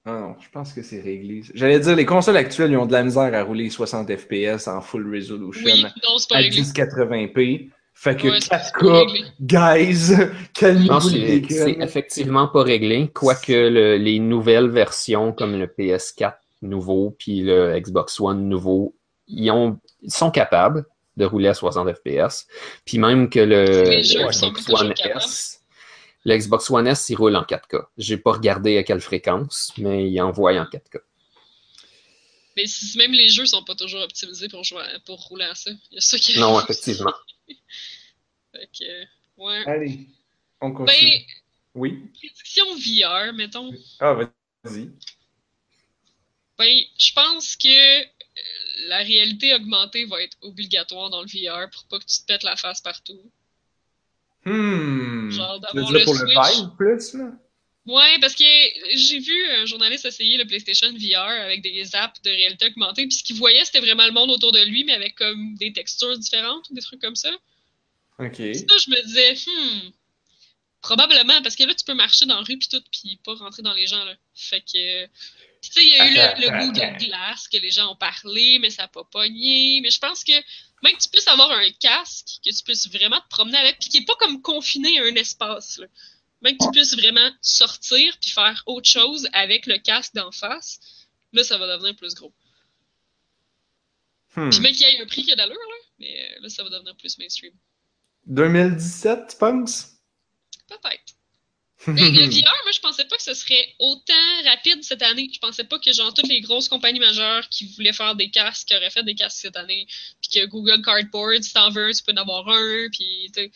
Ah 0.05 0.13
non, 0.21 0.37
je 0.41 0.49
pense 0.53 0.73
que 0.75 0.83
c'est 0.83 1.01
réglé. 1.01 1.43
J'allais 1.55 1.81
dire, 1.81 1.97
les 1.97 2.05
consoles 2.07 2.37
actuelles, 2.37 2.71
ils 2.71 2.77
ont 2.77 2.87
de 2.87 2.93
la 2.93 3.03
misère 3.03 3.33
à 3.35 3.43
rouler 3.43 3.69
60 3.71 4.15
FPS 4.15 4.69
en 4.69 4.81
full 4.83 5.11
resolution 5.15 5.65
Oui, 5.65 5.83
non, 5.83 6.19
c'est 6.19 6.29
pas 6.29 6.37
à 6.37 6.39
réglé. 6.39 6.61
1080p. 6.63 7.71
Fait 7.95 8.15
que 8.17 8.29
Ouais, 8.29 8.39
c'est 8.41 8.49
pas 8.51 8.59
4K, 8.59 9.07
réglé. 9.09 9.25
guys, 9.41 10.13
calmez-vous 10.55 11.01
c'est 11.01 11.17
les 11.19 11.49
c'est 11.49 11.77
effectivement 11.81 12.47
pas 12.47 12.63
réglé, 12.63 13.11
quoique 13.13 13.51
le- 13.53 13.97
les 13.97 14.19
nouvelles 14.21 14.69
versions 14.69 15.33
comme 15.33 15.59
le 15.59 15.67
PS4 15.67 16.35
nouveau 16.63 17.15
puis 17.19 17.43
le 17.43 17.79
Xbox 17.79 18.21
One 18.21 18.49
nouveau, 18.49 18.97
ils, 19.27 19.51
ont, 19.51 19.79
ils 20.03 20.13
sont 20.13 20.31
capables 20.31 20.87
de 21.17 21.25
rouler 21.25 21.49
à 21.49 21.55
60 21.55 21.93
FPS. 21.95 22.47
Puis 22.85 22.99
même 22.99 23.29
que 23.29 23.41
le, 23.41 24.01
Xbox 24.01 24.69
One 24.71 24.95
capables. 24.95 25.19
S, 25.19 25.63
le 26.25 26.37
Xbox 26.37 26.71
One 26.71 26.87
S, 26.87 27.09
il 27.11 27.17
roule 27.17 27.37
en 27.37 27.43
4K. 27.43 27.87
J'ai 27.97 28.17
pas 28.17 28.33
regardé 28.33 28.79
à 28.79 28.83
quelle 28.83 29.01
fréquence, 29.01 29.73
mais 29.77 30.11
il 30.11 30.21
envoie 30.21 30.53
en 30.53 30.65
4K. 30.65 31.01
Mais 32.57 32.67
si 32.67 32.99
même 32.99 33.13
les 33.13 33.29
jeux 33.29 33.47
sont 33.47 33.63
pas 33.63 33.77
toujours 33.77 34.03
optimisés 34.03 34.49
pour, 34.49 34.65
jouer 34.65 34.83
pour 35.07 35.21
rouler 35.29 35.45
à 35.45 35.55
ça. 35.55 35.71
Il 35.91 35.95
y 35.95 35.99
a 35.99 36.01
ça 36.01 36.19
qui 36.19 36.39
Non, 36.39 36.61
effectivement. 36.65 37.15
Fait 37.47 38.69
que, 38.77 39.43
ouais. 39.43 39.63
Allez, 39.67 40.09
on 40.61 40.71
Ben, 40.71 40.87
continue. 40.87 41.27
Oui? 41.75 42.11
prédiction 42.19 42.65
VR, 42.75 43.33
mettons. 43.33 43.71
Ah, 44.01 44.15
vas-y. 44.15 44.91
Ben, 46.59 46.79
je 46.99 47.13
pense 47.13 47.57
que 47.57 48.01
euh, 48.01 48.05
la 48.89 48.99
réalité 48.99 49.55
augmentée 49.55 50.05
va 50.05 50.23
être 50.23 50.37
obligatoire 50.43 51.11
dans 51.11 51.23
le 51.23 51.29
VR 51.29 51.71
pour 51.71 51.87
pas 51.87 51.99
que 51.99 52.05
tu 52.05 52.21
te 52.21 52.27
pètes 52.27 52.43
la 52.43 52.57
face 52.57 52.81
partout. 52.81 53.21
Hmm. 54.45 55.31
Genre 55.31 55.61
d'avoir 55.61 55.93
le 55.93 56.05
pour 56.05 56.15
le 56.15 56.21
Switch. 56.21 56.57
vibe 56.57 56.77
plus, 56.77 57.15
là? 57.15 57.33
Ouais, 57.87 58.19
parce 58.21 58.35
que 58.35 58.45
j'ai 58.97 59.19
vu 59.19 59.47
un 59.53 59.65
journaliste 59.65 60.05
essayer 60.05 60.37
le 60.37 60.45
PlayStation 60.45 60.93
VR 60.93 61.43
avec 61.43 61.63
des 61.63 61.95
apps 61.95 62.21
de 62.21 62.29
réalité 62.29 62.67
augmentée, 62.67 63.07
puis 63.07 63.17
ce 63.17 63.25
qu'il 63.25 63.37
voyait, 63.37 63.65
c'était 63.65 63.81
vraiment 63.81 64.05
le 64.05 64.13
monde 64.13 64.31
autour 64.31 64.53
de 64.53 64.63
lui, 64.63 64.85
mais 64.85 64.93
avec 64.93 65.15
comme 65.15 65.55
des 65.55 65.73
textures 65.73 66.19
différentes 66.19 66.69
ou 66.69 66.75
des 66.75 66.83
trucs 66.83 67.01
comme 67.01 67.17
ça. 67.17 67.31
Ok. 68.19 68.37
Ça, 68.37 68.77
je 68.77 68.91
me 68.91 69.03
disais, 69.07 69.33
hmm, 69.33 69.91
probablement, 70.83 71.41
parce 71.43 71.57
que 71.57 71.65
là, 71.65 71.75
tu 71.75 71.85
peux 71.87 71.95
marcher 71.95 72.27
dans 72.27 72.35
la 72.35 72.43
rue 72.43 72.59
puis 72.59 72.69
tout, 72.69 72.83
puis 72.93 73.19
pas 73.25 73.35
rentrer 73.37 73.63
dans 73.63 73.73
les 73.73 73.87
gens, 73.87 74.05
là. 74.05 74.15
Fait 74.35 74.61
que. 74.61 75.09
Sais, 75.61 75.83
il 75.83 75.89
y 75.89 75.95
a 75.95 76.07
eu 76.07 76.15
le, 76.15 76.47
le 76.47 76.67
Google 76.67 76.83
attends. 76.83 77.05
Glass 77.05 77.49
que 77.49 77.59
les 77.59 77.71
gens 77.71 77.93
ont 77.93 77.97
parlé, 77.97 78.59
mais 78.61 78.71
ça 78.71 78.83
n'a 78.83 78.89
pas 78.89 79.05
pogné. 79.05 79.81
Mais 79.83 79.91
je 79.91 79.99
pense 79.99 80.25
que 80.25 80.33
même 80.83 80.97
que 80.97 81.03
tu 81.03 81.09
puisses 81.09 81.29
avoir 81.29 81.51
un 81.51 81.71
casque, 81.81 82.41
que 82.45 82.51
tu 82.51 82.65
puisses 82.65 82.89
vraiment 82.91 83.21
te 83.21 83.29
promener 83.29 83.59
avec, 83.59 83.79
puis 83.79 83.89
qui 83.89 83.99
n'est 83.99 84.05
pas 84.05 84.17
comme 84.17 84.41
confiné 84.43 84.99
à 85.01 85.05
un 85.05 85.15
espace, 85.15 85.79
là. 85.79 85.87
Même 86.41 86.57
que 86.57 86.65
tu 86.65 86.71
puisses 86.71 86.95
vraiment 86.95 87.31
sortir 87.41 88.17
puis 88.21 88.31
faire 88.31 88.63
autre 88.67 88.89
chose 88.89 89.29
avec 89.33 89.67
le 89.67 89.79
casque 89.79 90.15
d'en 90.15 90.31
face, 90.31 90.79
là, 91.33 91.43
ça 91.43 91.59
va 91.59 91.67
devenir 91.67 91.97
plus 91.97 92.15
gros. 92.15 92.33
Hmm. 94.37 94.51
Puis 94.51 94.61
même 94.61 94.73
qu'il 94.73 94.87
y 94.87 94.91
ait 94.91 95.01
un 95.01 95.07
prix 95.07 95.25
qui 95.25 95.33
a 95.33 95.37
d'allure, 95.37 95.57
là, 95.57 95.77
mais 95.99 96.31
euh, 96.37 96.43
là, 96.43 96.49
ça 96.49 96.63
va 96.63 96.71
devenir 96.71 96.97
plus 96.97 97.19
mainstream. 97.19 97.53
2017, 98.27 99.31
tu 99.31 99.37
penses? 99.37 99.97
Peut-être. 100.69 101.18
Mais 101.87 102.11
le 102.11 102.27
VR, 102.31 102.55
moi, 102.65 102.73
je 102.75 102.81
pensais 102.81 103.05
pas 103.05 103.17
que 103.17 103.23
ce 103.23 103.35
serait 103.35 103.75
autant 103.79 104.13
rapide 104.45 104.83
cette 104.83 105.03
année. 105.03 105.31
Je 105.33 105.39
pensais 105.39 105.65
pas 105.65 105.79
que, 105.79 105.93
genre, 105.93 106.13
toutes 106.13 106.29
les 106.29 106.41
grosses 106.41 106.69
compagnies 106.69 106.99
majeures 106.99 107.49
qui 107.49 107.67
voulaient 107.75 107.93
faire 107.93 108.15
des 108.17 108.31
casques 108.31 108.73
auraient 108.77 108.91
fait 108.91 109.05
des 109.05 109.15
casques 109.15 109.39
cette 109.43 109.57
année. 109.57 109.87
Puis 110.21 110.31
que 110.41 110.47
Google 110.47 110.83
Cardboard, 110.83 111.43
si 111.43 111.53
t'en 111.53 111.71
veux 111.71 111.93
tu 111.95 112.03
peux 112.03 112.13
en 112.13 112.17
avoir 112.17 112.49
un. 112.49 112.89
Puis, 112.93 113.31
tu 113.35 113.43
sais. 113.43 113.51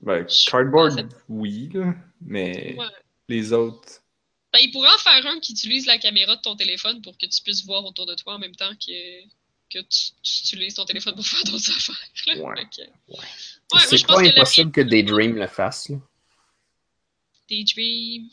Ben, 0.00 0.26
Cardboard, 0.46 0.90
pensais- 0.96 1.16
oui, 1.28 1.68
là. 1.72 1.94
Mais 2.20 2.74
Ouais. 2.76 2.86
les 3.28 3.52
autres. 3.52 4.00
Ben, 4.52 4.58
ils 4.62 4.70
pourraient 4.72 4.88
en 4.94 4.98
faire 4.98 5.26
un 5.26 5.38
qui 5.38 5.52
utilise 5.52 5.86
la 5.86 5.98
caméra 5.98 6.34
de 6.36 6.40
ton 6.40 6.56
téléphone 6.56 7.00
pour 7.02 7.16
que 7.16 7.26
tu 7.26 7.42
puisses 7.42 7.64
voir 7.64 7.84
autour 7.84 8.06
de 8.06 8.14
toi 8.14 8.34
en 8.34 8.38
même 8.38 8.54
temps 8.56 8.72
que, 8.74 9.22
que 9.70 9.78
tu, 9.80 10.12
tu 10.22 10.38
utilises 10.44 10.74
ton 10.74 10.84
téléphone 10.84 11.14
pour 11.14 11.26
faire 11.26 11.44
d'autres 11.44 11.70
affaires. 11.76 11.96
là. 12.26 12.34
Ouais. 12.34 12.66
C'est 12.68 13.68
pense 13.68 14.02
pas 14.02 14.16
que 14.16 14.24
la 14.24 14.30
impossible 14.30 14.72
que 14.72 14.80
Daydream 14.80 15.36
le 15.36 15.46
fasse. 15.46 15.88
là. 15.90 15.96
Daydream. 17.48 18.24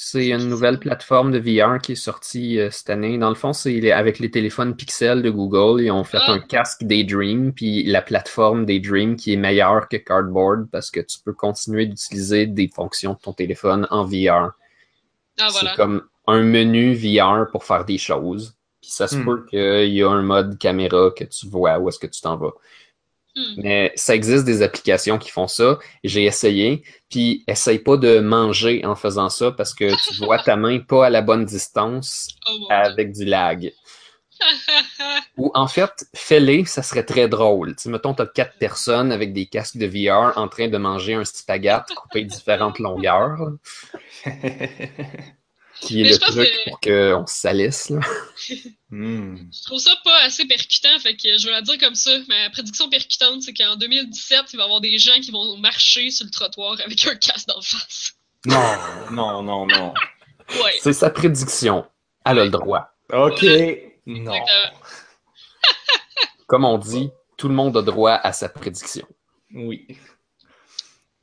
C'est 0.00 0.28
une 0.28 0.48
nouvelle 0.48 0.78
plateforme 0.78 1.32
de 1.32 1.38
VR 1.40 1.80
qui 1.80 1.92
est 1.92 1.96
sortie 1.96 2.60
euh, 2.60 2.70
cette 2.70 2.88
année. 2.88 3.18
Dans 3.18 3.30
le 3.30 3.34
fond, 3.34 3.52
c'est 3.52 3.90
avec 3.90 4.20
les 4.20 4.30
téléphones 4.30 4.76
Pixel 4.76 5.22
de 5.22 5.30
Google. 5.30 5.82
Ils 5.82 5.90
ont 5.90 6.04
fait 6.04 6.18
Ah. 6.20 6.32
un 6.32 6.38
casque 6.38 6.84
Daydream, 6.84 7.52
puis 7.52 7.82
la 7.82 8.00
plateforme 8.00 8.64
Daydream 8.64 9.16
qui 9.16 9.32
est 9.32 9.36
meilleure 9.36 9.88
que 9.88 9.96
Cardboard 9.96 10.68
parce 10.70 10.92
que 10.92 11.00
tu 11.00 11.18
peux 11.24 11.32
continuer 11.32 11.86
d'utiliser 11.86 12.46
des 12.46 12.68
fonctions 12.68 13.14
de 13.14 13.18
ton 13.18 13.32
téléphone 13.32 13.88
en 13.90 14.04
VR. 14.04 14.52
Ah, 15.40 15.48
voilà. 15.50 15.70
C'est 15.70 15.76
comme 15.76 16.02
un 16.28 16.42
menu 16.42 16.94
VR 16.94 17.50
pour 17.50 17.64
faire 17.64 17.84
des 17.84 17.98
choses. 17.98 18.54
Puis 18.80 18.92
ça 18.92 19.08
se 19.08 19.16
Hmm. 19.16 19.24
peut 19.24 19.46
qu'il 19.50 19.92
y 19.94 20.02
a 20.04 20.08
un 20.10 20.22
mode 20.22 20.58
caméra 20.58 21.10
que 21.10 21.24
tu 21.24 21.48
vois 21.48 21.76
où 21.80 21.88
est-ce 21.88 21.98
que 21.98 22.06
tu 22.06 22.20
t'en 22.20 22.36
vas. 22.36 22.52
Hmm. 23.38 23.54
Mais 23.58 23.92
ça 23.94 24.14
existe 24.14 24.44
des 24.44 24.62
applications 24.62 25.16
qui 25.18 25.30
font 25.30 25.46
ça. 25.46 25.78
J'ai 26.02 26.24
essayé. 26.24 26.82
Puis 27.08 27.44
essaye 27.46 27.78
pas 27.78 27.96
de 27.96 28.18
manger 28.18 28.84
en 28.84 28.96
faisant 28.96 29.28
ça 29.28 29.52
parce 29.52 29.74
que 29.74 29.84
tu 29.84 30.14
vois 30.24 30.38
ta 30.38 30.56
main 30.56 30.80
pas 30.80 31.06
à 31.06 31.10
la 31.10 31.22
bonne 31.22 31.44
distance 31.44 32.28
Oh 32.48 32.66
avec 32.70 33.12
du 33.12 33.24
lag. 33.24 33.72
Ou 35.36 35.50
en 35.54 35.66
fait, 35.66 36.06
fais-les, 36.14 36.64
ça 36.64 36.82
serait 36.82 37.04
très 37.04 37.28
drôle. 37.28 37.76
Tu 37.76 37.84
sais, 37.84 37.90
mettons, 37.90 38.14
t'as 38.14 38.26
quatre 38.26 38.56
personnes 38.58 39.12
avec 39.12 39.32
des 39.32 39.46
casques 39.46 39.76
de 39.76 39.86
VR 39.86 40.36
en 40.36 40.48
train 40.48 40.68
de 40.68 40.78
manger 40.78 41.14
un 41.14 41.24
spaghette 41.24 41.94
coupé 41.96 42.24
de 42.24 42.28
différentes 42.28 42.78
longueurs, 42.78 43.38
qui 45.80 46.00
est 46.00 46.04
Mais 46.04 46.10
le 46.10 46.18
truc 46.18 46.34
que- 46.34 46.70
pour 46.70 46.80
qu'on 46.80 47.26
se 47.26 47.40
salisse. 47.40 47.90
Là. 47.90 48.00
Hmm. 48.90 49.36
Je 49.52 49.64
trouve 49.64 49.78
ça 49.80 49.94
pas 50.02 50.22
assez 50.22 50.46
percutant, 50.46 50.98
fait 51.00 51.14
que 51.14 51.36
je 51.36 51.44
vais 51.46 51.52
la 51.52 51.60
dire 51.60 51.76
comme 51.76 51.94
ça. 51.94 52.10
Ma 52.26 52.48
prédiction 52.48 52.88
percutante, 52.88 53.42
c'est 53.42 53.52
qu'en 53.52 53.76
2017, 53.76 54.44
il 54.54 54.56
va 54.56 54.62
y 54.62 54.64
avoir 54.64 54.80
des 54.80 54.96
gens 54.96 55.20
qui 55.20 55.30
vont 55.30 55.58
marcher 55.58 56.10
sur 56.10 56.24
le 56.24 56.30
trottoir 56.30 56.78
avec 56.82 57.06
un 57.06 57.14
casque 57.16 57.48
d'en 57.48 57.60
face. 57.60 58.14
Non, 58.46 58.76
non, 59.10 59.42
non, 59.42 59.66
non. 59.66 59.92
Ouais. 60.64 60.72
C'est 60.80 60.94
sa 60.94 61.10
prédiction. 61.10 61.84
Elle 62.24 62.38
a 62.38 62.44
le 62.44 62.50
droit. 62.50 62.88
OK. 63.12 63.44
Non. 64.06 64.32
Comme 66.46 66.64
on 66.64 66.78
dit, 66.78 67.10
tout 67.36 67.48
le 67.48 67.54
monde 67.54 67.76
a 67.76 67.82
droit 67.82 68.12
à 68.14 68.32
sa 68.32 68.48
prédiction. 68.48 69.06
Oui. 69.54 69.86
À 69.90 69.94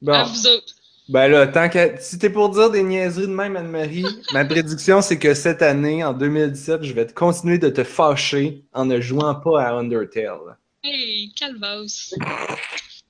Bon. 0.02 0.24
vous 0.26 0.48
autres. 0.48 0.75
Ben 1.08 1.28
là, 1.28 1.46
tant 1.46 1.70
que 1.70 1.96
si 2.00 2.18
t'es 2.18 2.32
pour 2.32 2.50
dire 2.50 2.72
des 2.72 2.82
niaiseries 2.82 3.28
de 3.28 3.32
même, 3.34 3.56
Anne-Marie, 3.56 4.06
ma 4.34 4.44
prédiction, 4.44 5.02
c'est 5.02 5.20
que 5.20 5.36
cette 5.36 5.62
année, 5.62 6.04
en 6.04 6.14
2017, 6.14 6.84
je 6.84 6.94
vais 6.94 7.06
te 7.06 7.14
continuer 7.14 7.60
de 7.60 7.70
te 7.70 7.84
fâcher 7.84 8.64
en 8.74 8.86
ne 8.86 9.00
jouant 9.00 9.36
pas 9.36 9.62
à 9.64 9.74
Undertale. 9.74 10.58
Hey, 10.84 11.32
Calvas. 11.36 12.12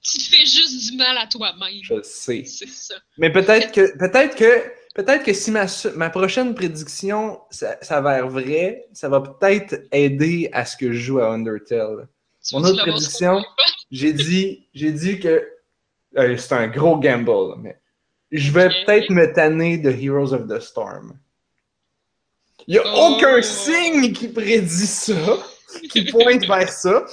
tu 0.01 0.17
te 0.19 0.23
fais 0.23 0.45
juste 0.45 0.91
du 0.91 0.97
mal 0.97 1.17
à 1.17 1.27
toi-même. 1.27 1.79
Je 1.83 2.01
sais. 2.03 2.43
C'est 2.45 2.67
ça. 2.67 2.95
Mais 3.17 3.31
peut-être 3.31 3.71
que 3.71 3.97
peut-être 3.97 4.35
que 4.35 4.63
peut-être 4.93 5.23
que 5.23 5.33
si 5.33 5.51
ma, 5.51 5.65
ma 5.95 6.09
prochaine 6.09 6.53
prédiction 6.53 7.39
ça- 7.49 7.77
s'avère 7.81 8.27
vraie, 8.27 8.87
ça 8.93 9.07
va 9.07 9.21
peut-être 9.21 9.75
aider 9.93 10.49
à 10.51 10.65
ce 10.65 10.75
que 10.75 10.91
je 10.91 10.99
joue 10.99 11.19
à 11.19 11.31
Undertale. 11.33 12.07
Tu 12.45 12.55
Mon 12.55 12.63
autre 12.63 12.81
prédiction? 12.81 13.41
J'ai 13.89 14.11
dit 14.13 14.67
j'ai 14.73 14.91
dit 14.91 15.19
que 15.19 15.47
euh, 16.17 16.37
c'est 16.37 16.53
un 16.53 16.67
gros 16.67 16.97
gamble, 16.97 17.55
mais 17.61 17.77
je 18.37 18.51
vais 18.51 18.69
peut-être 18.69 19.09
me 19.09 19.31
tanner 19.33 19.77
de 19.77 19.91
Heroes 19.91 20.33
of 20.33 20.47
the 20.47 20.59
Storm. 20.59 21.17
Il 22.67 22.73
n'y 22.73 22.79
a 22.79 22.83
Oh. 22.85 23.15
aucun 23.15 23.41
signe 23.41 24.11
qui 24.13 24.27
prédit 24.29 24.87
ça, 24.87 25.37
qui 25.91 26.05
pointe 26.05 26.45
vers 26.45 26.69
ça. 26.69 27.05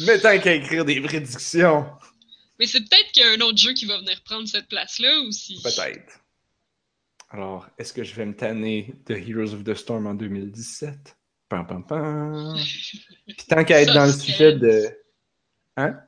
Mais 0.00 0.18
tant 0.20 0.38
qu'à 0.38 0.54
écrire 0.54 0.84
des 0.84 1.00
prédictions, 1.00 1.86
Mais 2.60 2.66
c'est 2.66 2.80
peut-être 2.80 3.10
qu'il 3.12 3.22
y 3.22 3.26
a 3.26 3.32
un 3.32 3.40
autre 3.40 3.58
jeu 3.58 3.72
qui 3.72 3.84
va 3.86 3.98
venir 3.98 4.20
prendre 4.24 4.46
cette 4.48 4.68
place-là 4.68 5.20
aussi. 5.28 5.60
peut-être. 5.62 6.20
Alors, 7.30 7.68
est-ce 7.78 7.92
que 7.92 8.02
je 8.04 8.14
vais 8.14 8.24
me 8.26 8.34
tanner 8.34 8.94
de 9.06 9.14
Heroes 9.14 9.52
of 9.54 9.64
the 9.64 9.74
Storm 9.74 10.06
en 10.06 10.14
2017? 10.14 11.16
Pam, 11.48 11.66
pam, 11.66 11.84
pam. 11.86 12.56
Puis 13.26 13.36
tant 13.48 13.64
qu'à 13.64 13.82
être 13.82 13.92
dans 13.94 14.06
le 14.06 14.12
sujet 14.12 14.52
de... 14.54 14.88
Hein? 15.76 15.98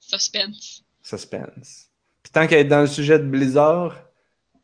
Suspense. 0.00 0.82
Suspense. 1.02 1.88
Puis 2.22 2.32
tant 2.32 2.46
qu'à 2.46 2.58
être 2.58 2.68
dans 2.68 2.80
le 2.80 2.86
sujet 2.86 3.18
de 3.18 3.24
Blizzard, 3.24 3.96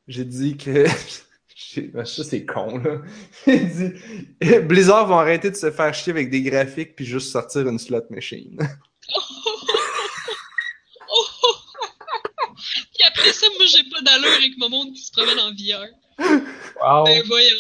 j'ai 0.07 0.25
dit 0.25 0.57
que. 0.57 0.87
ben, 1.93 2.05
Ça, 2.05 2.25
c'est 2.25 2.45
con, 2.47 2.79
là. 2.79 3.01
J'ai 3.47 3.59
dit. 3.59 3.93
Blizzard 4.63 5.07
vont 5.07 5.19
arrêter 5.19 5.51
de 5.51 5.57
se 5.57 5.71
faire 5.71 5.93
chier 5.95 6.13
avec 6.13 6.31
des 6.31 6.43
graphiques 6.43 6.97
puis 6.97 7.05
juste 7.05 7.31
sortir 7.31 7.69
une 7.69 7.79
slot 7.79 8.05
machine. 8.11 8.59
Puis 12.95 13.07
après 13.07 13.33
ça, 13.33 13.47
moi, 13.57 13.67
j'ai 13.67 13.85
pas 13.91 14.03
d'allure 14.03 14.37
avec 14.37 14.53
mon 14.59 14.69
monde 14.69 14.93
qui 14.93 15.03
se 15.03 15.13
promène 15.13 15.39
en 15.39 15.51
VR. 15.51 15.87
Wow. 16.83 17.05
Ben 17.05 17.23
voyons. 17.27 17.57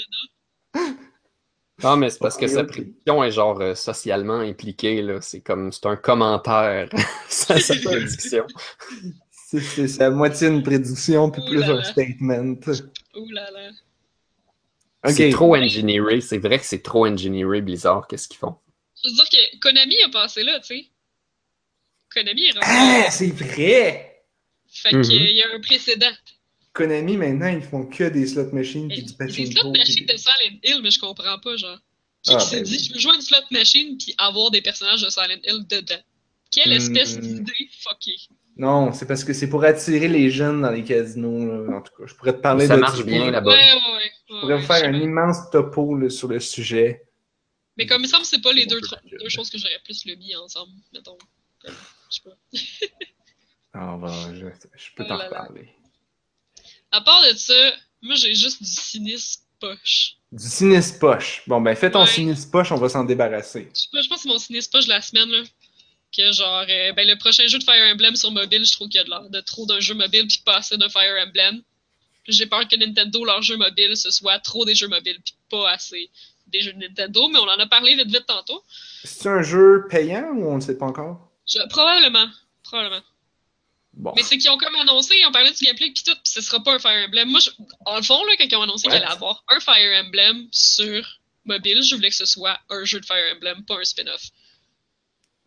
Non, 1.82 1.96
mais 1.96 2.10
c'est 2.10 2.18
parce 2.18 2.36
que 2.36 2.48
sa 2.48 2.64
prédiction 2.64 3.22
est 3.22 3.30
genre 3.30 3.60
euh, 3.60 3.74
socialement 3.74 4.40
impliquée. 4.40 5.00
là. 5.00 5.20
C'est 5.20 5.40
comme 5.40 5.70
c'est 5.70 5.86
un 5.86 5.96
commentaire 5.96 6.88
sa 7.28 7.54
prédiction. 7.54 8.46
C'est- 9.50 10.00
à 10.02 10.10
moitié 10.10 10.48
une 10.48 10.62
prédiction 10.62 11.30
puis 11.30 11.40
Ouh 11.40 11.46
plus 11.46 11.58
là 11.60 11.70
un 11.70 11.82
statement. 11.82 12.54
Ouh 13.16 13.30
là 13.30 13.50
là. 13.50 13.70
C'est 15.10 15.30
trop 15.30 15.56
engineeré. 15.56 16.20
C'est 16.20 16.38
vrai 16.38 16.58
que 16.58 16.66
c'est 16.66 16.82
trop 16.82 17.06
engineeré, 17.06 17.62
Blizzard. 17.62 18.06
Qu'est-ce 18.08 18.28
qu'ils 18.28 18.38
font? 18.38 18.56
Je 19.02 19.08
veux 19.08 19.14
dire 19.14 19.28
que 19.30 19.58
Konami 19.60 19.96
a 20.04 20.08
passé 20.10 20.42
là, 20.42 20.60
tu 20.60 20.66
sais. 20.66 20.86
Konami 22.12 22.44
est 22.44 22.52
rendu. 22.52 22.66
Ah, 22.66 23.10
c'est 23.10 23.30
vrai! 23.32 24.24
Fait 24.66 24.92
Mhm. 24.92 25.02
qu'il 25.02 25.30
y 25.36 25.42
a 25.42 25.46
un 25.54 25.60
précédent. 25.60 26.12
Konami, 26.74 27.16
maintenant, 27.16 27.48
ils 27.48 27.62
font 27.62 27.86
que 27.86 28.04
des 28.08 28.26
slot 28.26 28.50
machines 28.52 28.90
Et 28.90 29.02
du 29.02 29.14
Les 29.18 29.46
slot 29.46 29.72
machines 29.72 30.06
de 30.06 30.16
Silent 30.16 30.58
Hill, 30.62 30.80
mais 30.82 30.90
je 30.90 30.98
comprends 30.98 31.38
pas, 31.38 31.56
genre. 31.56 31.78
Qui 32.22 32.34
Ah, 32.34 32.38
qui 32.38 32.46
s'est 32.46 32.56
ben 32.56 32.64
dit, 32.64 32.76
oui. 32.76 32.84
je 32.88 32.92
veux 32.94 33.00
jouer 33.00 33.12
à 33.12 33.14
une 33.14 33.20
slot 33.22 33.38
machine 33.50 33.96
puis 33.96 34.14
avoir 34.18 34.50
des 34.50 34.60
personnages 34.60 35.00
de 35.02 35.08
Silent 35.08 35.40
Hill 35.44 35.66
dedans? 35.68 36.02
Quelle 36.50 36.72
espèce 36.72 37.16
Hmm. 37.16 37.20
d'idée 37.20 37.70
fuckée. 37.80 38.16
Non, 38.58 38.92
c'est 38.92 39.06
parce 39.06 39.22
que 39.24 39.32
c'est 39.32 39.48
pour 39.48 39.62
attirer 39.64 40.08
les 40.08 40.30
jeunes 40.30 40.62
dans 40.62 40.70
les 40.70 40.82
casinos. 40.84 41.64
là. 41.64 41.76
En 41.78 41.80
tout 41.82 41.92
cas, 41.96 42.04
je 42.06 42.14
pourrais 42.14 42.32
te 42.32 42.40
parler 42.40 42.66
Ça 42.66 42.74
de 42.76 42.80
marche 42.80 43.04
bien 43.04 43.22
Ouais, 43.26 43.30
là-bas. 43.30 43.50
ouais, 43.52 43.72
ouais. 43.74 44.10
Je 44.28 44.40
pourrais 44.40 44.58
vous 44.60 44.66
faire 44.66 44.84
un 44.84 44.94
immense 44.94 45.48
topo 45.50 45.96
là, 45.96 46.10
sur 46.10 46.28
le 46.28 46.40
sujet. 46.40 47.04
Mais 47.76 47.86
comme 47.86 48.00
il 48.00 48.04
me 48.04 48.08
semble 48.08 48.22
que 48.22 48.28
c'est 48.28 48.42
pas 48.42 48.52
les 48.52 48.66
deux, 48.66 48.80
choses 49.28 49.48
que 49.50 49.58
j'aurais 49.58 49.80
plus 49.84 50.04
le 50.06 50.16
mis 50.16 50.34
ensemble, 50.34 50.72
mettons. 50.92 51.16
Comme, 51.62 51.74
Je 52.10 52.16
sais 52.16 52.22
pas. 52.24 52.36
Ah, 53.74 53.96
va, 54.00 54.10
je, 54.34 54.46
je 54.76 54.88
peux 54.96 55.04
Oh 55.04 55.08
t'en 55.08 55.18
reparler. 55.18 55.68
À 56.90 57.00
part 57.02 57.22
de 57.30 57.36
ça, 57.36 57.54
moi 58.02 58.14
j'ai 58.16 58.34
juste 58.34 58.60
du 58.62 58.68
cynisme 58.68 59.42
poche. 59.60 60.16
Du 60.32 60.42
sinistre 60.48 60.98
poche. 60.98 61.42
Bon, 61.46 61.60
ben, 61.60 61.76
fais 61.76 61.90
ton 61.90 62.00
Ouais. 62.00 62.06
sinistre 62.06 62.50
poche, 62.50 62.72
on 62.72 62.76
va 62.76 62.88
s'en 62.88 63.04
débarrasser. 63.04 63.68
Je 63.74 63.80
sais 63.82 63.88
pas, 63.92 64.00
je 64.00 64.08
pense 64.08 64.18
que 64.18 64.22
c'est 64.22 64.28
mon 64.30 64.38
cynisme 64.38 64.70
poche 64.72 64.84
de 64.86 64.90
la 64.90 65.00
semaine, 65.02 65.28
là. 65.28 65.42
Que 66.16 66.32
genre, 66.32 66.64
euh, 66.68 66.92
ben 66.92 67.06
le 67.06 67.16
prochain 67.18 67.46
jeu 67.46 67.58
de 67.58 67.64
Fire 67.64 67.92
Emblem 67.92 68.16
sur 68.16 68.30
mobile, 68.30 68.64
je 68.64 68.72
trouve 68.72 68.88
qu'il 68.88 68.98
y 68.98 69.00
a 69.00 69.04
de 69.04 69.10
l'air 69.10 69.28
de 69.28 69.40
trop 69.40 69.66
d'un 69.66 69.78
jeu 69.80 69.94
mobile 69.94 70.26
puis 70.26 70.40
pas 70.44 70.56
assez 70.56 70.76
d'un 70.76 70.88
Fire 70.88 71.14
Emblem. 71.26 71.62
Puis 72.24 72.32
J'ai 72.32 72.46
peur 72.46 72.66
que 72.66 72.76
Nintendo, 72.76 73.24
leur 73.24 73.42
jeu 73.42 73.56
mobile, 73.56 73.96
ce 73.96 74.10
soit 74.10 74.38
trop 74.38 74.64
des 74.64 74.74
jeux 74.74 74.88
mobiles 74.88 75.18
puis 75.24 75.34
pas 75.50 75.70
assez 75.70 76.10
des 76.46 76.60
jeux 76.62 76.72
de 76.72 76.78
Nintendo, 76.78 77.28
mais 77.28 77.38
on 77.38 77.42
en 77.48 77.58
a 77.58 77.66
parlé 77.66 77.94
vite 77.94 78.06
vite 78.08 78.24
tantôt. 78.26 78.62
C'est 79.04 79.28
un 79.28 79.42
jeu 79.42 79.86
payant 79.90 80.30
ou 80.34 80.48
on 80.50 80.56
ne 80.56 80.60
sait 80.62 80.78
pas 80.78 80.86
encore? 80.86 81.30
Je- 81.46 81.58
probablement. 81.68 82.28
Probablement. 82.62 83.02
Bon. 83.92 84.12
Mais 84.16 84.22
c'est 84.22 84.38
qu'ils 84.38 84.50
ont 84.50 84.56
comme 84.58 84.74
annoncé, 84.76 85.14
ils 85.20 85.26
ont 85.26 85.32
parlé 85.32 85.50
du 85.50 85.62
gameplay 85.64 85.90
pis 85.90 86.04
tout, 86.04 86.14
pis 86.24 86.30
ce 86.30 86.40
sera 86.40 86.62
pas 86.62 86.74
un 86.74 86.78
Fire 86.78 87.06
Emblem. 87.06 87.28
Moi, 87.28 87.40
je- 87.40 87.50
en 87.84 87.96
le 87.96 88.02
fond, 88.02 88.24
là, 88.24 88.32
quand 88.38 88.44
ils 88.50 88.56
ont 88.56 88.62
annoncé 88.62 88.86
qu'il 88.88 88.96
allait 88.96 89.04
avoir 89.06 89.44
un 89.48 89.60
Fire 89.60 90.04
Emblem 90.04 90.48
sur 90.52 91.06
mobile, 91.44 91.82
je 91.82 91.94
voulais 91.96 92.08
que 92.10 92.14
ce 92.16 92.26
soit 92.26 92.58
un 92.70 92.84
jeu 92.84 93.00
de 93.00 93.04
Fire 93.06 93.34
Emblem, 93.34 93.64
pas 93.66 93.78
un 93.78 93.84
spin-off. 93.84 94.22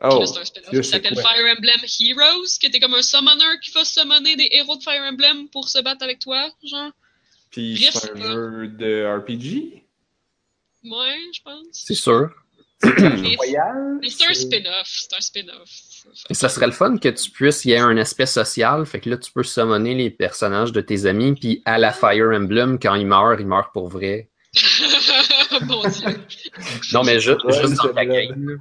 Puis 0.02 0.10
Oh, 0.12 0.26
c'est 0.26 0.40
un 0.40 0.46
spin-off 0.46 0.82
qui 0.82 0.84
s'appelle. 0.84 1.16
Fire 1.16 1.56
Emblem 1.58 1.82
Heroes, 2.00 2.58
qui 2.60 2.66
était 2.66 2.80
comme 2.80 2.96
un 2.96 3.04
summoner 3.04 3.60
qui 3.62 3.72
va 3.72 3.86
summoner 3.86 4.36
des 4.36 4.50
héros 4.52 4.76
de 4.76 4.82
Fire 4.82 5.04
Emblem 5.04 5.48
pour 5.50 5.70
se 5.70 5.80
battre 5.80 6.04
avec 6.04 6.20
toi, 6.20 6.50
genre. 6.64 6.92
Puis 7.52 7.88
c'est 7.94 8.12
un 8.12 8.16
jeu 8.16 8.68
de 8.68 9.06
RPG? 9.06 9.84
Ouais, 10.84 11.20
je 11.34 11.42
pense. 11.44 11.68
C'est 11.72 11.94
sûr. 11.94 12.32
Mais 12.84 14.10
c'est 14.10 14.26
un 14.26 14.34
spin-off, 14.34 14.88
c'est 14.88 15.16
un 15.16 15.22
spin-off. 15.22 15.70
Et 16.32 16.34
ça 16.34 16.50
serait 16.50 16.66
le 16.66 16.72
fun 16.72 16.98
que 16.98 17.10
tu 17.10 17.30
puisses, 17.30 17.64
il 17.66 17.70
y 17.70 17.74
ait 17.74 17.78
un 17.78 17.96
aspect 17.98 18.26
social, 18.26 18.88
fait 18.88 19.00
que 19.00 19.12
là, 19.12 19.18
tu 19.18 19.32
peux 19.32 19.44
summoner 19.44 19.94
les 19.94 20.10
personnages 20.10 20.72
de 20.72 20.82
tes 20.82 21.06
amis, 21.06 21.36
puis 21.36 21.62
à 21.66 21.78
la 21.78 21.92
Fire 21.92 22.32
Emblem, 22.34 22.80
quand 22.80 22.96
ils 22.96 23.06
meurent, 23.06 23.40
ils 23.40 23.46
meurent 23.46 23.72
pour 23.72 23.88
vrai. 23.88 24.30
Mon 25.68 25.88
dieu. 25.88 26.26
Non, 26.94 27.04
mais 27.04 27.20
ju- 27.20 27.32
Ouais, 27.44 27.62
juste 27.68 27.82
game. 27.94 28.50
là. 28.50 28.56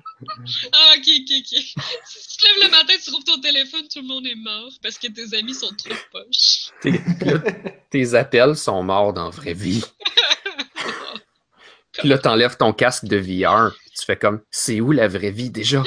Ah, 0.72 0.94
ok, 0.96 1.06
ok, 1.06 1.30
ok. 1.38 1.62
Si 2.04 2.28
tu 2.28 2.36
te 2.38 2.44
lèves 2.46 2.64
le 2.64 2.70
matin, 2.70 2.94
tu 3.02 3.10
trouves 3.10 3.24
ton 3.24 3.40
téléphone, 3.40 3.82
tout 3.92 4.00
le 4.00 4.06
monde 4.08 4.26
est 4.26 4.34
mort 4.34 4.72
parce 4.82 4.98
que 4.98 5.06
tes 5.08 5.36
amis 5.36 5.54
sont 5.54 5.70
trop 5.76 5.94
poches. 6.12 6.70
Tes, 6.80 6.92
là, 6.92 7.40
tes 7.90 8.14
appels 8.14 8.56
sont 8.56 8.82
morts 8.82 9.12
dans 9.12 9.24
la 9.26 9.30
vraie 9.30 9.54
vie. 9.54 9.84
Puis 11.92 12.08
là, 12.08 12.18
t'enlèves 12.18 12.56
ton 12.56 12.72
casque 12.72 13.04
de 13.04 13.16
VR, 13.16 13.72
puis 13.74 13.90
tu 13.98 14.04
fais 14.04 14.16
comme 14.16 14.40
c'est 14.50 14.80
où 14.80 14.92
la 14.92 15.08
vraie 15.08 15.30
vie 15.32 15.50
déjà? 15.50 15.82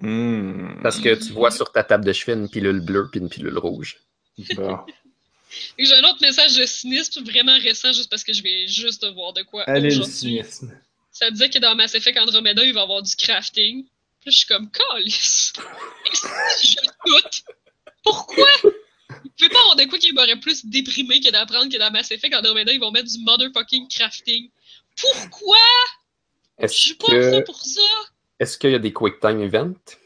Hmm. 0.00 0.80
Parce 0.82 0.98
que 0.98 1.14
tu 1.14 1.32
vois 1.32 1.50
sur 1.50 1.72
ta 1.72 1.82
table 1.84 2.04
de 2.04 2.12
chevet 2.12 2.34
une 2.34 2.48
pilule 2.48 2.80
bleue 2.80 3.08
puis 3.10 3.20
une 3.20 3.28
pilule 3.28 3.56
rouge. 3.58 3.96
Bon. 4.56 4.78
J'ai 5.78 5.94
un 5.94 6.04
autre 6.04 6.20
message 6.20 6.56
de 6.56 6.66
cynisme 6.66 7.24
vraiment 7.24 7.58
récent, 7.58 7.92
juste 7.92 8.10
parce 8.10 8.24
que 8.24 8.32
je 8.32 8.42
vais 8.42 8.66
juste 8.66 9.06
voir 9.12 9.32
de 9.32 9.42
quoi 9.42 9.62
Allez, 9.64 9.94
le 9.94 10.02
cynisme. 10.04 10.72
Ça 11.10 11.30
disait 11.30 11.50
que 11.50 11.58
dans 11.58 11.74
Mass 11.74 11.94
Effect 11.94 12.18
Andromeda, 12.18 12.64
il 12.64 12.72
va 12.72 12.80
y 12.80 12.82
avoir 12.82 13.02
du 13.02 13.14
crafting. 13.16 13.84
Puis 14.20 14.32
je 14.32 14.38
suis 14.38 14.46
comme, 14.46 14.70
calice! 14.70 15.52
je 16.62 16.76
doute! 17.06 17.42
Pourquoi? 18.02 18.48
Vous 18.62 19.30
pouvez 19.38 19.48
pas 19.50 19.60
avoir 19.60 19.76
de 19.76 19.84
quoi 19.84 19.98
qui 19.98 20.12
m'aurait 20.12 20.40
plus 20.40 20.64
déprimé 20.66 21.20
que 21.20 21.30
d'apprendre 21.30 21.70
que 21.72 21.78
dans 21.78 21.90
Mass 21.90 22.10
Effect 22.10 22.34
Andromeda, 22.34 22.72
ils 22.72 22.80
vont 22.80 22.90
mettre 22.90 23.10
du 23.10 23.18
motherfucking 23.20 23.88
crafting. 23.88 24.50
Pourquoi? 25.00 25.56
Je 26.58 26.64
Est-ce 26.64 26.74
suis 26.74 26.94
pas 26.94 27.08
que 27.08 27.40
pour 27.44 27.60
ça! 27.60 27.80
est-ce 28.40 28.58
qu'il 28.58 28.70
y 28.70 28.74
a 28.74 28.78
des 28.78 28.92
quick 28.92 29.20
time 29.20 29.40
events? 29.42 29.96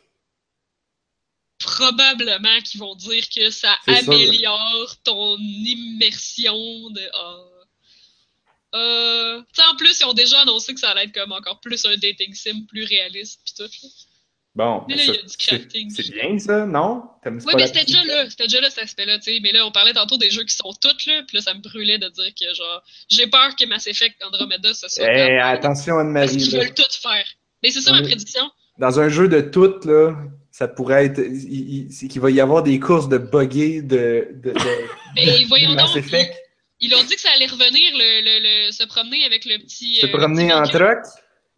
Probablement 1.59 2.61
qu'ils 2.65 2.81
vont 2.81 2.95
dire 2.95 3.25
que 3.35 3.51
ça 3.51 3.77
ça, 3.87 3.93
améliore 3.99 4.95
ton 5.05 5.37
immersion 5.39 6.55
de. 6.91 7.01
Euh, 8.75 9.41
sais, 9.53 9.63
en 9.73 9.77
plus, 9.77 9.99
ils 10.01 10.05
ont 10.05 10.13
déjà 10.13 10.41
annoncé 10.43 10.75
que 10.75 10.81
ça 10.81 10.91
allait 10.91 11.05
être 11.05 11.15
comme 11.15 11.33
encore 11.33 11.61
plus 11.61 11.85
un 11.87 11.97
dating 11.97 12.35
sim 12.35 12.65
plus 12.69 12.85
réaliste 12.85 13.41
pis 13.45 13.55
tout. 13.55 13.63
là. 13.83 13.89
Bon, 14.55 14.85
Mais 14.89 14.97
mais 14.97 15.07
là, 15.07 15.07
ça, 15.07 15.13
il 15.13 15.17
y 15.17 15.19
a 15.19 15.23
du 15.23 15.29
c'est 15.29 15.47
crafting. 15.47 15.91
c'est 15.91 16.11
bien 16.11 16.39
ça, 16.39 16.67
non? 16.67 17.05
Oui, 17.25 17.53
mais 17.57 17.67
c'était 17.67 17.85
déjà 17.85 18.03
là, 18.05 18.29
c'était 18.29 18.45
déjà 18.49 18.61
là 18.61 18.71
cet 18.71 18.85
aspect-là, 18.85 19.19
tu 19.19 19.33
sais. 19.33 19.41
Mais 19.41 19.53
là, 19.53 19.65
on 19.65 19.71
parlait 19.71 19.93
tantôt 19.95 20.17
des 20.19 20.31
jeux 20.31 20.43
qui 20.45 20.55
sont 20.57 20.73
toutes 20.81 21.07
là, 21.07 21.23
puis 21.27 21.37
là, 21.37 21.43
ça 21.43 21.55
me 21.55 21.61
brûlait 21.61 21.99
de 21.99 22.09
dire 22.09 22.33
que 22.39 22.53
genre, 22.55 22.83
j'ai 23.09 23.27
peur 23.29 23.55
que 23.57 23.65
Mass 23.67 23.87
Effect 23.87 24.23
Andromeda, 24.23 24.75
ce 24.75 24.89
soit. 24.89 25.07
Eh, 25.07 25.39
attention 25.39 25.95
parce 25.95 26.01
Anne-Marie. 26.07 26.37
qu'ils 26.39 26.53
là. 26.55 26.59
veulent 26.65 26.75
tout 26.75 26.83
faire. 27.01 27.25
Mais 27.63 27.71
c'est 27.71 27.81
ça 27.81 27.93
Oui. 27.93 28.01
ma 28.01 28.07
prédiction. 28.07 28.51
Dans 28.79 28.99
un 29.01 29.09
jeu 29.09 29.29
de 29.29 29.41
toutes, 29.41 29.85
là, 29.85 30.15
ça 30.59 30.67
pourrait 30.67 31.05
être. 31.07 31.21
qu'il 32.09 32.21
va 32.21 32.33
y 32.33 32.41
avoir 32.41 32.65
des 32.65 32.81
courses 32.81 33.09
de 33.09 33.17
bugger 33.17 33.81
de, 33.81 34.27
de, 34.33 34.51
de, 34.51 34.55
Mais 35.15 35.25
de 35.43 35.47
voyons 35.47 35.71
Mass 35.71 35.87
donc, 35.95 35.99
Effect. 35.99 36.35
ils 36.81 36.93
ont 36.97 37.03
dit 37.05 37.15
que 37.15 37.21
ça 37.21 37.29
allait 37.37 37.47
revenir, 37.47 37.93
le, 37.95 38.25
le, 38.25 38.67
le- 38.67 38.73
se 38.73 38.83
promener 38.85 39.25
avec 39.25 39.45
le 39.45 39.59
petit. 39.59 39.95
Se 40.01 40.07
euh, 40.07 40.11
promener 40.11 40.49
petit 40.49 40.55
en 40.55 40.63
truck, 40.65 40.99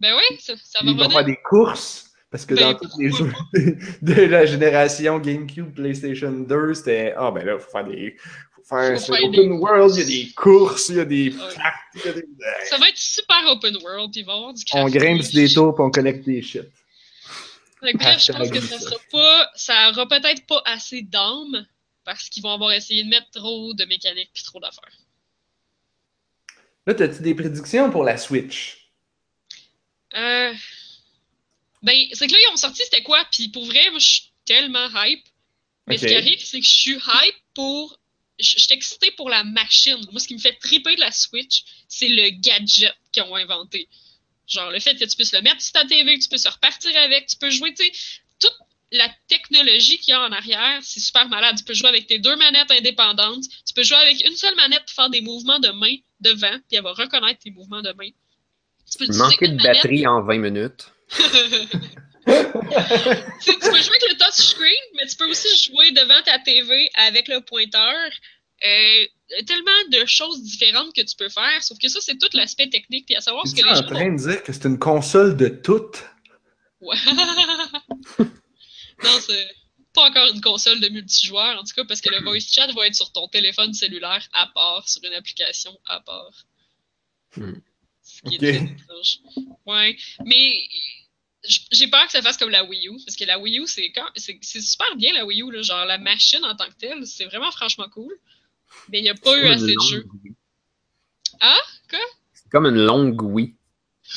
Ben 0.00 0.12
oui, 0.14 0.36
ça, 0.38 0.52
ça 0.62 0.80
va 0.84 0.90
ils 0.90 0.96
vont 0.98 1.04
revenir. 1.04 1.12
faire 1.16 1.24
des 1.24 1.38
courses? 1.48 2.10
Parce 2.30 2.44
que 2.44 2.54
Ben, 2.54 2.72
dans 2.72 2.78
tous 2.78 2.90
les 3.00 3.10
jeux 3.10 3.32
de, 4.02 4.12
la 4.26 4.44
génération 4.44 5.18
GameCube, 5.18 5.74
PlayStation 5.74 6.30
2, 6.32 6.74
c'était 6.74 7.14
Ah, 7.16 7.30
ben 7.30 7.42
là, 7.46 7.54
il 7.54 7.60
faut 7.60 7.70
faire 7.70 7.84
des. 7.84 8.16
Faut 8.54 8.62
faire, 8.76 8.98
Faut 8.98 9.00
c'est 9.00 9.12
faire 9.16 9.28
open 9.30 9.48
des 9.50 9.56
world, 9.56 9.94
il 9.96 10.00
y 10.00 10.02
a 10.02 10.24
des 10.26 10.32
courses, 10.34 10.88
il 10.90 10.96
y 10.96 11.00
a 11.00 11.04
des. 11.06 11.30
Ouais. 11.30 12.22
Ça 12.68 12.76
va 12.76 12.86
être 12.90 12.98
super 12.98 13.42
open 13.46 13.78
world, 13.82 14.10
puis 14.12 14.20
il 14.20 14.26
va 14.26 14.34
y 14.34 14.36
avoir 14.36 14.52
du 14.52 14.62
On 14.74 14.90
grimpe 14.90 15.22
sur 15.22 15.34
des 15.40 15.48
tours 15.48 15.74
puis 15.74 15.84
on 15.84 15.90
collecte 15.90 16.26
des 16.26 16.42
shit. 16.42 16.68
Fait 17.80 17.92
que 17.92 17.98
bref, 17.98 18.22
je 18.22 18.32
pense 18.32 18.50
que 18.50 18.60
ça 18.60 18.78
sera 18.78 18.96
pas. 19.10 19.50
Ça 19.54 19.90
aura 19.90 20.06
peut-être 20.06 20.46
pas 20.46 20.62
assez 20.66 21.02
d'âme 21.02 21.66
parce 22.04 22.28
qu'ils 22.28 22.42
vont 22.42 22.52
avoir 22.52 22.72
essayé 22.72 23.04
de 23.04 23.08
mettre 23.08 23.30
trop 23.30 23.72
de 23.74 23.84
mécanique 23.84 24.30
puis 24.32 24.42
trop 24.42 24.60
d'affaires. 24.60 24.98
Là, 26.86 26.94
as-tu 26.98 27.22
des 27.22 27.34
prédictions 27.34 27.90
pour 27.90 28.04
la 28.04 28.16
Switch? 28.16 28.90
Euh... 30.14 30.52
Ben, 31.82 31.96
c'est 32.12 32.26
que 32.26 32.32
là, 32.32 32.38
ils 32.42 32.52
ont 32.52 32.56
sorti 32.56 32.82
c'était 32.84 33.02
quoi, 33.02 33.24
puis 33.32 33.48
pour 33.48 33.64
vrai, 33.64 33.90
moi, 33.90 33.98
je 33.98 34.06
suis 34.06 34.32
tellement 34.44 34.88
hype. 34.94 35.24
Mais 35.86 35.98
ce 35.98 36.06
qui 36.06 36.14
arrive, 36.14 36.38
c'est 36.38 36.60
que 36.60 36.66
je 36.66 36.76
suis 36.76 36.96
hype 36.96 37.36
pour. 37.54 37.98
Je 38.38 38.54
je 38.56 38.64
suis 38.64 38.74
excitée 38.74 39.10
pour 39.12 39.28
la 39.28 39.44
machine. 39.44 39.98
Moi, 40.12 40.20
ce 40.20 40.28
qui 40.28 40.34
me 40.34 40.40
fait 40.40 40.56
triper 40.56 40.94
de 40.94 41.00
la 41.00 41.12
Switch, 41.12 41.64
c'est 41.88 42.08
le 42.08 42.30
gadget 42.40 42.94
qu'ils 43.12 43.22
ont 43.24 43.34
inventé. 43.34 43.88
Genre, 44.50 44.70
le 44.70 44.80
fait 44.80 44.96
que 44.96 45.04
tu 45.04 45.16
puisses 45.16 45.32
le 45.32 45.42
mettre 45.42 45.62
sur 45.62 45.72
ta 45.72 45.84
TV, 45.84 46.18
que 46.18 46.22
tu 46.22 46.28
puisses 46.28 46.46
repartir 46.46 46.90
avec, 46.96 47.26
tu 47.26 47.36
peux 47.36 47.50
jouer, 47.50 47.72
tu 47.72 47.84
sais, 47.84 47.92
toute 48.40 48.56
la 48.90 49.08
technologie 49.28 49.98
qu'il 49.98 50.10
y 50.10 50.14
a 50.14 50.22
en 50.22 50.32
arrière, 50.32 50.80
c'est 50.82 50.98
super 50.98 51.28
malade. 51.28 51.56
Tu 51.56 51.64
peux 51.64 51.74
jouer 51.74 51.88
avec 51.88 52.08
tes 52.08 52.18
deux 52.18 52.34
manettes 52.34 52.70
indépendantes. 52.72 53.44
Tu 53.64 53.74
peux 53.74 53.84
jouer 53.84 53.98
avec 53.98 54.26
une 54.26 54.34
seule 54.34 54.56
manette 54.56 54.84
pour 54.86 54.94
faire 54.94 55.10
des 55.10 55.20
mouvements 55.20 55.60
de 55.60 55.70
main 55.70 55.94
devant, 56.20 56.58
puis 56.68 56.76
elle 56.76 56.82
va 56.82 56.92
reconnaître 56.92 57.38
tes 57.38 57.52
mouvements 57.52 57.82
de 57.82 57.92
main. 57.92 58.10
Tu 58.90 58.98
peux 58.98 59.16
Manquer 59.16 59.46
de 59.46 59.54
manette 59.54 59.76
batterie 59.76 60.06
en 60.08 60.22
20 60.22 60.38
minutes. 60.38 60.90
tu 61.10 61.22
peux 62.26 63.82
jouer 63.82 63.96
avec 63.96 64.08
le 64.08 64.16
touchscreen, 64.18 64.84
mais 64.96 65.06
tu 65.06 65.16
peux 65.16 65.30
aussi 65.30 65.64
jouer 65.64 65.92
devant 65.92 66.20
ta 66.24 66.40
TV 66.40 66.90
avec 66.94 67.28
le 67.28 67.40
pointeur. 67.40 68.10
Euh, 68.64 69.06
tellement 69.46 69.70
de 69.90 70.04
choses 70.06 70.42
différentes 70.42 70.94
que 70.94 71.02
tu 71.02 71.16
peux 71.16 71.28
faire, 71.28 71.62
sauf 71.62 71.78
que 71.78 71.88
ça, 71.88 72.00
c'est 72.00 72.18
tout 72.18 72.28
l'aspect 72.34 72.68
technique, 72.68 73.06
puis 73.06 73.16
à 73.16 73.20
savoir 73.20 73.46
ce 73.46 73.54
que 73.54 73.62
les 73.62 73.70
en 73.70 73.74
gens 73.76 73.82
vont... 73.82 73.94
train 73.94 74.12
de 74.12 74.18
dire 74.18 74.42
que 74.42 74.52
c'est 74.52 74.64
une 74.66 74.78
console 74.78 75.36
de 75.36 75.48
toutes? 75.48 76.04
Ouais. 76.80 76.96
non, 78.18 79.20
c'est 79.20 79.48
pas 79.92 80.08
encore 80.08 80.28
une 80.32 80.40
console 80.40 80.80
de 80.80 80.88
multijoueur, 80.88 81.58
en 81.58 81.64
tout 81.64 81.74
cas, 81.74 81.84
parce 81.84 82.00
que 82.00 82.10
le 82.10 82.22
voice 82.22 82.40
chat 82.40 82.72
va 82.72 82.86
être 82.86 82.94
sur 82.94 83.12
ton 83.12 83.28
téléphone 83.28 83.72
cellulaire 83.74 84.26
à 84.32 84.46
part, 84.48 84.88
sur 84.88 85.02
une 85.04 85.14
application 85.14 85.78
à 85.84 86.00
part. 86.00 86.46
Hmm. 87.36 87.54
Ce 88.02 88.22
qui 88.22 88.34
est 88.36 88.38
Ok. 88.38 88.66
très 88.66 88.72
étrange. 88.72 89.18
Ouais, 89.66 89.96
mais 90.24 90.68
j'ai 91.72 91.88
peur 91.88 92.04
que 92.06 92.12
ça 92.12 92.22
fasse 92.22 92.36
comme 92.36 92.50
la 92.50 92.64
Wii 92.64 92.88
U, 92.88 92.98
parce 93.04 93.16
que 93.16 93.24
la 93.24 93.38
Wii 93.38 93.60
U, 93.60 93.66
c'est 93.66 94.60
super 94.60 94.96
bien 94.96 95.12
la 95.12 95.24
Wii 95.24 95.42
U, 95.42 95.50
là, 95.50 95.62
genre 95.62 95.84
la 95.86 95.98
machine 95.98 96.44
en 96.44 96.54
tant 96.54 96.66
que 96.66 96.74
telle, 96.74 97.06
c'est 97.06 97.24
vraiment 97.24 97.50
franchement 97.50 97.88
cool. 97.90 98.12
Mais 98.90 98.98
il 98.98 99.02
n'y 99.02 99.10
a 99.10 99.14
pas 99.14 99.36
eu 99.38 99.46
assez 99.46 99.74
de 99.74 99.80
jeux. 99.80 100.00
longue 100.02 100.20
oui. 100.24 100.34
Ah? 101.40 101.58
Quoi? 101.88 101.98
C'est 102.32 102.50
comme 102.50 102.66
une 102.66 102.84
longue 102.84 103.22
oui. 103.22 103.56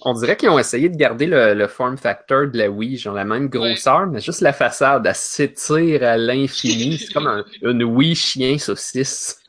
On 0.00 0.12
dirait 0.14 0.36
qu'ils 0.36 0.48
ont 0.48 0.58
essayé 0.58 0.88
de 0.88 0.96
garder 0.96 1.26
le, 1.26 1.54
le 1.54 1.68
form 1.68 1.96
factor 1.96 2.48
de 2.48 2.58
la 2.58 2.68
Wii, 2.68 2.98
genre 2.98 3.14
la 3.14 3.24
même 3.24 3.48
grosseur, 3.48 4.06
mais 4.08 4.20
juste 4.20 4.40
la 4.40 4.52
façade, 4.52 5.06
elle 5.06 5.14
s'étire 5.14 6.02
à 6.02 6.16
l'infini. 6.16 6.98
C'est 6.98 7.12
comme 7.12 7.28
un, 7.28 7.44
une 7.62 7.84
Wii 7.84 8.16
chien 8.16 8.58
saucisse. 8.58 9.40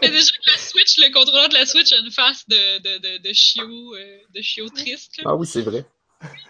Mais 0.00 0.10
déjà 0.10 0.32
que 0.32 0.50
la 0.50 0.56
Switch, 0.58 0.98
le 0.98 1.12
contrôleur 1.12 1.48
de 1.48 1.54
la 1.54 1.66
Switch 1.66 1.92
a 1.92 1.98
une 1.98 2.10
face 2.10 2.48
de, 2.48 2.78
de, 2.78 2.98
de, 2.98 3.18
de 3.22 3.32
chiot, 3.32 3.94
euh, 3.94 4.18
de 4.34 4.42
chiot 4.42 4.68
triste. 4.70 5.18
Là. 5.18 5.24
Ah 5.28 5.36
oui, 5.36 5.46
c'est 5.46 5.62
vrai. 5.62 5.84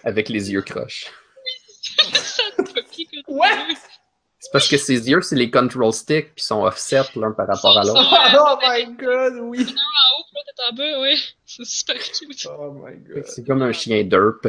Avec 0.05 0.31
les 0.31 0.53
yeux 0.53 0.62
croches. 0.62 1.07
ça 2.15 2.43
te. 2.57 2.81
What? 3.27 3.77
C'est 4.53 4.59
parce 4.59 4.69
que 4.69 4.77
ses 4.77 5.09
yeux, 5.09 5.23
c'est 5.23 5.37
les 5.37 5.51
control 5.51 5.95
sticks, 5.95 6.35
puis 6.35 6.45
sont 6.45 6.62
offset 6.62 7.01
l'un 7.16 7.33
par 7.33 7.47
rapport 7.49 7.79
à 7.79 7.85
l'autre. 7.85 8.03
Oh 8.39 8.59
my 8.61 8.85
god, 8.97 9.39
oui! 9.41 9.61
En 9.61 10.20
haut, 10.20 10.24
puis 10.27 10.35
l'autre 10.35 10.51
est 10.51 10.70
en 10.70 10.74
bas, 10.74 11.01
ouais. 11.01 11.16
C'est 11.47 11.65
super 11.65 11.99
cute. 11.99 12.47
Oh 12.51 12.70
my 12.70 12.99
god. 12.99 13.24
C'est 13.27 13.47
comme 13.47 13.62
un 13.62 13.73
chien 13.73 14.05
derp. 14.05 14.47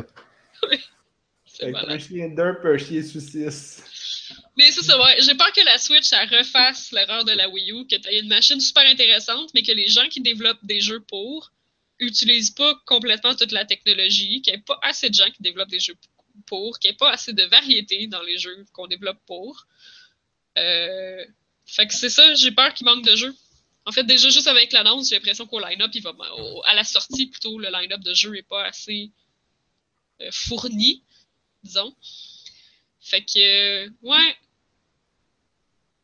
C'est 1.45 1.73
Avec 1.73 1.89
un 1.89 1.97
chien 1.97 2.27
derp, 2.27 2.65
un 2.65 2.77
chien 2.77 3.01
saucisse. 3.01 3.81
Mais 4.57 4.71
c'est 4.71 4.83
ça, 4.83 5.01
ouais. 5.01 5.21
J'ai 5.21 5.35
peur 5.35 5.53
que 5.53 5.63
la 5.63 5.77
Switch, 5.77 6.03
ça 6.03 6.25
refasse 6.25 6.91
l'erreur 6.91 7.23
de 7.23 7.31
la 7.31 7.47
Wii 7.47 7.71
U, 7.71 7.87
que 7.87 7.95
tu 7.95 8.13
une 8.13 8.27
machine 8.27 8.59
super 8.59 8.83
intéressante, 8.85 9.51
mais 9.53 9.63
que 9.63 9.71
les 9.71 9.87
gens 9.87 10.09
qui 10.09 10.19
développent 10.19 10.65
des 10.65 10.81
jeux 10.81 10.99
pour 10.99 11.53
utilisent 11.99 12.51
pas 12.51 12.75
complètement 12.85 13.35
toute 13.35 13.53
la 13.53 13.63
technologie, 13.63 14.41
qu'il 14.41 14.51
n'y 14.51 14.59
ait 14.59 14.63
pas 14.63 14.79
assez 14.81 15.09
de 15.09 15.15
gens 15.15 15.29
qui 15.33 15.41
développent 15.41 15.69
des 15.69 15.79
jeux 15.79 15.95
pour, 15.95 16.11
qu'il 16.45 16.89
n'y 16.89 16.89
ait 16.93 16.97
pas 16.97 17.11
assez 17.11 17.33
de 17.33 17.43
variété 17.43 18.07
dans 18.07 18.21
les 18.21 18.37
jeux 18.37 18.65
qu'on 18.73 18.87
développe 18.87 19.19
pour. 19.25 19.65
Euh, 20.57 21.25
Fait 21.65 21.87
que 21.87 21.93
c'est 21.93 22.09
ça, 22.09 22.33
j'ai 22.35 22.51
peur 22.51 22.73
qu'il 22.73 22.85
manque 22.85 23.05
de 23.05 23.15
jeux. 23.15 23.33
En 23.85 23.91
fait, 23.91 24.03
déjà, 24.03 24.29
juste 24.29 24.47
avec 24.47 24.71
l'annonce, 24.73 25.09
j'ai 25.09 25.15
l'impression 25.15 25.45
qu'au 25.47 25.59
line-up, 25.59 25.91
il 25.93 26.01
va. 26.03 26.11
au- 26.37 26.61
à 26.65 26.73
la 26.73 26.83
sortie, 26.83 27.27
plutôt, 27.27 27.57
le 27.59 27.69
line-up 27.69 28.01
de 28.01 28.13
jeux 28.13 28.31
n'est 28.31 28.43
pas 28.43 28.65
assez 28.65 29.11
euh, 30.21 30.29
fourni, 30.31 31.03
disons. 31.63 31.95
Fait 33.01 33.21
que, 33.25 33.39
euh, 33.85 33.89
ouais. 34.03 34.35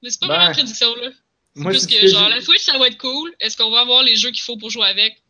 Mais 0.02 0.10
c'est 0.10 0.20
pas 0.20 0.28
Ben, 0.28 0.34
vraiment 0.36 0.48
une 0.50 0.54
prédiction, 0.56 0.96
là. 0.96 1.10
C'est 1.56 1.62
Moi, 1.62 1.72
plus 1.72 1.88
que, 1.88 2.08
genre, 2.08 2.30
la 2.30 2.42
Switch, 2.42 2.62
ça 2.62 2.78
va 2.78 2.88
être 2.88 2.98
cool. 2.98 3.36
Est-ce 3.40 3.56
qu'on 3.58 3.70
va 3.70 3.82
avoir 3.82 4.02
les 4.04 4.16
jeux 4.16 4.32
qu'il 4.32 4.42
faut 4.42 4.58
pour 4.58 4.70
jouer 4.70 4.88
avec? 4.88 5.22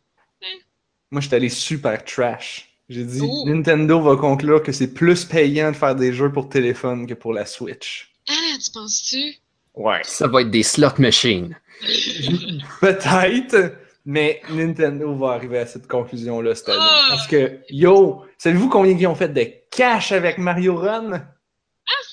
Moi, 1.10 1.20
je 1.20 1.26
suis 1.26 1.34
allé 1.36 1.48
super 1.48 2.04
trash. 2.04 2.69
J'ai 2.90 3.04
dit, 3.04 3.20
Oh. 3.22 3.44
Nintendo 3.46 4.00
va 4.00 4.16
conclure 4.16 4.62
que 4.64 4.72
c'est 4.72 4.92
plus 4.92 5.24
payant 5.24 5.70
de 5.70 5.76
faire 5.76 5.94
des 5.94 6.12
jeux 6.12 6.30
pour 6.32 6.48
téléphone 6.48 7.06
que 7.06 7.14
pour 7.14 7.32
la 7.32 7.46
Switch. 7.46 8.12
Ah, 8.28 8.32
tu 8.62 8.70
penses-tu? 8.72 9.36
Ouais. 9.74 10.00
Ça 10.02 10.26
va 10.26 10.42
être 10.42 10.50
des 10.50 10.64
slot 10.64 10.98
machines. 10.98 11.56
Peut-être, 12.80 13.76
mais 14.04 14.42
Nintendo 14.50 15.14
va 15.14 15.34
arriver 15.34 15.58
à 15.58 15.66
cette 15.66 15.86
conclusion-là 15.86 16.54
cette 16.56 16.68
année. 16.70 16.78
Ah. 16.80 17.06
Parce 17.10 17.28
que, 17.28 17.60
yo, 17.70 18.24
savez-vous 18.38 18.68
combien 18.68 18.92
ils 18.92 19.06
ont 19.06 19.14
fait 19.14 19.28
de 19.28 19.46
cash 19.70 20.10
avec 20.10 20.38
Mario 20.38 20.74
Run? 20.76 21.10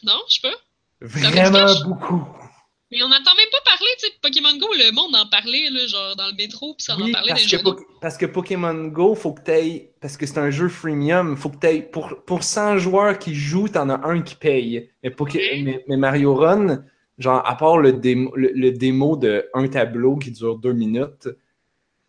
Non, 0.03 0.13
je 0.29 0.35
sais 0.35 0.41
pas. 0.43 0.55
Vraiment 1.01 1.73
beaucoup. 1.85 2.23
Mais 2.89 3.03
on 3.03 3.09
n'entend 3.09 3.35
même 3.35 3.49
pas 3.51 3.61
parler, 3.65 3.87
tu 3.99 4.07
sais, 4.07 4.13
Pokémon 4.21 4.57
Go, 4.57 4.67
le 4.73 4.93
monde 4.93 5.13
en 5.13 5.27
parlait, 5.29 5.69
là, 5.69 5.85
genre 5.87 6.15
dans 6.15 6.27
le 6.27 6.35
métro, 6.35 6.73
puis 6.73 6.85
ça 6.85 6.95
en 6.95 7.01
Oui, 7.01 7.11
parlait 7.11 7.31
parce 7.31 7.45
des 7.45 7.57
que, 7.57 7.63
parce 7.99 8.17
que 8.17 8.25
Pokémon 8.25 8.85
Go, 8.87 9.13
faut 9.13 9.33
que 9.33 9.41
t'ailles, 9.41 9.89
parce 9.99 10.15
que 10.15 10.25
c'est 10.25 10.37
un 10.37 10.51
jeu 10.51 10.69
freemium, 10.69 11.35
faut 11.35 11.49
que 11.49 11.57
t'ailles, 11.57 11.89
pour, 11.91 12.23
pour 12.25 12.43
100 12.43 12.77
joueurs 12.77 13.19
qui 13.19 13.35
jouent, 13.35 13.67
t'en 13.67 13.89
as 13.89 14.07
un 14.07 14.21
qui 14.21 14.35
paye. 14.35 14.89
Mais, 15.03 15.09
Poké- 15.09 15.39
Ok. 15.53 15.63
mais, 15.65 15.83
mais 15.89 15.97
Mario 15.97 16.33
Run, 16.33 16.85
genre, 17.17 17.45
à 17.45 17.57
part 17.57 17.77
le 17.77 17.91
démo, 17.91 18.31
le, 18.35 18.51
le 18.53 18.71
démo 18.71 19.17
de 19.17 19.49
un 19.53 19.67
tableau 19.67 20.15
qui 20.15 20.31
dure 20.31 20.57
deux 20.57 20.73
minutes, 20.73 21.27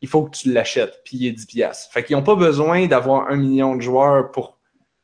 il 0.00 0.08
faut 0.08 0.22
que 0.26 0.36
tu 0.36 0.52
l'achètes, 0.52 1.02
puis 1.04 1.16
il 1.16 1.26
est 1.26 1.32
10 1.32 1.46
piastres. 1.46 1.92
Fait 1.92 2.04
qu'ils 2.04 2.14
n'ont 2.14 2.22
pas 2.22 2.36
besoin 2.36 2.86
d'avoir 2.86 3.28
un 3.30 3.36
million 3.36 3.74
de 3.74 3.82
joueurs 3.82 4.30
pour 4.30 4.58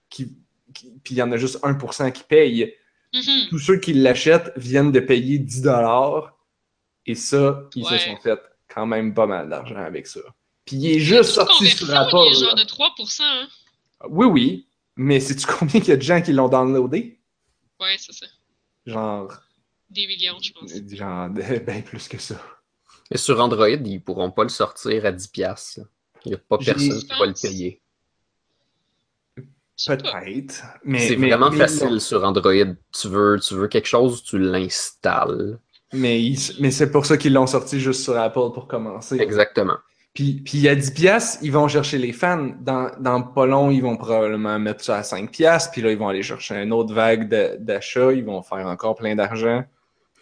qui, 0.09 0.37
qui- 0.73 0.93
puis 1.03 1.17
il 1.17 1.19
y 1.19 1.23
en 1.23 1.33
a 1.33 1.37
juste 1.37 1.59
1% 1.65 2.13
qui 2.13 2.23
Mhm. 3.15 3.49
Tous 3.49 3.59
ceux 3.59 3.79
qui 3.79 3.93
l'achètent 3.95 4.53
viennent 4.57 4.91
de 4.93 5.01
payer 5.01 5.39
10 5.39 5.63
dollars 5.63 6.37
et 7.07 7.15
ça, 7.15 7.69
ils 7.77 7.85
Ouais. 7.85 7.99
se 7.99 8.05
sont 8.07 8.17
fait 8.17 8.41
quand 8.69 8.87
même 8.87 9.15
pas 9.15 9.27
mal 9.27 9.49
d'argent 9.49 9.77
avec 9.77 10.07
ça. 10.07 10.21
Puis 10.65 10.77
il 10.77 10.87
est 10.97 10.99
juste 11.01 11.31
sorti 11.31 11.67
sur 11.69 11.95
Apple. 11.95 12.17
il 12.27 12.33
est 12.37 12.41
genre 12.45 12.55
de 12.57 12.65
3%. 12.65 13.23
Hein? 13.23 13.49
Oui, 14.11 14.27
oui, 14.27 14.67
mais 14.97 15.21
sais-tu 15.21 15.47
combien 15.47 15.81
il 15.81 15.87
y 15.89 15.93
a 15.93 15.97
de 15.97 16.03
gens 16.03 16.21
qui 16.21 16.33
l'ont 16.33 16.49
downloadé? 16.49 17.21
Ouais, 17.81 17.97
c'est 17.99 18.13
ça. 18.13 18.27
Genre, 18.87 19.33
Des 19.91 20.07
millions, 20.07 20.37
je 20.43 20.53
pense. 20.53 20.73
genre 20.97 21.29
bien 21.67 21.83
plus 21.83 22.09
que 22.09 22.19
ça. 22.19 22.41
Et 23.11 23.19
sur 23.19 23.39
Android, 23.41 23.69
ils 23.69 24.03
pourront 24.03 24.31
pas 24.31 24.43
le 24.43 24.49
sortir 24.49 25.05
à 25.07 25.13
10$. 25.13 25.31
piastres, 25.31 25.81
là. 25.81 25.85
Il 26.25 26.29
n'y 26.31 26.35
a 26.35 26.39
pas 26.39 26.57
personne 26.59 26.99
qui 27.01 27.07
va 27.19 27.27
le 27.27 27.35
payer. 27.41 27.83
Peut-être. 29.87 30.63
Mais, 30.85 30.99
C'est 31.01 31.17
mais- 31.17 31.29
vraiment 31.29 31.51
mais 31.51 31.59
facile 31.59 32.01
sur 32.01 32.25
Android. 32.25 32.53
Tu 32.93 33.09
veux, 33.09 33.39
tu 33.41 33.55
veux 33.55 33.69
quelque 33.69 33.87
chose, 33.89 34.23
tu 34.23 34.39
l'installes. 34.39 35.59
Mais, 35.93 36.33
mais 36.61 36.71
c'est 36.71 36.91
pour 36.91 37.07
ça 37.07 37.17
qu'ils 37.17 37.33
l'ont 37.35 37.47
sorti 37.47 37.79
juste 37.81 38.03
sur 38.03 38.17
Apple 38.19 38.53
pour 38.53 38.67
commencer. 38.67 39.17
Exactement. 39.21 39.77
Puis, 40.13 40.41
puis 40.45 40.69
à 40.69 40.75
10 40.77 40.93
piastres, 40.93 41.39
ils 41.43 41.51
vont 41.53 41.67
chercher 41.67 41.99
les 41.99 42.13
fans. 42.13 42.51
Dans, 42.61 42.91
dans 43.01 43.21
pas 43.23 43.47
long, 43.47 43.71
ils 43.71 43.83
vont 43.83 43.97
probablement 43.97 44.59
mettre 44.61 44.85
ça 44.85 44.99
à 44.99 45.03
5 45.03 45.31
piastres. 45.31 45.73
Puis 45.73 45.83
là, 45.83 45.91
ils 45.91 45.99
vont 45.99 46.09
aller 46.09 46.23
chercher 46.23 46.55
une 46.63 46.73
autre 46.73 46.95
vague 46.95 47.29
de- 47.29 47.57
d'achats. 47.59 48.13
Ils 48.13 48.25
vont 48.25 48.43
faire 48.43 48.67
encore 48.67 48.95
plein 48.95 49.17
d'argent. 49.17 49.65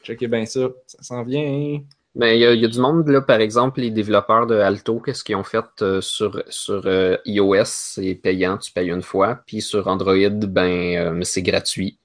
Checkez 0.02 0.28
bien 0.28 0.46
ça. 0.46 0.68
Ça 0.86 1.02
s'en 1.02 1.22
vient. 1.24 1.42
hein. 1.42 1.78
Mais 2.14 2.36
il 2.36 2.40
y, 2.42 2.44
a- 2.46 2.52
il 2.54 2.60
y 2.60 2.64
a 2.64 2.68
du 2.68 2.78
monde, 2.78 3.08
là, 3.08 3.22
par 3.22 3.40
exemple, 3.40 3.80
les 3.80 3.90
développeurs 3.90 4.46
de 4.46 4.54
Alto, 4.56 5.00
qu'est-ce 5.00 5.24
qu'ils 5.24 5.36
ont 5.36 5.44
fait 5.44 5.64
euh, 5.80 6.00
sur, 6.02 6.42
sur 6.50 6.82
euh, 6.86 7.16
iOS, 7.24 7.64
c'est 7.64 8.14
payant, 8.14 8.58
tu 8.58 8.70
payes 8.72 8.90
une 8.90 9.02
fois. 9.02 9.36
Puis 9.46 9.62
sur 9.62 9.86
Android, 9.88 10.28
ben, 10.30 10.96
euh, 11.20 11.24
c'est 11.24 11.42
gratuit. 11.42 11.98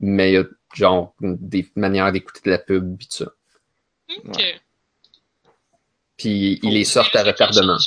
Mais 0.00 0.30
il 0.32 0.34
y 0.34 0.38
a 0.38 0.44
genre 0.74 1.14
des 1.20 1.70
manières 1.76 2.10
d'écouter 2.10 2.40
de 2.44 2.50
la 2.50 2.58
pub, 2.58 2.96
puis 2.98 3.06
tout 3.06 3.24
ça. 3.24 3.32
Ok. 4.18 4.36
Ouais. 4.38 4.60
Puis 6.16 6.58
ils 6.62 6.74
les 6.74 6.84
sortent 6.84 7.14
à 7.16 7.22
retardement. 7.22 7.78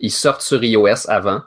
Ils 0.00 0.10
sortent 0.10 0.42
sur 0.42 0.62
iOS 0.64 1.08
avant 1.08 1.42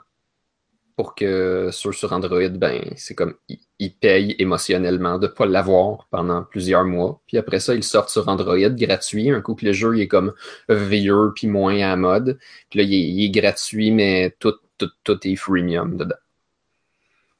pour 1.00 1.14
que 1.14 1.70
ceux 1.72 1.92
sur 1.92 2.12
Android, 2.12 2.50
ben, 2.50 2.92
c'est 2.94 3.14
comme 3.14 3.34
ils, 3.48 3.94
payent 3.94 4.36
émotionnellement 4.38 5.16
de 5.16 5.28
ne 5.28 5.32
pas 5.32 5.46
l'avoir 5.46 6.06
pendant 6.10 6.42
plusieurs 6.42 6.84
mois. 6.84 7.22
Puis 7.26 7.38
après 7.38 7.58
ça, 7.58 7.74
ils 7.74 7.82
sortent 7.82 8.10
sur 8.10 8.28
Android 8.28 8.68
gratuit. 8.68 9.30
Un 9.30 9.40
coup 9.40 9.54
que 9.54 9.64
le 9.64 9.72
jeu 9.72 9.96
il 9.96 10.02
est 10.02 10.08
comme 10.08 10.34
vieux 10.68 11.32
puis 11.34 11.46
moins 11.46 11.76
à 11.76 11.88
la 11.88 11.96
mode. 11.96 12.38
Puis 12.68 12.80
là, 12.80 12.84
il 12.84 12.92
est, 12.92 13.08
il 13.12 13.24
est 13.24 13.30
gratuit, 13.30 13.90
mais 13.92 14.36
tout, 14.40 14.52
tout, 14.76 14.90
tout 15.02 15.26
est 15.26 15.36
freemium 15.36 15.96
dedans. 15.96 16.20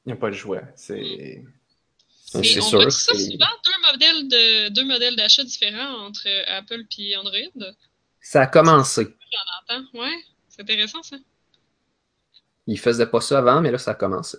Il 0.07 0.09
n'y 0.09 0.13
a 0.15 0.17
pas 0.17 0.31
de 0.31 0.37
choix. 0.37 0.63
C'est. 0.75 1.45
On 2.33 2.43
sûr, 2.43 2.63
voit 2.63 2.91
ça 2.91 3.13
souvent, 3.13 3.45
deux 3.63 3.93
modèles 3.93 4.29
de 4.29 4.69
deux 4.71 4.87
modèles 4.87 5.17
d'achat 5.17 5.45
différents 5.45 6.07
entre 6.07 6.27
Apple 6.47 6.85
et 6.97 7.15
Android. 7.15 7.75
Ça 8.23 8.41
a 8.41 8.47
commencé. 8.47 9.07
Attends, 9.69 9.85
ouais, 9.93 10.17
c'est 10.49 10.63
intéressant 10.63 11.03
ça. 11.03 11.19
Ils 12.67 12.79
faisaient 12.79 13.07
pas 13.11 13.21
ça 13.21 13.39
avant, 13.39 13.61
mais 13.61 13.71
là, 13.71 13.79
ça 13.79 13.93
a 13.93 13.95
commencé. 13.95 14.39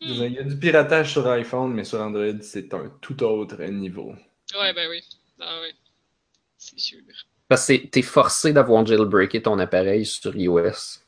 Il 0.00 0.16
y 0.32 0.38
a 0.38 0.42
du 0.42 0.56
piratage 0.56 1.12
sur 1.12 1.26
iPhone, 1.28 1.72
mais 1.74 1.84
sur 1.84 2.00
Android, 2.00 2.40
c'est 2.40 2.72
un 2.74 2.90
tout 3.00 3.22
autre 3.22 3.62
niveau. 3.64 4.14
Ouais, 4.58 4.72
ben 4.72 4.88
oui. 4.88 5.02
Ah 5.40 5.60
ouais. 5.60 5.74
C'est 6.56 6.78
sûr. 6.78 6.98
Parce 7.48 7.66
que 7.66 7.86
t'es 7.86 8.02
forcé 8.02 8.52
d'avoir 8.52 8.86
jailbreaké 8.86 9.42
ton 9.42 9.58
appareil 9.58 10.06
sur 10.06 10.34
iOS. 10.36 11.00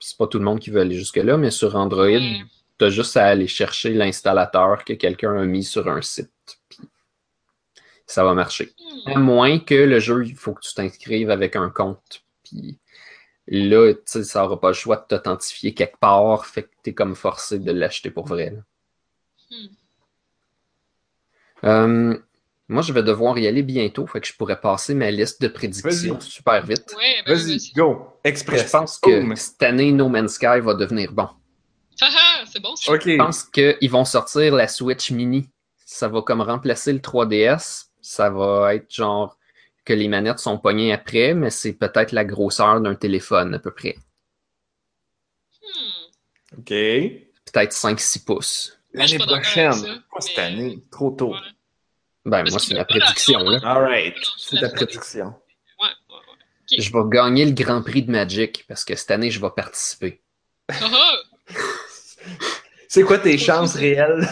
C'est 0.00 0.16
pas 0.16 0.26
tout 0.26 0.38
le 0.38 0.44
monde 0.44 0.58
qui 0.58 0.70
veut 0.70 0.80
aller 0.80 0.96
jusque-là, 0.96 1.36
mais 1.36 1.50
sur 1.50 1.76
Android, 1.76 2.06
Ouais. 2.06 2.40
t'as 2.78 2.88
juste 2.88 3.16
à 3.16 3.26
aller 3.26 3.46
chercher 3.46 3.90
l'installateur 3.94 4.84
que 4.84 4.94
quelqu'un 4.94 5.36
a 5.36 5.44
mis 5.44 5.62
sur 5.62 5.88
un 5.88 6.02
site. 6.02 6.30
Puis 6.68 6.80
ça 8.06 8.24
va 8.24 8.34
marcher. 8.34 8.72
Hmm. 9.06 9.10
À 9.12 9.18
moins 9.18 9.58
que 9.60 9.74
le 9.74 10.00
jeu, 10.00 10.24
il 10.26 10.34
faut 10.34 10.54
que 10.54 10.62
tu 10.62 10.74
t'inscrives 10.74 11.30
avec 11.30 11.54
un 11.54 11.70
compte. 11.70 12.22
Puis 12.44 12.78
là, 13.46 13.92
tu 13.92 14.00
sais, 14.06 14.24
ça 14.24 14.44
aura 14.44 14.60
pas 14.60 14.68
le 14.68 14.74
choix 14.74 14.96
de 14.96 15.04
t'authentifier 15.08 15.74
quelque 15.74 15.98
part. 15.98 16.46
Fait 16.46 16.64
que 16.64 16.70
t'es 16.82 16.94
comme 16.94 17.14
forcé 17.14 17.58
de 17.58 17.72
l'acheter 17.72 18.10
pour 18.10 18.26
vrai. 18.26 18.54
Hmm. 19.50 19.66
Euh, 21.64 22.18
moi, 22.68 22.82
je 22.82 22.92
vais 22.92 23.02
devoir 23.02 23.38
y 23.38 23.46
aller 23.46 23.62
bientôt. 23.62 24.06
Fait 24.06 24.20
que 24.20 24.26
je 24.26 24.34
pourrais 24.34 24.60
passer 24.60 24.94
ma 24.94 25.10
liste 25.10 25.42
de 25.42 25.48
prédictions 25.48 26.20
super 26.20 26.64
vite. 26.64 26.94
Ouais, 26.96 27.22
ben 27.26 27.36
oui, 27.36 27.58
Vas-y, 27.58 27.72
go! 27.74 28.06
Je 28.24 28.30
Express. 28.30 28.70
pense 28.70 28.98
que 28.98 29.20
Boom. 29.20 29.36
cette 29.36 29.62
année, 29.62 29.92
No 29.92 30.08
Man's 30.08 30.34
Sky 30.34 30.60
va 30.60 30.74
devenir 30.74 31.12
bon. 31.12 31.28
Haha, 32.00 32.46
c'est 32.50 32.60
bon. 32.60 32.74
Je 32.80 33.16
pense 33.18 33.44
qu'ils 33.44 33.90
vont 33.90 34.04
sortir 34.04 34.54
la 34.54 34.68
Switch 34.68 35.10
Mini. 35.10 35.48
Ça 35.84 36.08
va 36.08 36.22
comme 36.22 36.40
remplacer 36.40 36.92
le 36.92 37.00
3DS. 37.00 37.86
Ça 38.00 38.30
va 38.30 38.74
être 38.74 38.92
genre 38.92 39.36
que 39.84 39.92
les 39.92 40.08
manettes 40.08 40.38
sont 40.38 40.58
pognées 40.58 40.92
après, 40.92 41.34
mais 41.34 41.50
c'est 41.50 41.72
peut-être 41.72 42.12
la 42.12 42.24
grosseur 42.24 42.80
d'un 42.80 42.94
téléphone 42.94 43.54
à 43.54 43.58
peu 43.58 43.70
près. 43.72 43.96
Hmm. 45.60 46.58
Ok. 46.58 46.66
Peut-être 46.68 47.72
5-6 47.72 48.24
pouces. 48.24 48.78
L'année 48.92 49.18
prochaine. 49.18 49.72
ça, 49.72 49.86
Pas 50.12 50.20
cette 50.20 50.36
mais- 50.36 50.42
année. 50.44 50.84
Trop 50.90 51.10
tôt. 51.10 51.34
Ben, 52.24 52.38
Parce 52.44 52.50
moi, 52.50 52.58
c'est 52.60 52.74
ma 52.74 52.84
prédiction. 52.84 53.40
Là. 53.40 53.58
Alright. 53.64 54.14
C'est 54.38 54.56
La 54.60 54.68
ta 54.68 54.74
prédiction. 54.76 55.26
Ouais, 55.80 55.88
ouais, 56.10 56.14
ouais. 56.76 56.80
Je 56.82 56.92
vais 56.92 56.98
gagner 57.10 57.44
le 57.44 57.52
Grand 57.52 57.82
Prix 57.82 58.02
de 58.04 58.10
Magic 58.12 58.64
parce 58.68 58.84
que 58.84 58.94
cette 58.94 59.10
année, 59.10 59.30
je 59.30 59.40
vais 59.40 59.50
participer. 59.54 60.20
Ah, 60.68 60.74
ah. 60.92 61.16
C'est 62.88 63.02
quoi 63.02 63.18
tes 63.18 63.38
chances 63.38 63.74
réelles? 63.74 64.28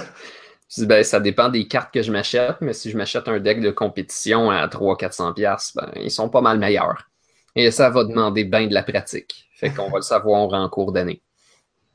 Je 0.71 0.83
dis, 0.83 0.87
ben, 0.87 1.03
ça 1.03 1.19
dépend 1.21 1.49
des 1.49 1.67
cartes 1.67 1.93
que 1.93 2.03
je 2.03 2.13
m'achète, 2.13 2.57
mais 2.61 2.73
si 2.73 2.91
je 2.91 2.97
m'achète 2.97 3.27
un 3.29 3.41
deck 3.41 3.61
de 3.61 3.71
compétition 3.71 4.51
à 4.51 4.69
300-400$, 4.69 5.35
piastres, 5.35 5.73
ben, 5.77 5.91
ils 5.97 6.11
sont 6.11 6.29
pas 6.29 6.41
mal 6.41 6.59
meilleurs. 6.59 7.09
Et 7.57 7.71
ça 7.73 7.91
va 7.91 8.05
demander 8.05 8.45
bien 8.45 8.67
de 8.69 8.75
la 8.75 8.85
pratique. 8.85 9.49
Fait 9.57 9.71
qu'on 9.71 9.91
va 9.91 9.97
le 9.99 10.03
savoir 10.03 10.53
en 10.53 10.69
cours 10.69 10.93
d'année. 10.93 11.23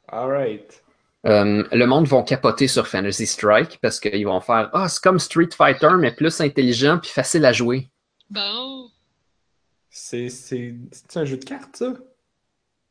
Alright. 0.09 0.83
Euh, 1.25 1.63
le 1.71 1.85
monde 1.87 2.05
vont 2.07 2.21
capoter 2.21 2.67
sur 2.67 2.87
Fantasy 2.87 3.25
Strike 3.25 3.79
parce 3.81 3.99
qu'ils 3.99 4.25
vont 4.25 4.41
faire 4.41 4.69
Ah, 4.73 4.87
c'est 4.89 5.01
comme 5.01 5.17
Street 5.17 5.49
Fighter, 5.55 5.89
mais 5.97 6.11
plus 6.13 6.39
intelligent 6.41 6.99
puis 6.99 7.09
facile 7.09 7.45
à 7.45 7.53
jouer. 7.53 7.89
Bon. 8.29 8.89
C'est 9.89 10.29
c'est- 10.29 10.75
c'est 10.91 11.17
un 11.17 11.25
jeu 11.25 11.37
de 11.37 11.45
cartes, 11.45 11.77
ça? 11.77 11.93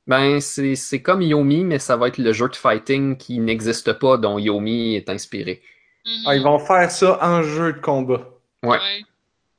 Ben, 0.06 0.40
c'est 0.40 0.74
c'est 0.74 1.00
comme 1.02 1.22
Yomi, 1.22 1.64
mais 1.64 1.78
ça 1.78 1.96
va 1.96 2.08
être 2.08 2.18
le 2.18 2.32
jeu 2.32 2.48
de 2.48 2.56
fighting 2.56 3.16
qui 3.16 3.38
n'existe 3.38 3.92
pas, 3.94 4.16
dont 4.18 4.38
Yomi 4.38 4.96
est 4.96 5.08
inspiré. 5.08 5.62
Mhm. 6.06 6.22
Ah, 6.26 6.36
ils 6.36 6.42
vont 6.42 6.58
faire 6.58 6.90
ça 6.90 7.18
en 7.22 7.42
jeu 7.42 7.72
de 7.72 7.78
combat. 7.80 8.28
Ouais. 8.62 8.78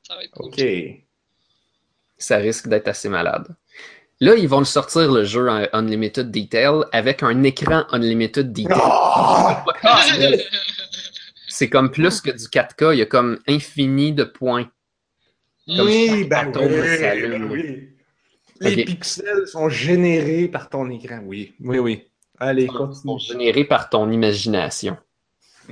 Ça 0.06 0.14
va 0.14 0.22
être 0.24 0.30
cool. 0.32 0.46
Ok. 0.46 0.62
Ça 2.18 2.36
risque 2.38 2.68
d'être 2.68 2.88
assez 2.88 3.08
malade. 3.08 3.48
Là, 4.20 4.34
ils 4.34 4.48
vont 4.48 4.60
le 4.60 4.64
sortir 4.64 5.12
le 5.12 5.24
jeu 5.24 5.48
en 5.50 5.66
Unlimited 5.74 6.30
Detail 6.30 6.84
avec 6.92 7.22
un 7.22 7.42
écran 7.42 7.84
Unlimited 7.90 8.52
Detail. 8.52 8.78
C'est 11.48 11.68
comme 11.68 11.90
plus 11.90 12.20
que 12.20 12.30
du 12.30 12.44
4K, 12.44 12.94
il 12.94 12.98
y 12.98 13.02
a 13.02 13.06
comme 13.06 13.38
infini 13.48 14.12
de 14.12 14.24
points. 14.24 14.70
Comme 15.66 15.86
oui, 15.86 16.24
ben 16.24 16.48
atome 16.48 16.64
oui, 16.64 16.98
ben 17.00 17.50
oui. 17.50 17.88
Les 18.60 18.84
pixels 18.84 19.46
sont 19.46 19.68
générés 19.68 20.48
par 20.48 20.70
ton 20.70 20.88
écran. 20.90 21.20
Oui, 21.24 21.54
oui, 21.60 21.78
oui. 21.78 22.04
Allez, 22.38 22.64
Ils 22.64 22.70
sont 22.70 22.74
continue. 22.76 23.20
générés 23.20 23.64
par 23.64 23.90
ton 23.90 24.10
imagination. 24.10 24.96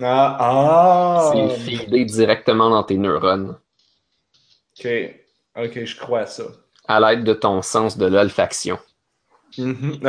Ah, 0.02 0.36
ah! 0.40 1.32
C'est 1.32 1.56
feedé 1.64 2.04
directement 2.04 2.70
dans 2.70 2.82
tes 2.82 2.96
neurones 2.96 3.58
Ok, 4.78 4.88
ok, 5.56 5.84
je 5.84 5.96
crois 5.96 6.20
à 6.20 6.26
ça. 6.26 6.44
à 6.88 6.98
l'aide 7.00 7.24
de 7.24 7.32
ton 7.34 7.62
sens 7.62 7.96
de 7.98 8.06
l'olfaction. 8.06 8.78
Mhm. 9.56 10.00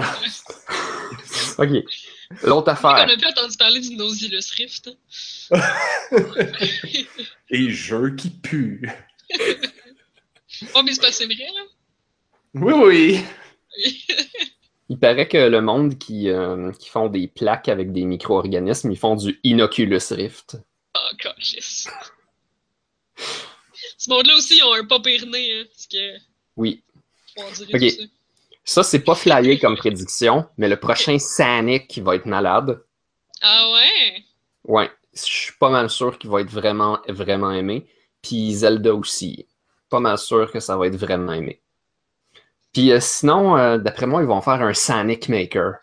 OK. 1.59 1.69
L'autre 2.41 2.69
On 2.69 2.71
affaire. 2.73 2.95
a 2.95 3.05
plus 3.05 3.27
entendu 3.27 3.55
parler 3.57 3.79
du 3.79 3.95
Nautilus 3.95 4.49
Rift. 4.57 4.89
Et 7.51 7.69
jeu 7.69 8.15
qui 8.15 8.29
pue. 8.31 8.89
Oh, 10.73 10.81
mais 10.83 10.93
c'est 10.93 11.01
pas 11.01 11.11
c'est 11.11 11.25
vrai, 11.25 11.35
là. 11.53 11.61
Oui, 12.53 12.73
oui. 12.73 13.25
Il 14.89 14.99
paraît 14.99 15.27
que 15.27 15.37
le 15.37 15.61
monde 15.61 15.97
qui, 15.97 16.29
euh, 16.29 16.71
qui 16.73 16.89
font 16.89 17.07
des 17.07 17.27
plaques 17.27 17.69
avec 17.69 17.91
des 17.91 18.05
micro-organismes, 18.05 18.91
ils 18.91 18.97
font 18.97 19.15
du 19.15 19.39
Inoculus 19.43 19.99
Rift. 20.11 20.57
Oh, 20.95 21.15
gosh. 21.23 21.87
Ce 23.97 24.09
monde-là 24.09 24.35
aussi, 24.35 24.57
ils 24.57 24.63
ont 24.63 24.73
un 24.73 24.85
pas 24.85 24.99
pire 24.99 25.25
nez, 25.25 25.59
hein. 25.59 25.65
Parce 25.71 25.87
que. 25.87 26.17
Oui. 26.55 26.83
Ça, 28.63 28.83
c'est 28.83 28.99
pas 28.99 29.15
flyé 29.15 29.59
comme 29.59 29.75
prédiction, 29.75 30.47
mais 30.57 30.69
le 30.69 30.79
prochain 30.79 31.17
Sanic 31.19 31.87
qui 31.87 32.01
va 32.01 32.15
être 32.15 32.25
malade. 32.25 32.83
Ah 33.41 33.71
ouais? 33.73 34.23
Ouais, 34.63 34.91
je 35.13 35.21
suis 35.21 35.53
pas 35.59 35.69
mal 35.69 35.89
sûr 35.89 36.17
qu'il 36.17 36.29
va 36.29 36.41
être 36.41 36.49
vraiment, 36.49 36.99
vraiment 37.07 37.51
aimé. 37.51 37.87
Puis 38.21 38.53
Zelda 38.53 38.93
aussi. 38.93 39.47
Pas 39.89 39.99
mal 39.99 40.17
sûr 40.17 40.51
que 40.51 40.59
ça 40.59 40.77
va 40.77 40.87
être 40.87 40.95
vraiment 40.95 41.33
aimé. 41.33 41.61
Puis 42.76 42.91
euh, 42.91 42.99
sinon, 42.99 43.56
euh, 43.57 43.77
d'après 43.77 44.06
moi, 44.06 44.22
ils 44.22 44.27
vont 44.27 44.41
faire 44.41 44.61
un 44.61 44.73
Sonic 44.73 45.30
Maker. 45.30 45.76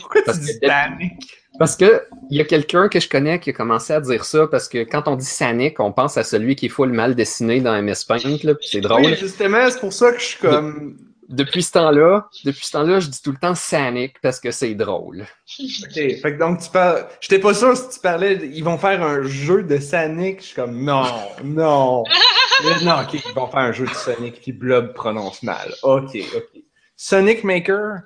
Pourquoi 0.00 0.22
tu 0.22 0.40
dis 0.40 0.58
que- 0.60 0.66
Sonic? 0.66 1.12
Parce 1.56 1.76
que 1.76 2.02
il 2.30 2.38
y 2.38 2.40
a 2.40 2.44
quelqu'un 2.44 2.88
que 2.88 2.98
je 2.98 3.08
connais 3.08 3.38
qui 3.38 3.50
a 3.50 3.52
commencé 3.52 3.92
à 3.92 4.00
dire 4.00 4.24
ça 4.24 4.48
parce 4.48 4.68
que 4.68 4.82
quand 4.82 5.06
on 5.06 5.14
dit 5.14 5.24
Sonic, 5.24 5.78
on 5.78 5.92
pense 5.92 6.16
à 6.16 6.24
celui 6.24 6.56
qui 6.56 6.66
est 6.66 6.70
full 6.70 6.90
mal 6.90 7.14
dessiné 7.14 7.60
dans 7.60 7.80
MS 7.80 8.04
Paint, 8.08 8.18
là, 8.42 8.54
c'est 8.60 8.80
drôle. 8.80 9.02
Oui, 9.04 9.14
justement, 9.14 9.70
c'est 9.70 9.78
pour 9.78 9.92
ça 9.92 10.10
que 10.10 10.18
je 10.18 10.24
suis 10.24 10.38
comme. 10.38 10.96
Depuis 11.28 11.62
ce 11.62 11.70
temps-là, 11.72 12.28
depuis 12.44 12.66
ce 12.66 12.72
temps-là, 12.72 12.98
je 12.98 13.06
dis 13.06 13.22
tout 13.22 13.30
le 13.30 13.36
temps 13.36 13.54
Sonic 13.54 14.16
parce 14.20 14.40
que 14.40 14.50
c'est 14.50 14.74
drôle. 14.74 15.26
Ok, 15.60 15.92
fait 15.94 16.20
que 16.22 16.38
donc 16.40 16.60
tu 16.60 16.70
parles. 16.70 17.06
J'étais 17.20 17.38
pas 17.38 17.54
sûr 17.54 17.76
si 17.76 17.88
tu 17.88 18.00
parlais. 18.00 18.34
Ils 18.52 18.64
vont 18.64 18.78
faire 18.78 19.00
un 19.04 19.22
jeu 19.22 19.62
de 19.62 19.78
Sonic. 19.78 20.40
Je 20.40 20.46
suis 20.46 20.54
comme 20.56 20.82
non, 20.82 21.04
non. 21.44 22.02
Non, 22.84 23.00
ok, 23.02 23.14
ils 23.14 23.34
vont 23.34 23.46
faire 23.46 23.60
un 23.60 23.72
jeu 23.72 23.86
de 23.86 23.94
Sonic 23.94 24.40
puis 24.40 24.52
Blob 24.52 24.92
prononce 24.92 25.42
mal. 25.42 25.72
Ok, 25.82 26.16
ok. 26.36 26.62
Sonic 26.96 27.44
Maker? 27.44 28.00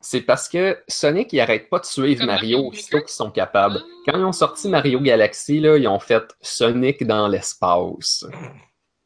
C'est 0.00 0.22
parce 0.22 0.48
que 0.48 0.78
Sonic, 0.88 1.32
il 1.32 1.40
arrête 1.40 1.68
pas 1.68 1.78
de 1.78 1.84
suivre 1.84 2.24
Mario 2.24 2.68
aussitôt 2.68 3.00
qu'ils 3.00 3.08
sont 3.10 3.30
capables. 3.30 3.80
Ah. 3.82 3.86
Quand 4.06 4.18
ils 4.18 4.24
ont 4.24 4.32
sorti 4.32 4.68
Mario 4.68 4.98
Galaxy, 5.00 5.60
là, 5.60 5.76
ils 5.76 5.86
ont 5.88 5.98
fait 5.98 6.22
Sonic 6.40 7.06
dans 7.06 7.28
l'espace. 7.28 8.24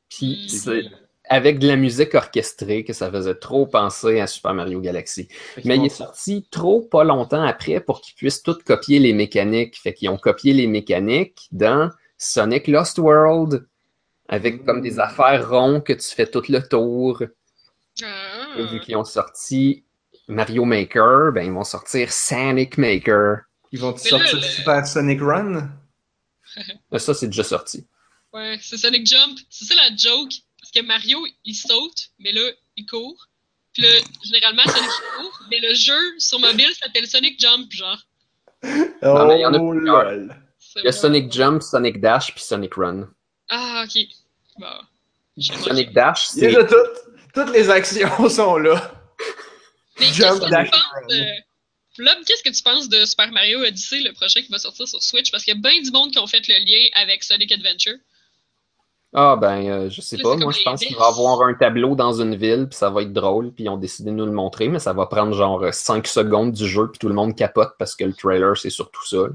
Puis 0.08 0.44
Mm. 0.44 0.48
c'est 0.48 0.82
avec 1.30 1.58
de 1.58 1.66
la 1.66 1.76
musique 1.76 2.14
orchestrée 2.14 2.84
que 2.84 2.92
ça 2.92 3.10
faisait 3.10 3.34
trop 3.34 3.66
penser 3.66 4.20
à 4.20 4.26
Super 4.26 4.54
Mario 4.54 4.80
Galaxy. 4.80 5.26
Mais 5.64 5.76
il 5.78 5.86
est 5.86 5.88
sorti 5.88 6.46
trop 6.50 6.82
pas 6.82 7.02
longtemps 7.02 7.42
après 7.42 7.80
pour 7.80 8.00
qu'ils 8.02 8.14
puissent 8.14 8.42
tout 8.42 8.58
copier 8.64 8.98
les 8.98 9.14
mécaniques. 9.14 9.76
Fait 9.82 9.94
qu'ils 9.94 10.10
ont 10.10 10.18
copié 10.18 10.52
les 10.52 10.66
mécaniques 10.66 11.48
dans 11.50 11.88
Sonic 12.18 12.68
Lost 12.68 12.98
World, 12.98 13.66
avec 14.28 14.64
comme 14.64 14.80
des 14.80 14.98
affaires 14.98 15.48
rondes 15.48 15.84
que 15.84 15.92
tu 15.92 16.14
fais 16.14 16.26
tout 16.26 16.42
le 16.48 16.66
tour. 16.66 17.22
Ah. 18.02 18.56
Vu 18.70 18.80
qu'ils 18.80 18.96
ont 18.96 19.04
sorti 19.04 19.84
Mario 20.28 20.64
Maker, 20.64 21.32
ben 21.32 21.42
ils 21.42 21.52
vont 21.52 21.64
sortir 21.64 22.12
Sonic 22.12 22.78
Maker. 22.78 23.42
Ils 23.72 23.80
vont 23.80 23.96
sortir 23.96 24.36
le- 24.36 24.42
Super 24.42 24.86
Sonic 24.86 25.20
Run? 25.20 25.68
Mais 26.90 26.98
ça, 26.98 27.14
c'est 27.14 27.26
déjà 27.26 27.44
sorti. 27.44 27.86
Ouais, 28.32 28.58
c'est 28.60 28.76
Sonic 28.76 29.06
Jump. 29.06 29.38
C'est 29.50 29.64
ça 29.64 29.74
la 29.74 29.94
joke. 29.96 30.32
Parce 30.60 30.72
que 30.72 30.82
Mario, 30.86 31.24
il 31.44 31.54
saute, 31.54 32.10
mais 32.18 32.32
là, 32.32 32.50
il 32.76 32.86
court. 32.86 33.28
Puis 33.72 33.82
là, 33.82 33.88
généralement, 34.24 34.62
Sonic 34.64 34.90
court, 35.16 35.40
mais 35.50 35.60
le 35.60 35.74
jeu 35.74 36.18
sur 36.18 36.38
mobile 36.38 36.72
s'appelle 36.80 37.06
Sonic 37.06 37.38
Jump, 37.38 37.70
genre. 37.70 37.98
Non, 39.02 39.26
mais 39.26 39.38
il 39.38 39.42
y 39.42 39.46
en 39.46 39.52
a 39.52 39.58
oh 39.58 39.72
plusieurs. 39.72 40.12
Il 40.76 40.84
y 40.84 40.88
a 40.88 40.92
Sonic 40.92 41.30
Jump, 41.30 41.62
Sonic 41.62 42.00
Dash, 42.00 42.32
puis 42.34 42.42
Sonic 42.42 42.74
Run. 42.74 43.08
Ah, 43.50 43.84
ok. 43.86 44.02
Bon. 44.58 45.42
Sonic 45.64 45.92
Dash, 45.92 46.28
c'est 46.28 46.52
de 46.52 46.62
toutes. 46.62 47.14
Toutes 47.34 47.50
les 47.50 47.68
actions 47.68 48.28
sont 48.28 48.56
là. 48.56 48.92
Mais 49.98 50.06
Jump, 50.06 50.40
qu'est-ce 50.40 50.44
que 50.44 50.50
dash, 50.50 50.70
tu 50.70 50.78
penses 50.78 51.06
de... 51.08 51.24
Flob, 51.96 52.24
qu'est-ce 52.26 52.42
que 52.42 52.56
tu 52.56 52.62
penses 52.62 52.88
de 52.88 53.04
Super 53.04 53.30
Mario 53.32 53.60
Odyssey, 53.60 54.00
le 54.00 54.12
prochain 54.12 54.40
qui 54.40 54.50
va 54.50 54.58
sortir 54.58 54.86
sur 54.86 55.02
Switch? 55.02 55.30
Parce 55.30 55.44
qu'il 55.44 55.54
y 55.54 55.56
a 55.56 55.60
bien 55.60 55.80
du 55.80 55.90
monde 55.90 56.10
qui 56.10 56.18
ont 56.18 56.26
fait 56.26 56.46
le 56.48 56.54
lien 56.64 56.88
avec 56.94 57.22
Sonic 57.22 57.50
Adventure. 57.52 57.96
Ah 59.16 59.36
ben, 59.36 59.68
euh, 59.68 59.90
je 59.90 60.00
sais 60.00 60.16
Là, 60.16 60.22
pas. 60.24 60.36
Moi, 60.36 60.52
je 60.52 60.62
pense 60.64 60.80
qu'il 60.80 60.96
va 60.96 61.04
y 61.04 61.08
avoir 61.08 61.42
un 61.42 61.54
tableau 61.54 61.94
dans 61.94 62.20
une 62.20 62.34
ville, 62.34 62.66
puis 62.68 62.76
ça 62.76 62.90
va 62.90 63.02
être 63.02 63.12
drôle, 63.12 63.52
puis 63.52 63.64
ils 63.64 63.68
ont 63.68 63.76
décidé 63.76 64.10
de 64.10 64.16
nous 64.16 64.26
le 64.26 64.32
montrer, 64.32 64.68
mais 64.68 64.80
ça 64.80 64.92
va 64.92 65.06
prendre 65.06 65.32
genre 65.36 65.72
5 65.72 66.06
secondes 66.08 66.50
du 66.52 66.66
jeu, 66.66 66.90
puis 66.90 66.98
tout 66.98 67.08
le 67.08 67.14
monde 67.14 67.36
capote 67.36 67.74
parce 67.78 67.94
que 67.94 68.04
le 68.04 68.12
trailer, 68.12 68.56
c'est 68.56 68.70
surtout 68.70 69.06
ça. 69.06 69.26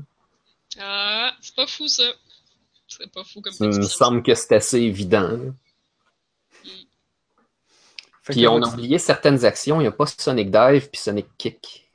Ah, 0.81 1.31
c'est 1.39 1.55
pas 1.55 1.65
fou, 1.65 1.87
ça. 1.87 2.03
C'est 2.89 3.11
pas 3.11 3.23
fou 3.23 3.41
comme 3.41 3.53
Il 3.59 3.67
me 3.67 3.81
semble 3.83 4.23
que 4.23 4.33
c'est 4.33 4.55
assez 4.55 4.79
évident. 4.79 5.39
Fait 8.23 8.33
Puis 8.33 8.47
on 8.47 8.61
a 8.61 8.67
oublié 8.67 8.97
certaines 8.97 9.45
actions. 9.45 9.79
Il 9.79 9.83
n'y 9.83 9.87
a 9.87 9.91
pas 9.91 10.07
Sonic 10.07 10.49
Dive 10.51 10.89
puis 10.89 11.01
Sonic 11.01 11.27
Kick. 11.37 11.89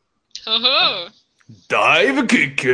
Ah 0.47 0.59
ah! 0.63 1.09
Dive 1.49 2.27
kick? 2.27 2.67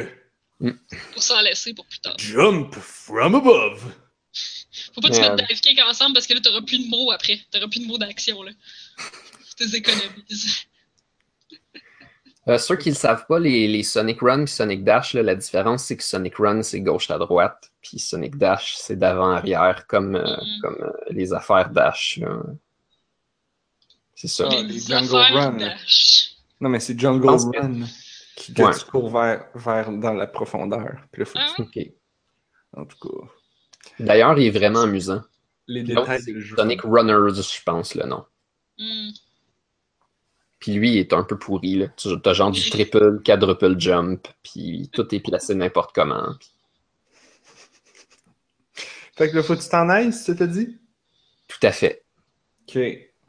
Pour 1.13 1.23
s'en 1.23 1.41
laisser 1.41 1.73
pour 1.75 1.87
plus 1.87 2.01
tard. 2.01 2.17
Jump 2.19 2.75
from 2.75 3.35
above. 3.35 3.95
Faut 4.95 5.01
pas 5.01 5.09
que 5.09 5.15
tu 5.15 5.21
mettes 5.21 5.49
dive 5.49 5.61
kick 5.61 5.81
ensemble 5.81 6.15
parce 6.15 6.27
que 6.27 6.35
là, 6.35 6.41
t'auras 6.41 6.63
plus 6.63 6.85
de 6.85 6.89
mots 6.89 7.11
après. 7.11 7.41
T'auras 7.51 7.69
plus 7.69 7.81
de 7.81 7.87
mots 7.87 7.99
d'action, 7.99 8.43
là. 8.43 8.53
Tu 9.57 9.67
les 9.67 9.77
économises. 9.77 10.67
Euh, 12.51 12.59
ceux 12.59 12.77
qui 12.77 12.89
ne 12.89 12.95
le 12.95 12.99
savent 12.99 13.27
pas, 13.27 13.39
les, 13.39 13.69
les 13.69 13.83
Sonic 13.83 14.21
Run 14.21 14.43
et 14.43 14.47
Sonic 14.47 14.83
Dash, 14.85 15.15
là, 15.15 15.23
la 15.23 15.35
différence, 15.37 15.85
c'est 15.85 15.97
que 15.97 16.03
Sonic 16.03 16.35
Run, 16.37 16.63
c'est 16.63 16.81
gauche 16.81 17.11
à 17.11 17.17
droite, 17.19 17.71
puis 17.81 17.99
Sonic 17.99 18.37
Dash, 18.37 18.75
c'est 18.77 18.97
d'avant-arrière, 18.97 19.87
comme, 19.87 20.17
euh, 20.17 20.25
Mhm. 20.37 20.61
comme 20.61 20.77
euh, 20.83 20.91
les 21.11 21.33
affaires 21.33 21.71
Dash. 21.71 22.21
C'est 24.15 24.29
ça. 24.29 24.49
Ah, 24.51 24.55
Les 24.57 24.63
les 24.65 24.79
Jungle 24.81 25.17
affaires 25.17 25.35
Run. 25.53 25.57
dash. 25.57 26.31
Non, 26.61 26.69
mais 26.69 26.81
c'est 26.81 26.99
Jungle 26.99 27.27
que- 27.27 27.59
Run. 27.61 27.81
Qui, 28.37 28.53
Ouais. 28.63 28.75
tu 28.79 28.85
cours 28.87 29.11
vers, 29.11 29.47
vers 29.55 29.91
dans 29.93 30.15
la 30.15 30.27
profondeur. 30.27 30.97
Puis 31.13 31.21
là, 31.21 31.27
faut 31.27 31.65
que 31.65 31.81
Ah 32.75 32.81
En 32.81 32.85
tout 32.87 32.97
cas, 32.99 33.27
D'ailleurs, 33.99 34.39
il 34.39 34.47
est 34.47 34.51
vraiment 34.51 34.81
amusant. 34.83 35.23
les 35.67 35.83
détails 35.83 36.23
jeu. 36.41 36.57
Sonic 36.57 36.81
Runners, 36.83 37.35
je 37.43 37.63
pense, 37.65 37.95
le 37.95 38.07
nom. 38.07 38.25
Hmm. 38.79 39.11
Puis 40.61 40.73
lui, 40.75 40.91
il 40.93 40.99
est 40.99 41.13
un 41.15 41.25
peu 41.25 41.39
pourri. 41.39 41.75
Là. 41.77 41.89
Tu 41.97 42.09
as 42.25 42.33
genre 42.35 42.51
du 42.51 42.69
triple, 42.71 43.21
quadruple 43.25 43.79
jump, 43.81 44.29
puis 44.43 44.89
tout 44.93 45.13
est 45.15 45.21
placé 45.21 45.55
n'importe 45.55 45.95
comment. 45.95 46.35
puis- 46.39 46.51
Fait 49.17 49.31
que 49.31 49.37
là, 49.37 49.43
faut 49.43 49.57
que 49.57 49.63
tu 49.63 49.69
t'en 49.69 49.89
ailles, 49.89 50.13
si 50.13 50.25
tu 50.33 50.37
t'as 50.37 50.47
dit? 50.47 50.79
Tout 51.49 51.59
à 51.67 51.73
fait. 51.73 52.05
Ok. 52.69 52.79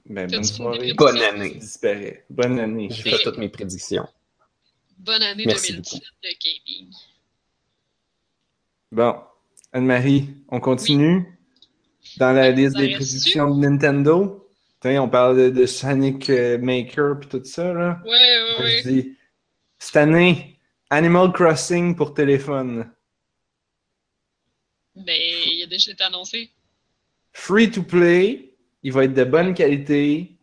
Ben, 0.05 0.29
bonne 0.29 0.43
soirée. 0.43 0.87
des 0.87 0.93
Bonne 0.93 1.17
année. 1.19 1.55
Disparaît. 1.55 2.25
Bonne 2.29 2.59
année. 2.59 2.89
J'ai 2.91 3.09
fait 3.11 3.23
toutes 3.23 3.37
mes 3.37 3.49
prédictions. 3.49 4.07
Bonne 4.97 5.21
année 5.23 5.45
Merci 5.45 5.71
2017 5.73 6.01
de 6.23 6.29
gaming. 6.43 6.93
Bon. 8.91 9.15
Anne-Marie, 9.73 10.29
on 10.49 10.59
continue 10.59 11.37
dans 12.17 12.33
la 12.33 12.51
liste 12.51 12.75
des 12.75 12.87
reste-tu? 12.87 12.95
prédictions 12.97 13.55
de 13.55 13.59
Nintendo? 13.67 14.40
Tiens, 14.81 15.03
on 15.03 15.09
parle 15.09 15.37
de, 15.37 15.49
de 15.51 15.65
Sonic 15.67 16.29
euh, 16.31 16.57
Maker 16.57 17.19
puis 17.19 17.29
tout 17.29 17.45
ça, 17.45 17.71
là. 17.71 18.01
Ouais, 18.03 18.09
ouais, 18.11 18.63
ouais. 18.63 18.81
Vas-y. 18.81 19.15
Cette 19.77 19.95
année, 19.95 20.59
Animal 20.89 21.31
Crossing 21.31 21.95
pour 21.95 22.15
téléphone. 22.15 22.91
Ben, 24.95 25.15
il 25.15 25.63
a 25.63 25.67
déjà 25.67 25.91
été 25.91 26.03
annoncé. 26.03 26.49
Free 27.31 27.69
to 27.69 27.83
play. 27.83 28.53
Il 28.83 28.91
va 28.91 29.05
être 29.05 29.13
de 29.13 29.23
bonne 29.23 29.53
qualité. 29.53 30.35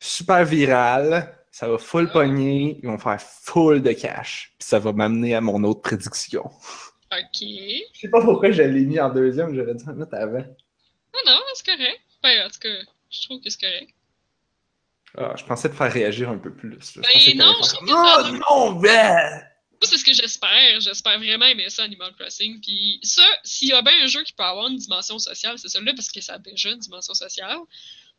Super 0.00 0.44
viral. 0.44 1.32
Ça 1.52 1.68
va 1.68 1.78
full 1.78 2.10
pogner. 2.10 2.80
Ils 2.82 2.88
vont 2.88 2.98
faire 2.98 3.20
full 3.20 3.80
de 3.80 3.92
cash. 3.92 4.54
Puis 4.58 4.68
ça 4.68 4.80
va 4.80 4.92
m'amener 4.92 5.36
à 5.36 5.40
mon 5.40 5.62
autre 5.62 5.82
prédiction. 5.82 6.44
Ok. 7.12 7.40
Je 7.40 8.00
sais 8.00 8.08
pas 8.08 8.20
pourquoi 8.20 8.50
je 8.50 8.62
l'ai 8.62 8.84
mis 8.84 8.98
en 8.98 9.08
deuxième. 9.08 9.54
J'aurais 9.54 9.74
dû 9.74 9.88
en 9.88 9.94
mettre 9.94 10.14
avant. 10.14 10.44
Ah 11.14 11.18
non, 11.26 11.40
c'est 11.54 11.64
correct. 11.64 12.00
Ben, 12.22 12.46
en 12.46 12.50
tout 12.50 12.58
cas, 12.60 12.90
je 13.20 13.22
trouve 13.26 13.40
que 13.40 13.50
c'est 13.50 13.60
correct. 13.60 13.94
Ah, 15.16 15.34
je 15.36 15.44
pensais 15.44 15.68
te 15.70 15.74
faire 15.74 15.92
réagir 15.92 16.28
un 16.28 16.38
peu 16.38 16.52
plus. 16.52 16.70
là. 16.70 16.78
Je 16.82 17.00
Ben 17.00 17.38
non, 17.38 17.54
je 17.56 17.60
que 17.62 17.66
ça- 17.66 17.78
Oh 17.86 18.30
non, 18.50 18.72
ben! 18.80 19.44
Moi, 19.72 19.90
c'est 19.90 19.98
ce 19.98 20.04
que 20.04 20.12
j'espère. 20.12 20.80
J'espère 20.80 21.18
vraiment 21.18 21.44
aimer 21.46 21.68
ça, 21.68 21.84
Animal 21.84 22.12
Crossing. 22.18 22.60
Puis 22.60 22.98
ça, 23.02 23.22
s'il 23.44 23.68
y 23.68 23.72
a 23.72 23.82
bien 23.82 23.92
un 24.02 24.06
jeu 24.06 24.22
qui 24.24 24.32
peut 24.32 24.42
avoir 24.42 24.66
une 24.68 24.76
dimension 24.78 25.18
sociale, 25.18 25.58
c'est 25.58 25.68
celui-là 25.68 25.92
parce 25.94 26.10
que 26.10 26.20
ça 26.20 26.34
a 26.34 26.38
déjà 26.38 26.70
une 26.70 26.78
dimension 26.78 27.14
sociale. 27.14 27.58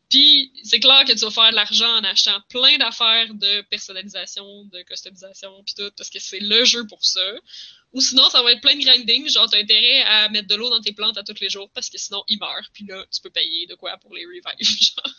Puis 0.08 0.52
c'est 0.62 0.78
clair 0.78 1.04
que 1.04 1.12
tu 1.12 1.18
vas 1.24 1.30
faire 1.32 1.50
de 1.50 1.56
l'argent 1.56 1.98
en 1.98 2.04
achetant 2.04 2.40
plein 2.48 2.78
d'affaires 2.78 3.34
de 3.34 3.62
personnalisation, 3.62 4.64
de 4.72 4.80
customisation, 4.82 5.50
puis 5.64 5.74
tout, 5.76 5.90
parce 5.96 6.08
que 6.10 6.20
c'est 6.20 6.38
le 6.38 6.64
jeu 6.64 6.86
pour 6.86 7.04
ça. 7.04 7.28
Ou 7.96 8.00
sinon, 8.02 8.28
ça 8.28 8.42
va 8.42 8.52
être 8.52 8.60
plein 8.60 8.76
de 8.76 8.84
grinding, 8.84 9.26
genre 9.30 9.48
t'as 9.50 9.58
intérêt 9.58 10.02
à 10.02 10.28
mettre 10.28 10.48
de 10.48 10.54
l'eau 10.54 10.68
dans 10.68 10.82
tes 10.82 10.92
plantes 10.92 11.16
à 11.16 11.22
tous 11.22 11.40
les 11.40 11.48
jours 11.48 11.70
parce 11.72 11.88
que 11.88 11.96
sinon 11.96 12.22
ils 12.28 12.38
meurent, 12.38 12.68
puis 12.74 12.84
là 12.84 13.02
tu 13.10 13.22
peux 13.22 13.30
payer 13.30 13.66
de 13.66 13.74
quoi 13.74 13.96
pour 13.96 14.14
les 14.14 14.26
revive. 14.26 14.42
Genre. 14.60 15.14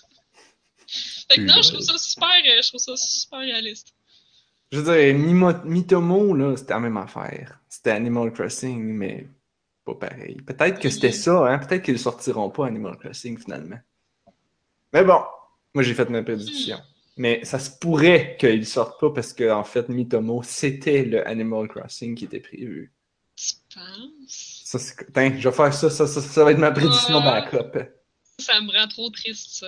Fait 1.27 1.37
que 1.37 1.41
non, 1.41 1.59
je 1.63 1.69
trouve 1.69 1.81
ça 1.81 1.97
super, 1.97 2.29
euh, 2.29 2.61
je 2.61 2.67
trouve 2.67 2.79
ça 2.79 2.95
super 2.95 3.39
réaliste. 3.39 3.95
Je 4.71 4.79
veux 4.79 4.93
dire, 4.93 5.65
Mitomo, 5.65 6.35
là, 6.35 6.55
c'était 6.55 6.73
la 6.73 6.79
même 6.81 6.97
affaire. 6.97 7.59
C'était 7.67 7.91
Animal 7.91 8.31
Crossing, 8.31 8.83
mais 8.93 9.27
pas 9.83 9.95
pareil. 9.95 10.35
Peut-être 10.45 10.79
que 10.79 10.89
c'était 10.91 11.11
ça, 11.11 11.47
hein. 11.47 11.57
Peut-être 11.57 11.83
qu'ils 11.83 11.95
ne 11.95 11.99
sortiront 11.99 12.51
pas 12.51 12.67
Animal 12.67 12.95
Crossing 12.97 13.39
finalement. 13.39 13.79
Mais 14.93 15.03
bon, 15.03 15.23
moi 15.73 15.83
j'ai 15.83 15.95
fait 15.95 16.09
ma 16.11 16.21
prédiction. 16.21 16.77
Mais 17.17 17.43
ça 17.43 17.57
se 17.59 17.71
pourrait 17.79 18.37
qu'ils 18.39 18.65
sortent 18.67 18.99
pas 18.99 19.09
parce 19.11 19.33
que 19.33 19.49
en 19.51 19.63
fait, 19.63 19.89
Mitomo, 19.89 20.43
c'était 20.43 21.03
le 21.03 21.27
Animal 21.27 21.67
Crossing 21.67 22.15
qui 22.15 22.25
était 22.25 22.39
prévu. 22.39 22.93
Tu 23.35 23.55
penses? 23.73 24.61
Ça. 24.65 24.79
Tiens, 25.13 25.35
je 25.37 25.49
vais 25.49 25.55
faire 25.55 25.73
ça, 25.73 25.89
ça, 25.89 26.07
ça, 26.07 26.21
ça 26.21 26.43
va 26.43 26.51
être 26.51 26.57
ma 26.59 26.71
prédiction 26.71 27.19
Ah. 27.23 27.41
backup. 27.51 27.89
Ça 28.39 28.61
me 28.61 28.71
rend 28.71 28.87
trop 28.87 29.09
triste, 29.09 29.59
ça. 29.59 29.67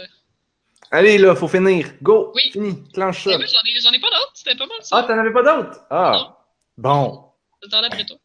Allez 0.91 1.17
là, 1.17 1.35
faut 1.35 1.47
finir. 1.47 1.91
Go! 2.01 2.31
Oui. 2.35 2.49
Fini, 2.51 2.83
clenche 2.93 3.23
ça. 3.23 3.31
j'en 3.31 3.39
ai, 3.39 3.45
j'en 3.81 3.91
ai 3.91 3.99
pas 3.99 4.09
d'autres, 4.09 4.31
c'était 4.33 4.55
pas 4.55 4.65
mal 4.67 4.77
Ah, 4.79 4.83
ça. 4.83 5.03
t'en 5.03 5.17
avais 5.19 5.33
pas 5.33 5.43
d'autres? 5.43 5.85
Ah, 5.89 6.45
bon. 6.77 7.25
J'attendais 7.63 7.87
après 7.87 8.05
toi. 8.05 8.17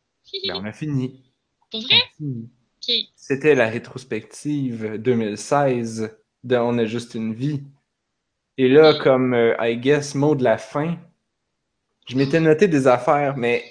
Ben, 0.46 0.56
on 0.56 0.64
a 0.64 0.72
fini. 0.72 1.22
Pour 1.70 1.80
vrai? 1.82 2.02
C'était 3.16 3.54
la 3.54 3.68
rétrospective 3.68 4.96
2016 4.98 6.16
de 6.44 6.56
On 6.56 6.76
a 6.78 6.84
juste 6.84 7.14
une 7.14 7.34
vie. 7.34 7.62
Et 8.56 8.68
là, 8.68 8.94
comme, 8.94 9.34
euh, 9.34 9.54
I 9.60 9.76
guess, 9.76 10.14
mot 10.14 10.34
de 10.34 10.44
la 10.44 10.58
fin, 10.58 10.96
je 12.06 12.16
m'étais 12.16 12.40
noté 12.40 12.68
des 12.68 12.86
affaires, 12.86 13.36
mais 13.36 13.64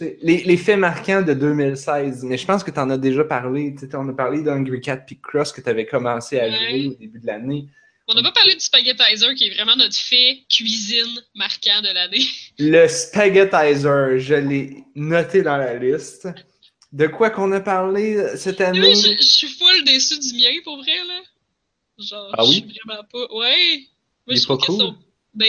les, 0.00 0.42
les, 0.42 0.56
faits 0.56 0.78
marquants 0.78 1.22
de 1.22 1.32
2016, 1.32 2.24
mais 2.24 2.36
je 2.36 2.46
pense 2.46 2.64
que 2.64 2.70
tu 2.70 2.80
en 2.80 2.90
as 2.90 2.98
déjà 2.98 3.24
parlé. 3.24 3.74
On 3.94 4.08
a 4.08 4.12
parlé 4.12 4.42
d'Hungry 4.42 4.80
Cat 4.80 4.98
Pick 4.98 5.22
Cross 5.22 5.52
que 5.52 5.60
tu 5.60 5.68
avais 5.68 5.86
commencé 5.86 6.38
à 6.40 6.50
jouer 6.50 6.88
au 6.88 6.94
début 6.94 7.20
de 7.20 7.26
l'année. 7.26 7.66
On 8.06 8.14
n'a 8.14 8.22
pas 8.22 8.32
parlé 8.32 8.54
du 8.54 8.60
Spaghettizer 8.60 9.34
qui 9.34 9.46
est 9.46 9.54
vraiment 9.54 9.76
notre 9.76 9.96
fait 9.96 10.44
cuisine 10.50 11.22
marquant 11.34 11.80
de 11.80 11.94
l'année. 11.94 12.26
Le 12.58 12.86
Spaghettizer, 12.86 14.18
je 14.18 14.34
l'ai 14.34 14.84
noté 14.94 15.42
dans 15.42 15.56
la 15.56 15.74
liste. 15.76 16.28
De 16.92 17.06
quoi 17.06 17.30
qu'on 17.30 17.50
a 17.52 17.60
parlé 17.60 18.36
cette 18.36 18.60
année? 18.60 18.80
Oui, 18.80 18.94
je, 18.94 19.22
suis 19.22 19.48
full 19.48 19.84
déçu 19.84 20.18
du 20.18 20.34
mien 20.34 20.50
pour 20.64 20.76
vrai, 20.76 20.98
là. 21.08 21.22
Genre, 21.98 22.34
ah 22.36 22.44
oui? 22.44 22.64
je 22.66 22.72
suis 22.72 22.80
vraiment 22.84 23.04
pas. 23.10 23.34
Ouais! 23.34 23.88
Moi, 24.26 24.36
je 24.36 24.46
pas 24.46 24.56
cool. 24.58 24.94
Ben, 25.34 25.46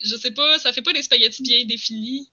je 0.00 0.16
sais 0.16 0.30
pas, 0.30 0.58
ça 0.58 0.72
fait 0.72 0.82
pas 0.82 0.92
des 0.92 1.02
spaghettis 1.02 1.42
bien 1.42 1.64
définis. 1.64 2.30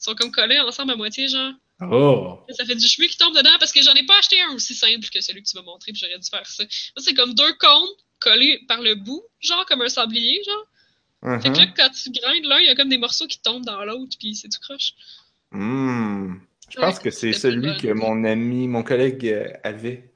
Ils 0.00 0.04
sont 0.04 0.14
comme 0.14 0.30
collés 0.30 0.58
ensemble 0.60 0.92
à 0.92 0.96
moitié, 0.96 1.28
genre. 1.28 1.52
Oh! 1.82 2.40
Ça 2.50 2.64
fait 2.64 2.74
du 2.74 2.86
cheveu 2.86 3.06
qui 3.08 3.16
tombe 3.16 3.34
dedans 3.34 3.56
parce 3.58 3.72
que 3.72 3.82
j'en 3.82 3.94
ai 3.94 4.04
pas 4.04 4.18
acheté 4.18 4.40
un 4.42 4.54
aussi 4.54 4.74
simple 4.74 5.06
que 5.12 5.20
celui 5.20 5.42
que 5.42 5.48
tu 5.48 5.56
m'as 5.56 5.62
montré, 5.62 5.92
puis 5.92 6.00
j'aurais 6.00 6.18
dû 6.18 6.28
faire 6.28 6.46
ça. 6.46 6.64
c'est 6.96 7.14
comme 7.14 7.34
deux 7.34 7.52
cônes 7.54 7.88
collés 8.18 8.60
par 8.68 8.82
le 8.82 8.94
bout, 8.94 9.22
genre 9.40 9.64
comme 9.66 9.82
un 9.82 9.88
sablier, 9.88 10.42
genre. 10.44 11.40
Fait 11.40 11.50
que 11.50 11.58
là, 11.58 11.66
quand 11.76 11.90
tu 11.90 12.10
grindes 12.10 12.44
l'un, 12.44 12.58
il 12.60 12.66
y 12.66 12.70
a 12.70 12.74
comme 12.74 12.88
des 12.88 12.98
morceaux 12.98 13.26
qui 13.26 13.40
tombent 13.40 13.64
dans 13.64 13.84
l'autre, 13.84 14.16
puis 14.18 14.34
c'est 14.34 14.48
tout 14.48 14.60
croche. 14.60 14.94
Mmh. 15.52 16.36
Je 16.70 16.80
pense 16.80 16.98
que 16.98 17.10
c'est 17.10 17.32
celui 17.32 17.76
que 17.76 17.92
mon 17.92 18.24
ami, 18.24 18.68
mon 18.68 18.82
collègue 18.82 19.26
euh, 19.26 19.48
avait. 19.64 20.12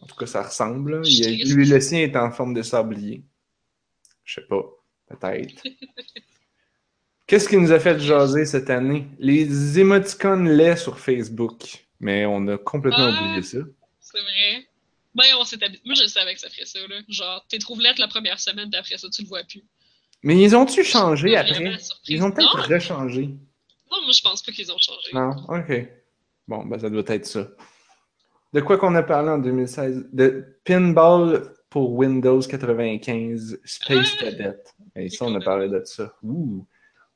En 0.00 0.06
tout 0.06 0.14
cas, 0.16 0.26
ça 0.26 0.42
ressemble. 0.42 1.02
Il 1.04 1.54
lui, 1.54 1.66
le 1.66 1.80
sien 1.80 1.98
est 1.98 2.16
en 2.16 2.30
forme 2.30 2.54
de 2.54 2.62
sablier. 2.62 3.22
Je 4.30 4.40
sais 4.40 4.46
pas. 4.46 4.62
Peut-être. 5.08 5.60
Qu'est-ce 7.26 7.48
qui 7.48 7.56
nous 7.56 7.72
a 7.72 7.80
fait 7.80 7.98
jaser 7.98 8.44
cette 8.44 8.70
année? 8.70 9.08
Les 9.18 9.80
émoticônes 9.80 10.48
laids 10.48 10.76
sur 10.76 11.00
Facebook. 11.00 11.84
Mais 11.98 12.26
on 12.26 12.46
a 12.46 12.56
complètement 12.56 13.10
ah, 13.12 13.22
oublié 13.22 13.42
ça. 13.42 13.58
C'est 13.98 14.20
vrai. 14.20 14.66
Ben, 15.16 15.24
on 15.40 15.44
s'est 15.44 15.62
habitué. 15.62 15.82
Moi, 15.84 15.96
je 15.96 16.06
savais 16.06 16.34
que 16.34 16.40
ça 16.40 16.48
ferait 16.48 16.64
ça, 16.64 16.78
là. 16.88 17.00
Genre, 17.08 17.44
t'es 17.48 17.58
trouvé 17.58 17.82
la 17.98 18.06
première 18.06 18.38
semaine, 18.38 18.70
puis 18.70 18.78
après 18.78 18.98
ça, 18.98 19.08
tu 19.08 19.22
le 19.22 19.28
vois 19.28 19.42
plus. 19.42 19.64
Mais 20.22 20.40
ils 20.40 20.54
ont-tu 20.54 20.84
changé 20.84 21.36
après? 21.36 21.76
Ils 22.06 22.22
ont 22.22 22.30
peut-être 22.30 22.68
rechangé. 22.68 23.26
Non, 23.90 24.00
moi, 24.02 24.12
je 24.12 24.22
pense 24.22 24.42
pas 24.42 24.52
qu'ils 24.52 24.70
ont 24.70 24.78
changé. 24.78 25.10
Non, 25.12 25.30
ok. 25.48 25.88
Bon, 26.46 26.64
ben, 26.64 26.78
ça 26.78 26.88
doit 26.88 27.02
être 27.08 27.26
ça. 27.26 27.48
De 28.52 28.60
quoi 28.60 28.78
qu'on 28.78 28.94
a 28.94 29.02
parlé 29.02 29.30
en 29.30 29.38
2016? 29.38 30.10
De 30.12 30.56
Pinball 30.64 31.52
pour 31.70 31.92
Windows 31.92 32.40
95, 32.40 33.60
Space 33.64 34.08
ah! 34.18 34.24
Cadet. 34.24 34.62
Et 34.96 35.08
ça, 35.08 35.24
on 35.24 35.34
a 35.36 35.40
parlé 35.40 35.68
de 35.68 35.80
ça. 35.84 36.12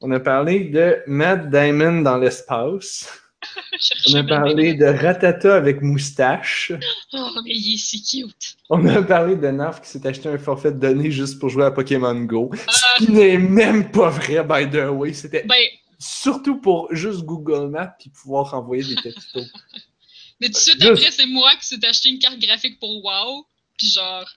On 0.01 0.10
a 0.12 0.20
parlé 0.20 0.60
de 0.66 1.02
Matt 1.06 1.51
Damon 1.51 2.02
dans 2.02 2.16
l'espace. 2.16 3.20
on 4.09 4.14
a 4.14 4.24
parlé 4.24 4.74
de 4.74 4.86
Ratata 4.86 5.56
avec 5.56 5.82
moustache. 5.82 6.72
Oh, 7.12 7.31
mais 7.44 7.51
il 7.51 7.74
est 7.74 7.78
si 7.78 8.02
cute. 8.02 8.56
On 8.70 8.86
a 8.86 9.02
parlé 9.02 9.36
de 9.36 9.48
Narf 9.48 9.82
qui 9.82 9.89
s'est 9.89 10.06
acheté 10.06 10.28
un 10.28 10.39
forfait 10.39 10.72
de 10.72 10.78
données 10.78 11.10
juste 11.10 11.39
pour 11.39 11.48
jouer 11.48 11.64
à 11.64 11.70
Pokémon 11.70 12.14
Go. 12.20 12.51
Ce 12.68 13.05
qui 13.05 13.12
n'est 13.12 13.39
même 13.39 13.90
pas 13.90 14.09
vrai, 14.09 14.44
by 14.44 14.70
the 14.70 14.89
way. 14.89 15.12
C'était 15.12 15.44
ben, 15.44 15.56
surtout 15.98 16.60
pour 16.60 16.94
juste 16.94 17.22
Google 17.22 17.70
Maps 17.70 17.94
puis 17.98 18.10
pouvoir 18.10 18.55
envoyer 18.55 18.85
des 18.85 19.02
textos. 19.02 19.51
mais 20.40 20.47
tout 20.47 20.52
de 20.52 20.59
suite 20.59 20.82
après, 20.82 21.10
c'est 21.10 21.26
moi 21.26 21.51
qui 21.60 21.66
s'est 21.66 21.85
acheté 21.85 22.09
une 22.09 22.18
carte 22.18 22.39
graphique 22.39 22.78
pour 22.78 23.05
WoW. 23.05 23.47
Puis 23.76 23.89
genre, 23.89 24.28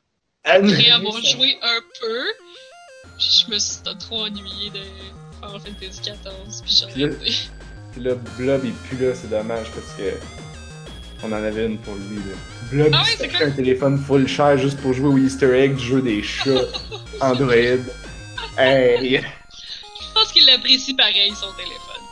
après 0.48 0.90
avoir 0.90 1.22
joué 1.22 1.58
un 1.62 1.80
peu, 2.00 2.24
je 3.20 3.52
me 3.52 3.60
suis 3.60 3.78
trop 4.00 4.24
ennuyé 4.24 4.70
de 4.70 4.80
Final 5.42 5.60
Fantasy 5.60 6.02
XIV, 6.02 6.62
puis 6.64 6.74
j'ai 6.76 7.04
arrêté. 7.06 7.34
Puis 7.92 8.02
là, 8.02 8.16
Blob 8.38 8.66
est 8.66 8.88
plus 8.88 9.06
là, 9.06 9.14
c'est 9.14 9.30
dommage 9.30 9.68
parce 9.72 9.94
que 9.98 10.14
on 11.24 11.32
en 11.32 11.44
avait 11.44 11.66
une 11.66 11.78
pour 11.80 11.96
lui. 11.96 12.18
Là. 12.18 12.36
Blob, 12.72 12.92
ah 12.94 13.04
un 13.44 13.52
téléphone 13.52 13.98
full 13.98 14.28
cher 14.28 14.58
juste 14.58 14.80
pour 14.80 14.94
jouer 14.94 15.08
au 15.08 15.18
Easter 15.18 15.52
egg 15.58 15.76
du 15.76 15.84
jeu 15.84 16.02
des 16.02 16.22
chats 16.22 16.66
Android. 17.22 17.54
hey! 18.58 19.22
Je 19.22 20.14
pense 20.14 20.32
qu'il 20.32 20.50
apprécie 20.50 20.94
pareil 20.94 21.34
son 21.36 21.52
téléphone. 21.54 22.04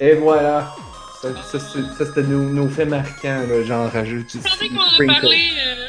Et 0.00 0.14
voilà! 0.14 0.74
Ça, 1.22 1.58
ça, 1.58 1.58
c'était 2.04 2.22
nos, 2.22 2.50
nos, 2.50 2.68
faits 2.68 2.88
marquants, 2.88 3.46
là, 3.48 3.64
genre. 3.64 3.90
Je 4.04 4.38
pensais 4.38 4.68
qu'on 4.68 5.10
a 5.10 5.14
parlé. 5.14 5.52
Euh 5.66 5.86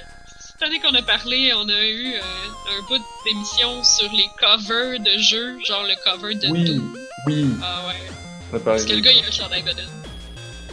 année 0.65 0.79
qu'on 0.79 0.93
a 0.95 1.01
parlé, 1.01 1.53
on 1.55 1.69
a 1.69 1.81
eu 1.85 2.15
euh, 2.15 2.77
un 2.77 2.87
bout 2.87 3.01
d'émission 3.23 3.83
sur 3.83 4.11
les 4.11 4.29
covers 4.39 4.99
de 4.99 5.17
jeux, 5.19 5.57
genre 5.63 5.83
le 5.83 5.95
cover 6.03 6.35
de 6.35 6.47
oui, 6.47 6.63
Doom. 6.65 6.97
Oui. 7.27 7.47
Ah 7.61 7.83
ouais. 7.87 8.59
Parce 8.63 8.85
que 8.85 8.93
le 8.93 9.01
gars, 9.01 9.11
il 9.11 9.23
a 9.23 9.27
un 9.27 9.31
chandail 9.31 9.63
Godin. 9.63 9.83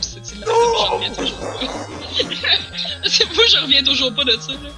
C'est 0.00 0.38
là, 0.38 0.46
oh! 0.48 0.86
je 0.88 0.92
reviens 0.92 1.12
toujours 1.12 1.34
pas. 1.34 3.08
c'est 3.08 3.24
moi, 3.34 3.44
je 3.48 3.56
reviens 3.58 3.82
toujours 3.82 4.14
pas 4.14 4.24
de 4.24 4.32
ça. 4.32 4.52
Là. 4.52 4.70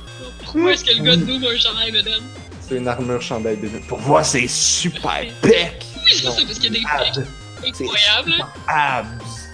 Pourquoi 0.42 0.72
est-ce 0.72 0.84
que 0.84 0.94
le 0.96 1.02
gars 1.02 1.16
de 1.16 1.24
Doom 1.24 1.44
a 1.44 1.50
un 1.50 1.58
chandail 1.58 1.92
Godin? 1.92 2.22
C'est 2.60 2.76
une 2.76 2.88
armure 2.88 3.22
chandail 3.22 3.58
de 3.58 3.68
Pour 3.86 3.98
voir, 3.98 4.24
c'est 4.24 4.48
super 4.48 5.26
bec! 5.42 5.84
Oui, 5.96 6.12
c'est 6.12 6.22
ça, 6.24 6.42
parce 6.46 6.58
qu'il 6.58 6.74
y 6.74 6.78
a 6.78 6.80
des 6.80 7.14
pecs. 7.14 7.26
Incroyable. 7.66 8.44
Abs. 8.66 9.50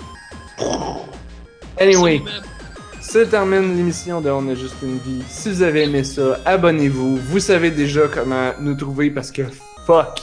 Anyway. 1.78 2.22
Ça 3.10 3.26
termine 3.26 3.76
l'émission 3.76 4.20
de 4.20 4.30
On 4.30 4.48
a 4.48 4.54
juste 4.54 4.76
une 4.84 4.98
vie. 4.98 5.20
Si 5.28 5.50
vous 5.50 5.62
avez 5.62 5.82
aimé 5.82 6.04
ça, 6.04 6.38
abonnez-vous. 6.44 7.16
Vous 7.16 7.40
savez 7.40 7.72
déjà 7.72 8.02
comment 8.06 8.52
nous 8.60 8.76
trouver 8.76 9.10
parce 9.10 9.32
que 9.32 9.42
fuck. 9.84 10.20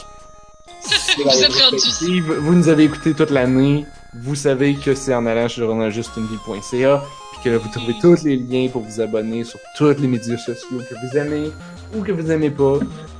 vous. 1.18 2.34
Vous 2.39 2.55
nous 2.55 2.69
avez 2.69 2.85
écouté 2.85 3.14
toute 3.14 3.31
l'année. 3.31 3.85
Vous 4.14 4.35
savez 4.35 4.76
que 4.76 4.95
c'est 4.95 5.14
en 5.14 5.26
allant 5.26 5.49
sur 5.49 5.69
onajustunevie.ca 5.69 7.03
puis 7.34 7.41
que 7.43 7.49
là, 7.49 7.57
vous 7.57 7.69
trouvez 7.73 7.93
tous 7.99 8.23
les 8.23 8.38
liens 8.38 8.69
pour 8.69 8.84
vous 8.84 9.01
abonner 9.01 9.43
sur 9.43 9.59
tous 9.77 9.99
les 9.99 10.07
médias 10.07 10.38
sociaux 10.38 10.80
que 10.89 10.95
vous 10.95 11.18
aimez 11.18 11.51
ou 11.93 12.01
que 12.01 12.14
vous 12.14 12.31
aimez 12.31 12.51
pas 12.51 12.80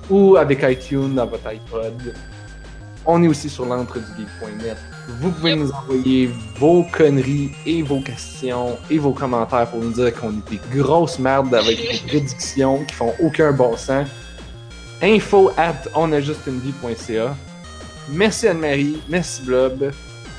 ou 0.10 0.38
avec 0.38 0.64
iTunes 0.64 1.14
dans 1.14 1.27
votre 1.27 1.45
iPod. 1.45 2.14
On 3.06 3.22
est 3.22 3.27
aussi 3.27 3.49
sur 3.49 3.65
l'entredugeek.net 3.65 4.77
vous 5.08 5.32
pouvez 5.32 5.56
nous 5.56 5.72
envoyer 5.72 6.30
vos 6.60 6.84
conneries 6.84 7.52
et 7.66 7.82
vos 7.82 8.02
questions 8.02 8.78
et 8.90 8.98
vos 8.98 9.14
commentaires 9.14 9.70
pour 9.70 9.80
nous 9.80 9.92
dire 9.92 10.14
qu'on 10.14 10.32
est 10.32 10.50
des 10.50 10.60
grosses 10.78 11.18
merdes 11.18 11.54
avec 11.56 11.78
des 11.78 12.00
prédictions 12.08 12.84
qui 12.84 12.94
font 12.94 13.14
aucun 13.22 13.52
bon 13.54 13.78
sens. 13.78 14.08
Info 15.02 15.52
at 15.58 15.84
onajustunevie.ca. 15.96 17.36
Merci 18.10 18.48
Anne-Marie, 18.48 19.02
merci 19.08 19.44
Blob. 19.44 19.92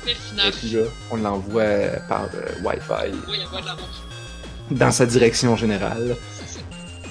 Merci 0.05 0.75
là, 0.75 0.81
on 1.11 1.17
l'envoie 1.17 1.63
par 2.07 2.25
euh, 2.35 2.63
Wi-Fi. 2.63 3.11
Oui, 3.27 3.37
on 3.51 3.55
va 3.55 3.75
Dans 4.71 4.91
sa 4.91 5.05
direction 5.05 5.55
générale. 5.55 6.15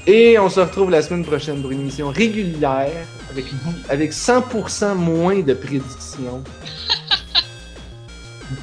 Et 0.06 0.38
on 0.38 0.48
se 0.48 0.60
retrouve 0.60 0.90
la 0.90 1.02
semaine 1.02 1.24
prochaine 1.24 1.60
pour 1.60 1.70
une 1.70 1.80
émission 1.80 2.08
régulière 2.10 3.04
avec, 3.30 3.44
avec 3.88 4.12
100% 4.12 4.94
moins 4.94 5.40
de 5.40 5.54
prédictions 5.54 6.42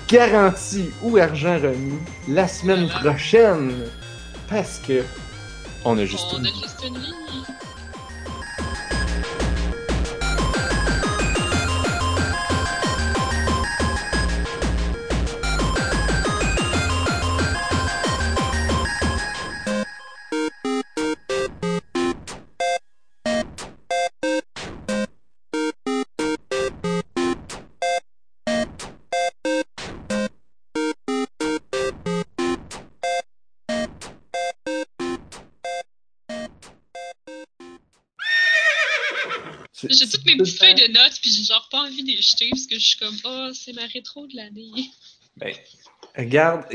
garantie 0.07 0.91
ou 1.01 1.17
argent 1.17 1.59
remis 1.59 1.99
la 2.27 2.47
semaine 2.47 2.87
prochaine. 2.87 3.71
Parce 4.47 4.79
que 4.79 5.03
on 5.83 5.97
a 5.97 6.05
juste 6.05 6.25
on 6.33 6.43
a 6.43 6.47
juste 6.47 6.83
une 6.87 6.97
vie. 6.97 7.13
Mes 40.25 40.37
petites 40.37 40.59
feuilles 40.59 40.75
de 40.75 40.91
notes, 40.91 41.19
puis 41.21 41.31
j'ai 41.31 41.43
genre 41.43 41.67
pas 41.69 41.81
envie 41.81 42.03
de 42.03 42.07
les 42.07 42.21
jeter, 42.21 42.49
parce 42.49 42.67
que 42.67 42.75
je 42.75 42.85
suis 42.85 42.97
comme, 42.97 43.17
oh, 43.23 43.49
c'est 43.53 43.73
ma 43.73 43.85
rétro 43.85 44.27
de 44.27 44.35
l'année. 44.35 44.71
Ben, 45.37 45.53
regarde, 46.17 46.65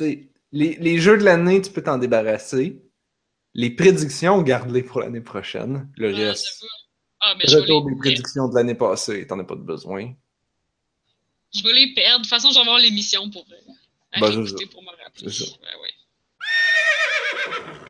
les, 0.00 0.76
les 0.76 0.98
jeux 0.98 1.18
de 1.18 1.24
l'année, 1.24 1.60
tu 1.62 1.70
peux 1.70 1.82
t'en 1.82 1.98
débarrasser. 1.98 2.80
Les 3.54 3.70
prédictions, 3.70 4.42
garde-les 4.42 4.82
pour 4.82 5.00
l'année 5.00 5.20
prochaine. 5.20 5.88
Le 5.96 6.12
ah, 6.12 6.16
reste. 6.16 6.64
Ah, 7.20 7.34
mais 7.38 7.54
retour 7.54 7.88
des 7.88 7.96
prédictions 7.96 8.48
de 8.48 8.54
l'année 8.54 8.74
passée, 8.74 9.26
t'en 9.26 9.38
as 9.38 9.44
pas 9.44 9.54
de 9.54 9.62
besoin. 9.62 10.12
Je 11.54 11.62
vais 11.62 11.72
les 11.72 11.94
perdre. 11.94 12.18
De 12.18 12.22
toute 12.22 12.30
façon, 12.30 12.50
je 12.50 12.54
vais 12.54 12.60
avoir 12.60 12.78
l'émission 12.78 13.30
pour, 13.30 13.46
euh, 13.50 14.20
ben, 14.20 14.30
pour 14.70 14.82
me 14.82 15.02
rappeler. 15.02 15.26
Ouais. 15.26 15.93